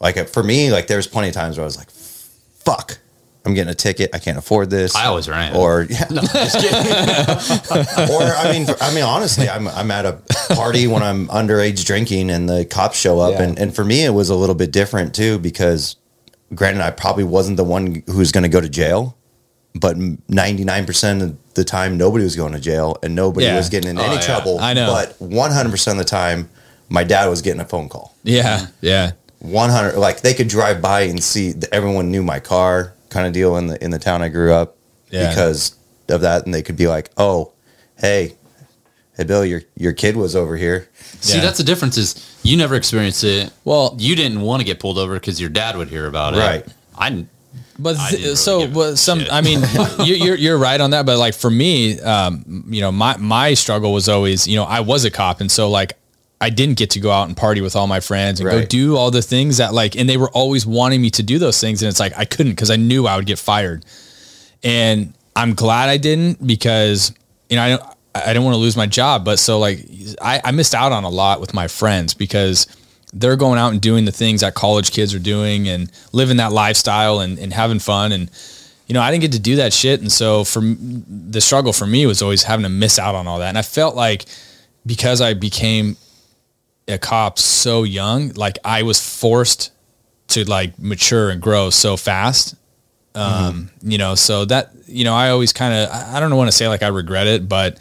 Like 0.00 0.16
uh, 0.16 0.24
for 0.24 0.42
me, 0.42 0.72
like 0.72 0.86
there's 0.86 1.06
plenty 1.06 1.28
of 1.28 1.34
times 1.34 1.58
where 1.58 1.64
I 1.64 1.66
was 1.66 1.76
like, 1.76 1.90
"Fuck, 1.90 2.98
I'm 3.44 3.54
getting 3.54 3.70
a 3.72 3.74
ticket. 3.74 4.10
I 4.14 4.18
can't 4.18 4.38
afford 4.38 4.70
this." 4.70 4.94
I 4.94 5.06
always 5.06 5.28
ran. 5.28 5.56
Or 5.56 5.82
yeah, 5.90 6.06
just 6.08 6.58
kidding. 6.58 8.10
or 8.14 8.22
I 8.22 8.50
mean, 8.52 8.66
I 8.80 8.94
mean, 8.94 9.04
honestly, 9.04 9.48
I'm 9.48 9.66
I'm 9.68 9.90
at 9.90 10.06
a 10.06 10.18
party 10.54 10.86
when 10.86 11.02
I'm 11.02 11.26
underage 11.28 11.84
drinking 11.84 12.30
and 12.30 12.48
the 12.48 12.64
cops 12.64 12.98
show 12.98 13.18
up, 13.20 13.32
Yeah. 13.32 13.42
and 13.42 13.58
and 13.58 13.74
for 13.74 13.84
me 13.84 14.04
it 14.04 14.10
was 14.10 14.28
a 14.30 14.34
little 14.36 14.54
bit 14.54 14.70
different 14.70 15.14
too 15.14 15.38
because, 15.38 15.96
granted, 16.54 16.82
I 16.84 16.90
probably 16.92 17.24
wasn't 17.24 17.56
the 17.56 17.64
one 17.64 18.02
who's 18.06 18.30
going 18.32 18.42
to 18.44 18.48
go 18.48 18.60
to 18.60 18.68
jail, 18.68 19.16
but 19.74 19.96
99% 19.96 21.22
of 21.22 21.36
the 21.54 21.64
time 21.64 21.96
nobody 21.96 22.24
was 22.24 22.36
going 22.36 22.52
to 22.52 22.60
jail 22.60 22.96
and 23.02 23.14
nobody 23.14 23.46
Yeah. 23.46 23.56
was 23.56 23.68
getting 23.68 23.90
in 23.90 23.98
Oh, 23.98 24.02
any 24.04 24.14
yeah. 24.16 24.20
trouble. 24.20 24.58
I 24.60 24.72
know. 24.72 24.86
But 24.90 25.18
100% 25.18 25.92
of 25.92 25.98
the 25.98 26.04
time, 26.04 26.48
my 26.88 27.04
dad 27.04 27.26
was 27.26 27.42
getting 27.42 27.60
a 27.60 27.64
phone 27.64 27.88
call. 27.88 28.14
Yeah. 28.22 28.66
Yeah. 28.80 29.12
100 29.40 29.96
like 29.98 30.20
they 30.20 30.34
could 30.34 30.48
drive 30.48 30.80
by 30.80 31.00
and 31.02 31.22
see 31.22 31.52
everyone 31.72 32.10
knew 32.12 32.22
my 32.22 32.38
car 32.38 32.94
kind 33.12 33.26
of 33.26 33.32
deal 33.32 33.56
in 33.56 33.66
the 33.68 33.82
in 33.84 33.90
the 33.90 33.98
town 33.98 34.22
I 34.22 34.28
grew 34.28 34.52
up 34.52 34.76
Yeah. 35.10 35.28
because 35.28 35.76
of 36.08 36.22
that 36.22 36.44
and 36.44 36.52
they 36.54 36.62
could 36.62 36.76
be 36.76 36.88
like, 36.88 37.10
"Oh, 37.16 37.52
hey, 37.98 38.34
hey 39.16 39.24
Bill, 39.24 39.44
your 39.44 39.62
your 39.76 39.92
kid 39.92 40.16
was 40.16 40.34
over 40.34 40.56
here." 40.56 40.88
See, 41.20 41.36
Yeah. 41.36 41.42
that's 41.44 41.58
the 41.58 41.64
difference 41.64 41.96
is 41.98 42.14
you 42.42 42.56
never 42.56 42.74
experienced 42.74 43.22
it. 43.24 43.50
Well- 43.64 43.94
you 43.98 44.16
didn't 44.16 44.40
want 44.40 44.60
to 44.60 44.64
get 44.64 44.80
pulled 44.80 44.98
over 44.98 45.14
because 45.14 45.40
your 45.40 45.50
dad 45.50 45.76
would 45.76 45.88
hear 45.88 46.06
about 46.06 46.34
it. 46.34 46.38
Right. 46.38 46.66
I 46.98 47.26
But 47.78 47.96
th- 47.96 48.22
really 48.22 48.34
so 48.36 48.60
give 48.60 48.74
a 48.74 48.78
well, 48.78 48.96
some, 48.96 49.20
shit. 49.20 49.32
I 49.32 49.40
mean, 49.40 49.60
you, 50.04 50.14
you're 50.14 50.36
you're 50.36 50.58
right 50.58 50.80
on 50.80 50.90
that. 50.90 51.06
But 51.06 51.18
like 51.18 51.34
for 51.34 51.50
me, 51.50 52.00
um, 52.00 52.64
you 52.68 52.80
know, 52.80 52.90
my 52.92 53.16
my 53.18 53.54
struggle 53.54 53.92
was 53.92 54.08
always, 54.08 54.46
you 54.46 54.56
know, 54.56 54.64
I 54.64 54.80
was 54.80 55.04
a 55.04 55.10
cop, 55.10 55.40
and 55.40 55.50
so 55.50 55.70
like 55.70 55.94
I 56.42 56.50
didn't 56.50 56.76
get 56.76 56.90
to 56.90 57.00
go 57.00 57.12
out 57.12 57.28
and 57.28 57.36
party 57.36 57.60
with 57.60 57.76
all 57.76 57.86
my 57.86 58.00
friends 58.00 58.40
and 58.40 58.50
go 58.50 58.64
do 58.66 58.96
all 58.96 59.12
the 59.12 59.22
things 59.22 59.58
that 59.58 59.72
like, 59.72 59.94
and 59.94 60.08
they 60.08 60.16
were 60.16 60.30
always 60.30 60.66
wanting 60.66 61.00
me 61.00 61.08
to 61.10 61.22
do 61.22 61.38
those 61.38 61.60
things, 61.60 61.82
and 61.82 61.88
it's 61.88 62.00
like 62.00 62.12
I 62.18 62.24
couldn't 62.24 62.52
because 62.52 62.68
I 62.68 62.74
knew 62.76 63.06
I 63.06 63.14
would 63.14 63.26
get 63.26 63.38
fired, 63.38 63.84
and 64.64 65.14
I'm 65.36 65.54
glad 65.54 65.88
I 65.88 65.98
didn't 65.98 66.44
because 66.44 67.14
you 67.48 67.54
know 67.54 67.62
I 67.62 67.68
don't 67.68 67.82
I 68.14 68.26
didn't 68.26 68.42
want 68.42 68.54
to 68.54 68.58
lose 68.58 68.76
my 68.76 68.86
job, 68.86 69.24
but 69.24 69.38
so 69.38 69.60
like 69.60 69.86
I, 70.20 70.40
I 70.44 70.50
missed 70.50 70.74
out 70.74 70.90
on 70.90 71.04
a 71.04 71.08
lot 71.08 71.40
with 71.40 71.54
my 71.54 71.68
friends 71.68 72.12
because 72.12 72.66
they're 73.12 73.36
going 73.36 73.60
out 73.60 73.70
and 73.70 73.80
doing 73.80 74.04
the 74.04 74.12
things 74.12 74.40
that 74.40 74.54
college 74.54 74.90
kids 74.90 75.14
are 75.14 75.20
doing 75.20 75.68
and 75.68 75.92
living 76.12 76.38
that 76.38 76.50
lifestyle 76.50 77.20
and, 77.20 77.38
and 77.38 77.52
having 77.52 77.78
fun 77.78 78.10
and 78.10 78.30
you 78.88 78.94
know 78.94 79.00
I 79.00 79.12
didn't 79.12 79.22
get 79.22 79.32
to 79.32 79.38
do 79.38 79.56
that 79.56 79.72
shit 79.72 80.00
and 80.00 80.10
so 80.10 80.42
for 80.42 80.60
the 80.60 81.40
struggle 81.40 81.72
for 81.72 81.86
me 81.86 82.04
was 82.04 82.20
always 82.20 82.42
having 82.42 82.64
to 82.64 82.68
miss 82.68 82.98
out 82.98 83.14
on 83.14 83.28
all 83.28 83.38
that. 83.38 83.48
And 83.48 83.58
I 83.58 83.62
felt 83.62 83.94
like 83.94 84.24
because 84.84 85.20
I 85.20 85.34
became 85.34 85.96
a 86.88 86.98
cop 86.98 87.38
so 87.38 87.82
young 87.82 88.30
like 88.30 88.58
I 88.64 88.82
was 88.82 89.00
forced 89.00 89.72
to 90.28 90.44
like 90.44 90.78
mature 90.78 91.30
and 91.30 91.40
grow 91.40 91.70
so 91.70 91.96
fast 91.96 92.56
um 93.14 93.70
you 93.82 93.98
know 93.98 94.14
so 94.14 94.44
that 94.46 94.72
you 94.86 95.04
know 95.04 95.14
I 95.14 95.30
always 95.30 95.52
kind 95.52 95.74
of 95.74 95.90
I 95.90 96.16
I 96.16 96.20
don't 96.20 96.34
want 96.36 96.48
to 96.48 96.56
say 96.56 96.68
like 96.68 96.82
I 96.82 96.88
regret 96.88 97.26
it 97.26 97.48
but 97.48 97.78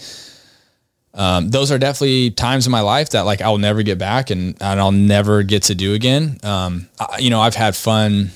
um, 1.14 1.50
those 1.50 1.72
are 1.72 1.78
definitely 1.78 2.32
times 2.32 2.66
in 2.66 2.72
my 2.72 2.82
life 2.82 3.10
that 3.12 3.22
like 3.22 3.42
I'll 3.42 3.58
never 3.58 3.84
get 3.84 3.98
back 3.98 4.30
and, 4.30 4.56
and 4.62 4.80
I'll 4.80 4.92
never 4.92 5.44
get 5.44 5.64
to 5.64 5.76
do 5.76 5.94
again. 5.94 6.38
Um, 6.44 6.88
I, 7.00 7.18
you 7.20 7.30
know, 7.30 7.42
I've 7.42 7.56
had 7.56 7.76
fun, 7.76 8.32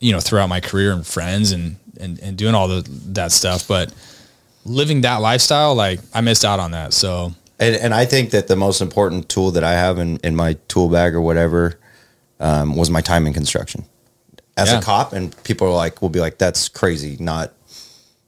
you 0.00 0.12
know, 0.12 0.20
throughout 0.20 0.48
my 0.48 0.60
career 0.60 0.92
and 0.92 1.06
friends 1.06 1.52
and, 1.52 1.76
and, 2.00 2.18
and 2.20 2.36
doing 2.36 2.54
all 2.54 2.66
the, 2.66 2.82
that 3.12 3.30
stuff, 3.30 3.68
but 3.68 3.94
living 4.64 5.02
that 5.02 5.16
lifestyle, 5.16 5.74
like 5.74 6.00
I 6.12 6.20
missed 6.20 6.44
out 6.44 6.58
on 6.58 6.72
that. 6.72 6.92
So 6.92 7.32
And 7.60 7.76
and 7.76 7.94
I 7.94 8.04
think 8.06 8.30
that 8.30 8.48
the 8.48 8.56
most 8.56 8.80
important 8.80 9.28
tool 9.28 9.50
that 9.52 9.62
I 9.62 9.72
have 9.72 9.98
in 9.98 10.16
in 10.24 10.34
my 10.34 10.54
tool 10.68 10.88
bag 10.88 11.14
or 11.14 11.20
whatever 11.20 11.78
um, 12.40 12.74
was 12.74 12.90
my 12.90 13.02
time 13.02 13.26
in 13.26 13.32
construction. 13.34 13.84
As 14.56 14.68
Yeah. 14.70 14.78
a 14.78 14.82
cop 14.82 15.12
and 15.12 15.34
people 15.44 15.66
are 15.68 15.74
like 15.76 16.00
will 16.02 16.08
be 16.08 16.20
like 16.20 16.38
that's 16.38 16.68
crazy, 16.68 17.16
not 17.20 17.52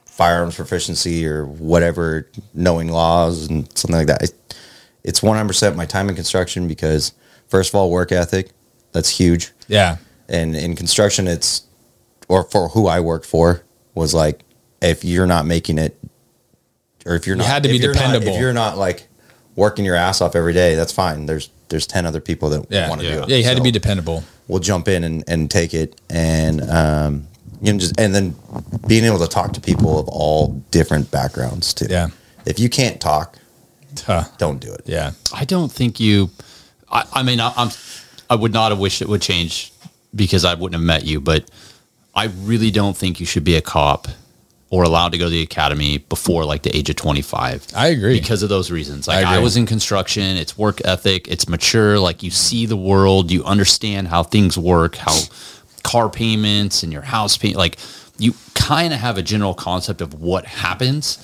firearms 0.06 0.54
proficiency 0.56 1.26
or 1.26 1.46
whatever, 1.46 2.28
knowing 2.54 2.88
laws 2.88 3.48
and 3.48 3.66
something 3.76 3.96
like 3.96 4.06
that. 4.08 4.22
It, 4.22 4.34
it's 5.02 5.20
100% 5.20 5.74
my 5.74 5.86
time 5.86 6.08
in 6.10 6.14
construction 6.14 6.68
because 6.68 7.12
first 7.48 7.70
of 7.70 7.74
all, 7.74 7.90
work 7.90 8.12
ethic, 8.12 8.50
that's 8.92 9.08
huge. 9.08 9.50
yeah, 9.68 9.96
And 10.28 10.54
in 10.54 10.76
construction, 10.76 11.26
it's, 11.26 11.62
or 12.28 12.44
for 12.44 12.68
who 12.68 12.86
I 12.86 13.00
worked 13.00 13.24
for, 13.26 13.62
was 13.94 14.12
like, 14.14 14.44
if 14.82 15.02
you're 15.02 15.26
not 15.26 15.44
making 15.46 15.78
it, 15.78 15.98
or 17.06 17.14
if 17.16 17.26
you're 17.26 17.36
You 17.36 17.42
not, 17.42 17.48
had 17.48 17.62
to 17.64 17.70
be 17.70 17.78
you're 17.78 17.94
not- 17.94 18.00
dependable. 18.12 18.34
if 18.34 18.40
you're 18.40 18.52
not 18.52 18.76
like 18.78 19.08
working 19.56 19.84
your 19.84 19.94
ass 19.96 20.20
off 20.20 20.34
every 20.36 20.52
day, 20.52 20.74
that's 20.74 20.92
fine. 20.92 21.26
There's, 21.26 21.50
there's 21.68 21.86
10 21.86 22.06
other 22.06 22.20
people 22.20 22.48
that 22.50 22.66
yeah, 22.70 22.88
want 22.88 23.00
to 23.00 23.06
yeah. 23.06 23.14
do 23.16 23.22
it. 23.22 23.28
yeah. 23.28 23.36
You 23.36 23.44
had 23.44 23.56
to 23.56 23.62
be 23.62 23.70
dependable. 23.70 24.24
We'll 24.48 24.60
jump 24.60 24.88
in 24.88 25.04
and, 25.04 25.24
and 25.28 25.50
take 25.50 25.74
it. 25.74 26.00
And, 26.10 26.68
um, 26.70 27.26
you 27.60 27.72
know, 27.72 27.78
just, 27.78 27.98
and 27.98 28.14
then 28.14 28.34
being 28.86 29.04
able 29.04 29.18
to 29.20 29.28
talk 29.28 29.52
to 29.54 29.60
people 29.60 29.98
of 29.98 30.08
all 30.08 30.48
different 30.70 31.10
backgrounds 31.10 31.72
too. 31.72 31.86
Yeah. 31.88 32.08
If 32.44 32.58
you 32.58 32.68
can't 32.68 33.00
talk, 33.00 33.38
Huh. 34.04 34.24
don't 34.38 34.58
do 34.58 34.72
it. 34.72 34.82
Yeah. 34.86 35.12
I 35.34 35.44
don't 35.44 35.70
think 35.70 36.00
you. 36.00 36.30
I, 36.90 37.04
I 37.12 37.22
mean, 37.22 37.40
I, 37.40 37.52
I'm. 37.56 37.68
I 38.30 38.34
would 38.34 38.52
not 38.52 38.72
have 38.72 38.78
wished 38.78 39.02
it 39.02 39.08
would 39.08 39.20
change 39.20 39.70
because 40.14 40.44
I 40.46 40.54
wouldn't 40.54 40.80
have 40.80 40.86
met 40.86 41.04
you. 41.04 41.20
But 41.20 41.50
I 42.14 42.24
really 42.42 42.70
don't 42.70 42.96
think 42.96 43.20
you 43.20 43.26
should 43.26 43.44
be 43.44 43.54
a 43.54 43.60
cop 43.60 44.08
or 44.72 44.84
allowed 44.84 45.12
to 45.12 45.18
go 45.18 45.26
to 45.26 45.30
the 45.30 45.42
academy 45.42 45.98
before 45.98 46.46
like 46.46 46.62
the 46.62 46.74
age 46.74 46.88
of 46.88 46.96
25. 46.96 47.66
I 47.76 47.88
agree. 47.88 48.18
because 48.18 48.42
of 48.42 48.48
those 48.48 48.70
reasons. 48.70 49.06
Like 49.06 49.26
I 49.26 49.36
I, 49.36 49.38
was 49.40 49.54
in 49.58 49.66
construction, 49.66 50.22
it's 50.38 50.56
work 50.56 50.80
ethic, 50.86 51.28
it's 51.28 51.46
mature. 51.46 51.98
Like 51.98 52.22
you 52.22 52.30
see 52.30 52.64
the 52.64 52.76
world, 52.76 53.30
you 53.30 53.44
understand 53.44 54.08
how 54.08 54.22
things 54.22 54.56
work, 54.56 54.96
how 54.96 55.14
car 55.82 56.08
payments 56.08 56.82
and 56.82 56.90
your 56.90 57.02
house 57.02 57.36
payment. 57.36 57.58
Like 57.58 57.76
you 58.16 58.32
kind 58.54 58.94
of 58.94 59.00
have 59.00 59.18
a 59.18 59.22
general 59.22 59.52
concept 59.52 60.00
of 60.00 60.14
what 60.14 60.46
happens, 60.46 61.18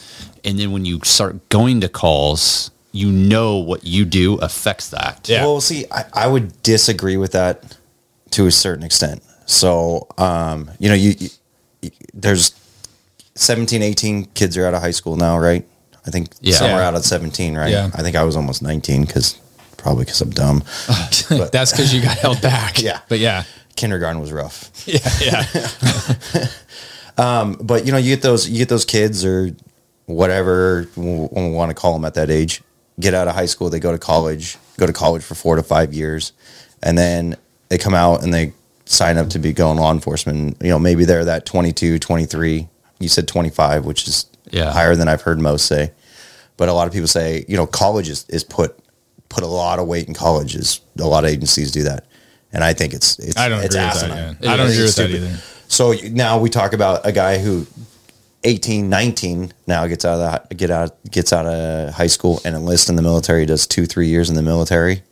and 0.44 0.58
then 0.58 0.70
when 0.70 0.84
you 0.84 1.00
start 1.04 1.48
going 1.48 1.80
to 1.80 1.88
calls, 1.88 2.70
you 2.92 3.10
know 3.10 3.56
what 3.56 3.82
you 3.82 4.04
do 4.04 4.34
affects 4.40 4.90
that. 4.90 5.26
Yeah. 5.26 5.44
Well, 5.46 5.62
see, 5.62 5.86
I, 5.90 6.04
I 6.12 6.26
would 6.26 6.62
disagree 6.62 7.16
with 7.16 7.32
that 7.32 7.76
to 8.32 8.46
a 8.46 8.50
certain 8.50 8.84
extent. 8.84 9.22
So, 9.46 10.06
um, 10.18 10.70
you 10.78 10.88
know, 10.90 10.94
you, 10.94 11.14
you, 11.18 11.28
you- 11.80 11.90
there's 12.12 12.50
17, 13.38 13.82
18 13.82 14.24
kids 14.34 14.56
are 14.56 14.66
out 14.66 14.74
of 14.74 14.82
high 14.82 14.90
school 14.90 15.16
now, 15.16 15.38
right? 15.38 15.66
I 16.06 16.10
think 16.10 16.30
Yeah. 16.40 16.56
some 16.56 16.70
are 16.72 16.80
out 16.82 16.94
at 16.94 17.04
17, 17.04 17.56
right? 17.56 17.70
Yeah. 17.70 17.90
I 17.94 18.02
think 18.02 18.16
I 18.16 18.24
was 18.24 18.36
almost 18.36 18.62
19 18.62 19.04
because 19.04 19.38
probably 19.76 20.04
because 20.04 20.20
I'm 20.20 20.30
dumb. 20.30 20.64
But 21.28 21.52
That's 21.52 21.70
because 21.72 21.92
you 21.94 22.00
got 22.02 22.18
held 22.18 22.40
back. 22.40 22.82
Yeah. 22.82 23.00
But 23.08 23.18
yeah. 23.18 23.44
kindergarten 23.76 24.20
was 24.20 24.32
rough. 24.32 24.70
Yeah. 24.86 25.08
Yeah. 25.20 26.46
Um, 27.16 27.56
but 27.60 27.84
you 27.84 27.92
know, 27.92 27.98
you 27.98 28.14
get 28.14 28.22
those 28.22 28.48
you 28.48 28.58
get 28.58 28.68
those 28.68 28.84
kids 28.84 29.24
or 29.24 29.50
whatever 30.06 30.88
we 30.96 31.28
want 31.50 31.70
to 31.70 31.74
call 31.74 31.92
them 31.92 32.04
at 32.04 32.14
that 32.14 32.30
age. 32.30 32.62
Get 33.00 33.12
out 33.14 33.28
of 33.28 33.34
high 33.34 33.46
school, 33.46 33.70
they 33.70 33.80
go 33.80 33.92
to 33.92 33.98
college, 33.98 34.56
go 34.76 34.86
to 34.86 34.92
college 34.92 35.22
for 35.22 35.34
four 35.34 35.56
to 35.56 35.62
five 35.62 35.92
years, 35.94 36.32
and 36.82 36.96
then 36.98 37.36
they 37.68 37.78
come 37.78 37.94
out 37.94 38.22
and 38.22 38.32
they 38.34 38.52
sign 38.86 39.18
up 39.18 39.28
to 39.30 39.38
be 39.38 39.52
going 39.52 39.78
law 39.78 39.92
enforcement. 39.92 40.56
You 40.62 40.70
know, 40.70 40.78
maybe 40.78 41.04
they're 41.04 41.24
that 41.24 41.44
22, 41.46 41.98
23. 41.98 42.68
You 43.00 43.08
said 43.08 43.28
25, 43.28 43.84
which 43.84 44.08
is 44.08 44.26
Yeah. 44.50 44.72
higher 44.72 44.96
than 44.96 45.08
I've 45.08 45.22
heard 45.22 45.38
most 45.40 45.66
say. 45.66 45.92
But 46.56 46.68
a 46.68 46.72
lot 46.72 46.86
of 46.88 46.92
people 46.92 47.06
say, 47.08 47.44
you 47.48 47.56
know, 47.56 47.66
college 47.66 48.08
is, 48.08 48.24
is 48.28 48.44
put 48.44 48.78
put 49.28 49.44
a 49.44 49.46
lot 49.46 49.78
of 49.78 49.86
weight 49.86 50.08
in 50.08 50.14
colleges. 50.14 50.80
A 50.98 51.04
lot 51.06 51.22
of 51.24 51.30
agencies 51.30 51.70
do 51.70 51.82
that. 51.84 52.06
And 52.52 52.64
I 52.64 52.72
think 52.72 52.94
it's 52.94 53.18
it's 53.18 53.36
I 53.36 53.48
don't 53.48 53.62
it's 53.62 53.74
agree 53.74 53.86
with 53.86 54.00
that. 54.00 54.36
Yeah. 54.40 54.52
I 54.52 54.56
don't 54.56 54.66
agree 54.68 54.82
with 54.82 54.96
that 54.96 55.08
stupid. 55.08 55.22
either. 55.22 55.38
So 55.68 55.92
now 56.10 56.38
we 56.38 56.48
talk 56.48 56.72
about 56.72 57.06
a 57.06 57.12
guy 57.12 57.38
who 57.38 57.66
18, 58.44 58.88
19 58.88 59.52
now 59.66 59.86
gets 59.86 60.04
out 60.04 60.20
of 60.20 60.48
the, 60.48 60.54
get 60.54 60.70
out 60.70 60.96
gets 61.10 61.32
out 61.32 61.44
of 61.46 61.92
high 61.94 62.06
school 62.06 62.40
and 62.44 62.54
enlists 62.56 62.88
in 62.88 62.96
the 62.96 63.02
military, 63.02 63.44
does 63.46 63.66
two, 63.66 63.84
three 63.84 64.08
years 64.08 64.28
in 64.30 64.34
the 64.36 64.42
military. 64.42 65.02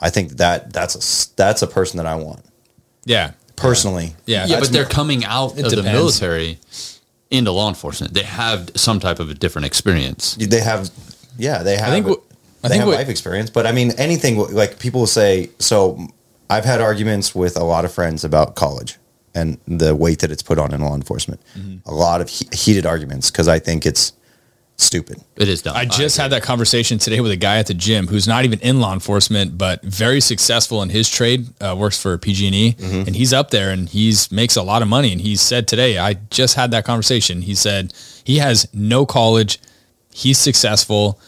I 0.00 0.10
think 0.10 0.32
that 0.32 0.72
that's 0.72 0.94
a 0.94 0.98
s- 0.98 1.30
that's 1.36 1.62
a 1.62 1.66
person 1.66 1.96
that 1.96 2.06
I 2.06 2.14
want 2.16 2.44
Yeah. 3.04 3.32
personally. 3.56 4.14
Yeah. 4.26 4.46
Yeah, 4.46 4.60
but 4.60 4.70
they're 4.70 4.82
more- 4.82 4.90
coming 4.90 5.24
out 5.24 5.58
It 5.58 5.64
of 5.64 5.70
the 5.72 5.82
military 5.82 6.58
into 7.30 7.50
law 7.52 7.68
enforcement. 7.68 8.14
They 8.14 8.22
have 8.22 8.70
some 8.76 9.00
type 9.00 9.18
of 9.18 9.30
a 9.30 9.34
different 9.34 9.66
experience. 9.66 10.36
They 10.36 10.60
have, 10.60 10.90
yeah, 11.38 11.62
they 11.62 11.76
have. 11.76 11.88
I 11.88 11.90
think 11.92 12.06
what- 12.06 12.22
I 12.62 12.68
they 12.68 12.72
think 12.74 12.80
have 12.80 12.88
what- 12.88 12.96
life 12.98 13.08
experience, 13.08 13.50
but 13.50 13.66
I 13.66 13.72
mean 13.72 13.92
anything 13.98 14.36
like 14.52 14.78
people 14.78 15.00
will 15.00 15.06
say. 15.06 15.50
So 15.58 16.08
I've 16.50 16.64
had 16.64 16.80
arguments 16.80 17.34
with 17.34 17.56
a 17.56 17.64
lot 17.64 17.84
of 17.84 17.92
friends 17.92 18.24
about 18.24 18.54
college 18.54 18.96
and 19.34 19.58
the 19.68 19.94
weight 19.94 20.20
that 20.20 20.30
it's 20.30 20.42
put 20.42 20.58
on 20.58 20.72
in 20.72 20.80
law 20.80 20.94
enforcement. 20.94 21.40
Mm-hmm. 21.58 21.88
A 21.88 21.94
lot 21.94 22.20
of 22.20 22.28
he- 22.28 22.48
heated 22.52 22.86
arguments 22.86 23.30
because 23.30 23.48
I 23.48 23.58
think 23.58 23.84
it's 23.86 24.12
stupid. 24.78 25.18
It 25.36 25.48
is 25.48 25.62
dumb. 25.62 25.74
I 25.76 25.84
just 25.86 26.16
had 26.16 26.32
that 26.32 26.42
conversation 26.42 26.98
today 26.98 27.20
with 27.20 27.30
a 27.32 27.36
guy 27.36 27.58
at 27.58 27.66
the 27.66 27.74
gym 27.74 28.06
who's 28.08 28.28
not 28.28 28.44
even 28.44 28.60
in 28.60 28.78
law 28.80 28.92
enforcement, 28.92 29.56
but 29.56 29.82
very 29.82 30.20
successful 30.20 30.82
in 30.82 30.90
his 30.90 31.08
trade. 31.10 31.46
Uh, 31.60 31.74
works 31.78 32.00
for 32.00 32.16
PG&E, 32.18 32.72
Mm-hmm. 32.74 33.06
and 33.06 33.16
he's 33.16 33.32
up 33.32 33.50
there 33.50 33.70
and 33.70 33.88
he's 33.88 34.30
makes 34.30 34.56
a 34.56 34.62
lot 34.62 34.82
of 34.82 34.88
money. 34.88 35.12
And 35.12 35.20
he 35.20 35.34
said 35.36 35.66
today, 35.66 35.98
I 35.98 36.14
just 36.30 36.54
had 36.56 36.70
that 36.72 36.84
conversation. 36.84 37.42
He 37.42 37.54
said 37.54 37.92
he 38.24 38.38
has 38.38 38.68
no 38.74 39.06
college, 39.06 39.58
he's 40.12 40.38
successful, 40.38 41.18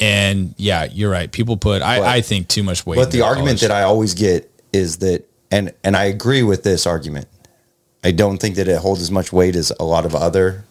and 0.00 0.54
yeah, 0.56 0.84
you're 0.90 1.10
right. 1.10 1.30
People 1.30 1.56
put 1.56 1.82
I, 1.82 1.98
But- 1.98 2.06
I 2.08 2.20
think 2.20 2.48
too 2.48 2.62
much 2.62 2.84
weight. 2.86 2.96
But 2.96 3.10
the 3.10 3.22
argument 3.22 3.60
that 3.60 3.70
I 3.70 3.82
always 3.82 4.14
get 4.14 4.50
is 4.72 4.98
that, 4.98 5.24
and 5.50 5.72
and 5.84 5.96
I 5.96 6.04
agree 6.04 6.42
with 6.42 6.62
this 6.62 6.86
argument. 6.86 7.28
I 8.04 8.10
don't 8.10 8.38
think 8.38 8.56
that 8.56 8.68
it 8.68 8.78
holds 8.78 9.00
as 9.00 9.10
much 9.10 9.32
weight 9.32 9.54
as 9.54 9.70
a 9.78 9.84
lot 9.84 10.04
of 10.06 10.14
other 10.14 10.64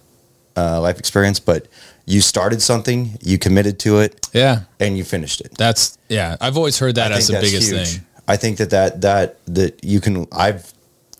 uh, 0.57 0.81
life 0.81 0.99
experience. 0.99 1.39
But 1.39 1.67
you 2.05 2.21
started 2.21 2.61
something, 2.61 3.17
you 3.21 3.37
committed 3.37 3.79
to 3.79 3.99
it, 3.99 4.29
yeah, 4.33 4.61
and 4.79 4.97
you 4.97 5.03
finished 5.03 5.41
it. 5.41 5.57
that's 5.57 5.97
yeah. 6.09 6.37
I've 6.41 6.57
always 6.57 6.79
heard 6.79 6.95
that 6.95 7.11
I 7.11 7.17
as 7.17 7.27
the 7.27 7.33
biggest 7.33 7.71
huge. 7.71 7.97
thing. 7.97 8.05
I 8.27 8.37
think 8.37 8.57
that 8.57 8.69
that 8.71 9.01
that 9.01 9.37
that 9.47 9.83
you 9.83 9.99
can. 10.01 10.27
I've 10.31 10.73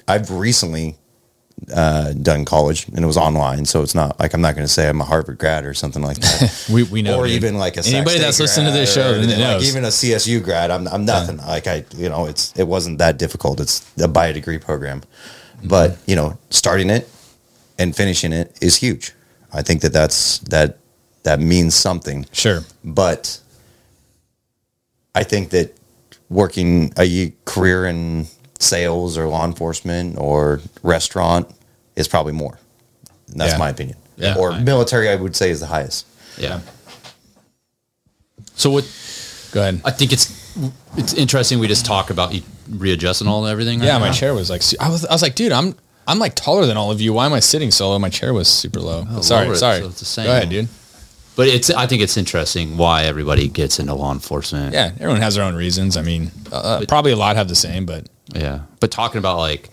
I've 0.08 0.32
recently 0.32 0.98
uh, 1.74 2.14
done 2.14 2.46
college, 2.46 2.88
and 2.88 3.00
it 3.00 3.06
was 3.06 3.18
online. 3.18 3.66
So 3.66 3.84
it's 3.84 3.96
not 3.96 4.20
like 4.20 4.34
I'm 4.34 4.42
not 4.42 4.56
going 4.56 4.66
to 4.66 4.72
say 4.72 4.90
I'm 4.90 5.02
a 5.02 5.06
Harvard 5.06 5.38
grad 5.38 5.66
or 5.66 5.74
something 5.74 6.02
like 6.02 6.18
that. 6.18 6.68
We, 6.72 6.84
we 6.84 7.02
know. 7.02 7.20
or 7.20 7.28
dude. 7.28 7.36
even 7.36 7.58
like 7.58 7.78
a 7.78 7.84
anybody 7.86 8.20
that's 8.20 8.40
listening 8.40 8.68
to 8.68 8.72
this 8.72 8.94
show, 8.94 9.12
or 9.12 9.14
then 9.14 9.24
anything, 9.24 9.42
like 9.42 9.64
even 9.64 9.84
a 9.84 9.90
CSU 9.90 10.44
grad. 10.44 10.72
I'm 10.72 10.88
I'm 10.88 11.06
nothing. 11.06 11.38
Like 11.38 11.68
I, 11.68 11.86
you 11.96 12.10
know, 12.10 12.26
it's 12.26 12.58
it 12.58 12.68
wasn't 12.68 12.98
that 13.00 13.18
difficult. 13.18 13.60
It's 13.60 13.86
a 14.02 14.08
bio 14.08 14.34
degree 14.34 14.58
program, 14.58 15.04
but 15.64 15.98
you 16.06 16.16
know, 16.16 16.38
starting 16.50 16.90
it 16.90 17.10
and 17.78 17.96
finishing 17.96 18.32
it 18.34 18.58
is 18.62 18.78
huge. 18.78 19.14
I 19.54 19.62
think 19.62 19.82
that 19.82 19.94
that's 19.94 20.40
that 20.50 20.78
that 21.24 21.40
means 21.40 21.76
something. 21.76 22.26
sure. 22.32 22.62
But 22.84 23.40
I 25.14 25.24
think 25.24 25.50
that 25.52 25.76
working 26.30 26.94
a 26.98 27.34
career 27.46 27.86
in 27.86 28.28
sales 28.60 29.18
or 29.18 29.28
law 29.28 29.46
enforcement 29.46 30.18
or 30.18 30.62
restaurant 30.84 31.50
is 31.96 32.08
probably 32.08 32.34
more. 32.34 32.58
And 33.30 33.40
that's 33.40 33.54
Yeah. 33.54 33.58
my 33.60 33.70
opinion. 33.70 33.98
Yeah. 34.18 34.36
or 34.38 34.52
I- 34.52 34.60
military, 34.60 35.10
I 35.10 35.16
would 35.16 35.36
say, 35.36 35.50
is 35.52 35.60
the 35.62 35.66
highest. 35.68 36.06
Yeah. 36.38 36.60
So 38.56 38.70
what 38.70 38.86
Go 39.52 39.62
ahead. 39.62 39.82
I 39.84 39.92
think 39.92 40.14
it's 40.14 40.32
it's 40.96 41.14
interesting. 41.14 41.60
We 41.60 41.68
just 41.68 41.86
talk 41.86 42.10
about 42.10 42.34
you 42.34 42.42
readjusting 42.70 43.28
all 43.28 43.44
and 43.46 43.52
everything. 43.52 43.82
Yeah, 43.82 43.94
right 43.94 44.00
my 44.00 44.12
chair 44.12 44.34
was 44.34 44.50
like 44.50 44.62
I 44.80 44.88
was 44.90 45.06
I 45.06 45.12
was 45.14 45.22
like, 45.22 45.36
dude, 45.36 45.52
I'm 45.52 45.76
I'm 46.08 46.20
like 46.20 46.36
taller 46.36 46.66
than 46.66 46.78
all 46.78 46.92
of 46.92 47.00
you. 47.02 47.14
Why 47.14 47.26
am 47.26 47.34
I 47.34 47.40
sitting 47.40 47.72
so 47.72 47.90
low? 47.90 48.00
My 48.00 48.10
chair 48.10 48.34
was 48.34 48.48
super 48.48 48.80
low. 48.80 49.06
Oh, 49.10 49.22
sorry, 49.22 49.56
sorry. 49.56 49.80
so 49.80 49.88
it's 49.88 50.00
the 50.00 50.06
same. 50.06 50.26
Go 50.26 50.32
ahead, 50.32 50.50
dude. 50.50 50.68
But 51.36 51.48
it's 51.48 51.70
I 51.70 51.88
think 51.88 52.02
it's 52.02 52.18
interesting 52.18 52.76
why 52.78 53.04
everybody 53.04 53.48
gets 53.48 53.80
into 53.80 53.94
law 53.94 54.12
enforcement. 54.12 54.74
Yeah, 54.74 54.92
everyone 54.96 55.22
has 55.22 55.36
their 55.36 55.44
own 55.46 55.56
reasons. 55.56 55.96
I 55.98 56.02
mean, 56.02 56.32
uh, 56.52 56.80
But- 56.80 56.88
probably 56.90 57.12
a 57.14 57.16
lot 57.16 57.36
have 57.36 57.48
the 57.48 57.56
same, 57.56 57.86
but 57.86 58.08
Yeah. 58.34 58.62
But 58.80 58.92
talking 58.92 59.20
about 59.20 59.38
like 59.38 59.70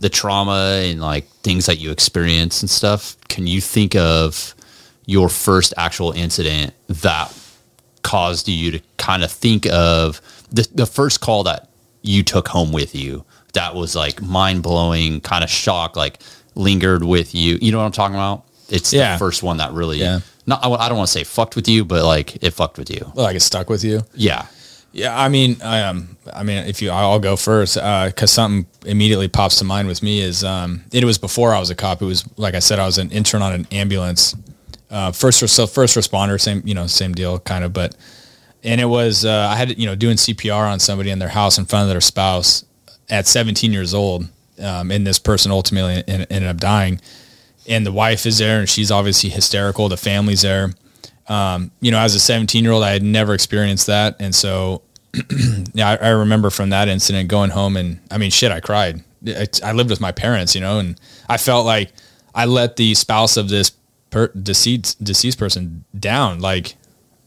the 0.00 0.08
trauma 0.08 0.80
and 0.84 1.00
like 1.00 1.28
things 1.42 1.66
that 1.66 1.78
you 1.78 1.90
experience 1.90 2.62
and 2.62 2.70
stuff, 2.70 3.16
can 3.28 3.46
you 3.46 3.60
think 3.60 3.94
of 3.94 4.54
your 5.06 5.28
first 5.28 5.74
actual 5.76 6.12
incident 6.12 6.72
that 6.88 7.32
caused 8.02 8.48
you 8.48 8.70
to 8.72 8.80
kind 8.96 9.22
of 9.22 9.30
think 9.30 9.66
of 9.66 10.20
the, 10.50 10.66
the 10.74 10.86
first 10.86 11.20
call 11.20 11.44
that 11.44 11.68
you 12.02 12.22
took 12.22 12.48
home 12.48 12.72
with 12.72 12.94
you 12.94 13.24
that 13.52 13.74
was 13.74 13.94
like 13.96 14.20
mind 14.22 14.62
blowing, 14.62 15.20
kind 15.20 15.44
of 15.44 15.50
shock, 15.50 15.96
like 15.96 16.20
lingered 16.54 17.04
with 17.04 17.34
you? 17.34 17.58
You 17.60 17.72
know 17.72 17.78
what 17.78 17.84
I'm 17.84 17.92
talking 17.92 18.14
about? 18.16 18.44
It's 18.68 18.92
Yeah. 18.92 19.14
the 19.14 19.18
first 19.18 19.42
one 19.42 19.56
that 19.58 19.72
really, 19.72 19.98
Yeah. 19.98 20.20
not, 20.46 20.64
I 20.64 20.70
I 20.70 20.88
don't 20.88 20.98
want 20.98 21.08
to 21.08 21.12
say 21.12 21.24
fucked 21.24 21.56
with 21.56 21.68
you, 21.68 21.84
but 21.84 22.04
like 22.04 22.42
it 22.42 22.52
fucked 22.52 22.78
with 22.78 22.90
you. 22.90 23.10
well, 23.14 23.24
like 23.26 23.36
it 23.36 23.40
stuck 23.42 23.68
with 23.70 23.82
you. 23.84 24.02
Yeah. 24.14 24.46
Yeah, 24.92 25.16
I 25.16 25.28
mean, 25.28 25.56
I, 25.62 25.82
um, 25.82 26.16
I 26.32 26.42
mean, 26.42 26.58
if 26.66 26.82
you, 26.82 26.90
I'll 26.90 27.20
go 27.20 27.36
first 27.36 27.74
because 27.76 28.32
something 28.32 28.66
immediately 28.84 29.28
pops 29.28 29.54
to 29.60 29.64
mind 29.64 29.86
with 29.86 30.02
me 30.02 30.20
is 30.20 30.42
um, 30.42 30.82
it 30.90 31.04
was 31.04 31.16
before 31.16 31.54
I 31.54 31.60
was 31.60 31.70
a 31.70 31.76
cop. 31.76 32.02
It 32.02 32.06
was 32.06 32.24
like 32.36 32.54
I 32.56 32.58
said, 32.58 32.80
I 32.80 32.86
was 32.86 32.98
an 32.98 33.08
intern 33.12 33.40
on 33.40 33.52
an 33.52 33.68
ambulance, 33.70 34.34
uh, 34.90 35.12
first 35.12 35.46
so 35.46 35.66
first 35.68 35.96
responder, 35.96 36.40
same 36.40 36.62
you 36.64 36.74
know 36.74 36.88
same 36.88 37.12
deal 37.14 37.38
kind 37.38 37.62
of, 37.62 37.72
but 37.72 37.94
and 38.64 38.80
it 38.80 38.86
was 38.86 39.24
uh, 39.24 39.46
I 39.48 39.54
had 39.54 39.78
you 39.78 39.86
know 39.86 39.94
doing 39.94 40.16
CPR 40.16 40.68
on 40.72 40.80
somebody 40.80 41.10
in 41.10 41.20
their 41.20 41.28
house 41.28 41.56
in 41.56 41.66
front 41.66 41.84
of 41.84 41.90
their 41.90 42.00
spouse 42.00 42.64
at 43.10 43.26
17 43.26 43.72
years 43.72 43.92
old, 43.92 44.28
um, 44.62 44.90
and 44.90 45.06
this 45.06 45.18
person 45.18 45.50
ultimately 45.50 46.02
ended 46.06 46.44
up 46.44 46.58
dying, 46.58 47.00
and 47.68 47.84
the 47.84 47.92
wife 47.92 48.26
is 48.26 48.38
there 48.38 48.60
and 48.60 48.68
she's 48.68 48.90
obviously 48.90 49.30
hysterical. 49.30 49.88
The 49.88 49.96
family's 49.96 50.42
there 50.42 50.70
you 51.80 51.90
know, 51.90 51.98
as 51.98 52.14
a 52.14 52.20
17 52.20 52.64
year 52.64 52.72
old, 52.72 52.82
I 52.82 52.90
had 52.90 53.02
never 53.02 53.34
experienced 53.34 53.86
that. 53.86 54.16
And 54.18 54.34
so, 54.34 54.82
yeah, 55.74 55.90
I, 55.90 55.96
I 55.96 56.08
remember 56.10 56.50
from 56.50 56.70
that 56.70 56.88
incident 56.88 57.28
going 57.28 57.50
home 57.50 57.76
and 57.76 58.00
I 58.10 58.18
mean, 58.18 58.30
shit, 58.30 58.50
I 58.52 58.60
cried. 58.60 59.02
I, 59.26 59.46
I 59.62 59.72
lived 59.72 59.90
with 59.90 60.00
my 60.00 60.12
parents, 60.12 60.54
you 60.54 60.60
know, 60.60 60.78
and 60.78 61.00
I 61.28 61.36
felt 61.36 61.66
like 61.66 61.92
I 62.34 62.46
let 62.46 62.76
the 62.76 62.94
spouse 62.94 63.36
of 63.36 63.48
this 63.48 63.72
per, 64.10 64.28
deceased, 64.28 65.02
deceased 65.02 65.38
person 65.38 65.84
down. 65.98 66.40
Like, 66.40 66.76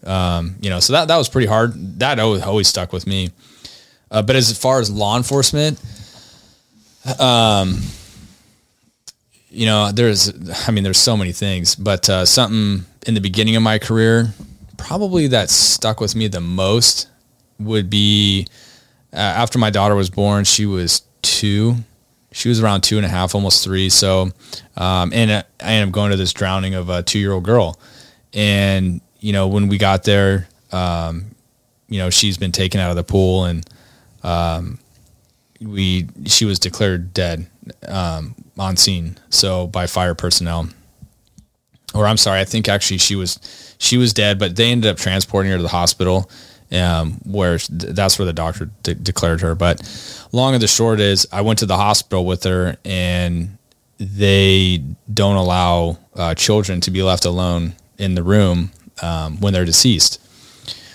um, 0.05 0.55
you 0.59 0.69
know, 0.69 0.79
so 0.79 0.93
that, 0.93 1.07
that 1.07 1.17
was 1.17 1.29
pretty 1.29 1.47
hard. 1.47 1.99
That 1.99 2.19
always, 2.19 2.41
always 2.41 2.67
stuck 2.67 2.91
with 2.91 3.07
me. 3.07 3.29
Uh, 4.13 4.21
but 4.21 4.35
as 4.35 4.55
far 4.57 4.79
as 4.79 4.91
law 4.91 5.17
enforcement, 5.17 5.81
you 9.49 9.65
know, 9.65 9.91
there's, 9.91 10.31
I 10.67 10.71
mean, 10.71 10.83
there's 10.83 10.99
so 10.99 11.17
many 11.17 11.31
things, 11.31 11.75
but 11.75 12.09
uh, 12.09 12.25
something 12.25 12.85
in 13.05 13.15
the 13.15 13.21
beginning 13.21 13.55
of 13.55 13.63
my 13.63 13.79
career, 13.79 14.33
probably 14.77 15.27
that 15.27 15.49
stuck 15.49 15.99
with 15.99 16.15
me 16.15 16.27
the 16.27 16.41
most 16.41 17.07
would 17.59 17.89
be 17.89 18.47
uh, 19.11 19.17
after 19.17 19.59
my 19.59 19.71
daughter 19.71 19.95
was 19.95 20.09
born. 20.09 20.43
She 20.43 20.65
was 20.65 21.01
two. 21.23 21.77
She 22.31 22.49
was 22.49 22.61
around 22.61 22.81
two 22.81 22.97
and 22.97 23.05
a 23.05 23.09
half, 23.09 23.35
almost 23.35 23.63
three. 23.63 23.89
So, 23.89 24.31
um, 24.77 25.11
and 25.13 25.31
uh, 25.31 25.43
I 25.61 25.73
ended 25.73 25.89
up 25.89 25.93
going 25.93 26.11
to 26.11 26.17
this 26.17 26.33
drowning 26.33 26.75
of 26.75 26.89
a 26.89 27.03
two 27.03 27.19
year 27.19 27.31
old 27.31 27.43
girl. 27.43 27.79
And, 28.33 29.01
you 29.19 29.33
know, 29.33 29.47
when 29.47 29.67
we 29.67 29.77
got 29.77 30.03
there, 30.03 30.47
um, 30.71 31.25
you 31.87 31.99
know, 31.99 32.09
she's 32.09 32.37
been 32.37 32.51
taken 32.51 32.79
out 32.79 32.89
of 32.91 32.95
the 32.95 33.03
pool 33.03 33.45
and, 33.45 33.63
um, 34.23 34.79
we, 35.61 36.07
she 36.25 36.45
was 36.45 36.59
declared 36.59 37.13
dead, 37.13 37.47
um, 37.87 38.35
on 38.57 38.77
scene. 38.77 39.17
So 39.29 39.67
by 39.67 39.87
fire 39.87 40.15
personnel 40.15 40.69
or 41.93 42.07
I'm 42.07 42.17
sorry, 42.17 42.39
I 42.39 42.45
think 42.45 42.67
actually 42.67 42.97
she 42.97 43.15
was 43.15 43.39
she 43.77 43.97
was 43.97 44.13
dead, 44.13 44.39
but 44.39 44.55
they 44.55 44.71
ended 44.71 44.89
up 44.89 44.97
transporting 44.97 45.51
her 45.51 45.57
to 45.57 45.63
the 45.63 45.69
hospital, 45.69 46.29
um, 46.71 47.13
where 47.23 47.57
that's 47.69 48.17
where 48.17 48.25
the 48.25 48.33
doctor 48.33 48.69
de- 48.81 48.95
declared 48.95 49.41
her. 49.41 49.55
But 49.55 49.81
long 50.31 50.53
and 50.53 50.63
the 50.63 50.67
short 50.67 50.99
is, 50.99 51.27
I 51.31 51.41
went 51.41 51.59
to 51.59 51.65
the 51.65 51.77
hospital 51.77 52.25
with 52.25 52.43
her, 52.43 52.77
and 52.83 53.57
they 53.99 54.83
don't 55.13 55.35
allow 55.35 55.99
uh, 56.15 56.33
children 56.35 56.81
to 56.81 56.91
be 56.91 57.03
left 57.03 57.25
alone 57.25 57.73
in 57.97 58.15
the 58.15 58.23
room 58.23 58.71
um, 59.01 59.39
when 59.39 59.53
they're 59.53 59.65
deceased. 59.65 60.19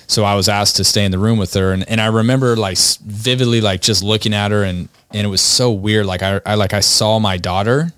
So 0.09 0.25
I 0.25 0.35
was 0.35 0.49
asked 0.49 0.77
to 0.77 0.85
stay 0.85 1.05
in 1.05 1.11
the 1.11 1.19
room 1.19 1.39
with 1.39 1.53
her, 1.55 1.73
and, 1.73 1.89
and 1.89 2.01
I 2.01 2.07
remember 2.07 2.57
like 2.57 2.79
vividly, 2.79 3.61
like 3.61 3.83
just 3.83 4.03
looking 4.03 4.35
at 4.35 4.51
her, 4.51 4.65
and 4.65 4.89
and 5.11 5.27
it 5.27 5.29
was 5.29 5.43
so 5.43 5.71
weird. 5.71 6.07
Like 6.07 6.23
I, 6.23 6.41
I 6.45 6.55
like 6.55 6.73
I 6.73 6.81
saw 6.81 7.19
my 7.19 7.37
daughter 7.37 7.93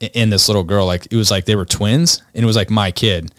in 0.00 0.30
this 0.30 0.48
little 0.48 0.64
girl. 0.64 0.86
Like 0.86 1.06
it 1.10 1.16
was 1.16 1.30
like 1.30 1.44
they 1.44 1.56
were 1.56 1.64
twins, 1.64 2.20
and 2.34 2.42
it 2.42 2.46
was 2.46 2.56
like 2.56 2.68
my 2.68 2.90
kid. 2.90 3.32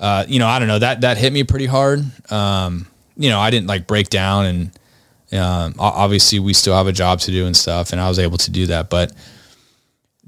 Uh, 0.00 0.24
you 0.26 0.38
know, 0.38 0.46
I 0.46 0.58
don't 0.58 0.68
know 0.68 0.78
that 0.78 1.02
that 1.02 1.18
hit 1.18 1.32
me 1.32 1.44
pretty 1.44 1.66
hard. 1.66 2.04
Um, 2.32 2.86
you 3.16 3.28
know, 3.28 3.38
I 3.38 3.50
didn't 3.50 3.66
like 3.66 3.86
break 3.86 4.08
down, 4.08 4.46
and 4.46 5.38
um, 5.38 5.74
obviously 5.78 6.38
we 6.38 6.54
still 6.54 6.74
have 6.74 6.86
a 6.86 6.92
job 6.92 7.20
to 7.20 7.30
do 7.30 7.46
and 7.46 7.56
stuff, 7.56 7.92
and 7.92 8.00
I 8.00 8.08
was 8.08 8.18
able 8.18 8.38
to 8.38 8.50
do 8.50 8.66
that. 8.66 8.90
But 8.90 9.12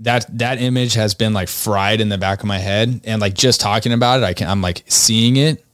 that 0.00 0.26
that 0.38 0.60
image 0.60 0.94
has 0.94 1.14
been 1.14 1.32
like 1.32 1.48
fried 1.48 2.00
in 2.00 2.08
the 2.08 2.18
back 2.18 2.40
of 2.40 2.46
my 2.46 2.58
head, 2.58 3.00
and 3.04 3.20
like 3.20 3.34
just 3.34 3.60
talking 3.60 3.92
about 3.92 4.20
it, 4.20 4.24
I 4.24 4.34
can 4.34 4.48
I'm 4.48 4.62
like 4.62 4.84
seeing 4.88 5.36
it. 5.36 5.64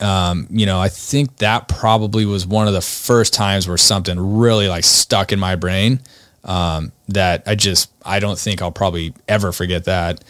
Um, 0.00 0.46
you 0.50 0.66
know, 0.66 0.80
I 0.80 0.88
think 0.88 1.36
that 1.38 1.68
probably 1.68 2.24
was 2.24 2.46
one 2.46 2.66
of 2.66 2.72
the 2.72 2.80
first 2.80 3.34
times 3.34 3.68
where 3.68 3.76
something 3.76 4.18
really 4.38 4.68
like 4.68 4.84
stuck 4.84 5.32
in 5.32 5.38
my 5.38 5.56
brain 5.56 6.00
um, 6.44 6.92
that 7.08 7.42
I 7.46 7.54
just 7.54 7.90
I 8.04 8.18
don't 8.20 8.38
think 8.38 8.62
I'll 8.62 8.72
probably 8.72 9.12
ever 9.28 9.52
forget 9.52 9.84
that. 9.84 10.24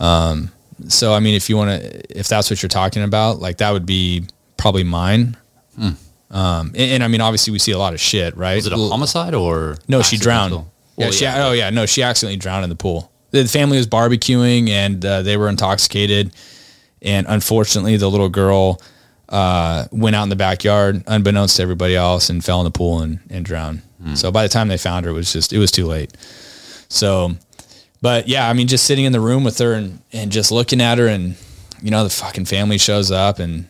Um, 0.00 0.50
so 0.88 1.12
I 1.14 1.20
mean, 1.20 1.34
if 1.34 1.48
you 1.50 1.56
want 1.56 1.80
to, 1.82 2.18
if 2.18 2.28
that's 2.28 2.50
what 2.50 2.62
you're 2.62 2.68
talking 2.68 3.02
about, 3.02 3.38
like 3.40 3.58
that 3.58 3.70
would 3.72 3.86
be 3.86 4.24
probably 4.56 4.84
mine. 4.84 5.36
Um, 5.78 5.96
and, 6.74 6.76
and 6.76 7.04
I 7.04 7.08
mean, 7.08 7.20
obviously 7.20 7.52
we 7.52 7.58
see 7.58 7.72
a 7.72 7.78
lot 7.78 7.94
of 7.94 8.00
shit, 8.00 8.36
right? 8.36 8.56
Was 8.56 8.66
it 8.66 8.72
a 8.72 8.76
homicide 8.76 9.34
or 9.34 9.76
No, 9.86 10.02
she 10.02 10.16
drowned. 10.16 10.52
accidental? 10.52 10.72
Yeah, 10.96 11.04
Well, 11.04 11.12
she, 11.12 11.24
yeah, 11.24 11.46
oh 11.46 11.52
yeah, 11.52 11.70
no, 11.70 11.86
she 11.86 12.02
accidentally 12.02 12.36
drowned 12.38 12.64
in 12.64 12.70
the 12.70 12.76
pool. 12.76 13.10
The 13.30 13.44
family 13.46 13.76
was 13.76 13.86
barbecuing 13.86 14.68
and 14.70 15.04
uh, 15.04 15.22
they 15.22 15.36
were 15.36 15.48
intoxicated, 15.48 16.32
and 17.02 17.26
unfortunately, 17.28 17.96
the 17.96 18.08
little 18.08 18.28
girl 18.28 18.80
uh, 19.34 19.88
went 19.90 20.14
out 20.14 20.22
in 20.22 20.28
the 20.28 20.36
backyard, 20.36 21.02
unbeknownst 21.08 21.56
to 21.56 21.62
everybody 21.62 21.96
else, 21.96 22.30
and 22.30 22.44
fell 22.44 22.60
in 22.60 22.64
the 22.64 22.70
pool 22.70 23.02
and, 23.02 23.18
and 23.28 23.44
drowned. 23.44 23.82
So 24.14 24.30
by 24.30 24.42
the 24.42 24.50
time 24.50 24.68
they 24.68 24.76
found 24.76 25.06
her, 25.06 25.10
it 25.12 25.14
was 25.14 25.32
just 25.32 25.52
it 25.52 25.58
was 25.58 25.70
too 25.70 25.86
late. 25.86 26.12
So, 26.90 27.32
but 28.02 28.28
yeah, 28.28 28.48
I 28.48 28.52
mean, 28.52 28.68
just 28.68 28.84
sitting 28.84 29.06
in 29.06 29.12
the 29.12 29.20
room 29.20 29.44
with 29.44 29.58
her 29.58 29.72
and 29.72 30.00
and 30.12 30.30
just 30.30 30.52
looking 30.52 30.80
at 30.80 30.98
her, 30.98 31.06
and 31.06 31.36
you 31.82 31.90
know, 31.90 32.04
the 32.04 32.10
fucking 32.10 32.44
family 32.44 32.76
shows 32.78 33.10
up, 33.10 33.38
and 33.38 33.66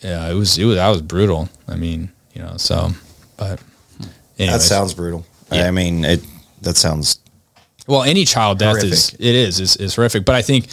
yeah, 0.00 0.28
it 0.28 0.34
was 0.34 0.58
it 0.58 0.64
was 0.64 0.76
that 0.76 0.88
was 0.88 1.02
brutal. 1.02 1.48
I 1.68 1.76
mean, 1.76 2.10
you 2.34 2.42
know, 2.42 2.56
so 2.56 2.90
but. 3.36 3.62
That 4.38 4.60
sounds 4.60 4.92
brutal. 4.92 5.24
Yeah. 5.50 5.66
I 5.68 5.70
mean, 5.70 6.04
it. 6.04 6.20
That 6.62 6.76
sounds 6.76 7.20
Well, 7.86 8.02
any 8.02 8.24
child 8.24 8.58
death 8.58 8.82
is 8.82 9.14
it 9.14 9.20
is 9.34 9.60
is 9.60 9.76
is 9.76 9.94
horrific. 9.94 10.24
But 10.24 10.34
I 10.34 10.42
think, 10.42 10.68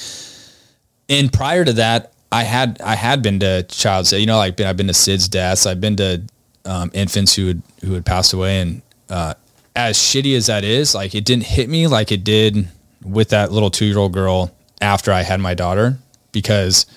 and 1.07 1.31
prior 1.31 1.63
to 1.63 1.73
that, 1.73 2.12
I 2.33 2.43
had 2.43 2.81
I 2.81 2.95
had 2.95 3.21
been 3.21 3.39
to 3.41 3.61
child 3.63 4.11
you 4.11 4.25
know 4.25 4.37
like 4.37 4.57
been, 4.57 4.65
I've 4.65 4.75
been 4.75 4.87
to 4.87 4.93
SIDS 4.93 5.29
deaths. 5.29 5.67
I've 5.67 5.79
been 5.79 5.95
to 5.97 6.23
um, 6.65 6.89
infants 6.93 7.35
who 7.35 7.47
had 7.47 7.61
who 7.81 7.93
had 7.93 8.05
passed 8.05 8.33
away, 8.33 8.59
and 8.59 8.81
uh, 9.07 9.35
as 9.75 9.97
shitty 9.97 10.35
as 10.35 10.47
that 10.47 10.63
is, 10.63 10.95
like 10.95 11.13
it 11.13 11.25
didn't 11.25 11.43
hit 11.43 11.69
me 11.69 11.85
like 11.85 12.11
it 12.11 12.23
did 12.23 12.67
with 13.03 13.29
that 13.29 13.51
little 13.51 13.69
two 13.69 13.85
year 13.85 13.99
old 13.99 14.13
girl 14.13 14.51
after 14.81 15.11
I 15.11 15.21
had 15.21 15.39
my 15.41 15.53
daughter 15.53 15.99
because 16.31 16.87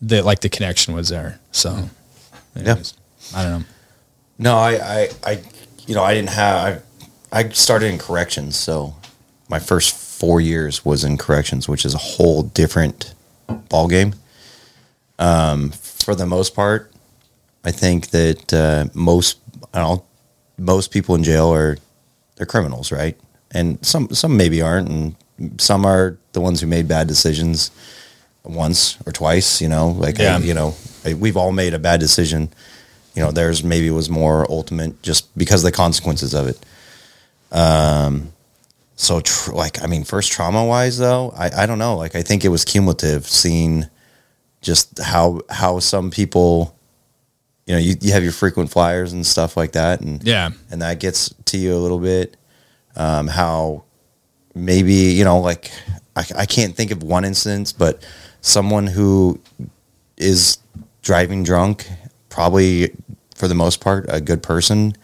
the 0.00 0.20
like 0.22 0.40
the 0.40 0.48
connection 0.48 0.94
was 0.94 1.10
there. 1.10 1.38
So, 1.52 1.88
anyways, 2.56 2.94
I 3.36 3.42
don't 3.44 3.60
know. 3.60 3.66
no. 4.38 4.56
I, 4.56 4.72
I, 4.72 5.08
I, 5.24 5.42
you 5.86 5.94
know, 5.94 6.02
I 6.02 6.12
didn't 6.12 6.30
have. 6.30 6.82
I, 7.32 7.38
I 7.40 7.48
started 7.50 7.86
in 7.86 7.98
corrections, 7.98 8.56
so 8.56 8.96
my 9.48 9.60
first 9.60 9.94
four 9.94 10.40
years 10.40 10.84
was 10.84 11.04
in 11.04 11.18
corrections, 11.18 11.68
which 11.68 11.84
is 11.84 11.94
a 11.94 11.98
whole 11.98 12.42
different 12.42 13.14
ball 13.68 13.86
game. 13.86 14.14
Um, 15.22 15.70
for 15.70 16.14
the 16.14 16.26
most 16.26 16.54
part, 16.54 16.90
I 17.64 17.70
think 17.70 18.10
that 18.10 18.52
uh, 18.52 18.86
most 18.94 19.38
know, 19.74 20.04
most 20.58 20.90
people 20.90 21.14
in 21.14 21.22
jail 21.22 21.52
are 21.54 21.76
they're 22.36 22.46
criminals, 22.46 22.90
right? 22.90 23.16
And 23.52 23.78
some 23.86 24.08
some 24.12 24.36
maybe 24.36 24.60
aren't, 24.62 24.88
and 24.88 25.14
some 25.60 25.84
are 25.86 26.18
the 26.32 26.40
ones 26.40 26.60
who 26.60 26.66
made 26.66 26.88
bad 26.88 27.06
decisions 27.06 27.70
once 28.44 28.96
or 29.06 29.12
twice. 29.12 29.60
You 29.62 29.68
know, 29.68 29.90
like 29.90 30.18
Yeah. 30.18 30.38
you 30.38 30.54
know, 30.54 30.74
we've 31.04 31.36
all 31.36 31.52
made 31.52 31.74
a 31.74 31.78
bad 31.78 32.00
decision. 32.00 32.48
You 33.14 33.22
know, 33.22 33.30
theirs 33.30 33.62
maybe 33.62 33.90
was 33.90 34.08
more 34.08 34.50
ultimate 34.50 35.02
just 35.02 35.36
because 35.38 35.62
of 35.62 35.70
the 35.70 35.76
consequences 35.76 36.34
of 36.34 36.48
it. 36.48 36.58
Um, 37.52 38.32
so 38.96 39.20
tr- 39.20 39.52
like 39.52 39.82
I 39.82 39.86
mean, 39.86 40.04
first 40.04 40.32
trauma 40.32 40.64
wise 40.64 40.98
though, 40.98 41.32
I 41.36 41.62
I 41.62 41.66
don't 41.66 41.78
know. 41.78 41.96
Like 41.96 42.16
I 42.16 42.22
think 42.22 42.44
it 42.44 42.48
was 42.48 42.64
cumulative 42.64 43.28
seeing 43.28 43.86
just 44.62 44.98
how 44.98 45.40
how 45.50 45.78
some 45.80 46.10
people 46.10 46.76
you 47.66 47.74
know 47.74 47.78
you, 47.80 47.94
you 48.00 48.12
have 48.12 48.22
your 48.22 48.32
frequent 48.32 48.70
flyers 48.70 49.12
and 49.12 49.26
stuff 49.26 49.56
like 49.56 49.72
that 49.72 50.00
and 50.00 50.22
Yeah. 50.24 50.50
and 50.70 50.80
that 50.82 50.98
gets 51.00 51.28
to 51.46 51.58
you 51.58 51.74
a 51.74 51.78
little 51.78 51.98
bit 51.98 52.36
um, 52.96 53.26
how 53.28 53.84
maybe 54.54 54.94
you 54.94 55.24
know 55.24 55.38
like 55.40 55.70
I, 56.16 56.24
I 56.38 56.46
can't 56.46 56.74
think 56.76 56.90
of 56.90 57.02
one 57.02 57.24
instance 57.24 57.72
but 57.72 58.04
someone 58.40 58.86
who 58.86 59.40
is 60.16 60.58
driving 61.02 61.42
drunk 61.42 61.88
probably 62.28 62.94
for 63.36 63.48
the 63.48 63.54
most 63.54 63.80
part 63.80 64.06
a 64.08 64.20
good 64.20 64.42
person 64.42 64.94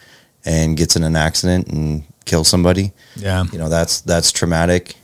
and 0.44 0.76
gets 0.76 0.96
in 0.96 1.02
an 1.02 1.16
accident 1.16 1.68
and 1.68 2.04
kills 2.24 2.46
somebody 2.48 2.92
Yeah. 3.16 3.44
you 3.52 3.58
know 3.58 3.68
that's 3.68 4.00
that's 4.02 4.30
traumatic 4.32 4.94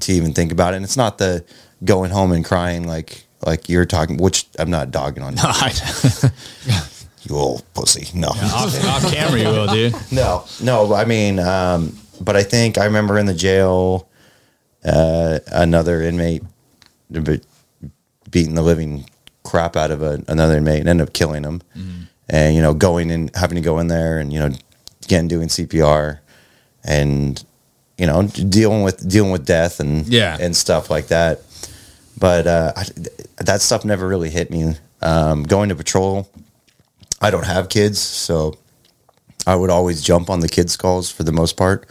to 0.00 0.12
even 0.12 0.32
think 0.32 0.52
about 0.52 0.74
it 0.74 0.76
and 0.76 0.84
it's 0.84 0.96
not 0.96 1.18
the 1.18 1.44
going 1.84 2.10
home 2.10 2.32
and 2.32 2.44
crying 2.44 2.86
like 2.86 3.24
like 3.44 3.68
you're 3.68 3.86
talking 3.86 4.16
which 4.18 4.46
i'm 4.58 4.70
not 4.70 4.90
dogging 4.90 5.22
on 5.22 5.36
you. 5.36 5.42
You 7.24 7.36
old 7.36 7.62
pussy. 7.72 8.08
No. 8.18 8.26
Off, 8.30 8.84
off 8.84 9.12
camera, 9.12 9.40
you 9.40 9.46
will, 9.46 9.68
dude. 9.68 9.94
no 10.12 10.44
no 10.60 10.92
i 10.92 11.04
mean 11.04 11.38
um 11.38 11.96
but 12.20 12.34
i 12.36 12.42
think 12.42 12.78
i 12.78 12.84
remember 12.86 13.16
in 13.16 13.26
the 13.26 13.34
jail 13.34 14.08
uh 14.84 15.38
another 15.52 16.02
inmate 16.02 16.42
beating 18.30 18.54
the 18.54 18.62
living 18.62 19.08
crap 19.44 19.76
out 19.76 19.90
of 19.90 20.02
a, 20.02 20.22
another 20.28 20.56
inmate 20.56 20.80
and 20.80 20.88
ended 20.88 21.06
up 21.08 21.12
killing 21.14 21.44
him. 21.44 21.62
And 22.28 22.56
you 22.56 22.62
know 22.62 22.72
going 22.74 23.10
and 23.10 23.30
having 23.36 23.56
to 23.56 23.60
go 23.62 23.78
in 23.78 23.88
there 23.88 24.18
and 24.18 24.32
you 24.32 24.38
know 24.38 24.50
again 25.04 25.28
doing 25.28 25.48
cpr 25.48 26.20
and 26.84 27.44
you 27.98 28.06
know 28.06 28.22
dealing 28.22 28.82
with 28.82 29.06
dealing 29.08 29.30
with 29.32 29.44
death 29.44 29.80
and 29.80 30.06
Yeah. 30.06 30.38
and 30.40 30.56
stuff 30.56 30.88
like 30.90 31.08
that. 31.08 31.42
But 32.18 32.46
uh 32.46 32.72
I, 32.76 32.84
that 33.46 33.60
stuff 33.62 33.84
never 33.84 34.06
really 34.08 34.30
hit 34.30 34.50
me 34.50 34.74
um 35.02 35.42
going 35.42 35.68
to 35.68 35.74
patrol 35.74 36.28
i 37.20 37.30
don't 37.30 37.46
have 37.46 37.68
kids 37.68 37.98
so 38.00 38.54
i 39.46 39.54
would 39.54 39.70
always 39.70 40.02
jump 40.02 40.28
on 40.30 40.40
the 40.40 40.48
kids 40.48 40.76
calls 40.76 41.10
for 41.10 41.22
the 41.24 41.32
most 41.32 41.56
part 41.56 41.86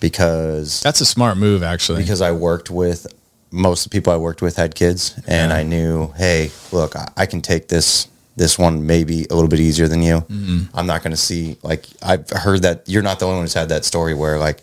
because 0.00 0.80
That's 0.82 1.00
a 1.00 1.06
smart 1.06 1.38
move, 1.38 1.62
actually. 1.62 2.02
because 2.02 2.20
I 2.20 2.32
worked 2.32 2.70
with 2.70 3.06
most 3.50 3.86
of 3.86 3.90
the 3.90 3.96
people 3.98 4.12
I 4.12 4.16
worked 4.18 4.42
with 4.42 4.56
had 4.56 4.74
kids, 4.74 5.14
and 5.26 5.50
Yeah. 5.50 5.56
I 5.56 5.62
knew, 5.62 6.12
hey, 6.16 6.50
look, 6.72 6.94
I, 7.16 7.24
can 7.26 7.40
take 7.40 7.68
this 7.68 8.06
this 8.36 8.58
one 8.58 8.86
maybe 8.86 9.26
a 9.30 9.34
little 9.34 9.48
bit 9.48 9.60
easier 9.60 9.88
than 9.88 10.02
you. 10.02 10.16
Mm-hmm. 10.20 10.76
I'm 10.76 10.86
not 10.86 11.02
going 11.02 11.12
to 11.12 11.16
see 11.16 11.56
like 11.62 11.86
I've 12.02 12.28
heard 12.28 12.60
that 12.62 12.82
you're 12.86 13.02
not 13.02 13.18
the 13.18 13.24
only 13.24 13.36
one 13.36 13.44
who's 13.44 13.54
had 13.54 13.70
that 13.70 13.86
story 13.86 14.12
where 14.12 14.38
like 14.38 14.62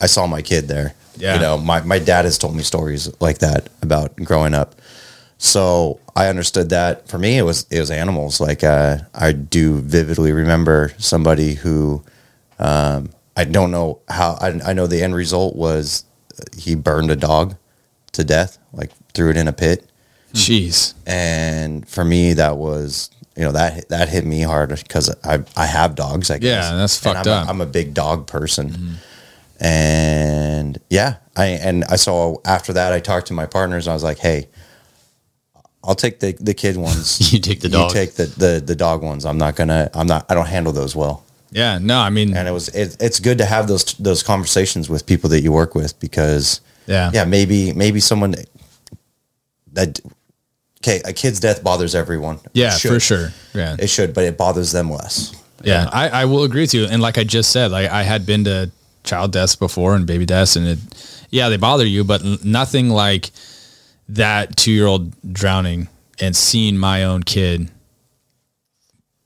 I 0.00 0.06
saw 0.06 0.26
my 0.26 0.40
kid 0.40 0.68
there. 0.68 0.94
Yeah. 1.18 1.34
you 1.34 1.40
know, 1.40 1.58
my 1.58 1.82
my 1.82 1.98
dad 1.98 2.24
has 2.24 2.38
told 2.38 2.56
me 2.56 2.62
stories 2.62 3.10
like 3.20 3.38
that 3.38 3.68
about 3.82 4.16
growing 4.16 4.54
up. 4.54 4.74
So 5.38 6.00
I 6.14 6.28
understood 6.28 6.70
that. 6.70 7.08
For 7.08 7.18
me, 7.18 7.36
it 7.38 7.42
was 7.42 7.66
it 7.70 7.78
was 7.78 7.90
animals. 7.90 8.40
Like 8.40 8.64
uh, 8.64 8.98
I 9.14 9.32
do 9.32 9.80
vividly 9.80 10.32
remember 10.32 10.92
somebody 10.98 11.54
who 11.54 12.02
um, 12.58 13.10
I 13.36 13.44
don't 13.44 13.70
know 13.70 14.00
how. 14.08 14.38
I, 14.40 14.58
I 14.64 14.72
know 14.72 14.86
the 14.86 15.02
end 15.02 15.14
result 15.14 15.54
was 15.56 16.04
uh, 16.38 16.44
he 16.56 16.74
burned 16.74 17.10
a 17.10 17.16
dog 17.16 17.56
to 18.12 18.24
death, 18.24 18.58
like 18.72 18.90
threw 19.12 19.30
it 19.30 19.36
in 19.36 19.46
a 19.46 19.52
pit. 19.52 19.90
Jeez. 20.32 20.94
And 21.06 21.86
for 21.88 22.04
me, 22.04 22.32
that 22.34 22.56
was 22.56 23.10
you 23.36 23.44
know 23.44 23.52
that 23.52 23.90
that 23.90 24.08
hit 24.08 24.24
me 24.24 24.40
hard 24.40 24.70
because 24.70 25.14
I 25.22 25.44
I 25.54 25.66
have 25.66 25.94
dogs. 25.94 26.30
I 26.30 26.38
guess. 26.38 26.70
Yeah, 26.70 26.76
that's 26.76 27.04
And 27.04 27.14
fucked 27.14 27.26
I'm 27.26 27.42
up. 27.42 27.46
A, 27.46 27.50
I'm 27.50 27.60
a 27.60 27.66
big 27.66 27.92
dog 27.92 28.26
person, 28.26 28.96
and 29.60 30.78
yeah, 30.88 31.16
I 31.36 31.46
and 31.46 31.84
I 31.84 31.96
saw 31.96 32.36
after 32.44 32.72
that 32.72 32.92
I 32.94 33.00
talked 33.00 33.26
to 33.28 33.34
my 33.34 33.46
partners. 33.46 33.86
and 33.86 33.92
I 33.92 33.94
was 33.94 34.02
like, 34.04 34.18
hey. 34.18 34.48
I'll 35.86 35.94
take 35.94 36.20
the, 36.20 36.32
the 36.40 36.54
kid 36.54 36.76
ones. 36.76 37.32
You 37.32 37.40
take 37.40 37.60
the 37.60 37.68
dog. 37.68 37.90
You 37.90 37.94
take 37.94 38.14
the, 38.14 38.26
the, 38.26 38.62
the 38.64 38.74
dog 38.74 39.02
ones. 39.02 39.24
I'm 39.24 39.38
not 39.38 39.56
gonna. 39.56 39.90
I'm 39.94 40.06
not. 40.06 40.26
I 40.28 40.34
don't 40.34 40.46
handle 40.46 40.72
those 40.72 40.96
well 40.96 41.24
Yeah. 41.50 41.78
No, 41.80 41.98
I 41.98 42.10
mean, 42.10 42.36
and 42.36 42.48
it 42.48 42.52
was 42.52 42.68
it, 42.68 42.96
it's 43.00 43.20
good 43.20 43.38
to 43.38 43.44
have 43.44 43.68
those 43.68 43.84
those 43.94 44.22
conversations 44.22 44.88
with 44.88 45.06
people 45.06 45.30
that 45.30 45.42
you 45.42 45.52
work 45.52 45.74
with 45.74 45.98
because 46.00 46.60
yeah. 46.86 47.10
yeah 47.12 47.24
maybe 47.24 47.72
maybe 47.72 48.00
someone 48.00 48.34
that 49.72 50.00
okay 50.80 51.00
a 51.04 51.12
kid's 51.12 51.40
death 51.40 51.62
bothers 51.62 51.94
everyone 51.94 52.38
Yeah, 52.52 52.76
for 52.76 53.00
sure. 53.00 53.32
Yeah. 53.54 53.76
it 53.78 53.88
should 53.88 54.14
but 54.14 54.24
it 54.24 54.36
bothers 54.38 54.72
them 54.72 54.90
less 54.90 55.34
Yeah, 55.62 55.88
I, 55.92 56.08
I 56.08 56.24
will 56.26 56.44
agree 56.44 56.62
with 56.62 56.74
you. 56.74 56.86
And 56.86 57.02
like 57.02 57.18
I 57.18 57.24
just 57.24 57.50
said, 57.50 57.70
like 57.70 57.90
I 57.90 58.02
had 58.02 58.24
been 58.24 58.44
to 58.44 58.70
child 59.02 59.32
deaths 59.32 59.56
before 59.56 59.94
and 59.96 60.06
baby 60.06 60.26
deaths, 60.26 60.56
and 60.56 60.66
it, 60.66 60.78
yeah, 61.30 61.48
they 61.48 61.56
bother 61.56 61.86
you, 61.86 62.04
but 62.04 62.22
nothing 62.44 62.90
like 62.90 63.30
that 64.08 64.56
two 64.56 64.70
year 64.72 64.86
old 64.86 65.12
drowning 65.32 65.88
and 66.20 66.34
seeing 66.34 66.76
my 66.78 67.04
own 67.04 67.22
kid 67.22 67.70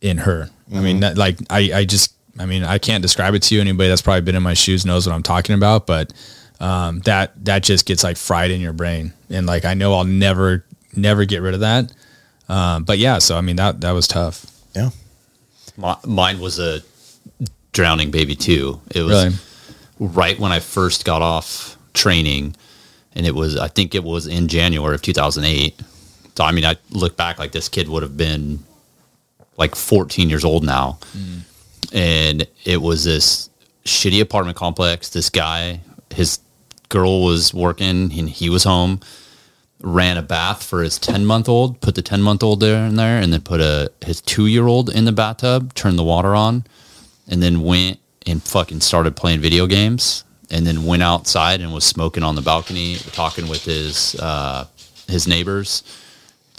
in 0.01 0.19
her. 0.19 0.51
I 0.75 0.81
mean, 0.81 1.01
that, 1.01 1.17
like 1.19 1.39
I, 1.51 1.71
I 1.75 1.85
just, 1.85 2.15
I 2.39 2.47
mean, 2.47 2.65
I 2.65 2.79
can't 2.79 3.03
describe 3.03 3.35
it 3.35 3.43
to 3.45 3.55
you. 3.55 3.61
Anybody 3.61 3.89
that's 3.89 4.03
probably 4.03 4.21
been 4.23 4.37
in 4.37 4.43
my 4.43 4.55
shoes 4.55 4.87
knows 4.87 5.07
what 5.07 5.15
I'm 5.15 5.23
talking 5.23 5.55
about, 5.55 5.87
but 5.87 6.13
um, 6.61 7.01
that 7.01 7.33
that 7.45 7.63
just 7.63 7.87
gets 7.87 8.05
like 8.05 8.17
fried 8.17 8.51
in 8.51 8.61
your 8.61 8.73
brain, 8.73 9.13
and 9.29 9.47
like 9.47 9.65
I 9.65 9.75
know 9.75 9.95
I'll 9.95 10.05
never, 10.05 10.65
never 10.95 11.25
get 11.25 11.43
rid 11.43 11.55
of 11.55 11.61
that. 11.61 11.93
Um, 12.49 12.85
but 12.85 12.99
yeah, 12.99 13.19
so 13.19 13.37
I 13.37 13.41
mean 13.41 13.57
that 13.57 13.81
that 13.83 13.93
was 13.93 14.07
tough. 14.09 14.47
yeah 14.75 14.91
My, 15.77 15.97
mine 16.07 16.39
was 16.41 16.59
a 16.59 16.81
drowning 17.73 18.11
baby 18.11 18.35
too. 18.37 18.81
It 18.95 19.03
was 19.03 19.25
Really? 19.25 19.37
right 19.99 20.39
when 20.39 20.53
I 20.53 20.61
first 20.61 21.05
got 21.05 21.23
off 21.23 21.77
training, 21.95 22.57
and 23.15 23.27
it 23.27 23.35
was 23.35 23.57
I 23.57 23.69
think 23.69 23.95
it 23.95 24.05
was 24.05 24.27
in 24.27 24.49
January 24.49 24.95
of 24.95 25.03
2008. 25.03 25.81
So 26.37 26.45
I 26.45 26.53
mean, 26.53 26.65
I 26.65 26.77
look 26.91 27.17
back 27.17 27.39
like 27.39 27.53
this 27.53 27.69
kid 27.69 27.89
would 27.89 28.03
have 28.03 28.17
been 28.17 28.61
like 29.57 29.75
14 29.75 30.31
years 30.31 30.45
old 30.45 30.65
now, 30.65 30.99
mm. 31.17 31.41
and 31.93 32.47
it 32.65 32.81
was 32.81 33.05
this 33.05 33.51
shitty 33.85 34.21
apartment 34.21 34.57
complex. 34.57 35.11
This 35.11 35.29
guy, 35.29 35.81
his 36.11 36.39
girl 36.89 37.25
was 37.25 37.53
working, 37.53 38.13
and 38.19 38.29
he 38.29 38.49
was 38.49 38.65
home. 38.65 39.01
Ran 39.83 40.19
a 40.19 40.23
bath 40.23 40.63
for 40.63 40.83
his 40.83 40.99
10 40.99 41.25
month 41.25 41.49
old, 41.49 41.81
put 41.81 41.95
the 41.95 42.03
10 42.03 42.21
month 42.21 42.43
old 42.43 42.61
there 42.61 42.87
in 42.87 42.97
there, 42.97 43.19
and 43.19 43.33
then 43.33 43.41
put 43.41 43.61
a 43.61 43.91
his 44.05 44.21
two 44.21 44.47
year 44.47 44.67
old 44.67 44.91
in 44.91 45.05
the 45.05 45.13
bathtub, 45.13 45.75
turned 45.75 45.99
the 45.99 46.05
water 46.05 46.35
on, 46.35 46.65
and 47.27 47.43
then 47.43 47.63
went 47.63 47.99
and 48.27 48.43
fucking 48.43 48.81
started 48.81 49.17
playing 49.17 49.41
video 49.41 49.67
games 49.67 50.25
and 50.51 50.67
then 50.67 50.85
went 50.85 51.03
outside 51.03 51.61
and 51.61 51.73
was 51.73 51.85
smoking 51.85 52.23
on 52.23 52.35
the 52.35 52.43
balcony 52.43 52.97
talking 53.13 53.49
with 53.49 53.65
his 53.65 54.15
uh, 54.17 54.67
his 55.09 55.27
neighbors 55.29 55.83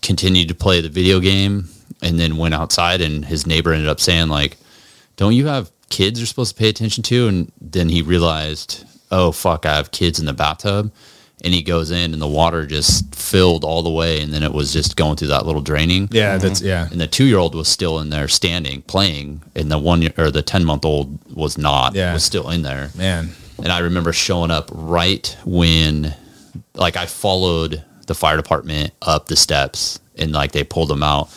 continued 0.02 0.48
to 0.48 0.56
play 0.56 0.82
the 0.82 0.89
video 0.89 1.20
game 1.20 1.70
and 2.02 2.20
then 2.20 2.38
went 2.38 2.54
outside 2.54 3.02
and 3.02 3.26
his 3.26 3.46
neighbor 3.46 3.72
ended 3.74 3.88
up 3.88 4.00
saying 4.00 4.28
like 4.30 4.58
don't 5.18 5.34
you 5.34 5.48
have 5.48 5.70
kids 5.89 6.20
you're 6.20 6.26
supposed 6.28 6.56
to 6.56 6.60
pay 6.60 6.70
attention 6.70 7.04
to 7.04 7.28
and 7.28 7.52
then 7.62 7.89
he 7.89 8.02
realized 8.02 8.84
oh 9.12 9.32
fuck 9.32 9.66
i 9.66 9.76
have 9.76 9.92
kids 9.92 10.20
in 10.20 10.26
the 10.26 10.34
bathtub 10.34 10.92
and 11.44 11.54
he 11.54 11.62
goes 11.62 11.92
in 11.92 12.14
and 12.14 12.22
the 12.22 12.28
water 12.28 12.66
just 12.66 13.14
filled 13.14 13.64
all 13.64 13.84
the 13.84 13.89
way 13.92 14.22
and 14.22 14.34
then 14.34 14.42
it 14.42 14.52
was 14.54 14.72
just 14.74 14.96
going 14.96 15.16
through 15.16 15.28
that 15.28 15.46
little 15.46 15.62
draining 15.62 16.08
Yeah, 16.12 16.38
that's 16.38 16.62
yeah. 16.62 16.88
and 16.92 17.00
the 17.02 17.08
two 17.08 17.26
year 17.26 17.38
old 17.38 17.54
was 17.56 17.68
still 17.68 18.00
in 18.00 18.10
there 18.10 18.28
standing 18.28 18.82
playing, 18.84 19.42
and 19.56 19.72
the 19.72 19.78
one 19.80 20.02
year, 20.02 20.14
or 20.18 20.30
the 20.32 20.42
ten 20.44 20.64
month 20.66 20.86
old 20.86 21.20
was 21.36 21.58
not. 21.58 21.96
Yeah. 21.96 22.14
was 22.14 22.24
still 22.24 22.50
in 22.52 22.62
there. 22.62 22.89
Man. 22.96 23.32
And 23.64 23.72
I 23.72 23.80
remember 23.80 24.14
showing 24.14 24.51
up 24.51 24.70
right 24.74 25.36
when, 25.45 26.16
like, 26.74 26.97
I 26.97 27.05
followed 27.05 27.84
the 28.07 28.16
fire 28.16 28.38
department 28.38 28.91
up 29.01 29.28
the 29.28 29.36
steps, 29.36 29.99
and 30.18 30.32
like 30.32 30.51
they 30.51 30.64
pulled 30.64 30.89
them 30.89 31.03
out. 31.03 31.30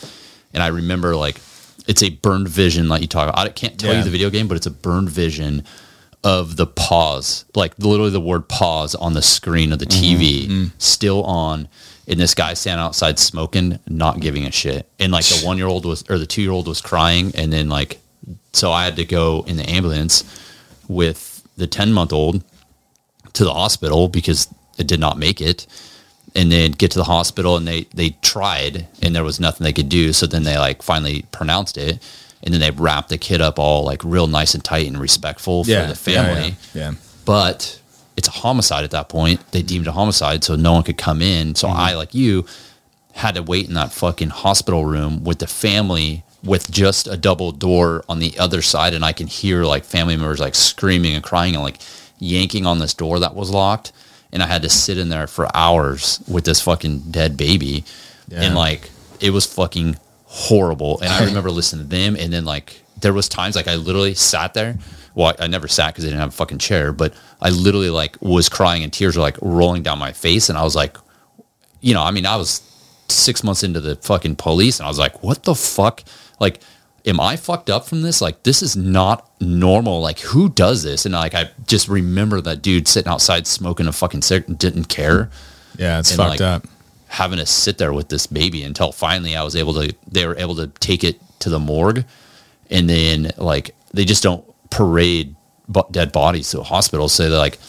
And 0.53 0.61
I 0.61 0.67
remember 0.67 1.15
like 1.15 1.39
it's 1.87 2.03
a 2.03 2.09
burned 2.09 2.47
vision, 2.47 2.89
like 2.89 3.01
you 3.01 3.07
talk. 3.07 3.29
about. 3.29 3.39
I 3.39 3.49
can't 3.49 3.79
tell 3.79 3.91
Yeah. 3.91 3.99
you 3.99 4.03
the 4.03 4.09
video 4.09 4.29
game, 4.29 4.47
but 4.47 4.57
it's 4.57 4.65
a 4.65 4.71
burned 4.71 5.09
vision 5.09 5.63
of 6.23 6.55
the 6.55 6.65
pause, 6.65 7.45
like 7.55 7.73
literally 7.77 8.09
the 8.09 8.19
word 8.19 8.47
pause 8.49 8.95
on 8.95 9.13
the 9.13 9.21
screen 9.21 9.71
of 9.71 9.79
the 9.79 9.85
mm-hmm. 9.85 10.21
TV, 10.21 10.47
mm-hmm. 10.47 10.65
still 10.79 11.23
on. 11.23 11.67
And 12.07 12.19
this 12.19 12.33
guy 12.35 12.53
standing 12.55 12.83
outside 12.83 13.19
smoking, 13.19 13.79
not 13.87 14.19
giving 14.19 14.45
a 14.45 14.51
shit. 14.51 14.89
And 14.99 15.11
like 15.11 15.25
the 15.25 15.41
one 15.45 15.57
year 15.57 15.67
old 15.67 15.85
was, 15.85 16.03
or 16.09 16.17
the 16.17 16.25
two 16.25 16.41
year 16.41 16.51
old 16.51 16.67
was 16.67 16.81
crying. 16.81 17.31
And 17.35 17.53
then 17.53 17.69
like, 17.69 17.99
so 18.53 18.71
I 18.71 18.85
had 18.85 18.95
to 18.97 19.05
go 19.05 19.43
in 19.47 19.57
the 19.57 19.69
ambulance 19.69 20.23
with 20.87 21.34
the 21.57 21.67
10 21.67 21.93
month 21.93 22.13
old, 22.13 22.43
to 23.33 23.43
the 23.43 23.53
hospital 23.53 24.07
because 24.07 24.47
it 24.77 24.87
did 24.87 24.99
not 24.99 25.17
make 25.17 25.41
it. 25.41 25.67
And 26.35 26.51
then 26.51 26.71
get 26.71 26.91
to 26.91 26.99
the 26.99 27.05
hospital 27.05 27.55
and 27.55 27.65
they, 27.65 27.83
they 27.93 28.09
tried 28.21 28.87
and 29.01 29.15
there 29.15 29.23
was 29.23 29.39
nothing 29.39 29.63
they 29.63 29.71
could 29.71 29.87
do. 29.87 30.11
So 30.11 30.25
then 30.25 30.43
they 30.43 30.57
like 30.57 30.81
finally 30.81 31.25
pronounced 31.31 31.77
it. 31.77 32.03
And 32.43 32.53
then 32.53 32.61
they 32.61 32.71
wrapped 32.71 33.09
the 33.09 33.17
kid 33.17 33.41
up 33.41 33.57
all 33.57 33.85
like 33.85 34.03
real 34.03 34.27
nice 34.27 34.53
and 34.53 34.63
tight 34.63 34.87
and 34.87 34.99
respectful 34.99 35.63
for 35.63 35.69
yeah, 35.69 35.85
the 35.85 35.95
family. 35.95 36.55
Yeah, 36.73 36.91
yeah. 36.91 36.93
But 37.23 37.79
it's 38.17 38.27
a 38.27 38.31
homicide 38.31 38.83
at 38.83 38.91
that 38.91 39.09
point. 39.09 39.51
They 39.51 39.61
deemed 39.61 39.87
it 39.87 39.89
a 39.89 39.93
homicide, 39.93 40.43
so 40.43 40.55
no 40.55 40.73
one 40.73 40.83
could 40.83 40.97
come 40.97 41.21
in. 41.21 41.55
So 41.55 41.67
mm-hmm. 41.67 41.77
I, 41.77 41.93
like 41.95 42.13
you, 42.13 42.45
had 43.15 43.35
to 43.35 43.41
wait 43.41 43.67
in 43.67 43.73
that 43.75 43.93
fucking 43.93 44.29
hospital 44.29 44.85
room 44.85 45.23
with 45.23 45.39
the 45.39 45.47
family 45.47 46.23
with 46.45 46.69
just 46.71 47.07
a 47.07 47.17
double 47.17 47.51
door 47.51 48.05
on 48.07 48.19
the 48.19 48.37
other 48.37 48.61
side 48.61 48.93
and 48.93 49.03
I 49.03 49.13
can 49.13 49.27
hear 49.27 49.63
like 49.63 49.83
family 49.83 50.15
members 50.15 50.39
like 50.39 50.55
screaming 50.55 51.15
and 51.15 51.23
crying 51.23 51.55
and 51.55 51.63
like 51.63 51.79
yanking 52.19 52.65
on 52.65 52.79
this 52.79 52.93
door 52.93 53.19
that 53.19 53.35
was 53.35 53.49
locked. 53.49 53.91
And 54.31 54.43
I 54.43 54.47
had 54.47 54.61
to 54.63 54.69
sit 54.69 54.97
in 54.97 55.09
there 55.09 55.27
for 55.27 55.47
hours 55.55 56.21
with 56.27 56.45
this 56.45 56.61
fucking 56.61 57.11
dead 57.11 57.37
baby. 57.37 57.83
Yeah. 58.27 58.41
and 58.41 58.55
like 58.55 58.89
it 59.19 59.29
was 59.29 59.45
fucking 59.45 59.97
horrible. 60.25 60.99
And 61.01 61.09
I 61.09 61.23
remember 61.25 61.51
listening 61.51 61.85
to 61.85 61.89
them 61.89 62.15
and 62.15 62.31
then 62.31 62.45
like 62.45 62.81
there 63.01 63.13
was 63.13 63.27
times 63.27 63.55
like 63.55 63.67
I 63.67 63.75
literally 63.75 64.13
sat 64.13 64.53
there. 64.53 64.77
Well 65.15 65.33
I, 65.39 65.45
I 65.45 65.47
never 65.47 65.67
sat 65.67 65.93
because 65.93 66.05
I 66.05 66.07
didn't 66.07 66.19
have 66.19 66.29
a 66.29 66.31
fucking 66.31 66.59
chair 66.59 66.93
but 66.93 67.13
I 67.41 67.49
literally 67.49 67.89
like 67.89 68.21
was 68.21 68.49
crying 68.49 68.83
and 68.83 68.93
tears 68.93 69.15
were 69.15 69.21
like 69.21 69.37
rolling 69.41 69.83
down 69.83 69.99
my 69.99 70.11
face. 70.11 70.49
And 70.49 70.57
I 70.57 70.63
was 70.63 70.75
like 70.75 70.97
you 71.81 71.93
know, 71.93 72.01
I 72.01 72.09
mean, 72.09 72.25
I 72.25 72.35
was 72.35 72.61
six 73.25 73.43
months 73.43 73.63
into 73.63 73.79
the 73.81 73.95
fucking 73.97 74.35
police 74.37 74.79
and 74.79 74.85
I 74.85 74.89
was 74.89 74.99
like, 74.99 75.21
what 75.23 75.43
the 75.43 75.55
fuck? 75.55 76.03
Like, 76.39 76.61
am 77.05 77.19
I 77.19 77.35
fucked 77.35 77.69
up 77.69 77.85
from 77.85 78.01
this? 78.01 78.21
Like, 78.21 78.43
this 78.43 78.61
is 78.63 78.75
not 78.75 79.29
normal. 79.41 80.01
Like, 80.01 80.19
who 80.19 80.49
does 80.49 80.83
this? 80.83 81.05
And 81.05 81.13
like, 81.13 81.35
I 81.35 81.49
just 81.67 81.87
remember 81.87 82.41
that 82.41 82.61
dude 82.61 82.87
sitting 82.87 83.11
outside 83.11 83.45
smoking 83.47 83.87
a 83.87 83.91
fucking 83.91 84.21
cigarette 84.23 84.57
didn't 84.57 84.85
care 84.85 85.29
Yeah, 85.77 85.99
it's 85.99 86.11
And, 86.11 86.17
fucked 86.17 86.39
like, 86.39 86.41
up. 86.41 86.65
having 87.07 87.39
to 87.39 87.45
sit 87.45 87.77
there 87.77 87.93
with 87.93 88.09
this 88.09 88.27
baby 88.27 88.63
until 88.63 88.91
finally 88.91 89.35
I 89.35 89.43
was 89.43 89.55
able 89.55 89.73
to, 89.75 89.93
they 90.07 90.25
were 90.25 90.37
able 90.37 90.55
to 90.55 90.67
take 90.79 91.03
it 91.03 91.19
to 91.39 91.49
the 91.49 91.59
morgue. 91.59 92.05
And 92.71 92.89
then 92.89 93.31
like, 93.37 93.75
they 93.93 94.05
just 94.05 94.23
don't 94.23 94.43
parade 94.71 95.35
dead 95.91 96.11
bodies 96.11 96.49
to 96.51 96.59
a 96.61 96.63
hospital. 96.63 97.07
So 97.09 97.29
they're 97.29 97.37
like, 97.37 97.59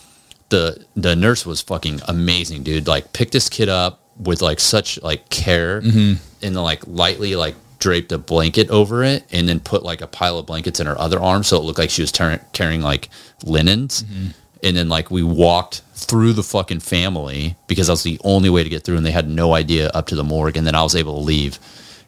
the, 0.48 0.84
the 0.94 1.14
nurse 1.16 1.44
was 1.44 1.60
fucking 1.60 2.00
amazing, 2.08 2.62
dude. 2.62 2.86
Like 2.86 3.12
picked 3.12 3.32
this 3.32 3.48
kid 3.48 3.68
up 3.68 4.00
with 4.18 4.42
like 4.42 4.60
such 4.60 5.00
like 5.02 5.28
care 5.28 5.80
mm-hmm. 5.80 6.14
and 6.44 6.56
then 6.56 6.62
like 6.62 6.86
lightly 6.86 7.36
like 7.36 7.54
draped 7.78 8.12
a 8.12 8.18
blanket 8.18 8.70
over 8.70 9.04
it 9.04 9.24
and 9.30 9.48
then 9.48 9.60
put 9.60 9.82
like 9.82 10.00
a 10.00 10.06
pile 10.06 10.38
of 10.38 10.46
blankets 10.46 10.80
in 10.80 10.86
her 10.86 10.98
other 10.98 11.20
arm. 11.20 11.42
So 11.42 11.56
it 11.56 11.60
looked 11.60 11.78
like 11.78 11.90
she 11.90 12.02
was 12.02 12.12
tar- 12.12 12.40
carrying 12.52 12.82
like 12.82 13.10
linens. 13.44 14.02
Mm-hmm. 14.02 14.28
And 14.62 14.76
then 14.76 14.88
like 14.88 15.10
we 15.10 15.22
walked 15.22 15.82
through 15.94 16.32
the 16.32 16.42
fucking 16.42 16.80
family 16.80 17.56
because 17.66 17.86
that 17.86 17.94
was 17.94 18.02
the 18.02 18.18
only 18.24 18.50
way 18.50 18.62
to 18.62 18.68
get 18.68 18.84
through 18.84 18.96
and 18.96 19.04
they 19.04 19.10
had 19.10 19.28
no 19.28 19.54
idea 19.54 19.90
up 19.90 20.06
to 20.06 20.16
the 20.16 20.24
morgue. 20.24 20.56
And 20.56 20.66
then 20.66 20.74
I 20.74 20.82
was 20.82 20.96
able 20.96 21.14
to 21.14 21.24
leave. 21.24 21.58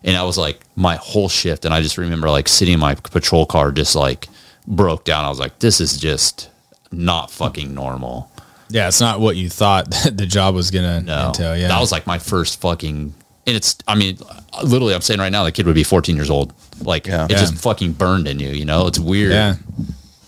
And 0.03 0.17
I 0.17 0.23
was 0.23 0.39
like 0.39 0.63
my 0.75 0.97
whole 0.97 1.29
shift. 1.29 1.65
And 1.65 1.75
I 1.75 1.83
just 1.83 1.99
remember 1.99 2.31
like 2.31 2.49
sitting 2.49 2.75
in 2.75 2.81
my 2.81 2.95
patrol 2.95 3.47
car, 3.47 3.71
just 3.71 3.95
like 3.95 4.29
broke 4.67 5.05
down. 5.05 5.25
I 5.25 5.29
was 5.29 5.41
like, 5.41 5.59
this 5.59 5.81
is 5.81 5.99
just 5.99 6.51
not 6.91 7.31
fucking 7.31 7.75
normal. 7.75 8.31
Yeah, 8.71 8.89
it's 8.89 9.01
not 9.01 9.21
what 9.21 9.37
you 9.37 9.49
thought 9.49 9.91
the 10.13 10.27
job 10.27 10.55
was 10.55 10.71
gonna 10.71 11.01
No, 11.01 11.29
entail. 11.29 11.57
Yeah, 11.57 11.69
that 11.69 11.81
was 11.81 11.91
like 11.93 12.07
my 12.07 12.19
first 12.19 12.61
fucking. 12.61 13.15
And 13.47 13.57
it's, 13.57 13.79
I 13.89 13.95
mean, 13.95 14.19
literally, 14.63 14.95
I'm 14.95 15.01
saying 15.01 15.21
right 15.21 15.33
now, 15.33 15.45
the 15.45 15.53
kid 15.53 15.65
would 15.65 15.75
be 15.75 15.83
14 15.85 16.15
years 16.17 16.29
old. 16.29 16.53
Like, 16.83 17.07
Yeah. 17.07 17.25
it 17.25 17.31
Yeah. 17.31 17.39
just 17.39 17.55
fucking 17.55 17.93
burned 17.95 18.29
in 18.29 18.39
you. 18.41 18.51
You 18.51 18.67
know, 18.67 18.87
it's 18.87 18.99
weird. 18.99 19.33
Yeah. 19.33 19.55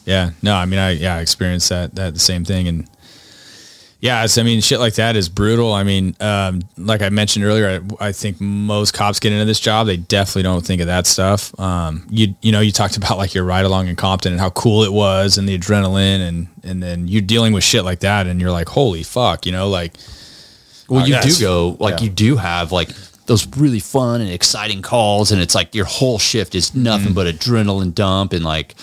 Yeah. 0.07 0.31
No, 0.43 0.55
I 0.55 0.65
mean, 0.65 0.79
I, 0.81 0.93
yeah, 0.93 1.17
I 1.17 1.21
experienced 1.21 1.69
that, 1.69 1.95
that 1.97 2.15
the 2.15 2.21
same 2.21 2.47
thing. 2.47 2.67
And 2.67 2.89
yeah, 4.01 4.27
I 4.37 4.43
mean, 4.43 4.61
shit 4.63 4.81
like 4.81 4.95
that 4.95 5.15
is 5.17 5.29
brutal. 5.29 5.73
I 5.75 5.83
mean, 5.83 6.17
um, 6.21 6.63
like 6.79 7.03
I 7.03 7.11
mentioned 7.11 7.45
earlier, 7.45 7.83
I, 8.01 8.09
I 8.09 8.13
think 8.13 8.41
most 8.41 8.95
cops 8.95 9.21
get 9.21 9.33
into 9.33 9.45
this 9.45 9.61
job. 9.61 9.87
They 9.87 9.99
definitely 9.99 10.45
don't 10.45 10.65
think 10.65 10.81
of 10.81 10.87
that 10.87 11.07
stuff. 11.07 11.59
Um, 11.61 12.07
you, 12.11 12.35
you 12.41 12.51
know, 12.51 12.61
you 12.61 12.73
talked 12.73 12.97
about 13.01 13.19
like 13.19 13.35
your 13.35 13.45
ride 13.45 13.65
along 13.67 13.89
in 13.89 13.97
Compton 13.97 14.33
and 14.33 14.41
how 14.41 14.51
cool 14.51 14.85
it 14.85 14.93
was 14.93 15.37
and 15.39 15.47
the 15.49 15.59
adrenaline 15.59 16.27
and, 16.27 16.49
and 16.65 16.83
then 16.83 17.09
you're 17.09 17.21
dealing 17.21 17.53
with 17.53 17.63
shit 17.63 17.85
like 17.85 18.01
that. 18.01 18.27
And 18.27 18.41
you're 18.41 18.51
like, 18.51 18.69
holy 18.71 19.03
fuck, 19.03 19.45
you 19.45 19.53
know, 19.53 19.69
like, 19.69 19.93
Well, 20.89 21.03
Uh, 21.03 21.07
you 21.07 21.21
do 21.21 21.39
go 21.41 21.77
like 21.79 21.99
Yeah. 22.01 22.05
you 22.05 22.11
do 22.11 22.37
have 22.37 22.73
like 22.73 22.89
those 23.27 23.47
really 23.57 23.81
fun 23.81 24.21
and 24.23 24.31
exciting 24.31 24.83
calls, 24.83 25.31
and 25.31 25.41
it's 25.41 25.55
like 25.55 25.73
your 25.75 25.85
whole 25.85 26.19
shift 26.19 26.55
is 26.57 26.75
nothing 26.75 27.09
Mm-hmm. 27.13 27.15
but 27.15 27.27
adrenaline 27.33 27.95
dump 27.95 28.33
and 28.33 28.45
like 28.45 28.75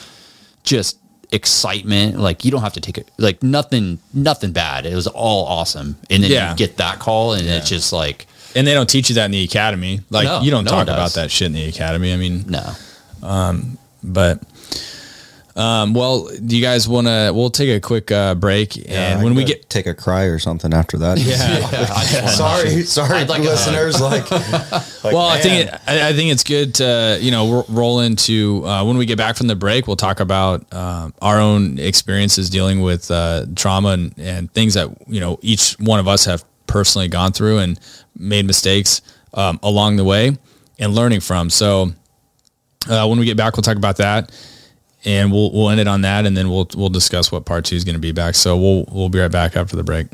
just 0.63 0.97
excitement. 1.31 2.19
Like 2.19 2.45
you 2.45 2.51
don't 2.51 2.61
have 2.61 2.73
to 2.73 2.81
take 2.81 2.97
it 2.97 3.09
like 3.17 3.43
nothing, 3.43 3.99
nothing 4.13 4.51
bad. 4.51 4.85
It 4.85 4.95
was 4.95 5.07
all 5.07 5.45
awesome, 5.45 5.97
and 6.09 6.23
then 6.23 6.31
Yeah. 6.31 6.51
you 6.51 6.57
get 6.57 6.77
that 6.77 6.99
call, 6.99 7.33
and 7.33 7.45
it's 7.47 7.69
just 7.69 7.91
like 7.93 8.27
and 8.55 8.65
they 8.65 8.73
don't 8.73 8.89
teach 8.89 9.09
you 9.09 9.15
that 9.15 9.25
in 9.25 9.31
the 9.31 9.43
academy. 9.43 10.01
Like 10.09 10.25
No, 10.25 10.41
you 10.41 10.51
don't 10.51 10.63
no 10.63 10.71
talk 10.71 10.83
about 10.83 11.13
that 11.13 11.29
shit 11.31 11.47
in 11.47 11.53
the 11.53 11.65
academy. 11.65 12.13
I 12.13 12.17
mean, 12.17 12.45
no. 12.47 12.63
Um 13.23 13.77
but 14.03 14.39
um, 15.57 15.95
well, 15.95 16.27
do 16.27 16.55
you 16.55 16.61
guys 16.61 16.87
want 16.87 17.07
to? 17.07 17.31
We'll 17.33 17.49
take 17.49 17.69
a 17.69 17.79
quick 17.79 18.11
uh, 18.11 18.35
break, 18.35 18.77
and 18.77 19.19
I 19.19 19.23
when 19.23 19.33
we 19.33 19.43
get 19.43 19.67
take 19.71 19.87
a 19.87 19.95
cry 19.95 20.25
or 20.25 20.37
something 20.37 20.71
after 20.71 20.99
that. 20.99 21.17
Yeah, 21.17 22.27
sorry, 22.27 22.83
sorry, 22.83 23.25
like 23.25 23.41
listeners. 23.41 23.99
Like, 23.99 24.29
like, 24.31 25.03
well, 25.03 25.27
I 25.27 25.39
think 25.39 25.67
it, 25.67 25.73
I, 25.87 26.09
I 26.09 26.13
think 26.13 26.31
it's 26.31 26.43
good 26.43 26.75
to 26.75 27.17
you 27.19 27.31
know 27.31 27.51
ro- 27.51 27.65
roll 27.69 28.01
into 28.01 28.63
uh, 28.67 28.85
when 28.85 28.97
we 28.97 29.07
get 29.07 29.17
back 29.17 29.35
from 29.35 29.47
the 29.47 29.55
break. 29.55 29.87
We'll 29.87 29.95
talk 29.95 30.19
about 30.19 30.71
um, 30.71 31.15
our 31.23 31.39
own 31.39 31.79
experiences 31.79 32.51
dealing 32.51 32.81
with 32.81 33.09
uh, 33.09 33.47
trauma 33.55 33.89
and, 33.89 34.13
and 34.17 34.53
things 34.53 34.75
that 34.75 34.89
you 35.07 35.19
know 35.19 35.39
each 35.41 35.73
one 35.79 35.99
of 35.99 36.07
us 36.07 36.25
have 36.25 36.45
personally 36.67 37.07
gone 37.07 37.31
through 37.31 37.57
and 37.57 37.79
made 38.15 38.45
mistakes 38.45 39.01
um, 39.33 39.59
along 39.63 39.95
the 39.95 40.03
way 40.03 40.37
and 40.77 40.93
learning 40.93 41.21
from. 41.21 41.49
So 41.49 41.93
uh, 42.87 43.07
when 43.07 43.17
we 43.17 43.25
get 43.25 43.37
back, 43.37 43.57
we'll 43.57 43.63
talk 43.63 43.77
about 43.77 43.97
that. 43.97 44.31
And 45.05 45.31
we'll 45.31 45.51
we'll 45.51 45.69
end 45.69 45.79
it 45.79 45.87
on 45.87 46.01
that, 46.01 46.25
and 46.25 46.35
then 46.35 46.49
we'll 46.49 46.67
we'll 46.75 46.89
discuss 46.89 47.31
what 47.31 47.45
part 47.45 47.65
two 47.65 47.75
is 47.75 47.83
going 47.83 47.95
to 47.95 47.99
be 47.99 48.11
back. 48.11 48.35
So 48.35 48.57
we'll 48.57 48.85
we'll 48.91 49.09
be 49.09 49.19
right 49.19 49.31
back 49.31 49.55
after 49.55 49.75
the 49.75 49.83
break. 49.83 50.07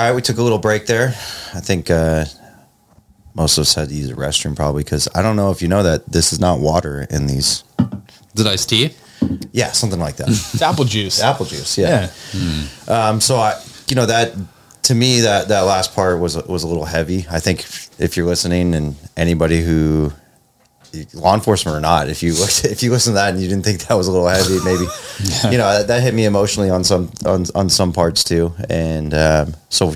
All 0.00 0.06
right, 0.06 0.14
we 0.14 0.22
took 0.22 0.38
a 0.38 0.42
little 0.42 0.58
break 0.58 0.86
there. 0.86 1.08
I 1.52 1.60
think 1.60 1.90
uh, 1.90 2.24
most 3.34 3.58
of 3.58 3.62
us 3.62 3.74
had 3.74 3.90
to 3.90 3.94
use 3.94 4.08
the 4.08 4.14
restroom 4.14 4.56
probably 4.56 4.82
because 4.82 5.06
I 5.14 5.20
don't 5.20 5.36
know 5.36 5.50
if 5.50 5.60
you 5.60 5.68
know 5.68 5.82
that 5.82 6.10
this 6.10 6.32
is 6.32 6.40
not 6.40 6.58
water 6.58 7.06
in 7.10 7.26
these. 7.26 7.64
It 8.34 8.46
iced 8.46 8.70
tea? 8.70 8.94
Yeah, 9.52 9.72
something 9.72 10.00
like 10.00 10.16
that. 10.16 10.30
It's 10.30 10.62
apple 10.62 10.86
juice. 10.86 11.20
Apple 11.22 11.44
juice. 11.44 11.76
Yeah. 11.76 12.10
Yeah. 12.32 12.68
Um, 12.88 13.20
so 13.20 13.36
I, 13.36 13.62
you 13.88 13.94
know, 13.94 14.06
that 14.06 14.34
to 14.84 14.94
me 14.94 15.20
that 15.20 15.48
that 15.48 15.60
last 15.66 15.94
part 15.94 16.18
was 16.18 16.34
was 16.46 16.62
a 16.62 16.66
little 16.66 16.86
heavy. 16.86 17.26
I 17.30 17.38
think 17.38 17.66
if 17.98 18.16
you're 18.16 18.24
listening 18.24 18.74
and 18.74 18.96
anybody 19.18 19.60
who 19.60 20.14
law 21.14 21.34
enforcement 21.34 21.76
or 21.76 21.80
not, 21.80 22.08
if 22.08 22.22
you 22.22 22.32
looked 22.34 22.64
if 22.74 22.82
you 22.82 22.90
listen 22.90 23.12
to 23.12 23.14
that 23.16 23.32
and 23.34 23.42
you 23.42 23.48
didn't 23.48 23.64
think 23.64 23.80
that 23.86 23.94
was 23.94 24.06
a 24.08 24.12
little 24.12 24.28
heavy, 24.28 24.58
maybe 24.64 24.84
you 25.52 25.58
know 25.58 25.70
that, 25.78 25.86
that 25.88 26.02
hit 26.02 26.14
me 26.14 26.24
emotionally 26.24 26.70
on 26.70 26.84
some 26.84 27.10
on 27.24 27.44
on 27.54 27.68
some 27.70 27.92
parts 27.92 28.24
too. 28.24 28.52
And 28.68 29.12
um, 29.14 29.54
so, 29.68 29.94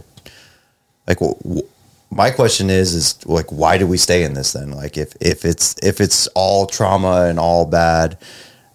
like, 1.06 1.18
w- 1.18 1.38
w- 1.42 1.68
my 2.10 2.30
question 2.30 2.70
is 2.70 2.94
is 2.94 3.26
like, 3.26 3.50
why 3.50 3.78
do 3.78 3.86
we 3.86 3.96
stay 3.98 4.22
in 4.24 4.34
this 4.34 4.52
then? 4.52 4.70
Like, 4.70 4.96
if 4.96 5.14
if 5.20 5.44
it's 5.44 5.74
if 5.82 6.00
it's 6.00 6.26
all 6.28 6.66
trauma 6.66 7.26
and 7.28 7.38
all 7.38 7.66
bad, 7.66 8.16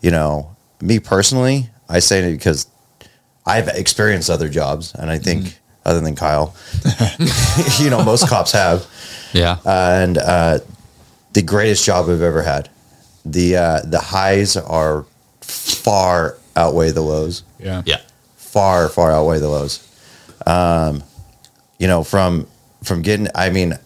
you 0.01 0.11
know, 0.11 0.55
me 0.81 0.99
personally, 0.99 1.69
I 1.87 1.99
say 1.99 2.19
it 2.23 2.31
because 2.33 2.67
I've 3.45 3.67
experienced 3.69 4.29
other 4.29 4.49
jobs, 4.49 4.93
and 4.93 5.09
I 5.09 5.17
think 5.19 5.57
other 5.85 6.01
than 6.01 6.15
Kyle, 6.15 6.53
you 7.79 7.89
know, 7.89 8.03
most 8.03 8.27
cops 8.27 8.51
have, 8.51 8.85
Yeah. 9.33 9.57
and 9.65 10.17
uh, 10.17 10.59
the 11.39 11.45
greatest 11.45 11.85
job 11.85 12.09
I've 12.09 12.21
ever 12.21 12.41
had. 12.43 12.69
The 13.25 13.55
uh, 13.57 13.81
the 13.85 13.99
highs 13.99 14.57
are 14.57 15.05
far 15.41 16.37
outweigh 16.55 16.91
the 16.91 17.01
lows. 17.01 17.43
Yeah. 17.59 17.81
yeah. 17.85 18.01
Far 18.35 18.89
far 18.89 19.11
outweigh 19.11 19.39
the 19.39 19.47
lows. 19.49 19.85
Um, 20.45 21.03
you 21.77 21.87
know, 21.87 22.03
from 22.03 22.47
from 22.83 23.01
getting, 23.01 23.27
I 23.35 23.49
mean, 23.51 23.77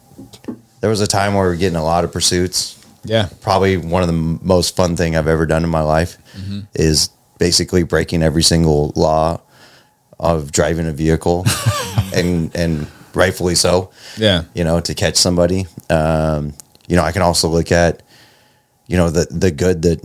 there 0.82 0.90
was 0.90 1.02
a 1.02 1.08
time 1.08 1.34
where 1.34 1.44
we 1.44 1.50
were 1.50 1.56
getting 1.56 1.76
a 1.78 1.84
lot 1.84 2.04
of 2.04 2.12
pursuits, 2.12 2.80
Yeah. 3.04 3.30
probably 3.42 3.78
one 3.78 4.02
of 4.04 4.08
the 4.08 4.14
m- 4.14 4.40
most 4.44 4.76
fun 4.76 4.96
thing 4.96 5.16
I've 5.16 5.28
ever 5.28 5.46
done 5.46 5.64
in 5.64 5.70
my 5.70 5.82
life 5.82 6.18
Mm-hmm. 6.38 6.62
is 6.76 7.10
basically 7.38 7.84
breaking 7.84 8.24
every 8.24 8.44
single 8.44 8.92
law 8.96 9.40
of 10.20 10.52
driving 10.52 10.88
a 10.88 10.94
vehicle 10.94 11.46
and 12.16 12.56
and 12.56 12.88
rightfully 13.14 13.56
so. 13.56 13.92
Yeah. 14.18 14.44
You 14.56 14.64
know, 14.64 14.80
to 14.80 14.94
catch 14.96 15.18
somebody. 15.18 15.68
Um, 15.90 16.54
you 16.88 16.96
know, 16.96 17.04
I 17.04 17.12
can 17.12 17.22
also 17.22 17.48
look 17.48 17.72
at 17.72 18.04
you 18.88 18.98
know 18.98 19.10
the 19.10 19.26
the 19.32 19.52
good 19.52 19.82
that 19.84 20.02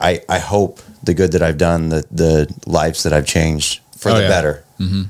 I 0.00 0.20
I 0.28 0.38
hope 0.38 0.80
the 1.02 1.14
good 1.14 1.32
that 1.32 1.42
I've 1.42 1.58
done, 1.58 1.88
the 1.90 2.04
the 2.10 2.52
lives 2.66 3.02
that 3.04 3.12
I've 3.12 3.26
changed 3.26 3.80
for 3.96 4.10
Oh, 4.10 4.14
the 4.14 4.22
yeah. 4.22 4.28
better. 4.28 4.64
Mm-hmm. 4.80 5.02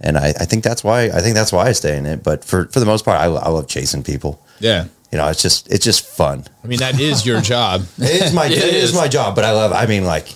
And 0.00 0.18
I, 0.18 0.28
I 0.28 0.44
think 0.44 0.62
that's 0.62 0.84
why 0.84 1.04
I 1.04 1.20
think 1.20 1.34
that's 1.34 1.52
why 1.52 1.66
I 1.66 1.72
stay 1.72 1.96
in 1.96 2.04
it. 2.06 2.22
But 2.22 2.44
for 2.44 2.66
for 2.66 2.80
the 2.80 2.86
most 2.86 3.04
part, 3.04 3.18
I, 3.18 3.24
I 3.24 3.48
love 3.48 3.66
chasing 3.66 4.02
people. 4.02 4.40
Yeah. 4.60 4.86
You 5.12 5.18
know, 5.18 5.28
it's 5.28 5.40
just 5.40 5.70
it's 5.72 5.84
just 5.84 6.04
fun. 6.06 6.44
I 6.62 6.66
mean, 6.66 6.78
that 6.80 7.00
is 7.00 7.24
your 7.24 7.40
job. 7.40 7.82
It 7.98 8.22
is 8.22 8.32
my 8.34 8.46
It 8.50 8.52
it 8.58 8.74
is 8.74 8.90
is. 8.90 8.94
my 8.96 9.08
job, 9.08 9.34
but 9.34 9.44
I 9.44 9.52
love. 9.52 9.72
I 9.72 9.86
mean, 9.86 10.04
like, 10.04 10.28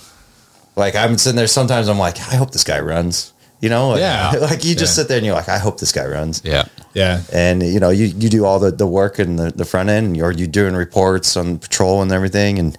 like 0.75 0.95
I'm 0.95 1.17
sitting 1.17 1.35
there. 1.35 1.47
Sometimes 1.47 1.87
I'm 1.89 1.99
like, 1.99 2.17
I 2.19 2.35
hope 2.35 2.51
this 2.51 2.63
guy 2.63 2.79
runs. 2.79 3.33
You 3.59 3.69
know, 3.69 3.89
like, 3.89 3.99
Yeah. 3.99 4.31
Like 4.39 4.63
you 4.65 4.73
just 4.75 4.97
Yeah. 4.97 5.03
sit 5.03 5.07
there 5.09 5.17
and 5.17 5.25
you're 5.25 5.35
like, 5.35 5.49
I 5.49 5.59
hope 5.59 5.79
this 5.79 5.91
guy 5.91 6.05
runs. 6.05 6.41
Yeah. 6.43 6.63
Yeah. 6.93 7.21
And 7.31 7.63
you 7.63 7.79
know, 7.79 7.89
you, 7.89 8.05
you 8.05 8.29
do 8.29 8.45
all 8.45 8.59
the, 8.59 8.71
the 8.71 8.87
work 8.87 9.19
in 9.19 9.35
the, 9.37 9.51
the 9.51 9.65
front 9.65 9.89
end, 9.89 10.07
and 10.07 10.17
you're 10.17 10.31
you 10.31 10.47
doing 10.47 10.73
reports 10.75 11.37
on 11.37 11.57
patrol 11.59 12.01
and 12.01 12.11
everything, 12.11 12.59
and 12.59 12.77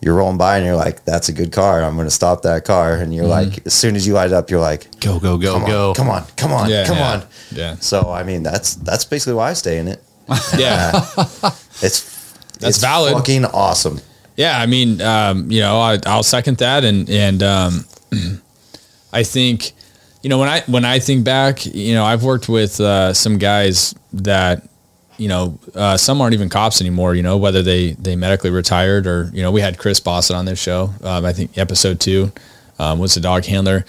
you're 0.00 0.14
rolling 0.14 0.38
by, 0.38 0.58
and 0.58 0.64
you're 0.66 0.76
like, 0.76 1.04
that's 1.04 1.28
a 1.28 1.32
good 1.32 1.50
car. 1.50 1.82
I'm 1.82 1.96
going 1.96 2.06
to 2.06 2.10
stop 2.12 2.42
that 2.42 2.64
car, 2.64 2.94
and 2.94 3.12
you're 3.12 3.26
like, 3.26 3.66
as 3.66 3.74
soon 3.74 3.96
as 3.96 4.06
you 4.06 4.12
light 4.14 4.26
it 4.26 4.32
up, 4.32 4.48
you're 4.48 4.60
like, 4.60 4.86
Go, 5.00 5.18
go, 5.18 5.36
go, 5.38 5.54
come 5.54 5.66
go. 5.66 5.88
on, 5.88 5.94
come 5.96 6.08
on, 6.08 6.24
come 6.36 6.52
on, 6.52 6.70
Yeah. 6.70 6.86
come 6.86 6.96
Yeah. 6.98 7.12
on. 7.12 7.24
Yeah. 7.50 7.74
So 7.80 8.10
I 8.12 8.22
mean, 8.22 8.42
that's 8.44 8.74
that's 8.76 9.04
basically 9.04 9.34
why 9.34 9.50
I 9.50 9.54
stay 9.54 9.78
in 9.78 9.88
it. 9.88 10.02
Yeah. 10.58 10.92
It's 11.82 12.16
That's 12.60 12.76
it's 12.76 12.78
valid. 12.78 13.12
Fucking 13.14 13.44
awesome. 13.44 14.00
Yeah, 14.36 14.58
I 14.60 14.66
mean, 14.66 15.00
um, 15.00 15.50
you 15.50 15.60
know, 15.60 15.80
I, 15.80 15.98
I'll 16.06 16.22
second 16.22 16.58
that, 16.58 16.84
and 16.84 17.08
and 17.10 17.42
um, 17.42 17.84
I 19.12 19.22
think, 19.24 19.72
you 20.22 20.30
know, 20.30 20.38
when 20.38 20.48
I 20.48 20.60
when 20.62 20.84
I 20.84 20.98
think 20.98 21.24
back, 21.24 21.64
you 21.66 21.94
know, 21.94 22.04
I've 22.04 22.24
worked 22.24 22.48
with 22.48 22.80
uh, 22.80 23.12
some 23.12 23.38
guys 23.38 23.94
that, 24.14 24.68
you 25.16 25.28
know, 25.28 25.58
uh, 25.74 25.96
some 25.96 26.20
aren't 26.20 26.34
even 26.34 26.48
cops 26.48 26.80
anymore. 26.80 27.14
You 27.14 27.22
know, 27.22 27.36
whether 27.36 27.62
they 27.62 27.92
they 27.92 28.16
medically 28.16 28.50
retired 28.50 29.06
or 29.06 29.30
you 29.32 29.42
know, 29.42 29.52
we 29.52 29.60
had 29.60 29.78
Chris 29.78 30.00
Bossett 30.00 30.36
on 30.36 30.44
this 30.44 30.60
show. 30.60 30.90
Um, 31.02 31.24
I 31.24 31.32
think 31.32 31.56
episode 31.56 32.00
two 32.00 32.32
um, 32.78 32.98
was 32.98 33.14
the 33.14 33.20
dog 33.20 33.44
handler. 33.44 33.84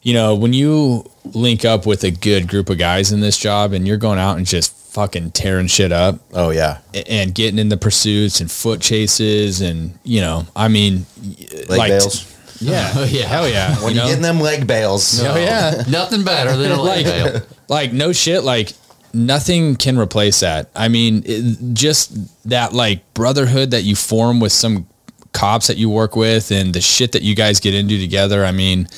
You 0.00 0.14
know, 0.14 0.34
when 0.34 0.52
you 0.52 1.04
link 1.24 1.64
up 1.64 1.84
with 1.84 2.04
a 2.04 2.10
good 2.10 2.48
group 2.48 2.70
of 2.70 2.78
guys 2.78 3.12
in 3.12 3.20
this 3.20 3.36
job, 3.36 3.72
and 3.72 3.86
you're 3.86 3.96
going 3.98 4.18
out 4.18 4.38
and 4.38 4.46
just 4.46 4.72
fucking 4.72 5.32
tearing 5.32 5.66
shit 5.66 5.92
up, 5.92 6.20
Oh 6.32 6.50
yeah, 6.50 6.78
and 7.06 7.34
getting 7.34 7.58
in 7.58 7.68
the 7.68 7.76
pursuits 7.76 8.40
and 8.40 8.50
foot 8.50 8.80
chases 8.80 9.60
and 9.60 9.98
you 10.04 10.22
know 10.22 10.46
I 10.56 10.68
mean 10.68 11.04
leg 11.68 11.68
like 11.68 11.88
bails. 11.90 12.37
Yeah. 12.60 12.92
Oh, 12.96 13.04
yeah. 13.04 13.26
hell 13.26 13.48
yeah 13.48 13.76
When 13.82 13.94
you 13.94 14.00
are 14.00 14.06
know? 14.06 14.12
get 14.14 14.22
them 14.22 14.40
leg 14.40 14.66
bails, 14.66 15.22
oh 15.22 15.36
yeah. 15.36 15.84
Nothing 15.88 16.24
better 16.24 16.56
than 16.56 16.72
a 16.72 16.80
leg 16.80 17.06
like 17.06 17.32
bail. 17.32 17.42
like 17.68 17.92
no 17.92 18.12
shit 18.12 18.42
like 18.44 18.72
nothing 19.12 19.76
can 19.76 19.98
replace 19.98 20.40
that. 20.40 20.70
I 20.74 20.88
mean 20.88 21.22
it, 21.24 21.74
just 21.74 22.12
that 22.48 22.72
like 22.72 23.14
brotherhood 23.14 23.70
that 23.70 23.82
you 23.82 23.94
form 23.96 24.40
with 24.40 24.52
some 24.52 24.86
cops 25.32 25.66
that 25.68 25.76
you 25.76 25.88
work 25.90 26.16
with 26.16 26.50
and 26.50 26.74
the 26.74 26.80
shit 26.80 27.12
that 27.12 27.22
you 27.22 27.34
guys 27.34 27.60
get 27.60 27.74
into 27.74 27.98
together 27.98 28.44
I 28.44 28.52
mean 28.52 28.88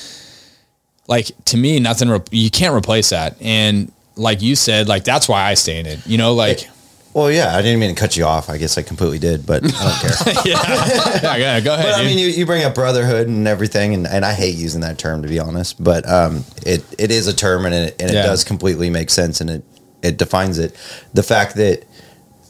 like 1.09 1.31
to 1.47 1.57
me 1.57 1.81
nothing 1.81 2.09
re- 2.09 2.21
you 2.31 2.51
can't 2.51 2.75
replace 2.75 3.11
that. 3.11 3.37
And 3.41 3.93
like 4.17 4.41
you 4.43 4.55
said 4.57 4.89
like 4.89 5.05
that's 5.05 5.29
why 5.29 5.43
I 5.45 5.55
stay 5.55 5.79
in 5.81 5.87
it 5.87 6.07
you 6.07 6.19
know 6.19 6.35
like 6.35 6.69
Well, 7.13 7.31
yeah, 7.31 7.57
I 7.57 7.63
didn't 7.63 7.81
mean 7.81 7.93
to 7.93 8.01
cut 8.01 8.17
you 8.17 8.25
off. 8.25 8.49
I 8.49 8.57
guess 8.57 8.79
I 8.79 8.83
completely 8.83 9.19
did, 9.19 9.45
but 9.45 9.65
I 9.65 9.69
don't 9.69 10.01
care. 10.01 10.43
yeah, 10.47 11.37
yeah 11.37 11.61
go 11.61 11.75
ahead 11.75 11.87
but 11.87 11.95
I 12.01 12.05
mean, 12.05 12.19
you, 12.19 12.27
you 12.29 12.47
bring 12.47 12.63
up 12.63 12.75
brotherhood 12.75 13.27
and 13.27 13.49
everything, 13.49 13.95
and, 13.95 14.07
and 14.07 14.25
I 14.25 14.33
hate 14.33 14.55
using 14.55 14.83
that 14.83 14.97
term 14.99 15.23
to 15.23 15.29
be 15.29 15.41
honest, 15.41 15.83
but 15.83 16.09
um, 16.09 16.45
it 16.65 16.85
it 16.99 17.11
is 17.11 17.27
a 17.27 17.35
term, 17.35 17.67
and 17.67 17.75
it 17.75 17.97
and 18.01 18.11
it 18.11 18.15
Yeah. 18.15 18.23
does 18.27 18.45
completely 18.45 18.91
make 18.91 19.11
sense, 19.11 19.41
and 19.41 19.51
it 19.51 19.65
it 20.03 20.19
defines 20.19 20.59
it. 20.61 20.77
The 21.13 21.25
fact 21.25 21.57
that 21.57 21.85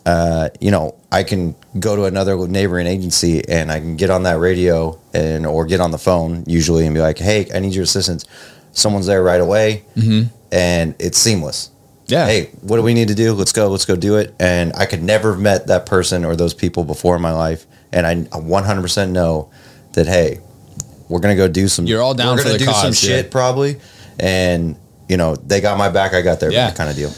uh, 0.05 0.51
you 0.61 0.71
know 0.71 0.95
I 1.11 1.23
can 1.23 1.55
go 1.79 1.97
to 1.97 2.05
another 2.05 2.37
neighboring 2.47 2.87
agency 2.87 3.47
and 3.49 3.71
I 3.73 3.81
can 3.81 3.97
get 3.97 4.11
on 4.11 4.25
that 4.25 4.39
radio 4.39 4.99
and 5.15 5.47
or 5.47 5.65
get 5.67 5.81
on 5.81 5.91
the 5.91 5.99
phone 5.99 6.45
usually 6.47 6.85
and 6.85 6.95
be 6.95 7.01
like, 7.01 7.19
hey, 7.19 7.49
I 7.55 7.61
need 7.61 7.75
your 7.75 7.85
assistance. 7.85 8.25
Someone's 8.73 9.07
there 9.07 9.23
right 9.23 9.41
away, 9.41 9.85
and 10.53 10.95
it's 10.99 11.17
seamless. 11.19 11.70
Yeah 12.11 12.27
hey, 12.27 12.47
what 12.63 12.77
do 12.77 12.83
we 12.83 12.95
need 12.95 13.09
to 13.09 13.15
do? 13.15 13.33
Let's 13.33 13.53
go. 13.53 13.69
Let's 13.69 13.85
go 13.85 13.97
do 13.97 14.17
it. 14.17 14.35
And 14.41 14.73
I 14.75 14.87
could 14.87 15.03
never 15.03 15.33
have 15.33 15.41
met 15.41 15.67
that 15.69 15.87
person 15.87 16.25
or 16.25 16.37
those 16.37 16.55
people 16.55 16.85
before 16.85 17.17
in 17.17 17.23
my 17.23 17.33
life. 17.33 17.67
And 17.93 18.07
I 18.07 18.15
100% 18.17 19.11
know 19.11 19.51
that, 19.95 20.07
hey, 20.07 20.39
we're 21.09 21.19
going 21.21 21.37
to 21.37 21.43
go 21.43 21.49
do 21.49 21.67
some, 21.67 21.87
You're 21.87 22.03
all 22.03 22.15
down 22.15 22.37
we're 22.37 22.43
for 22.43 22.49
gonna 22.49 22.59
the 22.59 22.65
do 22.65 22.65
some 22.67 22.75
cause, 22.75 23.01
shit 23.01 23.31
probably. 23.31 23.81
And, 24.19 24.77
you 25.09 25.17
know, 25.17 25.35
they 25.37 25.61
got 25.61 25.77
my 25.79 25.89
back. 25.89 26.15
I 26.15 26.23
got 26.23 26.39
their 26.41 26.53
Yeah. 26.53 26.69
back 26.69 26.77
kind 26.77 26.91
of 26.91 26.97
deal. 26.97 27.13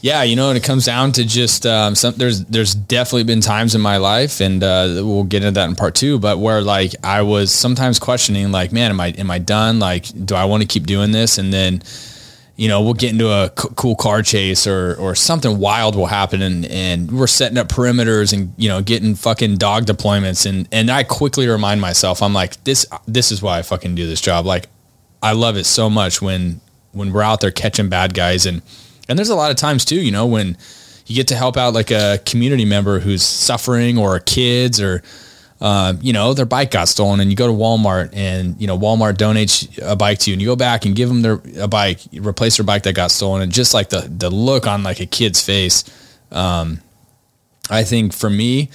Yeah, 0.00 0.22
you 0.22 0.36
know, 0.36 0.50
and 0.50 0.58
it 0.58 0.62
comes 0.62 0.84
down 0.84 1.12
to 1.12 1.24
just 1.24 1.64
um, 1.64 1.94
some. 1.94 2.12
There's 2.18 2.44
there's 2.44 2.74
definitely 2.74 3.24
been 3.24 3.40
times 3.40 3.74
in 3.74 3.80
my 3.80 3.96
life, 3.96 4.42
and 4.42 4.62
uh, 4.62 5.00
we'll 5.02 5.24
get 5.24 5.42
into 5.42 5.52
that 5.52 5.66
in 5.66 5.76
part 5.76 5.94
two. 5.94 6.18
But 6.18 6.38
where 6.38 6.60
like 6.60 6.94
I 7.02 7.22
was 7.22 7.50
sometimes 7.50 7.98
questioning, 7.98 8.52
like, 8.52 8.70
man, 8.70 8.90
am 8.90 9.00
I 9.00 9.08
am 9.16 9.30
I 9.30 9.38
done? 9.38 9.78
Like, 9.78 10.04
do 10.26 10.34
I 10.34 10.44
want 10.44 10.62
to 10.62 10.66
keep 10.68 10.84
doing 10.86 11.12
this? 11.12 11.38
And 11.38 11.50
then, 11.54 11.82
you 12.56 12.68
know, 12.68 12.82
we'll 12.82 12.94
get 12.94 13.10
into 13.12 13.28
a 13.28 13.50
c- 13.58 13.68
cool 13.74 13.96
car 13.96 14.22
chase 14.22 14.66
or 14.66 14.94
or 14.96 15.14
something 15.14 15.58
wild 15.58 15.96
will 15.96 16.06
happen, 16.06 16.40
and 16.40 16.64
and 16.66 17.10
we're 17.10 17.26
setting 17.26 17.58
up 17.58 17.68
perimeters 17.68 18.32
and 18.32 18.52
you 18.56 18.68
know 18.68 18.80
getting 18.80 19.14
fucking 19.14 19.56
dog 19.56 19.86
deployments, 19.86 20.46
and 20.46 20.68
and 20.70 20.90
I 20.90 21.02
quickly 21.02 21.48
remind 21.48 21.80
myself, 21.80 22.22
I'm 22.22 22.32
like, 22.32 22.62
this 22.64 22.86
this 23.06 23.32
is 23.32 23.42
why 23.42 23.58
I 23.58 23.62
fucking 23.62 23.94
do 23.94 24.06
this 24.06 24.20
job. 24.20 24.46
Like, 24.46 24.68
I 25.22 25.32
love 25.32 25.56
it 25.56 25.64
so 25.64 25.90
much 25.90 26.22
when 26.22 26.60
when 26.92 27.12
we're 27.12 27.22
out 27.22 27.40
there 27.40 27.50
catching 27.50 27.88
bad 27.88 28.14
guys 28.14 28.46
and 28.46 28.62
and 29.08 29.18
there's 29.18 29.30
a 29.30 29.34
lot 29.34 29.50
of 29.50 29.56
times 29.56 29.84
too, 29.84 30.00
you 30.00 30.12
know, 30.12 30.26
when 30.26 30.56
you 31.06 31.16
get 31.16 31.28
to 31.28 31.36
help 31.36 31.56
out 31.56 31.74
like 31.74 31.90
a 31.90 32.18
community 32.24 32.64
member 32.64 33.00
who's 33.00 33.22
suffering 33.22 33.98
or 33.98 34.18
kids 34.20 34.80
or 34.80 35.02
uh, 35.60 35.94
you 36.00 36.12
know, 36.12 36.34
their 36.34 36.46
bike 36.46 36.70
got 36.70 36.88
stolen 36.88 37.20
and 37.20 37.30
you 37.30 37.36
go 37.36 37.46
to 37.46 37.52
Walmart 37.52 38.10
and, 38.12 38.60
you 38.60 38.66
know, 38.66 38.78
Walmart 38.78 39.14
donates 39.14 39.78
a 39.82 39.96
bike 39.96 40.18
to 40.20 40.30
you 40.30 40.34
and 40.34 40.42
you 40.42 40.48
go 40.48 40.56
back 40.56 40.84
and 40.84 40.94
give 40.96 41.08
them 41.08 41.22
their 41.22 41.40
a 41.58 41.68
bike, 41.68 42.00
replace 42.12 42.56
their 42.56 42.66
bike 42.66 42.82
that 42.82 42.94
got 42.94 43.10
stolen. 43.10 43.42
And 43.42 43.52
just 43.52 43.72
like 43.72 43.88
the, 43.88 44.00
the 44.00 44.30
look 44.30 44.66
on 44.66 44.82
like 44.82 45.00
a 45.00 45.06
kid's 45.06 45.40
face. 45.40 45.84
Um, 46.30 46.80
I 47.70 47.84
think 47.84 48.12
for 48.12 48.28
me, 48.28 48.70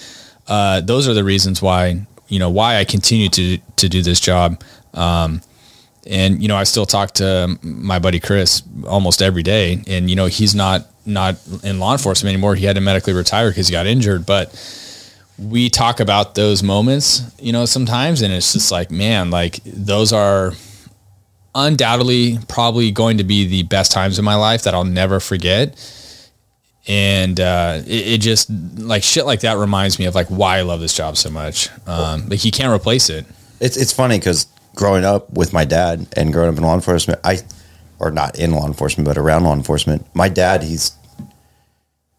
uh, 0.48 0.82
those 0.82 1.08
are 1.08 1.14
the 1.14 1.24
reasons 1.24 1.62
why, 1.62 2.08
you 2.28 2.40
know, 2.40 2.50
why 2.50 2.78
I 2.78 2.86
continue 2.86 3.30
to, 3.30 3.58
to 3.76 3.90
do 3.90 4.02
this 4.02 4.20
job. 4.20 4.64
Um, 4.94 5.42
and 6.08 6.42
you 6.42 6.48
know, 6.48 6.56
I 6.56 6.64
still 6.64 6.86
talk 6.86 7.14
to 7.16 7.58
my 7.62 8.00
buddy 8.00 8.20
Chris 8.20 8.64
almost 8.88 9.22
every 9.22 9.44
day, 9.44 9.84
and 9.88 10.10
you 10.10 10.16
know, 10.16 10.26
he's 10.26 10.56
not 10.56 10.88
not 11.06 11.36
in 11.64 11.80
law 11.80 11.92
enforcement 11.92 12.34
anymore. 12.34 12.56
He 12.56 12.66
had 12.66 12.76
to 12.76 12.82
medically 12.82 13.14
retire 13.14 13.50
because 13.50 13.68
he 13.68 13.72
got 13.72 13.86
injured, 13.86 14.26
but 14.26 14.50
we 15.40 15.70
talk 15.70 16.00
about 16.00 16.36
those 16.36 16.62
moments, 16.62 17.24
you 17.40 17.54
know, 17.54 17.66
sometimes, 17.66 18.22
and 18.22 18.34
it's 18.34 18.54
just 18.54 18.72
like, 18.72 18.92
man, 18.92 19.32
like 19.32 19.62
those 19.64 20.12
are 20.12 20.54
undoubtedly 21.56 22.38
probably 22.48 22.92
going 22.92 23.18
to 23.18 23.24
be 23.24 23.48
the 23.48 23.64
best 23.64 23.92
times 23.92 24.20
in 24.20 24.26
my 24.26 24.36
life 24.36 24.64
that 24.64 24.74
I'll 24.74 24.84
never 24.84 25.20
forget. 25.20 25.78
And 26.88 27.40
uh, 27.40 27.82
it, 27.86 28.08
it 28.08 28.22
just 28.22 28.50
like 28.50 29.04
shit 29.04 29.26
like 29.26 29.42
that 29.42 29.58
reminds 29.58 30.00
me 30.00 30.06
of 30.06 30.16
like 30.16 30.28
why 30.28 30.58
I 30.58 30.62
love 30.62 30.80
this 30.80 30.96
job 30.96 31.18
so 31.18 31.30
much. 31.30 31.70
Um, 31.88 32.28
like 32.30 32.44
you 32.44 32.52
can't 32.52 32.74
replace 32.74 33.10
it. 33.10 33.26
It's, 33.60 33.78
it's 33.78 33.94
funny 33.94 34.18
because 34.18 34.48
growing 34.76 35.06
up 35.06 35.32
with 35.32 35.54
my 35.54 35.66
dad 35.66 36.08
and 36.16 36.34
growing 36.34 36.50
up 36.50 36.58
in 36.58 36.64
law 36.64 36.76
enforcement, 36.76 37.20
I, 37.24 37.40
or 38.00 38.12
not 38.12 38.40
in 38.40 38.52
law 38.52 38.66
enforcement, 38.66 39.08
but 39.08 39.18
around 39.18 39.44
law 39.44 39.54
enforcement, 39.54 40.08
my 40.14 40.30
dad, 40.30 40.64
he's, 40.64 40.94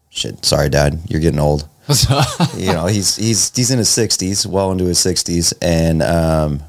shit, 0.09 0.45
sorry, 0.45 0.69
dad, 0.69 0.99
you're 1.07 1.21
getting 1.21 1.39
old. 1.39 1.67
you 2.57 2.71
know, 2.73 2.85
he's 2.87 3.15
he's 3.15 3.55
he's 3.55 3.71
in 3.71 3.77
his 3.79 3.89
sixties, 3.89 4.45
well 4.47 4.71
into 4.71 4.85
his 4.85 4.99
sixties, 4.99 5.51
and 5.61 6.01
um, 6.01 6.61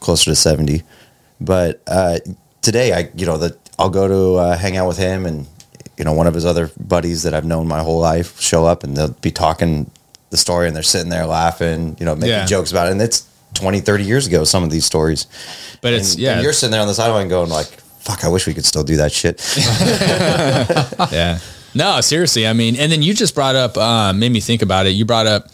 closer 0.00 0.30
to 0.30 0.36
seventy. 0.36 0.82
But 1.40 1.82
uh, 1.86 2.18
today, 2.62 2.92
I 2.92 3.10
you 3.16 3.26
know 3.26 3.38
that 3.38 3.56
I'll 3.78 3.90
go 3.90 4.08
to 4.08 4.34
uh, 4.40 4.56
hang 4.56 4.76
out 4.76 4.86
with 4.88 4.98
him, 4.98 5.26
and 5.26 5.46
you 5.98 6.04
know 6.04 6.12
one 6.12 6.26
of 6.26 6.34
his 6.34 6.44
other 6.46 6.70
buddies 6.78 7.22
that 7.24 7.34
I've 7.34 7.44
known 7.44 7.66
my 7.68 7.80
whole 7.80 8.00
life 8.00 8.40
show 8.40 8.64
up, 8.66 8.84
and 8.84 8.96
they'll 8.96 9.08
be 9.20 9.30
talking 9.30 9.90
the 10.30 10.36
story, 10.36 10.66
and 10.66 10.74
they're 10.76 10.82
sitting 10.82 11.10
there 11.10 11.26
laughing, 11.26 11.96
you 12.00 12.06
know, 12.06 12.14
making 12.14 12.30
Yeah. 12.30 12.46
jokes 12.46 12.70
about 12.72 12.88
it, 12.88 12.92
and 12.92 13.00
it's 13.02 13.24
20, 13.54 13.80
30 13.80 14.04
years 14.04 14.26
ago. 14.26 14.42
Some 14.44 14.64
of 14.64 14.70
these 14.70 14.84
stories, 14.84 15.26
But 15.80 15.92
it's 15.92 16.12
and, 16.14 16.20
yeah, 16.22 16.32
and 16.34 16.42
you're 16.42 16.52
sitting 16.52 16.72
there 16.72 16.80
on 16.80 16.88
the 16.88 16.94
sideline 16.94 17.28
going 17.28 17.50
like, 17.50 17.66
"Fuck, 18.00 18.24
I 18.24 18.28
wish 18.28 18.46
we 18.46 18.54
could 18.54 18.64
still 18.64 18.82
do 18.84 18.96
that 18.96 19.12
shit." 19.12 19.40
yeah. 21.12 21.38
No, 21.74 22.00
seriously. 22.00 22.46
I 22.46 22.52
mean, 22.52 22.76
and 22.76 22.90
then 22.90 23.02
you 23.02 23.14
just 23.14 23.34
brought 23.34 23.56
up, 23.56 23.76
uh, 23.76 24.12
made 24.12 24.30
me 24.32 24.40
think 24.40 24.62
about 24.62 24.86
it. 24.86 24.90
You 24.90 25.04
brought 25.04 25.26
up, 25.26 25.48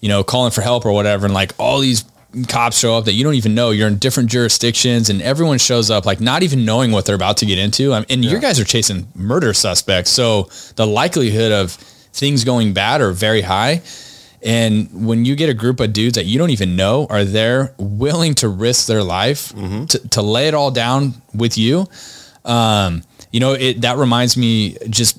you 0.00 0.08
know, 0.08 0.24
calling 0.24 0.50
for 0.50 0.62
help 0.62 0.86
or 0.86 0.92
whatever, 0.92 1.26
and 1.26 1.34
like 1.34 1.52
all 1.58 1.80
these 1.80 2.04
cops 2.48 2.78
show 2.78 2.96
up 2.96 3.04
that 3.04 3.12
you 3.12 3.22
don't 3.22 3.34
even 3.34 3.54
know. 3.54 3.70
You're 3.70 3.88
in 3.88 3.98
different 3.98 4.30
jurisdictions, 4.30 5.10
and 5.10 5.22
everyone 5.22 5.58
shows 5.58 5.90
up 5.90 6.06
like 6.06 6.20
not 6.20 6.42
even 6.42 6.64
knowing 6.64 6.92
what 6.92 7.04
they're 7.04 7.14
about 7.14 7.36
to 7.38 7.46
get 7.46 7.58
into. 7.58 7.92
I 7.92 8.00
mean, 8.00 8.06
and 8.10 8.24
your 8.24 8.40
guys 8.40 8.58
are 8.58 8.64
chasing 8.64 9.06
murder 9.14 9.52
suspects, 9.54 10.10
so 10.10 10.48
the 10.76 10.86
likelihood 10.86 11.52
of 11.52 11.72
things 11.72 12.44
going 12.44 12.72
bad 12.72 13.00
are 13.00 13.12
very 13.12 13.42
high. 13.42 13.82
And 14.42 15.06
when 15.06 15.24
you 15.24 15.36
get 15.36 15.48
a 15.48 15.54
group 15.54 15.80
of 15.80 15.94
dudes 15.94 16.16
that 16.16 16.26
you 16.26 16.38
don't 16.38 16.50
even 16.50 16.76
know 16.76 17.06
are 17.08 17.24
there 17.24 17.72
willing 17.78 18.34
to 18.36 18.48
risk 18.48 18.86
their 18.86 19.02
life 19.02 19.54
to, 19.86 20.08
to 20.10 20.20
lay 20.22 20.48
it 20.48 20.54
all 20.54 20.70
down 20.70 21.14
with 21.34 21.56
you, 21.56 21.86
um, 22.44 23.02
you 23.32 23.40
know, 23.40 23.54
it 23.54 23.80
that 23.80 23.96
reminds 23.96 24.36
me 24.36 24.76
just, 24.90 25.18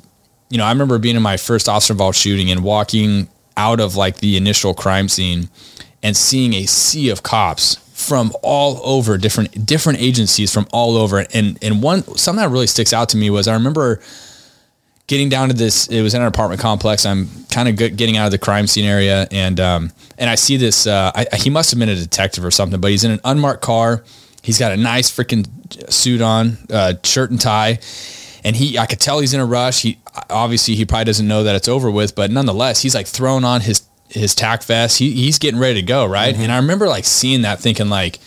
you 0.49 0.57
know, 0.57 0.65
I 0.65 0.71
remember 0.71 0.97
being 0.97 1.15
in 1.15 1.21
my 1.21 1.37
first 1.37 1.67
officer 1.67 1.93
involved 1.93 2.17
shooting 2.17 2.51
and 2.51 2.63
walking 2.63 3.27
out 3.57 3.79
of 3.79 3.95
like 3.95 4.17
the 4.17 4.37
initial 4.37 4.73
crime 4.73 5.09
scene 5.09 5.49
and 6.03 6.15
seeing 6.15 6.53
a 6.53 6.65
sea 6.65 7.09
of 7.09 7.23
cops 7.23 7.75
from 7.93 8.33
all 8.43 8.79
over 8.83 9.17
different 9.17 9.65
different 9.65 9.99
agencies 9.99 10.53
from 10.53 10.67
all 10.71 10.97
over. 10.97 11.25
And 11.33 11.57
and 11.63 11.81
one 11.81 12.03
something 12.17 12.43
that 12.43 12.49
really 12.49 12.67
sticks 12.67 12.93
out 12.93 13.09
to 13.09 13.17
me 13.17 13.29
was 13.29 13.47
I 13.47 13.53
remember 13.53 14.01
getting 15.07 15.29
down 15.29 15.49
to 15.49 15.55
this 15.55 15.87
it 15.87 16.01
was 16.01 16.13
in 16.13 16.21
an 16.21 16.27
apartment 16.27 16.61
complex. 16.61 17.05
I'm 17.05 17.27
kind 17.49 17.69
of 17.69 17.75
getting 17.95 18.17
out 18.17 18.25
of 18.25 18.31
the 18.31 18.37
crime 18.37 18.67
scene 18.67 18.85
area 18.85 19.27
and 19.31 19.59
um 19.61 19.91
and 20.17 20.29
i 20.29 20.35
see 20.35 20.57
this 20.57 20.87
uh 20.87 21.11
I, 21.15 21.25
he 21.37 21.49
must 21.49 21.71
have 21.71 21.79
been 21.79 21.87
a 21.87 21.95
detective 21.95 22.43
or 22.43 22.51
something 22.51 22.81
but 22.81 22.91
he's 22.91 23.03
in 23.03 23.11
an 23.11 23.21
unmarked 23.23 23.61
car. 23.61 24.03
He's 24.43 24.59
got 24.59 24.73
a 24.73 24.77
nice 24.77 25.09
freaking 25.09 25.47
suit 25.91 26.21
on 26.21 26.57
uh 26.69 26.95
shirt 27.03 27.31
and 27.31 27.39
tie 27.39 27.79
and 28.45 28.55
he 28.55 28.77
i 28.79 28.85
could 28.85 28.99
tell 28.99 29.19
he's 29.19 29.33
in 29.33 29.41
a 29.41 29.45
rush 29.45 29.81
he 29.81 29.99
obviously 30.29 30.75
he 30.75 30.85
probably 30.85 31.03
doesn't 31.03 31.27
know 31.27 31.43
that 31.43 31.55
it's 31.55 31.67
over 31.67 31.91
with 31.91 32.15
but 32.15 32.31
nonetheless 32.31 32.81
he's 32.81 32.95
like 32.95 33.07
throwing 33.07 33.43
on 33.43 33.59
his 33.59 33.81
his 34.07 34.33
tac 34.33 34.63
vest 34.63 34.99
he, 34.99 35.11
he's 35.11 35.37
getting 35.37 35.59
ready 35.59 35.81
to 35.81 35.85
go 35.85 36.05
right 36.05 36.35
and 36.35 36.51
i 36.51 36.55
remember 36.55 36.87
like 36.87 37.03
seeing 37.03 37.41
that 37.41 37.59
thinking 37.59 37.89
like 37.89 38.19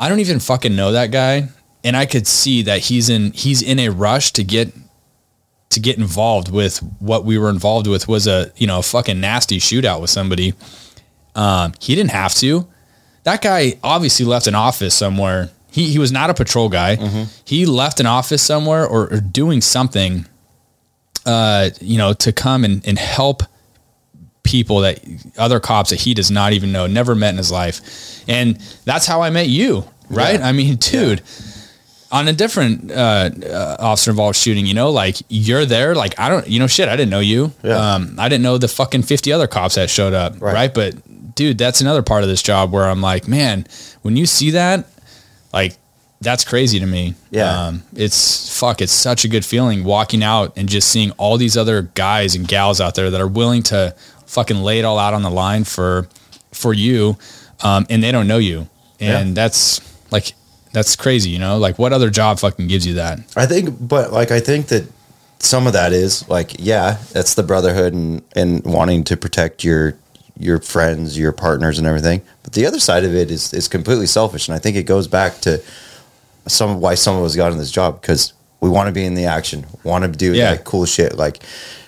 i 0.00 0.08
don't 0.08 0.20
even 0.20 0.40
fucking 0.40 0.74
know 0.74 0.92
that 0.92 1.10
guy 1.10 1.48
and 1.82 1.96
i 1.96 2.06
could 2.06 2.26
see 2.26 2.62
that 2.62 2.80
he's 2.80 3.10
in 3.10 3.32
he's 3.32 3.60
in 3.60 3.78
a 3.78 3.90
rush 3.90 4.32
to 4.32 4.42
get 4.42 4.72
to 5.74 5.80
get 5.80 5.98
involved 5.98 6.50
with 6.50 6.78
what 7.00 7.24
we 7.24 7.36
were 7.36 7.50
involved 7.50 7.86
with 7.86 8.08
was 8.08 8.26
a 8.26 8.50
you 8.56 8.66
know 8.66 8.78
a 8.78 8.82
fucking 8.82 9.20
nasty 9.20 9.58
shootout 9.58 10.00
with 10.00 10.10
somebody. 10.10 10.54
Um, 11.34 11.74
he 11.80 11.94
didn't 11.94 12.12
have 12.12 12.32
to. 12.36 12.66
That 13.24 13.42
guy 13.42 13.78
obviously 13.82 14.24
left 14.24 14.46
an 14.46 14.54
office 14.54 14.94
somewhere. 14.94 15.50
He 15.74 15.90
he 15.90 15.98
was 15.98 16.12
not 16.12 16.30
a 16.30 16.34
patrol 16.34 16.68
guy. 16.68 16.94
He 17.44 17.66
left 17.66 17.98
an 17.98 18.06
office 18.06 18.42
somewhere 18.42 18.86
or, 18.86 19.12
or 19.12 19.20
doing 19.20 19.60
something. 19.60 20.26
Uh, 21.26 21.70
you 21.80 21.98
know, 21.98 22.12
to 22.12 22.32
come 22.32 22.64
and, 22.64 22.86
and 22.86 22.96
help 22.96 23.42
people 24.44 24.80
that 24.80 25.00
other 25.36 25.58
cops 25.58 25.90
that 25.90 26.00
he 26.00 26.14
does 26.14 26.30
not 26.30 26.52
even 26.52 26.70
know, 26.70 26.86
never 26.86 27.14
met 27.14 27.30
in 27.30 27.38
his 27.38 27.50
life, 27.50 27.80
and 28.28 28.56
that's 28.84 29.04
how 29.06 29.22
I 29.22 29.30
met 29.30 29.48
you. 29.48 29.84
Right? 30.08 30.38
Yeah. 30.38 30.46
I 30.46 30.52
mean, 30.52 30.76
dude 30.76 31.22
on 32.12 32.28
a 32.28 32.32
different 32.32 32.92
uh, 32.92 33.30
uh, 33.44 33.76
officer 33.80 34.12
involved 34.12 34.36
shooting, 34.36 34.66
you 34.66 34.74
know, 34.74 34.90
like 34.90 35.16
you're 35.28 35.64
there, 35.66 35.96
like 35.96 36.16
I 36.20 36.28
don't, 36.28 36.46
you 36.46 36.60
know, 36.60 36.68
shit, 36.68 36.88
I 36.88 36.94
didn't 36.94 37.10
know 37.10 37.18
you. 37.18 37.50
Yeah. 37.64 37.94
Um, 37.94 38.14
I 38.20 38.28
didn't 38.28 38.44
know 38.44 38.56
the 38.56 38.68
fucking 38.68 39.02
50 39.02 39.32
other 39.32 39.48
cops 39.48 39.74
that 39.74 39.90
showed 39.90 40.12
up. 40.12 40.40
Right. 40.40 40.54
Right. 40.54 40.74
But 40.74 41.34
dude, 41.34 41.58
that's 41.58 41.80
another 41.80 42.02
part 42.02 42.22
of 42.22 42.28
this 42.28 42.40
job 42.40 42.70
where 42.70 42.84
I'm 42.84 43.00
like, 43.00 43.26
man, 43.26 43.66
when 44.02 44.16
you 44.16 44.26
see 44.26 44.50
that, 44.50 44.86
like, 45.54 45.76
that's 46.20 46.44
crazy 46.44 46.78
to 46.80 46.86
me. 46.86 47.14
Yeah. 47.30 47.66
Um, 47.66 47.82
it's 47.94 48.58
fuck, 48.58 48.80
it's 48.80 48.92
such 48.92 49.24
a 49.24 49.28
good 49.28 49.44
feeling 49.44 49.84
walking 49.84 50.22
out 50.22 50.52
and 50.56 50.68
just 50.68 50.88
seeing 50.88 51.10
all 51.12 51.36
these 51.38 51.56
other 51.56 51.82
guys 51.82 52.34
and 52.34 52.46
gals 52.48 52.80
out 52.80 52.94
there 52.94 53.10
that 53.10 53.20
are 53.20 53.28
willing 53.28 53.62
to 53.64 53.94
fucking 54.26 54.56
lay 54.56 54.78
it 54.78 54.84
all 54.84 54.98
out 54.98 55.12
on 55.14 55.22
the 55.22 55.30
line 55.30 55.64
for, 55.64 56.08
for 56.52 56.72
you. 56.72 57.16
Um, 57.62 57.86
and 57.90 58.02
they 58.02 58.10
don't 58.10 58.26
know 58.26 58.38
you. 58.38 58.68
And 59.00 59.28
Yeah. 59.28 59.34
that's 59.34 59.80
like, 60.10 60.32
that's 60.72 60.96
crazy, 60.96 61.30
you 61.30 61.38
know. 61.38 61.58
Like, 61.58 61.78
what 61.78 61.92
other 61.92 62.10
job 62.10 62.38
fucking 62.38 62.66
gives 62.68 62.86
you 62.86 62.94
that? 62.94 63.18
I 63.36 63.46
think, 63.46 63.76
but 63.80 64.12
like, 64.12 64.30
I 64.30 64.40
think 64.40 64.66
that 64.68 64.84
some 65.40 65.66
of 65.66 65.72
that 65.74 65.92
is 65.92 66.26
like, 66.28 66.56
yeah, 66.58 66.98
that's 67.12 67.34
the 67.34 67.42
brotherhood 67.42 67.92
and, 67.92 68.22
and 68.34 68.64
wanting 68.64 69.04
to 69.04 69.16
protect 69.16 69.62
your, 69.62 69.94
your 70.38 70.60
friends, 70.60 71.18
your 71.18 71.32
partners 71.32 71.78
and 71.78 71.86
everything. 71.86 72.22
But 72.42 72.52
the 72.54 72.66
other 72.66 72.80
side 72.80 73.04
of 73.04 73.14
it 73.14 73.30
is, 73.30 73.52
is 73.54 73.68
completely 73.68 74.06
selfish. 74.06 74.48
And 74.48 74.54
I 74.54 74.58
think 74.58 74.76
it 74.76 74.82
goes 74.84 75.06
back 75.08 75.38
to 75.42 75.62
some, 76.46 76.80
why 76.80 76.94
some 76.96 77.16
of 77.16 77.24
us 77.24 77.36
got 77.36 77.52
in 77.52 77.58
this 77.58 77.70
job 77.70 78.00
because 78.00 78.32
we 78.60 78.68
want 78.68 78.88
to 78.88 78.92
be 78.92 79.04
in 79.04 79.14
the 79.14 79.26
action, 79.26 79.64
want 79.84 80.04
to 80.04 80.10
do 80.10 80.32
Yeah. 80.34 80.50
like 80.50 80.64
cool 80.64 80.86
shit. 80.86 81.16
Like 81.16 81.42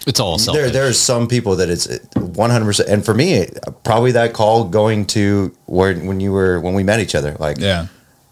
It's 0.06 0.20
all 0.20 0.38
selfish. 0.38 0.72
there, 0.72 0.86
are 0.86 0.92
some 0.92 1.26
people 1.26 1.56
that 1.56 1.68
it's 1.70 1.86
100%. 2.14 2.86
And 2.86 3.04
for 3.04 3.14
me, 3.14 3.48
probably 3.82 4.12
that 4.12 4.32
call 4.32 4.64
going 4.64 5.06
to 5.06 5.54
where, 5.66 5.94
when 5.94 6.20
you 6.20 6.32
were, 6.32 6.60
when 6.60 6.74
we 6.74 6.82
met 6.84 7.00
each 7.00 7.14
other, 7.14 7.34
like, 7.40 7.58
Yeah. 7.58 7.86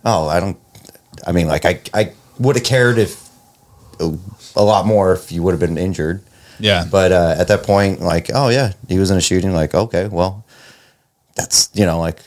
oh, 0.04 0.28
I 0.28 0.40
don't. 0.40 0.56
I 1.26 1.32
mean, 1.32 1.46
like 1.46 1.64
I, 1.64 1.80
I 1.94 2.12
would 2.38 2.56
have 2.56 2.64
cared 2.64 2.98
if 2.98 3.28
a 4.00 4.62
lot 4.62 4.84
more 4.86 5.12
if 5.14 5.32
you 5.32 5.42
would 5.42 5.52
have 5.52 5.60
been 5.60 5.78
injured. 5.78 6.22
Yeah. 6.58 6.86
But 6.90 7.12
uh, 7.12 7.34
at 7.38 7.48
that 7.48 7.62
point, 7.62 8.00
like, 8.00 8.30
oh 8.32 8.48
yeah, 8.48 8.72
he 8.88 8.98
was 8.98 9.10
in 9.10 9.16
a 9.16 9.20
shooting. 9.20 9.52
Like, 9.52 9.74
okay, 9.74 10.08
well, 10.08 10.44
that's 11.36 11.70
you 11.74 11.86
know, 11.86 11.98
like, 11.98 12.18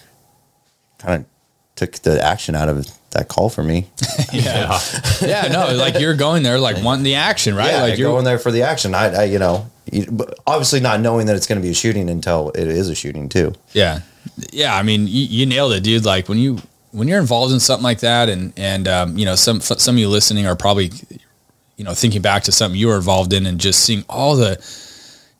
kind 0.99 1.23
of 1.23 1.29
took 1.75 1.93
the 1.99 2.21
action 2.21 2.55
out 2.55 2.69
of 2.69 2.87
that 3.11 3.27
call 3.27 3.49
for 3.49 3.63
me. 3.63 3.87
yeah. 4.33 4.79
yeah. 5.21 5.47
No, 5.51 5.73
like 5.75 5.99
you're 5.99 6.15
going 6.15 6.43
there, 6.43 6.59
like 6.59 6.83
wanting 6.83 7.03
the 7.03 7.15
action, 7.15 7.55
right? 7.55 7.71
Yeah, 7.71 7.81
like 7.81 7.89
you're 7.97 8.09
you're 8.09 8.11
going 8.11 8.25
there 8.25 8.39
for 8.39 8.51
the 8.51 8.63
action. 8.63 8.93
I, 8.93 9.21
I 9.21 9.23
you 9.25 9.39
know, 9.39 9.69
you, 9.91 10.05
but 10.09 10.37
obviously 10.45 10.79
not 10.79 10.99
knowing 10.99 11.27
that 11.27 11.35
it's 11.35 11.47
going 11.47 11.61
to 11.61 11.65
be 11.65 11.71
a 11.71 11.75
shooting 11.75 12.09
until 12.09 12.49
it 12.51 12.67
is 12.67 12.89
a 12.89 12.95
shooting 12.95 13.29
too. 13.29 13.53
Yeah. 13.73 14.01
Yeah. 14.51 14.75
I 14.75 14.83
mean, 14.83 15.07
you, 15.07 15.23
you 15.25 15.45
nailed 15.45 15.73
it, 15.73 15.83
dude. 15.83 16.05
Like 16.05 16.27
when 16.27 16.37
you, 16.37 16.59
when 16.91 17.07
you're 17.07 17.19
involved 17.19 17.53
in 17.53 17.59
something 17.59 17.83
like 17.83 17.99
that 17.99 18.29
and, 18.29 18.53
and, 18.57 18.87
um, 18.87 19.17
you 19.17 19.25
know, 19.25 19.35
some, 19.35 19.61
some 19.61 19.95
of 19.95 19.99
you 19.99 20.09
listening 20.09 20.47
are 20.47 20.55
probably, 20.55 20.91
you 21.77 21.83
know, 21.85 21.93
thinking 21.93 22.21
back 22.21 22.43
to 22.43 22.51
something 22.51 22.77
you 22.77 22.87
were 22.87 22.97
involved 22.97 23.31
in 23.33 23.45
and 23.45 23.59
just 23.59 23.79
seeing 23.85 24.03
all 24.09 24.35
the, 24.35 24.57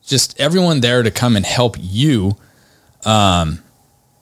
just 0.06 0.38
everyone 0.40 0.80
there 0.80 1.02
to 1.02 1.10
come 1.10 1.36
and 1.36 1.44
help 1.44 1.76
you. 1.78 2.36
Um, 3.04 3.62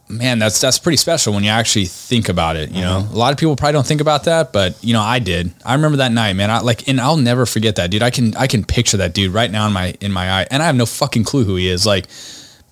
man, 0.09 0.39
that's, 0.39 0.61
that's 0.61 0.79
pretty 0.79 0.97
special 0.97 1.33
when 1.35 1.45
you 1.45 1.51
actually 1.51 1.85
think 1.87 2.29
about 2.29 2.57
it. 2.57 2.71
You 2.71 2.81
know, 2.81 2.99
a 3.11 3.17
lot 3.17 3.33
of 3.33 3.39
people 3.39 3.55
probably 3.55 3.75
don't 3.75 3.87
think 3.87 4.01
about 4.01 4.25
that, 4.25 4.53
but 4.53 4.83
you 4.83 4.93
know, 4.93 5.03
I 5.03 5.19
did. 5.19 5.53
I 5.65 5.75
remember 5.75 5.99
that 5.99 6.11
night, 6.11 6.33
man. 6.35 6.51
I 6.51 6.61
like, 6.61 6.89
and 6.89 7.01
I'll 7.01 7.17
never 7.17 7.47
forget 7.47 7.77
that 7.77 7.91
dude. 7.91 8.03
I 8.03 8.11
can, 8.11 8.35
I 8.37 8.47
can 8.47 8.65
picture 8.65 8.97
that 8.99 9.15
dude 9.15 9.33
right 9.33 9.51
now 9.51 9.67
in 9.67 9.73
my, 9.73 9.95
in 10.01 10.11
my 10.13 10.31
eye 10.41 10.47
and 10.51 10.63
I 10.63 10.67
have 10.67 10.75
no 10.77 10.87
fucking 10.87 11.25
clue 11.25 11.45
who 11.45 11.57
he 11.57 11.69
is. 11.69 11.85
Like, 11.87 12.07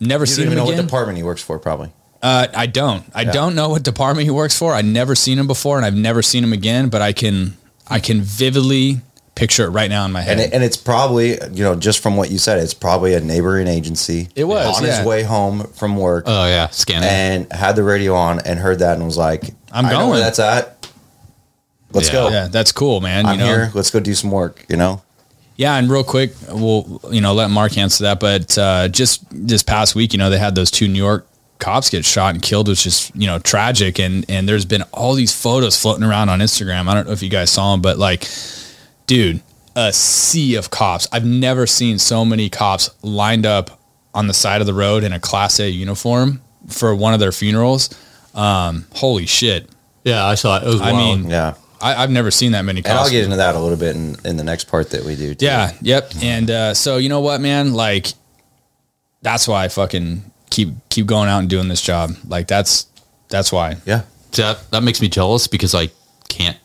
never 0.01 0.23
You 0.23 0.27
seen 0.27 0.43
even 0.47 0.53
him 0.53 0.59
know 0.59 0.65
again. 0.71 0.79
what 0.79 0.85
department 0.87 1.17
he 1.19 1.23
works 1.23 1.43
for, 1.43 1.59
probably. 1.59 1.93
Uh, 2.23 2.47
I 2.57 2.67
don't. 2.67 3.05
I 3.15 3.25
don't 3.25 3.55
know 3.55 3.69
what 3.69 3.83
department 3.83 4.25
he 4.25 4.31
works 4.31 4.59
for. 4.59 4.73
I've 4.73 4.87
never 4.87 5.15
seen 5.15 5.39
him 5.39 5.47
before, 5.47 5.77
and 5.77 5.85
I've 5.85 5.95
never 5.95 6.23
seen 6.23 6.43
him 6.43 6.55
again. 6.55 6.89
But 6.89 7.03
I 7.03 7.13
can, 7.13 7.55
I 7.87 8.01
can 8.01 8.23
vividly 8.23 9.03
picture 9.35 9.65
it 9.65 9.71
right 9.71 9.91
now 9.91 10.05
in 10.05 10.13
my 10.13 10.23
head. 10.23 10.33
And, 10.33 10.41
it, 10.41 10.53
and 10.53 10.63
it's 10.63 10.77
probably, 10.77 11.31
you 11.53 11.65
know, 11.65 11.75
just 11.75 12.01
from 12.01 12.17
what 12.17 12.31
you 12.31 12.39
said, 12.39 12.59
it's 12.59 12.75
probably 12.75 13.15
a 13.15 13.21
neighboring 13.21 13.67
agency. 13.69 14.29
It 14.35 14.45
was, 14.45 14.77
on 14.79 14.85
yeah. 14.85 14.99
his 14.99 15.07
way 15.07 15.23
home 15.23 15.65
from 15.73 15.97
work. 15.97 16.25
oh 16.27 16.47
yeah, 16.47 16.69
scanning. 16.69 17.09
and 17.09 17.53
had 17.53 17.77
the 17.77 17.83
radio 17.83 18.15
on 18.15 18.41
and 18.41 18.59
heard 18.59 18.79
that 18.79 18.97
and 18.97 19.05
was 19.05 19.17
like, 19.17 19.51
I'm 19.73 19.89
going. 19.89 20.11
where 20.11 20.21
that's 20.21 20.39
at. 20.39 20.89
Let's 21.93 22.09
Yeah. 22.09 22.13
go. 22.13 22.29
yeah, 22.29 22.49
that's 22.49 22.73
cool, 22.73 23.01
man. 23.01 23.27
I'm 23.27 23.39
you 23.39 23.45
know? 23.45 23.47
here. 23.47 23.71
Let's 23.75 23.91
go 23.91 24.01
do 24.01 24.15
some 24.15 24.31
work. 24.31 24.65
You 24.69 24.77
know. 24.77 25.03
Yeah, 25.57 25.77
and 25.77 25.89
real 25.89 26.03
quick, 26.03 26.33
we'll 26.49 27.01
you 27.11 27.21
know 27.21 27.33
let 27.33 27.49
Mark 27.51 27.79
answer 27.79 28.05
that. 28.05 28.19
But 28.19 28.59
uh, 28.59 28.89
just 28.89 29.25
this 29.31 29.63
past 29.63 29.95
week, 29.95 30.13
you 30.13 30.19
know, 30.19 30.31
they 30.31 30.39
had 30.39 30.55
those 30.57 30.71
two 30.71 30.89
New 30.89 30.99
York 30.99 31.27
cops 31.61 31.89
get 31.91 32.05
shot 32.05 32.35
and 32.35 32.43
killed, 32.43 32.69
which 32.69 32.87
is 32.87 33.13
you 33.15 33.27
know 33.29 33.39
tragic. 33.39 34.01
And 34.01 34.25
and 34.29 34.49
there's 34.49 34.65
been 34.65 34.83
all 34.93 35.15
these 35.15 35.33
photos 35.33 35.81
floating 35.81 36.03
around 36.05 36.29
on 36.29 36.41
Instagram. 36.41 36.89
I 36.89 36.95
don't 36.95 37.07
know 37.07 37.13
if 37.13 37.23
you 37.23 37.29
guys 37.29 37.51
saw 37.51 37.73
them, 37.73 37.83
but 37.83 37.99
like, 37.99 38.29
dude, 39.07 39.43
a 39.77 39.93
sea 39.93 40.55
of 40.57 40.71
cops. 40.71 41.09
I've 41.13 41.25
never 41.25 41.67
seen 41.67 41.99
so 41.99 42.25
many 42.25 42.49
cops 42.49 42.91
lined 43.03 43.47
up 43.47 43.81
on 44.15 44.27
the 44.29 44.35
side 44.35 44.61
of 44.61 44.67
the 44.67 44.75
road 44.75 45.03
in 45.05 45.13
a 45.13 45.19
Class 45.21 45.59
A 45.61 45.69
uniform 45.69 46.41
for 46.69 46.95
one 46.95 47.15
of 47.15 47.21
their 47.21 47.33
funerals. 47.33 47.91
Um, 48.35 48.87
holy 48.95 49.27
shit! 49.27 49.69
yeah, 50.05 50.25
I 50.25 50.35
saw 50.35 50.57
it. 50.59 50.65
It 50.65 50.67
was 50.69 50.81
I 50.81 50.93
wild. 50.93 51.21
mean, 51.23 51.31
Yeah. 51.31 51.55
I, 51.81 52.03
I've 52.03 52.11
never 52.11 52.31
seen 52.31 52.53
that 52.53 52.63
many 52.63 52.81
cops. 52.83 52.91
And 52.91 52.99
I'll 52.99 53.11
get 53.11 53.25
into 53.25 53.37
that 53.37 53.55
a 53.57 53.59
little 53.59 53.77
bit 53.77 53.95
in, 53.95 54.17
in 54.25 54.37
the 54.37 54.45
next 54.45 54.65
part 54.65 54.91
that 54.91 55.05
we 55.05 55.17
do. 55.17 55.35
too. 55.35 55.45
Yeah. 55.45 55.73
Yep. 55.83 56.13
And 56.23 56.51
uh, 56.51 56.75
so 56.75 56.97
you 56.97 57.09
know 57.11 57.21
what, 57.21 57.41
man? 57.43 57.75
Like, 57.75 58.09
that's 59.23 59.47
why 59.49 59.65
I 59.65 59.69
fucking 59.69 60.23
keep 60.51 60.69
keep 60.89 61.07
going 61.07 61.29
out 61.29 61.41
and 61.41 61.51
doing 61.51 61.69
this 61.69 61.83
job. 61.83 62.13
Like 62.27 62.47
that's 62.47 62.87
that's 63.29 63.51
why. 63.53 63.77
Yeah. 63.85 64.03
that 64.33 64.71
that 64.71 64.83
makes 64.83 65.01
me 65.03 65.09
jealous 65.09 65.47
because 65.47 65.75
I 65.75 65.89
can't 66.29 66.57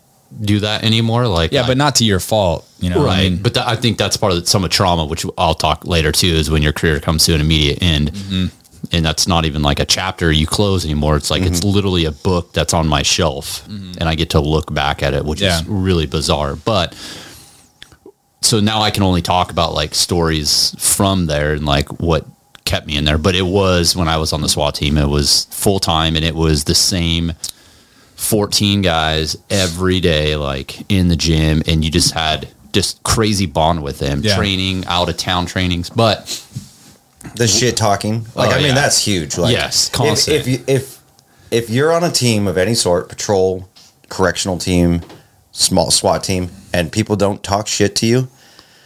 do 0.41 0.59
that 0.59 0.83
anymore. 0.83 1.27
Like 1.27 1.51
Yeah, 1.51 1.63
I- 1.63 1.67
but 1.67 1.77
not 1.77 1.95
to 1.95 2.05
your 2.05 2.19
fault. 2.19 2.65
You 2.79 2.89
know. 2.89 3.03
right. 3.05 3.19
I 3.19 3.29
mean, 3.29 3.41
but 3.41 3.53
that, 3.55 3.67
I 3.67 3.75
think 3.75 3.97
that's 3.97 4.15
part 4.17 4.31
of 4.33 4.39
the, 4.41 4.45
some 4.47 4.63
of 4.63 4.69
trauma, 4.69 5.05
which 5.05 5.25
I'll 5.37 5.53
talk 5.55 5.85
later 5.85 6.11
too, 6.11 6.27
is 6.27 6.49
when 6.49 6.61
your 6.61 6.71
career 6.73 6.99
comes 6.99 7.25
to 7.25 7.33
an 7.35 7.41
immediate 7.41 7.79
end. 7.81 8.11
Mm-hmm. 8.13 8.45
And 8.93 9.03
that's 9.05 9.27
not 9.27 9.43
even 9.45 9.61
like 9.61 9.79
a 9.81 9.85
chapter 9.85 10.31
you 10.31 10.47
close 10.47 10.85
anymore. 10.85 11.17
It's 11.17 11.29
like 11.29 11.41
it's 11.43 11.63
literally 11.65 12.05
a 12.05 12.11
book 12.13 12.53
that's 12.53 12.73
on 12.73 12.87
my 12.87 13.01
shelf, 13.03 13.67
and 13.67 14.03
I 14.03 14.15
get 14.15 14.29
to 14.31 14.39
look 14.39 14.73
back 14.73 15.03
at 15.03 15.13
it, 15.13 15.25
which 15.25 15.39
Mm-hmm. 15.39 15.45
Yeah. 15.47 15.59
is 15.59 15.67
really 15.67 16.05
bizarre. 16.05 16.55
But 16.55 16.95
so 18.41 18.59
now 18.61 18.81
I 18.81 18.89
can 18.91 19.03
only 19.03 19.21
talk 19.21 19.51
about 19.51 19.73
like 19.73 19.93
stories 19.93 20.73
from 20.79 21.25
there 21.25 21.53
and 21.53 21.65
like 21.65 21.89
what 21.99 22.25
kept 22.63 22.87
me 22.87 22.95
in 22.95 23.03
there. 23.03 23.17
But 23.17 23.35
it 23.35 23.45
was 23.45 23.95
when 23.97 24.07
I 24.07 24.15
was 24.17 24.31
on 24.31 24.41
the 24.41 24.49
SWAT 24.49 24.75
team, 24.75 24.97
it 24.97 25.07
was 25.09 25.45
full 25.51 25.79
time, 25.79 26.15
and 26.15 26.23
it 26.23 26.35
was 26.35 26.63
the 26.63 26.75
same 26.75 27.33
14 28.19 28.81
guys 28.81 29.37
every 29.49 30.01
day, 30.01 30.35
like 30.35 30.83
in 30.91 31.07
the 31.07 31.15
gym, 31.15 31.63
and 31.65 31.83
you 31.85 31.89
just 31.89 32.13
had 32.13 32.49
just 32.73 33.01
crazy 33.03 33.45
bond 33.45 33.81
with 33.81 33.99
them, 33.99 34.21
Yeah. 34.21 34.35
training, 34.35 34.85
out 34.87 35.07
of 35.09 35.15
town 35.17 35.45
trainings. 35.45 35.89
But 35.89 36.27
the 37.35 37.47
shit 37.47 37.77
talking. 37.77 38.25
Like 38.35 38.49
Oh, 38.49 38.53
I 38.53 38.57
mean, 38.57 38.67
yeah. 38.67 38.73
that's 38.75 39.03
huge. 39.03 39.37
Like, 39.37 39.53
Yes, 39.53 39.87
if, 39.87 39.93
constant. 39.93 40.37
if 40.37 40.47
you 40.47 40.63
if 40.67 40.99
if 41.49 41.69
you're 41.69 41.91
on 41.91 42.03
a 42.03 42.11
team 42.11 42.45
of 42.45 42.57
any 42.57 42.75
sort, 42.75 43.09
patrol, 43.09 43.67
correctional 44.09 44.57
team, 44.57 45.01
small 45.51 45.89
SWAT 45.89 46.23
team, 46.23 46.49
and 46.73 46.91
people 46.91 47.15
don't 47.15 47.41
talk 47.41 47.67
shit 47.67 47.95
to 47.97 48.05
you, 48.05 48.27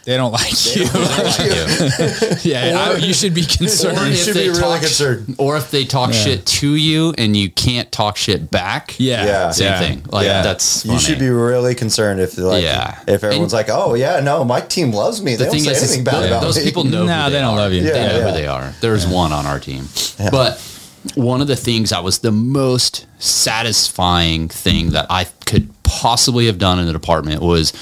They 0.04 0.16
don't 0.18 0.32
like 0.32 0.50
you. 0.76 0.86
Thank 0.86 2.44
you. 2.44 2.50
yeah, 2.52 2.78
I- 2.92 2.96
you 2.96 3.14
should 3.14 3.32
be 3.34 3.44
concerned. 3.44 3.98
Or 3.98 4.06
you 4.06 4.14
should 4.16 4.34
be 4.34 4.48
really 4.50 4.78
concerned. 4.80 5.34
Or 5.38 5.56
if 5.56 5.70
they 5.70 5.84
talk 5.84 6.10
Yeah. 6.12 6.16
shit 6.20 6.46
to 6.46 6.74
you 6.74 7.14
and 7.16 7.34
you 7.36 7.50
can't 7.50 7.90
talk 7.90 8.16
shit 8.18 8.50
back. 8.50 8.94
yeah, 8.98 9.24
Yeah. 9.24 9.50
Same 9.50 9.66
yeah. 9.66 9.78
thing. 9.80 10.02
Like 10.10 10.26
yeah, 10.26 10.42
that's 10.42 10.84
you 10.84 10.98
should 10.98 11.18
be 11.18 11.28
really 11.30 11.74
concerned 11.74 12.20
if 12.20 12.36
like 12.36 12.62
Yeah. 12.62 12.98
if 13.06 13.24
everyone's 13.24 13.54
like, 13.54 13.68
oh 13.70 13.94
yeah, 13.94 14.20
no, 14.20 14.44
my 14.44 14.60
team 14.60 14.92
loves 14.92 15.22
me. 15.22 15.36
They 15.36 15.44
the 15.46 15.50
don't 15.52 15.60
say 15.60 15.70
is, 15.72 15.82
is 15.82 15.88
anything 15.90 16.04
bad 16.04 16.20
tho- 16.20 16.26
about 16.28 16.42
those 16.42 16.58
me. 16.58 16.64
people 16.64 16.84
know. 16.84 17.06
Nah, 17.06 17.24
who 17.24 17.30
they 17.30 17.40
don't 17.40 17.54
are. 17.54 17.56
love 17.56 17.72
you. 17.72 17.82
They 17.82 17.90
know 18.06 18.18
yeah. 18.18 18.24
who 18.26 18.32
they 18.32 18.46
are. 18.46 18.74
There's 18.80 19.06
one 19.06 19.32
on 19.32 19.46
our 19.46 19.58
team, 19.58 19.88
Yeah. 20.20 20.30
but 20.30 20.60
one 21.14 21.40
of 21.40 21.46
the 21.48 21.56
things 21.56 21.90
that 21.90 22.02
was 22.04 22.18
the 22.18 22.30
most 22.32 23.06
satisfying 23.18 24.48
thing 24.48 24.90
that 24.90 25.06
I 25.10 25.24
could 25.46 25.70
possibly 25.82 26.46
have 26.46 26.58
done 26.58 26.78
in 26.78 26.86
the 26.86 26.92
department 26.92 27.40
was 27.42 27.72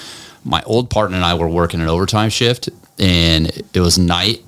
my 0.44 0.62
old 0.64 0.90
partner 0.90 1.16
and 1.16 1.24
I 1.24 1.34
were 1.34 1.48
working 1.48 1.80
an 1.80 1.88
overtime 1.88 2.30
shift, 2.30 2.68
and 2.98 3.48
it 3.72 3.80
was 3.80 3.98
night, 3.98 4.42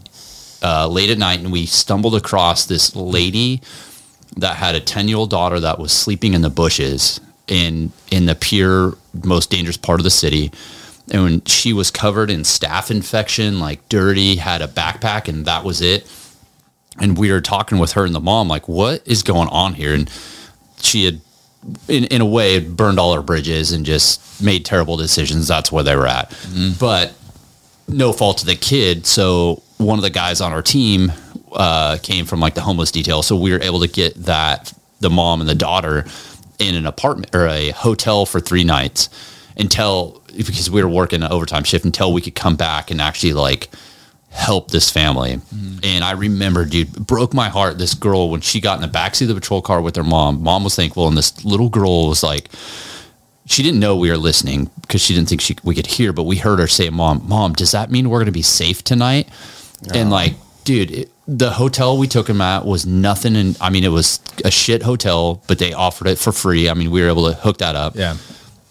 uh, 0.62 0.88
late 0.88 1.10
at 1.10 1.18
night, 1.18 1.40
and 1.40 1.52
we 1.52 1.66
stumbled 1.66 2.14
across 2.14 2.66
this 2.66 2.94
lady 2.96 3.60
that 4.36 4.56
had 4.56 4.74
a 4.74 4.80
10 4.80 5.08
year 5.08 5.16
old 5.16 5.30
daughter 5.30 5.60
that 5.60 5.78
was 5.78 5.92
sleeping 5.92 6.34
in 6.34 6.42
the 6.42 6.50
bushes 6.50 7.20
in 7.46 7.92
in 8.10 8.26
the 8.26 8.34
pure 8.34 8.96
most 9.22 9.50
dangerous 9.50 9.76
part 9.76 10.00
of 10.00 10.04
the 10.04 10.10
city. 10.10 10.50
And 11.10 11.22
when 11.22 11.44
she 11.44 11.72
was 11.72 11.90
covered 11.90 12.30
in 12.30 12.40
staph 12.40 12.90
infection 12.90 13.60
like 13.60 13.88
dirty 13.88 14.36
had 14.36 14.62
a 14.62 14.68
backpack 14.68 15.28
and 15.28 15.44
that 15.44 15.64
was 15.64 15.80
it. 15.80 16.10
And 16.98 17.18
we 17.18 17.30
were 17.30 17.40
talking 17.40 17.78
with 17.78 17.92
her 17.92 18.04
and 18.04 18.14
the 18.14 18.20
mom 18.20 18.48
like 18.48 18.68
what 18.68 19.02
is 19.06 19.22
going 19.22 19.48
on 19.48 19.74
here? 19.74 19.94
And 19.94 20.10
she 20.78 21.04
had 21.04 21.20
in, 21.88 22.04
in 22.04 22.20
a 22.20 22.26
way 22.26 22.60
burned 22.60 22.98
all 22.98 23.12
our 23.12 23.22
bridges 23.22 23.72
and 23.72 23.84
just 23.84 24.42
made 24.42 24.64
terrible 24.64 24.96
decisions. 24.96 25.48
That's 25.48 25.70
where 25.72 25.84
they 25.84 25.96
were 25.96 26.06
at. 26.06 26.34
But 26.78 27.14
no 27.88 28.12
fault 28.12 28.38
to 28.38 28.46
the 28.46 28.56
kid. 28.56 29.06
So 29.06 29.62
one 29.78 29.98
of 29.98 30.02
the 30.02 30.10
guys 30.10 30.40
on 30.40 30.52
our 30.52 30.62
team 30.62 31.12
uh, 31.52 31.98
came 32.02 32.26
from 32.26 32.40
like 32.40 32.54
the 32.54 32.60
homeless 32.60 32.90
detail, 32.90 33.22
so 33.22 33.36
we 33.36 33.52
were 33.52 33.60
able 33.62 33.80
to 33.80 33.88
get 33.88 34.14
that 34.24 34.72
the 35.00 35.10
mom 35.10 35.40
and 35.40 35.48
the 35.48 35.54
daughter 35.54 36.06
in 36.58 36.74
an 36.74 36.86
apartment 36.86 37.34
or 37.34 37.46
a 37.46 37.70
hotel 37.70 38.26
for 38.26 38.40
three 38.40 38.64
nights 38.64 39.08
until 39.56 40.22
because 40.36 40.70
we 40.70 40.82
were 40.82 40.88
working 40.88 41.22
an 41.22 41.30
overtime 41.30 41.64
shift 41.64 41.84
until 41.84 42.12
we 42.12 42.20
could 42.20 42.34
come 42.34 42.56
back 42.56 42.90
and 42.90 43.00
actually 43.00 43.32
like 43.32 43.68
help 44.34 44.70
this 44.70 44.90
family. 44.90 45.36
Mm-hmm. 45.36 45.78
And 45.84 46.04
I 46.04 46.12
remember, 46.12 46.64
dude, 46.64 46.92
broke 47.06 47.32
my 47.32 47.48
heart. 47.48 47.78
This 47.78 47.94
girl 47.94 48.30
when 48.30 48.40
she 48.40 48.60
got 48.60 48.76
in 48.76 48.82
the 48.82 48.98
backseat 48.98 49.22
of 49.22 49.28
the 49.28 49.34
patrol 49.34 49.62
car 49.62 49.80
with 49.80 49.96
her 49.96 50.04
mom, 50.04 50.42
mom 50.42 50.64
was 50.64 50.74
thankful, 50.74 51.06
and 51.08 51.16
this 51.16 51.44
little 51.44 51.68
girl 51.68 52.08
was 52.08 52.22
like 52.22 52.50
she 53.46 53.62
didn't 53.62 53.80
know 53.80 53.96
we 53.96 54.10
were 54.10 54.16
listening 54.16 54.70
because 54.80 55.02
she 55.02 55.14
didn't 55.14 55.28
think 55.28 55.40
she 55.40 55.56
we 55.62 55.74
could 55.74 55.86
hear, 55.86 56.12
but 56.12 56.24
we 56.24 56.36
heard 56.36 56.58
her 56.58 56.66
say, 56.66 56.90
"Mom, 56.90 57.22
mom, 57.28 57.52
does 57.52 57.72
that 57.72 57.90
mean 57.90 58.10
we're 58.10 58.18
going 58.18 58.26
to 58.26 58.32
be 58.32 58.42
safe 58.42 58.82
tonight?" 58.82 59.28
And 59.92 60.10
like, 60.10 60.34
dude, 60.64 60.90
it, 60.90 61.10
the 61.28 61.50
hotel 61.50 61.98
we 61.98 62.08
took 62.08 62.28
him 62.28 62.40
at 62.40 62.64
was 62.64 62.86
nothing, 62.86 63.36
and 63.36 63.56
I 63.60 63.70
mean, 63.70 63.84
it 63.84 63.88
was 63.88 64.20
a 64.44 64.50
shit 64.50 64.82
hotel, 64.82 65.42
but 65.46 65.58
they 65.58 65.72
offered 65.72 66.08
it 66.08 66.18
for 66.18 66.32
free. 66.32 66.68
I 66.68 66.74
mean, 66.74 66.90
we 66.90 67.02
were 67.02 67.08
able 67.08 67.28
to 67.28 67.34
hook 67.34 67.58
that 67.58 67.76
up. 67.76 67.94
Yeah. 67.96 68.16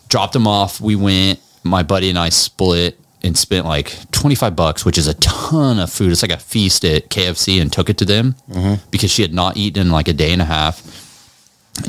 dropped 0.09 0.35
him 0.35 0.47
off. 0.47 0.81
We 0.81 0.95
went. 0.95 1.39
My 1.65 1.83
buddy 1.83 2.09
and 2.09 2.19
I 2.19 2.27
split 2.27 2.99
and 3.23 3.37
spent 3.37 3.65
like 3.65 3.95
twenty 4.11 4.35
five 4.35 4.55
bucks, 4.55 4.83
which 4.85 4.97
is 4.97 5.07
a 5.07 5.13
ton 5.15 5.79
of 5.79 5.91
food. 5.91 6.11
It's 6.11 6.21
like 6.21 6.31
a 6.31 6.37
feast 6.37 6.83
at 6.85 7.09
KFC, 7.09 7.61
and 7.61 7.71
took 7.71 7.89
it 7.89 7.97
to 7.99 8.05
them 8.05 8.35
because 8.91 9.11
she 9.11 9.21
had 9.21 9.33
not 9.33 9.55
eaten 9.57 9.81
in 9.87 9.91
like 9.91 10.07
a 10.07 10.13
day 10.13 10.31
and 10.33 10.41
a 10.41 10.45
half. 10.45 10.81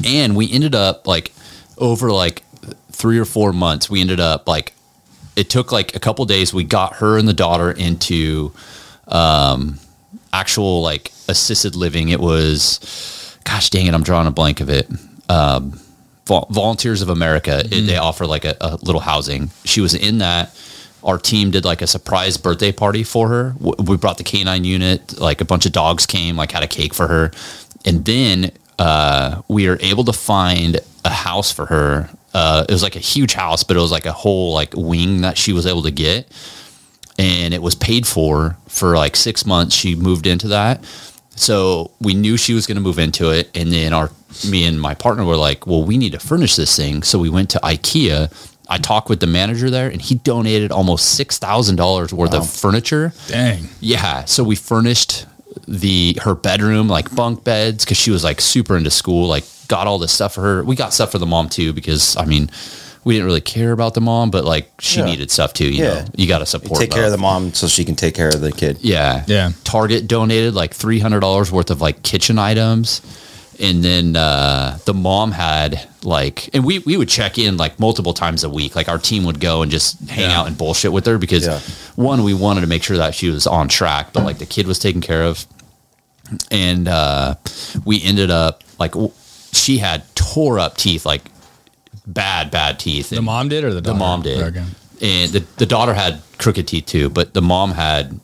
And 0.05 0.35
we 0.37 0.51
ended 0.51 0.75
up 0.75 1.07
like 1.07 1.33
over 1.77 2.11
like 2.13 2.43
three 2.93 3.19
or 3.19 3.25
four 3.25 3.53
months 3.53 3.91
we 3.91 4.01
ended 4.01 4.21
up 4.21 4.47
like 4.49 4.73
it 5.37 5.51
took 5.51 5.73
like 5.73 5.97
a 5.97 5.99
couple 5.99 6.25
days. 6.25 6.55
We 6.55 6.63
got 6.65 6.95
her 6.97 7.19
and 7.19 7.27
the 7.27 7.33
daughter 7.35 7.71
into 7.73 8.53
um 9.09 9.79
actual 10.33 10.81
like 10.83 11.11
assisted 11.29 11.75
living. 11.75 12.09
It 12.11 12.21
was 12.21 13.37
gosh 13.45 13.69
dang 13.71 13.87
it 13.87 13.93
i'm 13.95 14.03
drawing 14.03 14.27
a 14.27 14.31
blank 14.31 14.61
of 14.61 14.71
it. 14.71 14.89
Um 15.29 15.81
Vol- 16.27 16.47
volunteers 16.51 17.03
of 17.03 17.11
america 17.11 17.59
it, 17.71 17.83
they 17.83 17.99
offer 17.99 18.25
like 18.27 18.47
a, 18.47 18.57
a 18.61 18.77
little 18.77 19.01
housing. 19.03 19.51
She 19.65 19.83
was 19.83 19.93
in 19.93 20.19
that 20.19 20.57
our 21.05 21.19
team 21.19 21.51
did 21.51 21.65
like 21.65 21.83
a 21.83 21.87
surprise 21.87 22.37
birthday 22.37 22.73
party 22.73 23.05
for 23.05 23.29
her 23.29 23.55
we 23.61 23.97
brought 23.97 24.19
the 24.19 24.25
canine 24.25 24.65
unit 24.65 25.19
like 25.21 25.41
a 25.41 25.45
bunch 25.45 25.67
of 25.67 25.73
dogs 25.73 26.07
came 26.07 26.37
like 26.37 26.53
had 26.53 26.63
a 26.63 26.69
cake 26.69 26.95
for 26.95 27.09
her 27.09 27.31
and 27.85 28.05
then 28.05 28.51
uh, 28.79 29.43
we 29.49 29.69
were 29.69 29.79
able 29.81 30.05
to 30.05 30.13
find 30.13 30.81
a 31.05 31.11
house 31.11 31.53
for 31.53 31.67
her. 31.67 32.09
Uh, 32.33 32.65
it 32.69 32.73
was 32.73 32.83
like 32.83 32.97
a 32.97 33.01
huge 33.01 33.35
house, 33.35 33.63
but 33.63 33.77
it 33.77 33.81
was 33.81 33.93
like 33.93 34.07
a 34.07 34.13
whole 34.13 34.53
like 34.53 34.75
wing 34.75 35.21
that 35.21 35.39
she 35.39 35.53
was 35.53 35.67
able 35.67 35.83
to 35.83 35.91
get, 35.91 36.27
and 37.19 37.55
it 37.55 37.63
was 37.63 37.75
paid 37.75 38.07
for 38.07 38.57
for 38.69 38.97
like 38.97 39.15
six 39.15 39.47
months. 39.47 39.75
She 39.75 39.95
moved 39.95 40.27
into 40.27 40.49
that, 40.49 40.85
so 41.37 41.93
we 42.01 42.15
knew 42.15 42.37
she 42.37 42.55
was 42.55 42.67
going 42.67 42.77
to 42.77 42.81
move 42.83 42.99
into 42.99 43.31
it. 43.31 43.51
And 43.55 43.71
then 43.73 43.93
our 43.93 44.11
me 44.49 44.67
and 44.67 44.81
my 44.81 44.95
partner 44.95 45.25
were 45.25 45.37
like, 45.37 45.67
"Well, 45.67 45.85
we 45.85 45.97
need 45.97 46.13
to 46.13 46.19
furnish 46.19 46.57
this 46.57 46.75
thing." 46.75 47.05
So 47.05 47.19
we 47.19 47.31
went 47.31 47.51
to 47.51 47.61
IKEA. 47.61 48.33
I 48.69 48.79
talked 48.79 49.09
with 49.09 49.21
the 49.21 49.27
manager 49.27 49.69
there, 49.71 49.89
and 49.89 50.01
he 50.01 50.15
donated 50.15 50.73
almost 50.73 51.11
six 51.17 51.39
thousand 51.39 51.77
dollars 51.77 52.13
worth 52.15 52.35
of 52.35 52.49
furniture. 52.51 53.13
Dang. 53.29 53.69
Yeah, 53.81 54.25
so 54.25 54.43
we 54.45 54.57
furnished 54.57 55.27
the 55.69 56.19
her 56.23 56.35
bedroom 56.35 56.89
like 56.89 57.15
bunk 57.15 57.45
beds 57.45 57.85
because 57.85 57.97
she 57.97 58.11
was 58.11 58.25
like 58.25 58.41
super 58.41 58.77
into 58.77 58.91
school. 58.91 59.29
Like 59.29 59.45
got 59.69 59.87
all 59.87 59.99
this 59.99 60.13
stuff 60.13 60.35
for 60.35 60.43
her. 60.43 60.65
We 60.65 60.77
got 60.77 60.93
stuff 60.93 61.13
for 61.13 61.19
the 61.19 61.27
mom 61.27 61.49
too 61.49 61.73
because 61.73 62.17
I 62.17 62.25
mean 62.25 62.51
we 63.05 63.13
didn't 63.15 63.27
really 63.27 63.41
care 63.43 63.73
about 63.73 63.93
the 63.95 64.01
mom, 64.01 64.31
but 64.31 64.45
like 64.47 64.71
she 64.81 65.01
Yeah. 65.01 65.05
needed 65.07 65.31
stuff 65.31 65.53
too. 65.53 65.67
You 65.69 65.85
Yeah. 65.85 65.95
know, 65.95 66.05
you 66.17 66.27
got 66.27 66.39
to 66.39 66.47
support. 66.47 66.81
Take 66.81 66.91
care 66.91 67.05
of 67.05 67.11
the 67.13 67.19
mom 67.19 67.53
so 67.53 67.67
she 67.67 67.85
can 67.85 67.97
take 67.97 68.15
care 68.15 68.29
of 68.29 68.41
the 68.41 68.51
kid. 68.51 68.79
Yeah, 68.81 69.25
Yeah. 69.27 69.53
Target 69.63 70.09
donated 70.09 70.55
like 70.55 70.75
three 70.75 70.99
hundred 71.01 71.21
dollars 71.21 71.53
worth 71.53 71.71
of 71.71 71.81
like 71.83 72.03
kitchen 72.03 72.39
items, 72.39 73.03
and 73.61 73.83
then 73.85 74.17
uh, 74.17 74.79
the 74.85 74.95
mom 74.95 75.33
had 75.33 75.89
like, 76.03 76.49
and 76.55 76.65
we 76.65 76.81
we 76.81 76.97
would 76.97 77.09
check 77.09 77.39
in 77.39 77.57
like 77.57 77.79
multiple 77.81 78.13
times 78.15 78.45
a 78.45 78.49
week. 78.51 78.75
Like 78.77 78.89
our 78.89 78.99
team 78.99 79.25
would 79.25 79.41
go 79.41 79.63
and 79.63 79.71
just 79.71 80.01
hang 80.09 80.31
Yeah. 80.31 80.41
out 80.41 80.47
and 80.47 80.57
bullshit 80.59 80.93
with 80.93 81.07
her 81.07 81.19
because 81.19 81.47
Yeah. 81.47 81.61
one, 81.97 82.25
we 82.25 82.35
wanted 82.35 82.63
to 82.63 82.67
make 82.67 82.83
sure 82.83 82.97
that 82.97 83.15
she 83.15 83.29
was 83.31 83.47
on 83.47 83.69
track, 83.69 84.13
but 84.13 84.25
like 84.25 84.39
the 84.39 84.47
kid 84.47 84.67
was 84.67 84.79
taken 84.79 85.01
care 85.01 85.23
of, 85.23 85.47
and 86.51 86.89
uh, 86.89 87.35
we 87.85 88.03
ended 88.03 88.31
up 88.31 88.63
like 88.79 88.93
w- 88.93 89.13
she 89.53 89.79
had 89.79 90.03
tore 90.15 90.59
up 90.59 90.77
teeth 90.77 91.07
like 91.07 91.23
bad 92.07 92.51
bad 92.51 92.79
teeth. 92.79 93.11
The 93.11 93.23
mom 93.23 93.49
did 93.49 93.65
or 93.65 93.73
the 93.73 93.81
the 93.81 93.95
mom 93.95 94.23
did. 94.23 94.41
Okay. 94.41 94.65
And 95.03 95.33
the, 95.33 95.41
the 95.57 95.67
daughter 95.67 95.93
had 95.95 96.21
crooked 96.39 96.67
teeth 96.69 96.87
too, 96.87 97.11
but 97.11 97.35
the 97.35 97.43
mom 97.43 97.73
had 97.73 98.19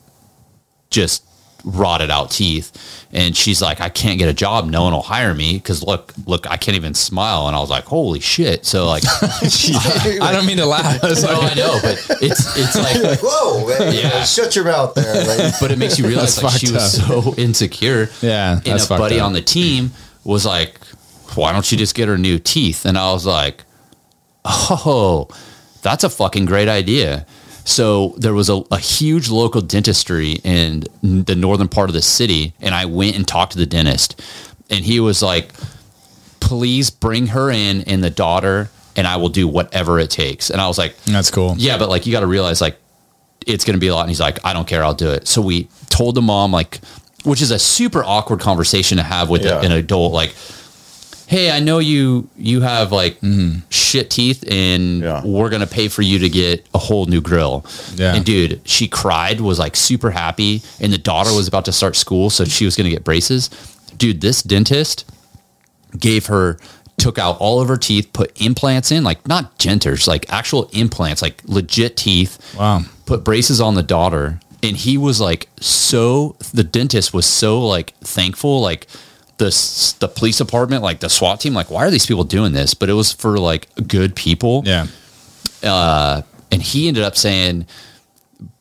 just 0.89 1.23
rotted 1.63 2.09
out 2.09 2.31
teeth. 2.31 3.07
And 3.13 3.35
she's 3.35 3.61
like, 3.61 3.81
I 3.81 3.89
can't 3.89 4.17
get 4.17 4.29
a 4.29 4.33
job. 4.33 4.65
No 4.69 4.83
one 4.83 4.93
will 4.93 5.01
hire 5.01 5.33
me 5.33 5.53
because 5.55 5.83
look, 5.83 6.13
look, 6.25 6.49
I 6.49 6.55
can't 6.57 6.75
even 6.77 6.93
smile. 6.93 7.47
And 7.47 7.55
I 7.55 7.59
was 7.59 7.69
like, 7.69 7.83
holy 7.83 8.19
shit. 8.21 8.65
So 8.65 8.87
like, 8.87 9.03
I 10.21 10.31
don't 10.31 10.45
mean 10.45 10.57
to 10.57 10.65
laugh. 10.65 10.99
It's 11.03 11.21
no, 11.23 11.33
like- 11.39 11.51
I 11.51 11.55
know, 11.55 11.79
but 11.81 12.05
it's 12.21 12.57
it's 12.57 12.75
like, 12.77 13.19
Whoa, 13.23 13.67
man, 13.67 13.93
Yeah. 13.93 14.23
shut 14.23 14.55
your 14.55 14.65
mouth 14.65 14.93
there. 14.95 15.13
Like, 15.13 15.53
but 15.59 15.71
it 15.71 15.77
makes 15.77 15.99
you 15.99 16.07
realize 16.07 16.35
That's 16.37 16.43
like 16.53 16.61
she 16.65 16.71
was 16.71 16.93
so 17.05 17.33
insecure. 17.35 18.09
Yeah, 18.21 18.53
And 18.55 18.63
that's 18.63 18.85
a 18.89 18.97
buddy 18.97 19.19
up. 19.19 19.25
on 19.27 19.33
the 19.33 19.41
team 19.41 19.91
was 20.23 20.45
like, 20.45 20.79
why 21.35 21.51
don't 21.51 21.69
you 21.71 21.77
just 21.77 21.95
get 21.95 22.07
her 22.07 22.17
new 22.17 22.39
teeth? 22.39 22.85
And 22.85 22.97
I 22.97 23.11
was 23.11 23.25
like, 23.25 23.63
oh, 24.45 25.27
that's 25.81 26.03
a 26.03 26.09
fucking 26.09 26.45
great 26.45 26.67
idea. 26.69 27.25
So 27.63 28.15
there 28.17 28.33
was 28.33 28.49
a, 28.49 28.63
a 28.71 28.77
huge 28.79 29.29
local 29.29 29.61
dentistry 29.61 30.33
in 30.43 30.83
the 31.03 31.35
northern 31.35 31.67
part 31.67 31.89
of 31.89 31.93
the 31.93 32.01
city, 32.01 32.53
and 32.59 32.73
I 32.73 32.85
went 32.85 33.15
and 33.15 33.27
talked 33.27 33.51
to 33.53 33.57
the 33.57 33.65
dentist, 33.65 34.21
and 34.69 34.83
he 34.83 34.99
was 34.99 35.21
like, 35.21 35.51
"Please 36.39 36.89
bring 36.89 37.27
her 37.27 37.51
in 37.51 37.81
and 37.83 38.03
the 38.03 38.09
daughter, 38.09 38.69
and 38.95 39.05
I 39.07 39.17
will 39.17 39.29
do 39.29 39.47
whatever 39.47 39.99
it 39.99 40.09
takes." 40.09 40.49
And 40.49 40.59
I 40.59 40.67
was 40.67 40.77
like, 40.77 40.95
That's 41.05 41.29
cool. 41.31 41.55
yeah, 41.57 41.77
but 41.77 41.89
like 41.89 42.05
you 42.05 42.11
got 42.11 42.21
to 42.21 42.27
realize 42.27 42.61
like 42.61 42.77
it's 43.47 43.63
going 43.65 43.75
to 43.75 43.79
be 43.79 43.87
a 43.87 43.93
lot. 43.95 44.01
And 44.01 44.09
he's 44.09 44.19
like, 44.19 44.37
I 44.45 44.53
don't 44.53 44.67
care, 44.67 44.83
I'll 44.83 44.93
do 44.93 45.09
it. 45.11 45.27
So 45.27 45.41
we 45.41 45.67
told 45.89 46.13
the 46.15 46.21
mom 46.21 46.51
like, 46.51 46.79
which 47.23 47.41
is 47.41 47.49
a 47.51 47.57
super 47.57 48.03
awkward 48.03 48.39
conversation 48.39 48.97
to 48.97 49.03
have 49.03 49.29
with 49.31 49.43
Yeah. 49.43 49.61
an 49.63 49.71
adult. 49.71 50.13
Like, 50.13 50.35
hey, 51.31 51.49
I 51.49 51.61
know 51.61 51.79
you 51.79 52.27
you 52.35 52.59
have 52.59 52.91
like 52.91 53.19
mm-hmm. 53.21 53.59
shit 53.69 54.09
teeth, 54.09 54.43
and 54.51 55.01
Yeah. 55.01 55.25
we're 55.25 55.49
gonna 55.49 55.65
pay 55.65 55.87
for 55.87 56.01
you 56.01 56.19
to 56.19 56.29
get 56.29 56.67
a 56.73 56.77
whole 56.77 57.05
new 57.05 57.21
grill. 57.21 57.65
Yeah. 57.95 58.13
And 58.13 58.25
dude, 58.25 58.59
she 58.65 58.89
cried, 58.89 59.39
was 59.39 59.57
like 59.57 59.77
super 59.77 60.11
happy, 60.11 60.61
and 60.81 60.91
the 60.91 60.97
daughter 60.97 61.33
was 61.33 61.47
about 61.47 61.63
to 61.65 61.71
start 61.71 61.95
school, 61.95 62.29
so 62.29 62.43
she 62.43 62.65
was 62.65 62.75
gonna 62.75 62.89
get 62.89 63.05
braces. 63.05 63.49
Dude, 63.97 64.19
this 64.19 64.43
dentist 64.43 65.09
gave 65.97 66.25
her 66.25 66.57
took 66.97 67.17
out 67.17 67.37
all 67.39 67.61
of 67.61 67.69
her 67.69 67.77
teeth, 67.77 68.11
put 68.11 68.39
implants 68.41 68.91
in, 68.91 69.05
like 69.05 69.25
not 69.25 69.57
dentures, 69.57 70.07
like 70.07 70.31
actual 70.31 70.69
implants, 70.73 71.21
like 71.21 71.41
legit 71.45 71.95
teeth. 71.95 72.37
Wow. 72.59 72.81
Put 73.05 73.23
braces 73.23 73.61
on 73.61 73.75
the 73.75 73.83
daughter, 73.83 74.41
and 74.61 74.75
he 74.75 74.97
was 74.97 75.21
like 75.21 75.47
so 75.61 76.35
the 76.53 76.65
dentist 76.65 77.13
was 77.13 77.25
so 77.25 77.65
like 77.65 77.95
thankful 78.01 78.59
like 78.59 78.87
the 79.41 79.95
the 79.99 80.07
police 80.07 80.37
department 80.37 80.83
like 80.83 80.99
the 80.99 81.09
SWAT 81.09 81.41
team 81.41 81.53
like 81.53 81.71
why 81.71 81.85
are 81.85 81.89
these 81.89 82.05
people 82.05 82.23
doing 82.23 82.53
this? 82.53 82.73
But 82.75 82.89
it 82.89 82.93
was 82.93 83.11
for 83.11 83.39
like 83.39 83.67
good 83.87 84.15
people. 84.15 84.61
Yeah. 84.65 84.87
Uh, 85.63 86.21
and 86.51 86.61
he 86.61 86.87
ended 86.87 87.03
up 87.03 87.17
saying 87.17 87.65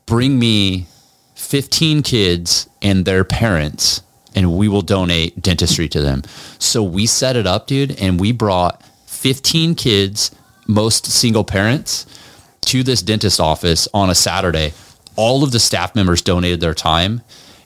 bring 0.07 0.39
me 0.39 0.87
15 1.35 2.03
kids 2.03 2.69
and 2.81 3.05
their 3.05 3.25
parents 3.25 4.03
and 4.35 4.57
we 4.57 4.69
will 4.69 4.83
donate 4.83 5.41
dentistry 5.43 5.89
to 5.89 6.01
them. 6.01 6.23
So 6.59 6.83
we 6.83 7.07
set 7.07 7.37
it 7.37 7.47
up 7.47 7.67
dude 7.67 8.01
and 8.01 8.19
we 8.19 8.33
brought 8.33 8.83
15 9.07 9.75
kids 9.75 10.31
most 10.67 11.05
single 11.07 11.45
parents 11.45 12.07
to 12.63 12.83
this 12.83 13.03
dentist 13.03 13.39
office 13.39 13.87
on 13.93 14.09
a 14.09 14.15
saturday. 14.15 14.73
All 15.17 15.45
of 15.45 15.53
the 15.53 15.61
staff 15.61 15.95
members 15.95 16.23
donated 16.23 16.61
their 16.61 16.75
time 16.75 17.21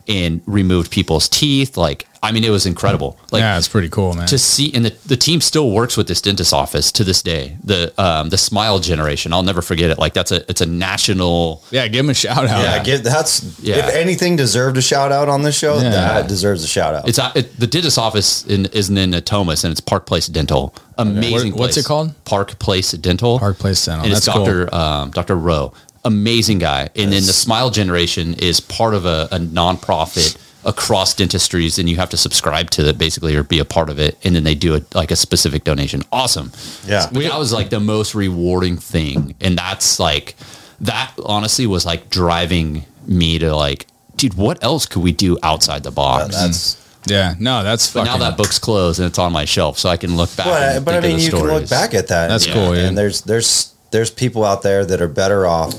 and 0.09 0.41
removed 0.47 0.91
people's 0.91 1.29
teeth 1.29 1.77
like 1.77 2.07
i 2.23 2.31
mean 2.33 2.45
it 2.45 2.51
was 2.51 2.67
incredible 2.67 3.19
like 3.33 3.41
yeah, 3.41 3.57
it's 3.59 3.69
pretty 3.69 3.89
cool, 3.89 4.13
man. 4.15 4.27
to 4.27 4.39
see 4.39 4.73
and 4.75 4.85
the, 4.85 4.91
the 5.07 5.17
team 5.17 5.41
still 5.41 5.71
works 5.71 5.97
with 5.97 6.07
this 6.09 6.21
dentist 6.21 6.53
office 6.53 6.91
to 6.93 7.05
this 7.05 7.23
day 7.23 7.57
the 7.65 7.93
um, 8.03 8.29
the 8.31 8.39
smile 8.39 8.79
generation 8.79 9.33
i'll 9.33 9.43
never 9.43 9.63
forget 9.63 9.91
it 9.91 9.99
like 9.99 10.13
that's 10.15 10.33
a 10.33 10.49
it's 10.51 10.61
a 10.61 10.67
national 10.67 11.63
yeah, 11.71 11.87
give 11.89 12.05
him 12.05 12.11
a 12.11 12.15
shout 12.15 12.47
out. 12.47 12.63
Yeah, 12.63 12.83
give 12.83 13.03
that's 13.03 13.43
Yeah. 13.61 13.77
if 13.89 13.95
anything 13.95 14.37
deserved 14.37 14.77
a 14.77 14.83
shout 14.83 15.11
out 15.13 15.29
on 15.29 15.43
this 15.43 15.57
show, 15.57 15.75
Yeah. 15.77 15.91
that 15.91 16.29
deserves 16.29 16.63
a 16.65 16.69
shout 16.69 16.95
out. 16.95 17.09
it's 17.09 17.19
a, 17.19 17.33
it, 17.35 17.59
the 17.59 17.67
dentist 17.67 17.99
office 17.99 18.45
in, 18.47 18.67
isn't 18.67 18.97
in 18.97 19.11
Natomas 19.13 19.65
and 19.65 19.73
it's 19.73 19.81
Park 19.81 20.07
Place 20.07 20.27
Dental 20.27 20.75
amazing 20.99 21.53
What- 21.53 21.61
what's 21.61 21.77
it 21.77 21.85
called? 21.85 22.15
Park 22.25 22.59
Place 22.59 22.93
Dental 22.93 23.39
Park 23.39 23.59
Place 23.59 23.85
Dental. 23.85 24.05
and 24.05 24.13
it's 24.13 24.27
That's 24.27 24.37
cool. 24.37 24.45
Dr. 24.47 24.75
Um, 24.75 25.11
Dr. 25.11 25.37
Rowe 25.37 25.73
amazing 26.05 26.59
guy. 26.59 26.89
And 26.95 27.13
then 27.13 27.23
the 27.27 27.33
smile 27.33 27.71
generation 27.71 28.35
is 28.35 28.61
part 28.61 28.95
of 28.95 29.07
a, 29.07 29.29
a 29.33 29.39
nonprofit 29.39 30.39
across 30.65 31.15
dentistries 31.15 31.79
and 31.79 31.89
you 31.89 31.97
have 31.97 32.09
to 32.11 32.17
subscribe 32.17 32.71
to 32.71 32.89
it 32.89 32.97
basically 32.97 33.37
or 33.37 33.43
be 33.43 33.59
a 33.59 33.65
part 33.65 33.91
of 33.91 33.99
it. 33.99 34.19
And 34.25 34.35
then 34.35 34.45
they 34.45 34.55
do 34.55 34.77
a, 34.77 34.81
like 34.95 35.11
a 35.11 35.17
specific 35.17 35.65
donation. 35.65 36.03
Awesome. 36.11 36.53
Yeah. 36.87 37.09
But 37.13 37.23
that 37.25 37.39
was 37.39 37.53
like 37.53 37.71
the 37.71 37.81
most 37.81 38.15
rewarding 38.15 38.77
thing. 38.77 39.35
And 39.41 39.59
that's 39.59 39.99
like 39.99 40.37
that 40.81 41.13
honestly 41.25 41.67
was 41.67 41.87
like 41.87 42.11
driving 42.11 42.85
me 43.07 43.39
to 43.39 43.55
like 43.55 43.87
dude 44.17 44.35
what 44.35 44.63
else 44.63 44.87
could 44.87 45.03
we 45.03 45.13
do 45.13 45.39
outside 45.43 45.83
the 45.83 45.91
box? 45.91 46.35
That's 46.35 46.75
mm. 46.75 46.81
Yeah, 47.07 47.35
no, 47.39 47.63
that's 47.63 47.93
but 47.93 48.05
now 48.05 48.17
that 48.17 48.39
book's 48.39 48.59
closed 48.59 48.99
and 48.99 49.07
it's 49.07 49.19
on 49.19 49.31
my 49.31 49.45
shelf 49.45 49.79
so 49.79 49.91
i 49.91 49.99
can 49.99 50.17
look 50.17 50.35
back 50.37 50.47
but, 50.47 50.63
and 50.63 50.85
but 50.87 50.95
I 50.95 51.01
think 51.03 51.05
of 51.05 51.11
mean, 51.11 51.19
the 51.19 51.37
you 51.37 51.43
can 51.43 51.61
look 51.61 51.69
back 51.69 51.93
at 51.93 52.09
that. 52.09 52.29
That's 52.29 52.47
and- 52.47 52.55
cool, 52.55 52.75
yeah. 52.75 52.87
And 52.87 52.97
there's 52.97 53.21
there's 53.21 53.75
there's 53.91 54.11
people 54.11 54.45
out 54.45 54.63
there 54.63 54.85
that 54.85 55.01
are 55.01 55.09
better 55.09 55.47
off, 55.47 55.75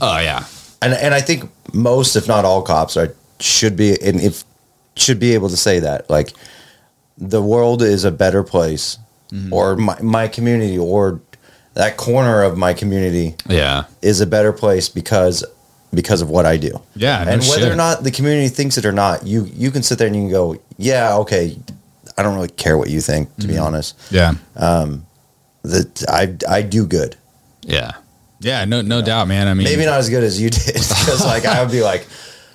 oh 0.00 0.18
yeah 0.18 0.44
and 0.82 0.92
and 0.94 1.12
I 1.14 1.20
think 1.20 1.50
most, 1.74 2.16
if 2.16 2.26
not 2.26 2.44
all, 2.44 2.62
cops 2.62 2.96
are 2.96 3.14
should 3.38 3.76
be 3.76 3.90
and 4.02 4.20
if 4.20 4.44
should 4.96 5.18
be 5.20 5.34
able 5.34 5.48
to 5.50 5.56
say 5.56 5.78
that 5.80 6.08
like 6.10 6.32
the 7.18 7.42
world 7.42 7.82
is 7.82 8.04
a 8.04 8.10
better 8.10 8.42
place, 8.42 8.98
Mm-hmm. 9.32 9.52
or 9.52 9.76
my 9.76 10.00
my 10.02 10.26
community, 10.28 10.76
or 10.78 11.20
that 11.74 11.96
corner 11.96 12.42
of 12.42 12.58
my 12.58 12.74
community 12.74 13.36
yeah 13.48 13.84
is 14.02 14.20
a 14.20 14.26
better 14.26 14.52
place 14.52 14.88
because 14.88 15.44
because 15.94 16.20
of 16.22 16.28
what 16.30 16.46
I 16.46 16.56
do. 16.56 16.80
Yeah, 16.96 17.22
no 17.24 17.30
and 17.32 17.40
whether 17.42 17.62
shit. 17.62 17.72
or 17.72 17.76
not 17.76 18.02
the 18.02 18.10
community 18.10 18.48
thinks 18.48 18.76
it 18.78 18.84
or 18.84 18.92
not, 18.92 19.24
you 19.26 19.44
you 19.54 19.70
can 19.70 19.82
sit 19.84 19.98
there 19.98 20.06
and 20.08 20.16
you 20.16 20.22
can 20.22 20.30
go, 20.30 20.60
yeah, 20.78 21.16
okay. 21.18 21.56
I 22.18 22.22
don't 22.24 22.34
really 22.34 22.48
care 22.48 22.76
what 22.76 22.90
you 22.90 23.00
think, 23.00 23.28
to 23.36 23.46
be 23.46 23.54
Mm-hmm. 23.54 23.62
honest. 23.66 23.96
yeah, 24.10 24.34
That 25.62 26.04
I 26.08 26.36
I 26.58 26.62
do 26.62 26.86
good. 26.86 27.16
yeah 27.62 27.92
yeah, 28.40 28.64
no, 28.64 28.82
no 28.82 29.02
doubt, 29.02 29.28
man. 29.28 29.46
I 29.48 29.54
mean, 29.54 29.64
Maybe 29.64 29.84
not 29.86 29.98
as 29.98 30.08
good 30.08 30.24
as 30.24 30.40
you 30.40 30.50
did, 30.50 30.66
because 30.74 31.24
like 31.24 31.44
I 31.44 31.62
would 31.62 31.70
be 31.72 31.82
like, 31.82 32.06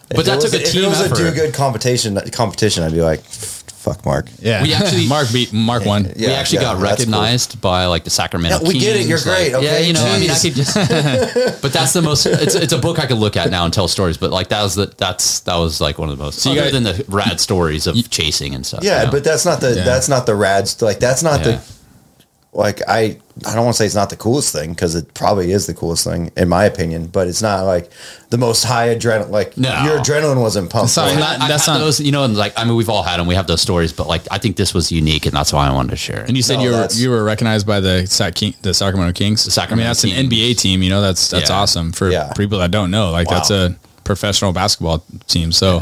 But 0.09 0.19
it 0.19 0.25
that 0.25 0.35
was 0.35 0.45
took 0.51 0.59
a 0.59 0.63
if 0.63 0.71
team 0.71 0.83
it 0.83 0.87
was 0.87 1.01
effort. 1.01 1.13
a 1.19 1.29
do 1.29 1.31
good 1.33 1.53
competition 1.53 2.19
competition, 2.31 2.83
I'd 2.83 2.91
be 2.93 3.01
like, 3.01 3.21
fuck 3.23 4.03
Mark. 4.03 4.27
Yeah, 4.39 4.63
We 4.63 4.73
actually- 4.73 5.07
Mark 5.15 5.31
beat 5.31 5.53
Mark 5.53 5.85
won. 5.85 6.05
Yeah, 6.15 6.29
we 6.29 6.33
actually 6.33 6.57
yeah, 6.57 6.73
got 6.73 6.79
that's 6.79 7.03
cool. 7.05 7.13
recognized 7.13 7.61
by 7.61 7.85
like 7.85 8.03
the 8.03 8.09
Sacramento. 8.09 8.59
Yeah, 8.63 8.67
we 8.67 8.79
get 8.79 8.95
it, 8.95 9.05
you're 9.05 9.19
great, 9.19 9.53
like- 9.53 9.63
Yeah, 9.63 9.77
you 9.79 9.93
know, 9.93 10.03
I 10.03 10.19
mean, 10.19 10.31
I 10.31 10.39
could 10.39 10.53
just. 10.55 10.73
but 11.61 11.71
that's 11.71 11.93
the 11.93 12.01
most. 12.01 12.25
It's 12.25 12.55
it's 12.55 12.73
a 12.73 12.79
book 12.79 12.97
I 12.97 13.05
could 13.05 13.17
look 13.17 13.37
at 13.37 13.51
now 13.51 13.63
and 13.65 13.71
tell 13.73 13.87
stories. 13.87 14.17
But 14.17 14.31
like 14.31 14.49
that 14.49 14.63
was 14.63 14.73
the 14.73 14.87
that's 14.97 15.41
that 15.41 15.55
was 15.57 15.79
like 15.81 15.99
one 15.99 16.09
of 16.09 16.17
the 16.17 16.23
most. 16.23 16.43
you 16.45 16.53
other 16.53 16.61
guys- 16.61 16.71
than 16.73 16.83
the 16.83 17.05
rad 17.09 17.39
stories 17.39 17.85
of 17.85 17.95
chasing 18.09 18.55
and 18.55 18.65
stuff. 18.65 18.83
Yeah, 18.83 19.01
you 19.01 19.05
know? 19.05 19.11
but 19.11 19.23
that's 19.23 19.45
not 19.45 19.61
the 19.61 19.75
Yeah. 19.75 19.83
that's 19.83 20.09
not 20.09 20.25
the 20.25 20.35
rads. 20.35 20.81
Like 20.81 20.99
that's 20.99 21.21
not 21.21 21.41
Yeah. 21.41 21.45
the 21.57 21.61
like 22.53 22.81
I 22.87 23.17
I 23.45 23.53
don't 23.53 23.65
want 23.65 23.75
to 23.75 23.77
say 23.79 23.85
it's 23.85 23.95
not 23.95 24.09
the 24.09 24.15
coolest 24.15 24.53
thing 24.53 24.69
because 24.69 24.95
it 24.95 25.13
probably 25.13 25.51
is 25.51 25.65
the 25.67 25.73
coolest 25.73 26.05
thing 26.05 26.31
in 26.37 26.47
my 26.47 26.63
opinion, 26.63 27.07
but 27.07 27.27
it's 27.27 27.41
not 27.41 27.63
like 27.65 27.91
the 28.29 28.37
most 28.37 28.63
high 28.63 28.95
adrenaline. 28.95 29.29
Like 29.29 29.57
No. 29.57 29.69
your 29.83 29.99
adrenaline 29.99 30.39
wasn't 30.39 30.69
pumped. 30.69 30.85
It's 30.91 30.95
not- 30.95 31.39
not- 31.39 31.49
that's 31.49 31.67
not- 31.67 31.79
those. 31.79 31.99
You 31.99 32.13
know, 32.13 32.23
and 32.23 32.37
like 32.37 32.53
I 32.55 32.63
mean, 32.63 32.75
we've 32.77 32.87
all 32.89 33.03
had 33.03 33.19
them. 33.19 33.27
We 33.27 33.35
have 33.35 33.45
those 33.47 33.61
stories, 33.61 33.91
but 33.91 34.07
like 34.07 34.21
I 34.31 34.37
think 34.37 34.55
this 34.55 34.73
was 34.73 34.89
unique, 34.89 35.25
and 35.25 35.35
that's 35.35 35.51
why 35.51 35.67
I 35.67 35.71
wanted 35.73 35.89
to 35.89 35.97
share. 35.97 36.21
it. 36.21 36.27
And 36.29 36.37
you 36.37 36.43
said 36.43 36.59
No, 36.59 36.63
you 36.63 36.71
were 36.71 36.87
you 36.93 37.09
were 37.09 37.23
recognized 37.25 37.67
by 37.67 37.81
the 37.81 38.05
Sac 38.07 38.35
King, 38.35 38.53
the 38.61 38.73
Sacramento 38.73 39.11
Kings. 39.11 39.43
The 39.43 39.51
Sacramento 39.51 39.83
I 39.83 39.85
mean, 39.85 39.89
that's 39.89 40.01
Kings. 40.01 40.17
an 40.17 40.25
NBA 40.29 40.53
team. 40.55 40.81
You 40.81 40.89
know, 40.91 41.01
that's 41.01 41.27
that's 41.27 41.49
Yeah. 41.49 41.57
awesome 41.57 41.91
for 41.91 42.09
Yeah. 42.09 42.31
people 42.37 42.59
that 42.59 42.71
don't 42.71 42.89
know. 42.89 43.11
Like 43.11 43.29
Wow. 43.29 43.35
that's 43.37 43.51
a 43.51 43.75
professional 44.05 44.53
basketball 44.53 45.03
team. 45.27 45.51
So, 45.51 45.81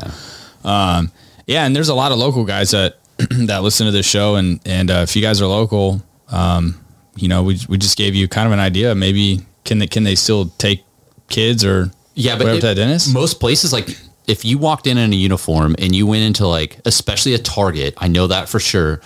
um, 0.65 1.11
yeah, 1.45 1.65
and 1.65 1.75
there's 1.75 1.89
a 1.89 1.93
lot 1.93 2.11
of 2.11 2.17
local 2.17 2.45
guys 2.45 2.71
that 2.71 2.97
that 3.29 3.61
listen 3.61 3.85
to 3.85 3.91
this 3.91 4.07
show, 4.07 4.35
and 4.35 4.59
and 4.65 4.89
uh, 4.89 5.01
if 5.03 5.15
you 5.15 5.21
guys 5.21 5.39
are 5.39 5.45
local, 5.45 6.01
um, 6.31 6.79
you 7.15 7.27
know, 7.27 7.43
we 7.43 7.59
we 7.69 7.77
just 7.77 7.97
gave 7.97 8.15
you 8.15 8.27
kind 8.27 8.47
of 8.47 8.53
an 8.53 8.59
idea. 8.59 8.95
Maybe 8.95 9.41
can 9.65 9.79
they 9.79 9.87
can 9.87 10.03
they 10.03 10.15
still 10.15 10.47
take 10.57 10.83
kids 11.29 11.63
or 11.63 11.91
Yeah, 12.15 12.37
but 12.37 12.47
it- 12.47 12.61
dentist? 12.75 13.13
most 13.13 13.39
places 13.39 13.71
like 13.73 13.97
if 14.27 14.45
you 14.45 14.57
walked 14.57 14.87
in 14.87 14.97
in 14.97 15.11
a 15.11 15.15
uniform 15.15 15.75
and 15.79 15.93
you 15.95 16.07
went 16.07 16.23
into 16.23 16.47
like 16.47 16.79
especially 16.85 17.33
a 17.33 17.37
Target, 17.39 17.93
I 17.97 18.07
know 18.07 18.27
that 18.27 18.47
for 18.49 18.59
sure. 18.59 19.01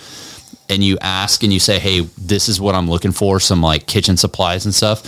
And 0.70 0.84
you 0.84 0.98
ask 1.00 1.42
and 1.42 1.52
you 1.52 1.60
say, 1.60 1.78
"Hey, 1.78 2.00
this 2.18 2.48
is 2.48 2.60
what 2.60 2.74
I'm 2.74 2.88
looking 2.90 3.12
for, 3.12 3.40
some 3.40 3.62
like 3.62 3.86
kitchen 3.86 4.16
supplies 4.16 4.64
and 4.66 4.74
stuff." 4.74 5.02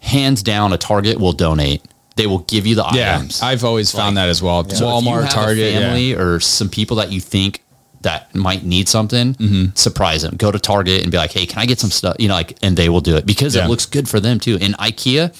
Hands 0.00 0.42
down, 0.42 0.72
a 0.72 0.78
Target 0.78 1.20
will 1.20 1.32
donate. 1.32 1.82
They 2.16 2.26
will 2.26 2.40
give 2.40 2.66
you 2.66 2.74
the 2.74 2.84
Yeah, 2.92 3.16
items. 3.16 3.40
I've 3.40 3.64
always 3.64 3.90
found 3.92 4.16
that 4.16 4.28
as 4.28 4.42
well. 4.42 4.68
So 4.68 4.74
if 4.74 4.80
you 5.04 5.10
Walmart, 5.10 5.30
Target, 5.30 5.72
yeah. 5.72 6.16
or 6.16 6.40
some 6.40 6.68
people 6.68 6.96
that 6.96 7.12
you 7.12 7.20
think 7.20 7.62
that 8.02 8.34
might 8.34 8.64
need 8.64 8.88
something, 8.88 9.34
Mm-hmm. 9.34 9.64
surprise 9.74 10.22
them. 10.22 10.36
Go 10.36 10.50
to 10.52 10.58
Target 10.58 11.02
and 11.02 11.10
be 11.10 11.16
like, 11.18 11.32
"Hey, 11.32 11.46
can 11.46 11.58
I 11.58 11.66
get 11.66 11.78
some 11.80 11.90
stuff?" 11.90 12.16
You 12.18 12.28
know, 12.28 12.34
like, 12.34 12.56
and 12.62 12.76
they 12.76 12.88
will 12.88 13.00
do 13.00 13.16
it 13.16 13.26
because 13.26 13.54
Yeah. 13.54 13.64
it 13.66 13.68
looks 13.68 13.86
good 13.86 14.08
for 14.08 14.20
them 14.20 14.38
too. 14.40 14.56
In 14.56 14.72
IKEA, 14.74 15.32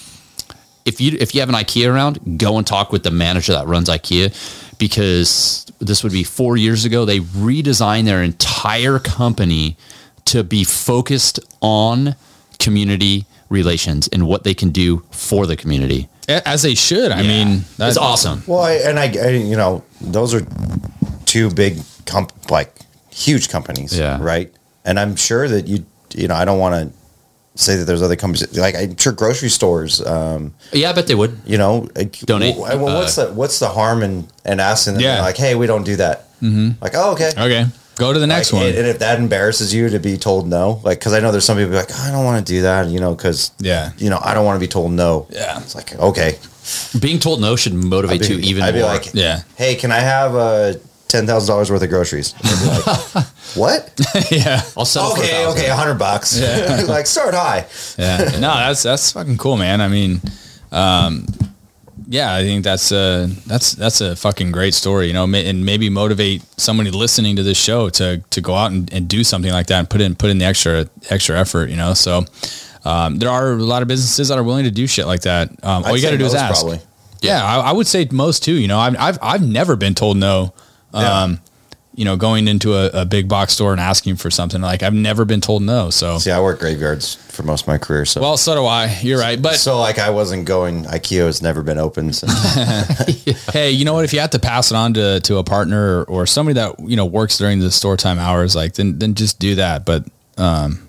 if 0.85 1.01
you 1.01 1.17
if 1.21 1.35
you 1.35 1.41
have 1.41 1.49
an 1.49 1.55
IKEA 1.55 1.93
around, 1.93 2.39
go 2.39 2.59
and 2.59 2.67
talk 2.67 2.93
with 2.93 3.03
the 3.03 3.11
manager 3.11 3.53
that 3.53 3.67
runs 3.67 3.89
IKEA 3.89 4.33
because 4.79 5.65
this 5.81 6.03
would 6.03 6.13
be 6.13 6.25
four 6.25 6.57
years 6.57 6.85
ago. 6.85 7.05
They 7.05 7.21
redesigned 7.21 8.05
their 8.07 8.23
entire 8.23 8.99
company 8.99 9.77
to 10.27 10.43
be 10.45 10.65
focused 10.65 11.39
on 11.61 12.15
community 12.59 13.27
relations 13.49 14.09
and 14.09 14.27
what 14.27 14.45
they 14.45 14.55
can 14.55 14.71
do 14.71 15.03
for 15.11 15.47
the 15.47 15.57
community. 15.57 16.09
as 16.29 16.63
they 16.63 16.75
should. 16.75 17.11
I 17.13 17.21
Yeah. 17.21 17.29
mean, 17.45 17.65
it's 17.79 17.97
awesome. 17.99 18.43
well, 18.47 18.61
I, 18.63 18.73
and 18.75 18.99
I, 18.99 19.05
I 19.23 19.29
you 19.31 19.57
know 19.57 19.83
those 20.01 20.33
are 20.35 20.47
two 21.27 21.51
big 21.51 21.79
comp 22.07 22.33
like 22.51 22.75
huge 23.11 23.49
companies, 23.49 23.97
Yeah. 23.99 24.19
right? 24.21 24.53
And 24.85 24.99
I'm 24.99 25.17
sure 25.17 25.49
that 25.49 25.67
you 25.69 25.85
you 26.15 26.29
know 26.29 26.35
I 26.35 26.45
don't 26.45 26.59
want 26.59 26.75
to 26.75 26.93
say 27.55 27.77
that 27.77 27.85
there's 27.85 28.03
other 28.03 28.17
companies 28.17 28.57
like 28.59 28.75
I'm 28.75 28.97
sure 28.97 29.13
grocery 29.13 29.51
stores. 29.51 30.01
Um, 30.05 30.55
Yeah, 30.73 30.91
I 30.91 30.93
bet 30.95 31.07
they 31.07 31.15
would. 31.15 31.37
you 31.47 31.59
know, 31.59 31.89
Donate, 32.25 32.57
well, 32.57 32.79
what's 33.01 33.17
the 33.17 33.27
what's 33.33 33.59
the 33.59 33.69
harm 33.69 34.03
in 34.03 34.27
in 34.45 34.61
asking 34.61 34.95
them 34.95 35.03
Yeah. 35.03 35.23
like, 35.23 35.37
hey, 35.37 35.55
we 35.55 35.67
don't 35.67 35.85
do 35.85 35.97
that. 35.97 36.29
Mm-hmm. 36.41 36.83
Like, 36.83 36.93
oh, 36.97 37.13
okay. 37.13 37.31
Okay, 37.37 37.67
go 37.97 38.13
to 38.13 38.19
the 38.19 38.27
next 38.27 38.53
Like, 38.53 38.63
one. 38.63 38.69
And, 38.75 38.87
if 38.89 38.99
that 38.99 39.19
embarrasses 39.19 39.73
you 39.73 39.89
to 39.91 39.99
be 40.01 40.17
told 40.17 40.49
no, 40.49 40.81
like, 40.83 40.99
because 40.99 41.13
I 41.13 41.21
know 41.21 41.31
there's 41.31 41.45
some 41.45 41.57
people 41.59 41.75
like, 41.75 41.93
I 41.93 42.11
don't 42.11 42.25
want 42.25 42.45
to 42.45 42.53
do 42.53 42.63
that, 42.63 42.89
you 42.89 42.99
know, 43.01 43.15
because 43.15 43.53
Yeah. 43.61 43.93
you 43.99 44.11
know, 44.11 44.19
I 44.25 44.35
don't 44.35 44.45
want 44.47 44.57
to 44.57 44.61
be 44.61 44.67
told 44.69 44.91
no. 44.93 45.27
Yeah. 45.31 45.61
it's 45.61 45.75
like 45.75 45.95
okay, 45.99 46.39
Being 46.99 47.19
told 47.21 47.41
no 47.41 47.55
should 47.57 47.75
motivate 47.75 48.21
be- 48.23 48.29
you 48.29 48.39
even 48.39 48.63
I'd 48.65 48.73
be 48.75 48.81
more. 48.81 48.89
like, 48.95 49.11
Yeah. 49.15 49.43
hey, 49.57 49.75
can 49.77 49.93
I 49.93 50.01
have 50.01 50.35
uh, 50.35 50.73
ten 51.13 51.27
thousand 51.27 51.53
dollars 51.53 51.71
worth 51.71 51.83
of 51.83 51.91
groceries? 51.91 52.35
I'd 52.43 53.15
like, 53.15 53.27
what? 53.55 54.01
yeah, 54.31 54.63
I'll 54.77 54.85
settle 54.85 55.15
for 55.15 55.21
a 55.21 55.25
okay, 55.25 55.33
thousand. 55.33 55.61
okay, 55.61 55.71
a 55.71 55.77
hundred 55.77 55.99
bucks. 55.99 56.41
like 56.89 57.07
start 57.07 57.35
high. 57.35 57.67
yeah. 57.99 58.19
No, 58.41 58.55
that's 58.55 58.83
that's 58.83 59.13
fucking 59.13 59.37
cool, 59.37 59.57
man. 59.57 59.81
I 59.81 59.89
mean, 59.89 60.21
um, 60.73 61.27
yeah, 62.09 62.35
I 62.35 62.43
think 62.43 62.65
that's 62.65 62.91
a 62.93 63.27
that's 63.47 63.73
that's 63.73 64.01
a 64.01 64.17
fucking 64.17 64.53
great 64.53 64.75
story, 64.75 65.07
you 65.07 65.13
know, 65.13 65.25
and 65.25 65.65
maybe 65.65 65.89
motivate 65.91 66.43
somebody 66.59 66.91
listening 66.91 67.37
to 67.37 67.43
this 67.43 67.59
show 67.59 67.91
to 67.91 68.19
to 68.31 68.41
go 68.41 68.55
out 68.55 68.73
and, 68.73 68.93
and 68.93 69.09
do 69.09 69.23
something 69.23 69.53
like 69.53 69.67
that 69.69 69.79
and 69.79 69.91
put 69.91 70.01
in 70.01 70.15
put 70.15 70.31
in 70.31 70.39
the 70.39 70.45
extra 70.45 70.89
extra 71.11 71.39
effort, 71.39 71.69
you 71.71 71.77
know. 71.77 71.95
So 71.95 72.25
um, 72.85 73.17
there 73.17 73.31
are 73.31 73.53
a 73.53 73.57
lot 73.57 73.83
of 73.83 73.89
businesses 73.89 74.29
that 74.29 74.39
are 74.39 74.43
willing 74.43 74.65
to 74.65 74.71
do 74.71 74.87
shit 74.87 75.07
like 75.07 75.23
that. 75.23 75.51
Um, 75.63 75.85
all 75.85 75.87
I'd 75.87 75.97
you 75.97 76.03
got 76.03 76.11
to 76.11 76.19
do 76.19 76.25
is 76.25 76.35
ask. 76.35 76.61
probably. 76.61 76.81
Yeah, 77.21 77.45
I, 77.45 77.71
I 77.71 77.73
would 77.73 77.87
say 77.87 78.09
most 78.11 78.43
too. 78.43 78.55
You 78.55 78.69
know, 78.69 78.79
I've 78.79 78.97
I've, 78.99 79.19
I've 79.23 79.47
never 79.47 79.77
been 79.77 79.95
told 79.95 80.17
no. 80.17 80.55
Um, 80.95 81.41
you 81.95 82.07
know, 82.07 82.17
going 82.17 82.49
into 82.49 82.75
a, 82.75 83.03
a 83.03 83.05
big 83.05 83.29
box 83.29 83.53
store 83.53 83.73
and 83.73 83.81
asking 83.81 84.17
for 84.17 84.31
something. 84.31 84.63
Like 84.63 84.83
I've 84.83 84.95
never 84.95 85.25
been 85.25 85.41
told 85.41 85.63
no. 85.63 85.91
So, 85.91 86.19
See, 86.19 86.31
I 86.31 86.41
work 86.41 86.61
graveyards 86.61 87.15
for 87.15 87.43
most 87.43 87.63
of 87.63 87.69
my 87.69 87.77
career, 87.77 88.07
so 88.07 88.21
well, 88.21 88.37
so 88.39 88.55
do 88.55 88.65
I. 88.65 88.99
You're 89.03 89.19
right. 89.19 89.41
But 89.41 89.57
so 89.57 89.79
like 89.79 89.99
I 89.99 90.11
wasn't 90.11 90.47
going. 90.47 90.85
IKEA 90.85 91.27
has 91.27 91.43
never 91.43 91.63
been 91.63 91.79
open 91.79 92.13
since. 92.13 92.33
hey, 93.53 93.71
you 93.71 93.85
know 93.85 93.93
what? 93.93 94.05
If 94.05 94.13
you 94.13 94.21
have 94.21 94.31
to 94.31 94.39
pass 94.39 94.71
it 94.71 94.75
on 94.75 94.95
to, 94.95 95.21
to 95.21 95.37
a 95.37 95.45
partner 95.45 96.01
or, 96.01 96.05
or 96.05 96.27
somebody 96.27 96.55
that, 96.55 96.81
you 96.81 96.97
know, 96.97 97.05
works 97.05 97.37
during 97.37 97.61
the 97.61 97.71
store 97.71 97.97
time 97.97 98.19
hours, 98.19 98.57
like 98.57 98.75
then, 98.75 98.99
then 98.99 99.15
just 99.15 99.39
do 99.39 99.57
that. 99.57 99.85
But, 99.85 100.07
um, 100.39 100.89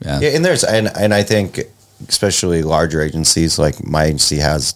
yeah. 0.00 0.18
yeah, 0.20 0.30
and 0.30 0.44
there's 0.44 0.64
and 0.64 0.88
and 0.96 1.14
I 1.14 1.22
think 1.22 1.60
especially 2.08 2.62
larger 2.62 3.02
agencies 3.02 3.58
like 3.58 3.84
my 3.84 4.04
agency 4.04 4.38
has 4.38 4.74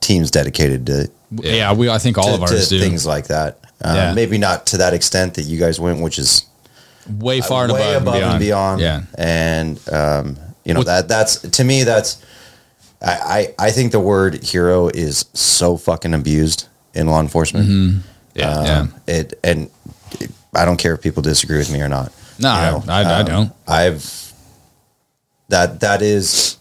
teams 0.00 0.30
dedicated 0.30 0.86
to 0.86 1.10
Yeah. 1.30 1.72
we, 1.72 1.88
I 1.88 1.98
think 1.98 2.18
all 2.18 2.28
to, 2.28 2.34
of 2.34 2.42
ours 2.42 2.68
do 2.68 2.78
things 2.78 3.06
like 3.06 3.28
that. 3.28 3.58
Um, 3.84 3.96
Yeah. 3.96 4.12
Maybe 4.14 4.38
not 4.38 4.66
to 4.68 4.78
that 4.78 4.92
extent 4.94 5.34
that 5.34 5.42
you 5.42 5.58
guys 5.58 5.78
went, 5.80 6.00
which 6.00 6.18
is 6.18 6.44
way 7.18 7.40
far 7.40 7.64
and 7.64 7.72
way 7.72 7.94
above, 7.94 8.14
above 8.16 8.30
and 8.32 8.38
beyond. 8.40 8.80
Yeah. 8.80 9.02
and 9.16 9.80
um, 9.92 10.36
you 10.64 10.74
know 10.74 10.82
that 10.82 11.08
that's 11.08 11.40
to 11.40 11.64
me 11.64 11.84
that's 11.84 12.18
I, 13.00 13.54
I 13.58 13.66
I 13.68 13.70
think 13.70 13.92
the 13.92 14.00
word 14.00 14.42
hero 14.42 14.88
is 14.88 15.24
so 15.32 15.76
fucking 15.76 16.12
abused 16.14 16.66
in 16.94 17.06
law 17.06 17.20
enforcement. 17.20 18.02
Yeah. 18.34 18.50
Um, 18.50 18.64
Yeah. 18.66 18.86
It 19.06 19.38
and 19.44 19.70
it, 20.20 20.30
I 20.54 20.64
don't 20.64 20.76
care 20.78 20.94
if 20.94 21.00
people 21.00 21.22
disagree 21.22 21.58
with 21.58 21.70
me 21.72 21.80
or 21.80 21.88
not. 21.88 22.12
No, 22.40 22.48
You 22.84 22.90
I- 22.92 23.02
I- 23.02 23.20
I 23.20 23.22
don't. 23.22 23.52
I've 23.66 24.32
that 25.48 25.80
that 25.80 26.02
is 26.02 26.56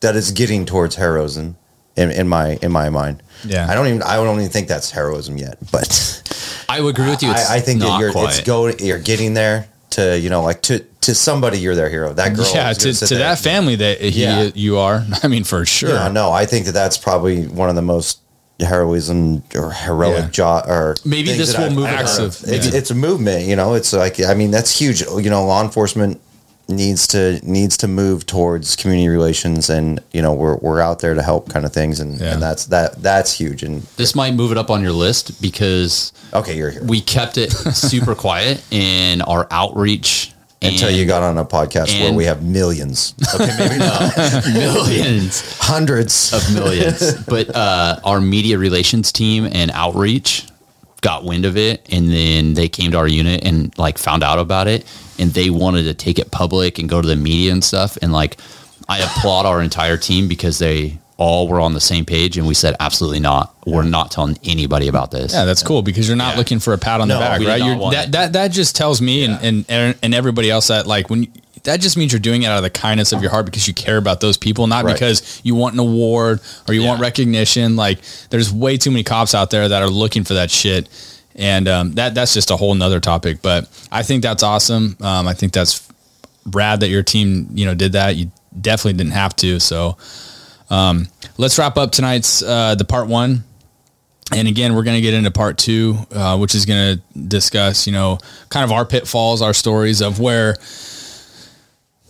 that 0.00 0.16
is 0.16 0.30
getting 0.32 0.64
towards 0.66 0.96
heroism 0.96 1.56
in, 1.96 2.10
in 2.10 2.28
my 2.28 2.58
in 2.62 2.70
my 2.72 2.88
mind. 2.90 3.22
Yeah. 3.44 3.66
I 3.68 3.74
don't 3.74 3.86
even 3.88 4.02
I 4.02 4.16
don't 4.16 4.38
even 4.38 4.50
think 4.52 4.68
that's 4.68 4.90
heroism 4.90 5.36
yet, 5.38 5.58
but 5.72 6.22
I 6.76 6.80
would 6.80 6.94
agree 6.94 7.10
with 7.10 7.22
you. 7.22 7.30
I, 7.30 7.56
I 7.56 7.60
think 7.60 7.80
that 7.80 8.00
you're 8.00 8.12
quite. 8.12 8.30
it's 8.38 8.40
going 8.40 8.76
you're 8.80 8.98
getting 8.98 9.34
there 9.34 9.68
to 9.90 10.18
you 10.18 10.30
know 10.30 10.42
like 10.42 10.62
to 10.62 10.80
to 11.02 11.14
somebody 11.14 11.58
you're 11.58 11.74
their 11.74 11.88
hero. 11.90 12.12
That 12.12 12.34
girl, 12.36 12.46
yeah. 12.54 12.72
To, 12.72 12.92
to 12.94 13.14
that 13.16 13.38
family 13.38 13.74
that 13.76 14.00
he, 14.00 14.22
Yeah. 14.22 14.50
you 14.54 14.78
are, 14.78 15.04
I 15.24 15.28
mean, 15.28 15.42
for 15.44 15.64
sure. 15.66 15.90
Yeah, 15.90 16.08
no, 16.08 16.30
I 16.30 16.46
think 16.46 16.66
that 16.66 16.72
that's 16.72 16.96
probably 16.96 17.46
one 17.46 17.68
of 17.68 17.74
the 17.74 17.82
most 17.82 18.20
heroism 18.60 19.42
or 19.54 19.72
heroic 19.72 20.24
Yeah. 20.24 20.30
job 20.30 20.64
or 20.68 20.94
Maybe 21.04 21.32
this 21.32 21.56
will 21.56 21.64
I've 21.64 21.74
move 21.74 21.86
heard 21.88 21.98
acts 22.00 22.18
of. 22.18 22.42
of- 22.44 22.48
It's, 22.48 22.70
yeah. 22.70 22.78
it's 22.78 22.90
a 22.90 22.94
movement, 22.94 23.46
you 23.46 23.56
know. 23.56 23.74
It's 23.74 23.92
like 23.92 24.20
I 24.20 24.34
mean 24.34 24.50
that's 24.50 24.78
huge. 24.78 25.00
You 25.02 25.30
know, 25.30 25.44
law 25.44 25.62
enforcement 25.62 26.20
needs 26.68 27.06
to 27.08 27.40
needs 27.42 27.76
to 27.78 27.88
move 27.88 28.24
towards 28.26 28.76
community 28.76 29.08
relations, 29.08 29.68
and 29.70 30.00
you 30.12 30.22
know 30.22 30.32
we're 30.32 30.56
we're 30.56 30.80
out 30.80 31.00
there 31.00 31.14
to 31.14 31.22
help 31.22 31.48
kind 31.50 31.64
of 31.64 31.72
things, 31.72 32.00
and, 32.00 32.20
Yeah. 32.20 32.34
and 32.34 32.42
that's 32.42 32.66
that 32.66 33.02
that's 33.02 33.32
huge. 33.32 33.62
And 33.62 33.82
this 33.96 34.14
might 34.14 34.34
move 34.34 34.52
it 34.52 34.58
up 34.58 34.70
on 34.70 34.82
your 34.82 34.92
list 34.92 35.40
because 35.42 36.12
okay, 36.32 36.56
you're 36.56 36.70
here 36.70 36.84
we 36.84 37.00
kept 37.00 37.36
it 37.38 37.50
super 37.52 38.14
quiet 38.14 38.62
in 38.72 39.22
our 39.22 39.46
outreach 39.50 40.32
until 40.64 40.88
and 40.88 40.96
you 40.96 41.06
got 41.06 41.24
on 41.24 41.38
a 41.38 41.44
podcast 41.44 42.00
where 42.00 42.12
we 42.12 42.24
have 42.24 42.42
millions. 42.44 43.14
Okay, 43.34 43.50
maybe 43.58 43.78
not 43.78 44.16
millions 44.52 45.58
hundreds. 45.58 46.32
of 46.32 46.54
millions. 46.54 47.14
but 47.26 47.54
uh, 47.54 47.98
our 48.04 48.20
media 48.20 48.58
relations 48.58 49.10
team 49.12 49.44
and 49.50 49.70
outreach 49.72 50.46
got 51.00 51.24
wind 51.24 51.44
of 51.44 51.56
it, 51.56 51.84
and 51.92 52.08
then 52.08 52.54
they 52.54 52.68
came 52.68 52.92
to 52.92 52.96
our 52.96 53.08
unit 53.08 53.44
and 53.44 53.76
like 53.76 53.98
found 53.98 54.22
out 54.22 54.38
about 54.38 54.68
it, 54.68 54.86
and 55.18 55.32
they 55.32 55.50
wanted 55.50 55.84
to 55.84 55.94
take 55.94 56.18
it 56.18 56.30
public 56.30 56.78
and 56.78 56.88
go 56.88 57.00
to 57.02 57.08
the 57.08 57.16
media 57.16 57.52
and 57.52 57.62
stuff. 57.62 57.96
And 58.02 58.12
like, 58.12 58.38
I 58.88 58.98
applaud 58.98 59.46
our 59.46 59.62
entire 59.62 59.96
team 59.96 60.28
because 60.28 60.58
they 60.58 60.98
all 61.18 61.46
were 61.46 61.60
on 61.60 61.72
the 61.72 61.80
same 61.80 62.04
page, 62.04 62.36
and 62.36 62.46
we 62.48 62.54
said 62.54 62.74
absolutely 62.80 63.20
not. 63.20 63.54
We're 63.64 63.84
not 63.84 64.10
telling 64.10 64.38
anybody 64.44 64.88
about 64.88 65.10
this. 65.12 65.32
Yeah, 65.32 65.44
that's 65.44 65.62
cool 65.62 65.82
because 65.82 66.08
you're 66.08 66.16
not 66.16 66.32
Yeah. 66.34 66.38
looking 66.38 66.58
for 66.58 66.72
a 66.72 66.78
pat 66.78 67.00
on 67.00 67.06
No, 67.08 67.14
the 67.14 67.20
back, 67.20 67.40
right? 67.42 67.62
You're, 67.62 67.90
that 67.92 68.12
that 68.12 68.32
that 68.32 68.48
just 68.48 68.74
tells 68.74 69.00
me 69.00 69.24
and, 69.24 69.64
and 69.68 69.96
and 70.02 70.14
everybody 70.14 70.50
else 70.50 70.66
that 70.68 70.86
like 70.88 71.10
when 71.10 71.24
you, 71.24 71.28
that 71.64 71.80
just 71.80 71.96
means 71.96 72.12
you're 72.12 72.18
doing 72.18 72.42
it 72.42 72.46
out 72.46 72.56
of 72.56 72.64
the 72.64 72.70
kindness 72.70 73.12
of 73.12 73.22
your 73.22 73.30
heart 73.30 73.44
because 73.46 73.68
you 73.68 73.74
care 73.74 73.98
about 73.98 74.20
those 74.20 74.36
people, 74.36 74.66
not 74.66 74.84
Right. 74.84 74.94
because 74.94 75.40
you 75.44 75.54
want 75.54 75.74
an 75.74 75.78
award 75.78 76.40
or 76.66 76.74
you 76.74 76.82
want 76.82 77.00
recognition. 77.00 77.76
Like 77.76 78.00
there's 78.30 78.52
way 78.52 78.76
too 78.76 78.90
many 78.90 79.04
cops 79.04 79.32
out 79.32 79.50
there 79.50 79.68
that 79.68 79.80
are 79.80 79.88
looking 79.90 80.24
for 80.24 80.34
that 80.34 80.50
shit. 80.50 80.88
And 81.34 81.68
um, 81.68 81.92
that 81.92 82.14
that's 82.14 82.34
just 82.34 82.50
a 82.50 82.56
whole 82.56 82.74
nother 82.74 83.00
topic, 83.00 83.40
but 83.42 83.68
I 83.90 84.02
think 84.02 84.22
that's 84.22 84.42
awesome. 84.42 84.96
Um, 85.00 85.26
I 85.26 85.34
think 85.34 85.52
that's 85.52 85.88
rad 86.52 86.80
that 86.80 86.88
your 86.88 87.02
team, 87.02 87.48
you 87.54 87.64
know, 87.64 87.74
did 87.74 87.92
that. 87.92 88.16
You 88.16 88.30
definitely 88.60 88.98
didn't 88.98 89.14
have 89.14 89.34
to. 89.36 89.58
So, 89.58 89.96
um, 90.68 91.08
let's 91.38 91.58
wrap 91.58 91.76
up 91.76 91.92
tonight's 91.92 92.42
uh, 92.42 92.74
the 92.74 92.84
part 92.84 93.08
one 93.08 93.44
and 94.34 94.48
again 94.48 94.74
we're 94.74 94.82
going 94.82 94.96
to 94.96 95.00
get 95.00 95.14
into 95.14 95.30
part 95.30 95.58
two 95.58 95.96
uh, 96.12 96.36
which 96.38 96.54
is 96.54 96.64
going 96.64 96.96
to 96.96 97.20
discuss 97.28 97.86
you 97.86 97.92
know 97.92 98.18
kind 98.48 98.64
of 98.64 98.72
our 98.72 98.84
pitfalls 98.84 99.42
our 99.42 99.52
stories 99.52 100.00
of 100.00 100.20
where 100.20 100.56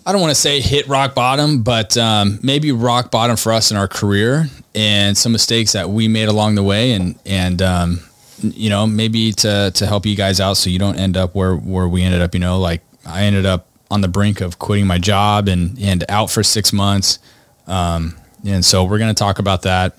i 0.06 0.12
don't 0.12 0.20
want 0.20 0.30
to 0.30 0.40
say 0.40 0.60
hit 0.60 0.86
rock 0.88 1.14
bottom 1.14 1.62
but 1.62 1.96
um, 1.96 2.38
maybe 2.42 2.72
rock 2.72 3.10
bottom 3.10 3.36
for 3.36 3.52
us 3.52 3.70
in 3.70 3.76
our 3.76 3.88
career 3.88 4.46
and 4.74 5.16
some 5.16 5.32
mistakes 5.32 5.72
that 5.72 5.90
we 5.90 6.08
made 6.08 6.28
along 6.28 6.54
the 6.54 6.62
way 6.62 6.92
and 6.92 7.18
and 7.26 7.60
um, 7.62 8.00
you 8.42 8.68
know 8.70 8.86
maybe 8.86 9.32
to 9.32 9.70
to 9.74 9.86
help 9.86 10.04
you 10.06 10.14
guys 10.16 10.40
out 10.40 10.56
so 10.56 10.68
you 10.70 10.78
don't 10.78 10.96
end 10.98 11.16
up 11.16 11.34
where 11.34 11.54
where 11.56 11.88
we 11.88 12.02
ended 12.02 12.20
up 12.20 12.34
you 12.34 12.40
know 12.40 12.58
like 12.58 12.82
i 13.06 13.22
ended 13.24 13.46
up 13.46 13.68
on 13.90 14.00
the 14.00 14.08
brink 14.08 14.40
of 14.40 14.58
quitting 14.58 14.86
my 14.86 14.98
job 14.98 15.48
and 15.48 15.78
and 15.78 16.04
out 16.08 16.30
for 16.30 16.42
six 16.42 16.72
months 16.72 17.18
um, 17.66 18.14
and 18.44 18.64
so 18.64 18.84
we're 18.84 18.98
going 18.98 19.14
to 19.14 19.18
talk 19.18 19.38
about 19.38 19.62
that 19.62 19.96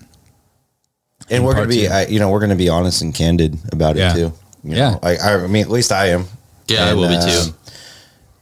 and 1.29 1.45
we're 1.45 1.53
gonna 1.53 1.67
be. 1.67 1.87
I, 1.87 2.05
you 2.07 2.19
know 2.19 2.29
we're 2.29 2.41
gonna 2.41 2.55
be 2.55 2.67
honest 2.69 3.01
and 3.01 3.15
candid 3.15 3.57
about 3.71 3.95
Yeah. 3.95 4.11
it 4.11 4.15
too 4.15 4.33
You 4.63 4.75
Yeah. 4.75 4.89
know, 4.91 4.99
I, 5.03 5.17
I 5.17 5.47
mean 5.47 5.61
at 5.63 5.69
least 5.69 5.91
i 5.91 6.07
am 6.07 6.25
Yeah, 6.67 6.85
I 6.85 6.89
And, 6.89 6.99
will 6.99 7.07
be 7.07 7.15
uh, 7.15 7.25
too. 7.45 7.53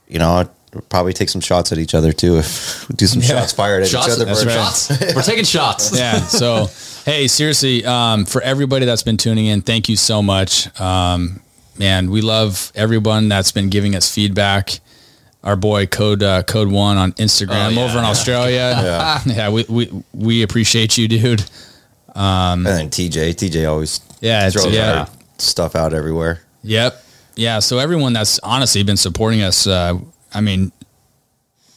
you 0.08 0.18
know 0.20 0.32
I'd 0.32 0.50
probably 0.90 1.14
take 1.14 1.30
some 1.30 1.42
shots 1.42 1.72
at 1.72 1.78
each 1.78 1.94
other 1.94 2.12
too 2.12 2.38
if 2.38 2.88
do 2.96 3.06
some 3.06 3.22
Yeah. 3.22 3.28
shots 3.40 3.54
fired 3.54 3.84
at 3.84 3.90
Shots, 3.90 4.08
each 4.08 4.14
other 4.14 4.26
That's 4.26 4.46
right. 4.46 4.54
shots. 4.56 5.16
We're 5.16 5.22
taking 5.22 5.44
shots. 5.46 5.96
yeah. 5.96 6.20
So, 6.22 6.66
hey, 7.06 7.28
seriously, 7.28 7.86
um, 7.86 8.26
for 8.26 8.42
everybody 8.42 8.86
that's 8.86 9.04
been 9.04 9.18
tuning 9.18 9.46
in, 9.48 9.62
thank 9.62 9.90
you 9.90 9.96
so 9.96 10.22
much. 10.22 10.68
Um, 10.80 11.42
man, 11.78 12.10
we 12.12 12.22
love 12.22 12.72
everyone 12.76 13.30
that's 13.30 13.52
been 13.52 13.70
giving 13.70 13.96
us 13.96 14.14
feedback. 14.14 14.80
Our 15.44 15.56
boy 15.56 15.88
Code 15.88 16.22
uh, 16.22 16.44
Code 16.44 16.72
One 16.72 16.98
on 16.98 17.14
Instagram 17.14 17.68
Oh, 17.68 17.70
yeah. 17.70 17.82
over 17.84 17.98
in 17.98 18.06
Australia. 18.06 19.20
Yeah, 19.26 19.50
we, 19.50 19.66
we 19.68 20.04
we 20.14 20.44
appreciate 20.44 20.98
you, 21.00 21.08
dude. 21.08 21.44
and 22.14 22.66
then 22.66 22.90
tj 22.90 23.34
tj 23.34 23.68
always 23.70 24.02
Yeah, 24.20 24.46
it's, 24.48 24.56
throws 24.56 24.74
yeah, 24.74 25.08
stuff 25.40 25.76
out 25.76 25.94
everywhere 25.94 26.42
yep, 26.64 27.02
yeah. 27.36 27.58
So 27.60 27.80
everyone 27.80 28.14
that's 28.14 28.38
honestly 28.40 28.84
been 28.84 28.98
supporting 28.98 29.42
us, 29.42 29.66
uh, 29.66 29.98
I 30.32 30.42
mean, 30.42 30.72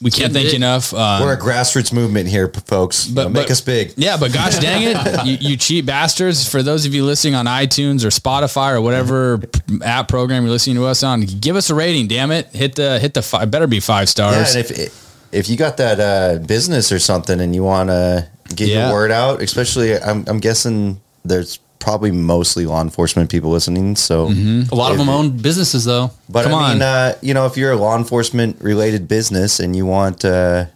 we 0.05 0.11
can't 0.13 0.33
thank 0.33 0.51
you 0.51 0.57
enough. 0.57 0.95
Um, 0.95 1.23
we're 1.23 1.33
a 1.33 1.37
grassroots 1.39 1.93
movement 1.93 2.29
here 2.29 2.49
folks 2.49 3.07
But- 3.09 3.33
make 3.33 3.45
but- 3.47 3.51
us 3.51 3.61
big 3.61 3.95
Yeah, 3.97 4.17
but 4.17 4.33
gosh 4.33 4.59
dang 4.61 4.83
it, 4.85 5.27
you, 5.43 5.51
you 5.51 5.57
cheap 5.57 5.87
bastards! 5.87 6.47
For 6.49 6.63
those 6.63 6.87
of 6.87 6.95
you 6.95 7.05
listening 7.05 7.35
on 7.35 7.47
iTunes 7.47 8.05
or 8.05 8.09
Spotify 8.11 8.75
or 8.75 8.81
whatever 8.81 9.41
app 9.83 10.07
program 10.09 10.43
you're 10.45 10.53
listening 10.53 10.77
to 10.77 10.85
us 10.85 11.03
on, 11.03 11.23
give 11.23 11.57
us 11.57 11.71
a 11.71 11.75
rating. 11.75 12.07
Damn 12.07 12.31
it, 12.31 12.47
hit 12.55 12.77
the 12.77 13.01
hit 13.01 13.15
the 13.15 13.23
five. 13.23 13.51
Better 13.51 13.67
be 13.67 13.81
five 13.81 14.03
yeah 14.03 14.45
stars. 14.45 14.55
and 14.55 14.65
if 14.71 15.05
if 15.33 15.49
you 15.49 15.57
got 15.57 15.79
that 15.79 15.99
uh 15.99 16.39
business 16.47 16.93
or 16.93 16.99
something 17.01 17.41
and 17.41 17.55
you 17.55 17.65
want 17.65 17.89
to 17.89 18.29
get 18.55 18.69
Yeah. 18.69 18.87
your 18.87 18.93
word 18.95 19.11
out 19.11 19.43
especially 19.43 19.99
i'm, 19.99 20.23
I'm 20.29 20.39
guessing 20.39 21.01
there's 21.25 21.59
probably 21.79 22.11
mostly 22.11 22.65
law 22.67 22.81
enforcement 22.81 23.31
people 23.31 23.51
listening 23.51 23.95
so 23.97 24.29
A 24.29 24.75
lot 24.75 24.93
of 24.93 24.99
them 24.99 25.09
own 25.11 25.37
businesses 25.37 25.85
though. 25.85 26.11
but 26.31 26.45
Come 26.45 26.55
i 26.55 26.73
mean 26.73 26.83
on. 26.83 26.89
uh 26.89 27.15
you 27.21 27.35
know 27.35 27.45
if 27.47 27.57
you're 27.59 27.73
a 27.73 27.77
law 27.77 27.97
enforcement 27.97 28.57
related 28.63 29.07
business 29.07 29.61
and 29.61 29.77
you 29.77 29.85
want 29.85 30.25
uh 30.25 30.67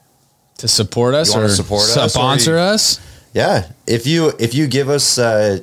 to 0.59 0.69
support 0.69 1.15
us 1.15 1.35
or 1.35 1.49
support 1.49 1.83
us, 1.97 2.13
sponsor 2.13 2.53
you- 2.53 2.59
us. 2.75 3.01
Yeah, 3.33 3.71
if 3.87 4.07
you 4.07 4.33
if 4.39 4.55
you 4.55 4.67
give 4.67 4.89
us 4.89 5.19
uh, 5.19 5.61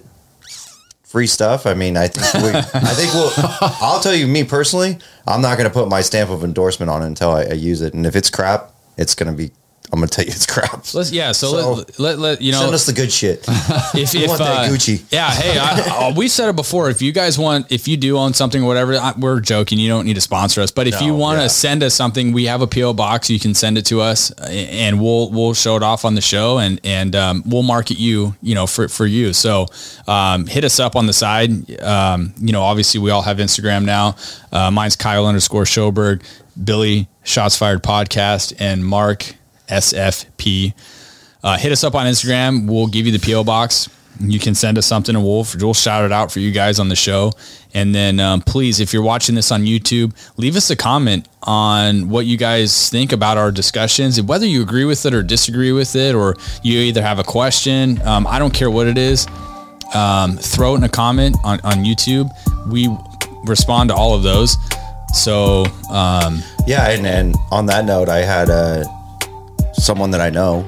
free 1.04 1.28
stuff, 1.28 1.66
I 1.66 1.74
mean, 1.74 1.98
I 1.98 2.08
think 2.08 2.44
we, 2.44 2.50
I 2.58 2.94
think 2.94 3.14
we'll. 3.14 3.32
I'll 3.82 4.00
tell 4.00 4.14
you, 4.16 4.28
me 4.28 4.44
personally, 4.44 4.98
I'm 5.28 5.42
not 5.42 5.58
going 5.58 5.68
to 5.70 5.74
put 5.74 5.90
my 5.90 6.02
stamp 6.02 6.30
of 6.30 6.44
endorsement 6.44 6.90
on 6.90 7.02
it 7.02 7.08
until 7.08 7.32
I, 7.32 7.42
I 7.46 7.54
use 7.54 7.82
it, 7.82 7.94
and 7.94 8.06
if 8.06 8.16
it's 8.16 8.30
crap, 8.30 8.72
it's 8.98 9.16
going 9.16 9.32
to 9.32 9.38
be. 9.38 9.52
I'm 9.92 10.00
going 10.00 10.08
to 10.10 10.16
tell 10.16 10.26
you 10.26 10.32
it's 10.32 10.46
crap. 10.46 10.94
Let's 10.94 11.12
yeah. 11.12 11.32
So, 11.32 11.48
So, 11.52 11.74
let, 11.74 12.00
let 12.00 12.20
let 12.20 12.42
you 12.42 12.52
know 12.52 12.62
Send 12.62 12.74
us 12.74 12.86
the 12.86 12.94
good 12.94 13.12
shit. 13.12 13.46
if 13.48 14.14
we 14.14 14.24
if 14.24 14.28
want 14.30 14.40
that 14.40 14.70
uh, 14.70 14.70
Gucci. 14.70 15.04
yeah. 15.12 15.32
Hey, 15.32 15.58
I, 15.58 16.08
I, 16.10 16.14
we 16.16 16.28
said 16.28 16.50
it 16.50 16.56
before. 16.56 16.90
If 16.90 17.02
you 17.02 17.12
guys 17.12 17.38
want, 17.40 17.72
if 17.72 17.88
you 17.88 17.98
do 17.98 18.18
own 18.18 18.34
something 18.34 18.64
or 18.64 18.68
whatever, 18.68 18.96
I, 18.96 19.14
we're 19.18 19.40
joking. 19.40 19.80
You 19.80 19.90
don't 19.90 20.06
need 20.06 20.16
to 20.16 20.22
sponsor 20.22 20.62
us. 20.62 20.72
But 20.72 20.88
if 20.88 21.00
No, 21.00 21.06
you 21.08 21.14
want 21.16 21.38
to 21.38 21.44
yeah. 21.44 21.48
send 21.48 21.84
us 21.84 21.94
something, 21.94 22.32
we 22.32 22.46
have 22.46 22.62
a 22.62 22.68
PO 22.68 22.94
box. 22.94 23.30
You 23.30 23.40
can 23.40 23.54
send 23.54 23.78
it 23.78 23.86
to 23.88 24.02
us, 24.02 24.32
uh, 24.32 24.46
and 24.50 25.02
we'll 25.02 25.30
we'll 25.32 25.54
show 25.54 25.76
it 25.78 25.84
off 25.84 26.06
on 26.06 26.16
the 26.16 26.22
show, 26.22 26.58
and 26.60 26.80
and 26.84 27.16
um, 27.16 27.44
we'll 27.46 27.64
market 27.64 28.00
you, 28.00 28.36
you 28.42 28.56
know, 28.56 28.68
for 28.68 28.88
for 28.88 29.06
you. 29.06 29.34
So 29.34 29.68
um, 30.08 30.48
hit 30.48 30.64
us 30.64 30.80
up 30.80 30.96
on 30.96 31.06
the 31.06 31.14
side. 31.14 31.80
Um, 31.82 32.34
you 32.38 32.52
know, 32.52 32.62
obviously 32.64 33.00
we 33.00 33.12
all 33.12 33.22
have 33.22 33.38
Instagram 33.38 33.86
now. 33.86 34.16
Uh, 34.52 34.72
mine's 34.72 34.96
Kyle 34.96 35.26
underscore 35.28 35.64
Schoberg, 35.64 36.24
Billy 36.64 37.08
Shots 37.24 37.58
Fired 37.58 37.84
Podcast, 37.84 38.54
and 38.60 38.86
Mark 38.86 39.36
SFP. 39.70 40.74
Uh, 41.44 41.58
hit 41.58 41.72
us 41.72 41.84
up 41.84 41.96
on 41.96 42.06
Instagram. 42.06 42.68
We'll 42.68 42.88
give 42.88 43.06
you 43.06 43.18
the 43.18 43.20
PO 43.20 43.44
box. 43.44 43.90
you 44.20 44.40
can 44.40 44.56
send 44.56 44.78
us 44.78 44.86
something 44.86 45.16
and 45.16 45.24
we'll, 45.24 45.46
we'll 45.60 45.74
shout 45.74 46.06
it 46.06 46.12
out 46.12 46.32
for 46.32 46.40
you 46.40 46.52
guys 46.52 46.80
on 46.80 46.90
the 46.90 46.96
show. 46.96 47.32
And 47.74 47.94
then 47.94 48.20
um, 48.22 48.42
please, 48.42 48.80
if 48.80 48.94
you're 48.94 49.04
watching 49.04 49.36
this 49.36 49.52
on 49.52 49.64
YouTube, 49.64 50.16
leave 50.38 50.56
us 50.56 50.70
a 50.70 50.76
comment 50.76 51.28
on 51.44 52.10
what 52.10 52.26
you 52.26 52.38
guys 52.38 52.90
think 52.90 53.12
about 53.12 53.38
our 53.38 53.52
discussions, 53.52 54.22
whether 54.22 54.46
you 54.46 54.62
agree 54.62 54.86
with 54.86 55.06
it 55.06 55.14
or 55.14 55.22
disagree 55.22 55.74
with 55.74 55.96
it, 55.96 56.16
or 56.16 56.36
you 56.64 56.80
either 56.80 57.02
have 57.02 57.20
a 57.20 57.24
question. 57.24 58.02
Um, 58.04 58.26
I 58.28 58.40
don't 58.40 58.54
care 58.54 58.72
what 58.72 58.88
it 58.88 58.98
is. 58.98 59.28
Um, 59.94 60.38
throw 60.38 60.74
it 60.74 60.78
in 60.78 60.84
a 60.86 60.90
comment 60.90 61.36
on, 61.44 61.60
on 61.62 61.84
YouTube. 61.84 62.30
We 62.72 62.88
respond 63.44 63.90
to 63.90 63.96
all 63.96 64.16
of 64.16 64.24
those. 64.24 64.56
So 65.14 65.66
um, 65.92 66.42
Yeah, 66.66 66.90
and, 66.90 67.06
and 67.06 67.36
on 67.52 67.66
that 67.68 67.86
note, 67.86 68.08
I 68.10 68.20
had 68.20 68.50
uh, 68.50 68.86
someone 69.76 70.12
that 70.12 70.22
I 70.22 70.30
know 70.30 70.62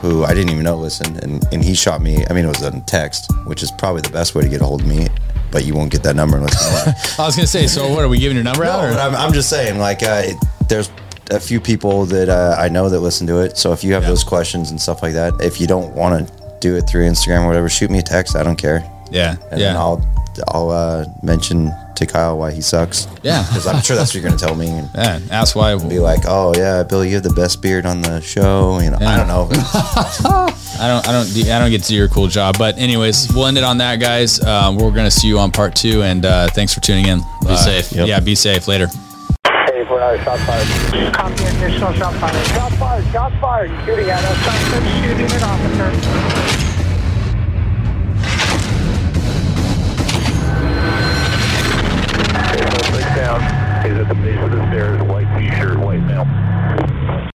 who 0.00 0.24
I 0.24 0.32
didn't 0.34 0.50
even 0.50 0.62
know 0.64 0.76
listened, 0.76 1.22
and, 1.24 1.44
and 1.52 1.64
he 1.64 1.74
shot 1.74 2.00
me. 2.00 2.24
I 2.28 2.32
mean, 2.32 2.44
it 2.44 2.48
was 2.48 2.62
a 2.62 2.80
text, 2.82 3.30
which 3.46 3.62
is 3.62 3.70
probably 3.72 4.02
the 4.02 4.10
best 4.10 4.34
way 4.34 4.42
to 4.42 4.48
get 4.48 4.60
a 4.60 4.64
hold 4.64 4.82
of 4.82 4.86
me, 4.86 5.08
but 5.50 5.64
you 5.64 5.74
won't 5.74 5.90
get 5.90 6.02
that 6.04 6.14
number 6.14 6.36
unless 6.36 6.86
you. 6.86 6.92
I 7.22 7.26
was 7.26 7.34
gonna 7.34 7.48
say, 7.48 7.66
so 7.66 7.88
what 7.88 8.04
are 8.04 8.08
we 8.08 8.18
giving 8.18 8.36
your 8.36 8.44
number 8.44 8.64
out? 8.64 8.84
Or? 8.84 8.90
but 8.90 9.00
I'm, 9.00 9.14
I'm 9.16 9.32
just 9.32 9.50
saying, 9.50 9.78
like, 9.78 10.02
uh, 10.02 10.22
it, 10.24 10.36
there's 10.68 10.90
a 11.30 11.40
few 11.40 11.60
people 11.60 12.06
that 12.06 12.28
uh, 12.28 12.56
I 12.58 12.68
know 12.68 12.88
that 12.88 13.00
listen 13.00 13.26
to 13.26 13.38
it. 13.40 13.58
So 13.58 13.72
if 13.72 13.82
you 13.82 13.92
have 13.94 14.04
those 14.04 14.24
questions 14.24 14.70
and 14.70 14.80
stuff 14.80 15.02
like 15.02 15.14
that, 15.14 15.34
if 15.40 15.60
you 15.60 15.66
don't 15.66 15.94
want 15.94 16.28
to 16.28 16.58
do 16.60 16.76
it 16.76 16.82
through 16.82 17.04
Instagram 17.06 17.42
or 17.42 17.48
whatever, 17.48 17.68
shoot 17.68 17.90
me 17.90 17.98
a 17.98 18.02
text. 18.02 18.36
I 18.36 18.42
don't 18.42 18.56
care. 18.56 18.88
Yeah, 19.10 19.36
And 19.50 19.60
yeah. 19.60 19.68
then 19.68 19.76
I'll 19.76 20.17
I'll 20.48 20.70
uh, 20.70 21.06
mention 21.22 21.70
to 21.96 22.06
Kyle 22.06 22.38
why 22.38 22.52
he 22.52 22.60
sucks. 22.60 23.06
Yeah. 23.22 23.42
because 23.48 23.66
I'm 23.66 23.82
sure 23.82 23.96
that's 23.96 24.10
what 24.14 24.20
you're 24.20 24.24
gonna 24.30 24.38
tell 24.38 24.54
me. 24.54 24.68
And, 24.68 24.88
yeah, 24.94 25.20
ask 25.30 25.56
why. 25.56 25.74
be 25.76 25.98
like, 25.98 26.20
oh 26.26 26.54
yeah, 26.56 26.82
Billy, 26.84 27.08
you 27.08 27.14
have 27.14 27.22
the 27.24 27.30
best 27.32 27.60
beard 27.62 27.86
on 27.86 28.02
the 28.02 28.20
show. 28.20 28.78
You 28.80 28.90
know, 28.90 28.98
Yeah. 29.00 29.10
I 29.10 29.16
don't 29.16 29.26
know. 29.28 29.48
I 30.80 30.86
don't, 30.86 31.08
I 31.08 31.12
don't, 31.12 31.48
I 31.50 31.58
don't 31.58 31.70
get 31.70 31.82
to 31.82 31.88
do 31.88 31.96
your 31.96 32.08
cool 32.08 32.28
job. 32.28 32.56
But 32.58 32.78
anyways, 32.78 33.32
we'll 33.34 33.46
end 33.46 33.58
it 33.58 33.64
on 33.64 33.78
that, 33.78 33.96
guys. 33.96 34.40
Uh, 34.40 34.74
we're 34.78 34.90
gonna 34.92 35.10
see 35.10 35.26
you 35.28 35.38
on 35.38 35.50
part 35.50 35.74
two, 35.74 36.02
and 36.02 36.24
uh, 36.24 36.48
thanks 36.48 36.72
for 36.72 36.80
tuning 36.80 37.06
in. 37.08 37.18
Be 37.42 37.48
Uh, 37.48 37.56
safe. 37.56 37.92
Yep. 37.92 38.06
Yeah, 38.08 38.20
be 38.20 38.34
safe. 38.34 38.68
Later. 38.68 38.86
Hey, 38.86 39.84
for 39.86 39.96
another 39.98 40.22
shot 40.22 40.38
fired. 40.40 41.14
Copy 41.14 41.44
additional 41.44 41.92
shot 41.94 42.14
fired. 42.14 42.46
Shot 42.48 42.72
fired. 42.74 43.04
Shot 43.12 43.32
fired. 43.40 43.70
Shooting 43.86 44.08
at 44.10 44.22
us. 44.24 44.36
Suspect 44.38 44.86
shooting 45.04 45.32
an 45.32 45.42
officer. 45.42 46.27
down 53.18 53.42
is 53.84 53.98
at 53.98 54.06
the 54.06 54.14
base 54.14 54.38
of 54.44 54.52
the 54.52 54.64
stairs, 54.68 55.02
white 55.02 55.26
t-shirt, 55.36 55.76
white 55.80 56.02
male. 56.02 57.18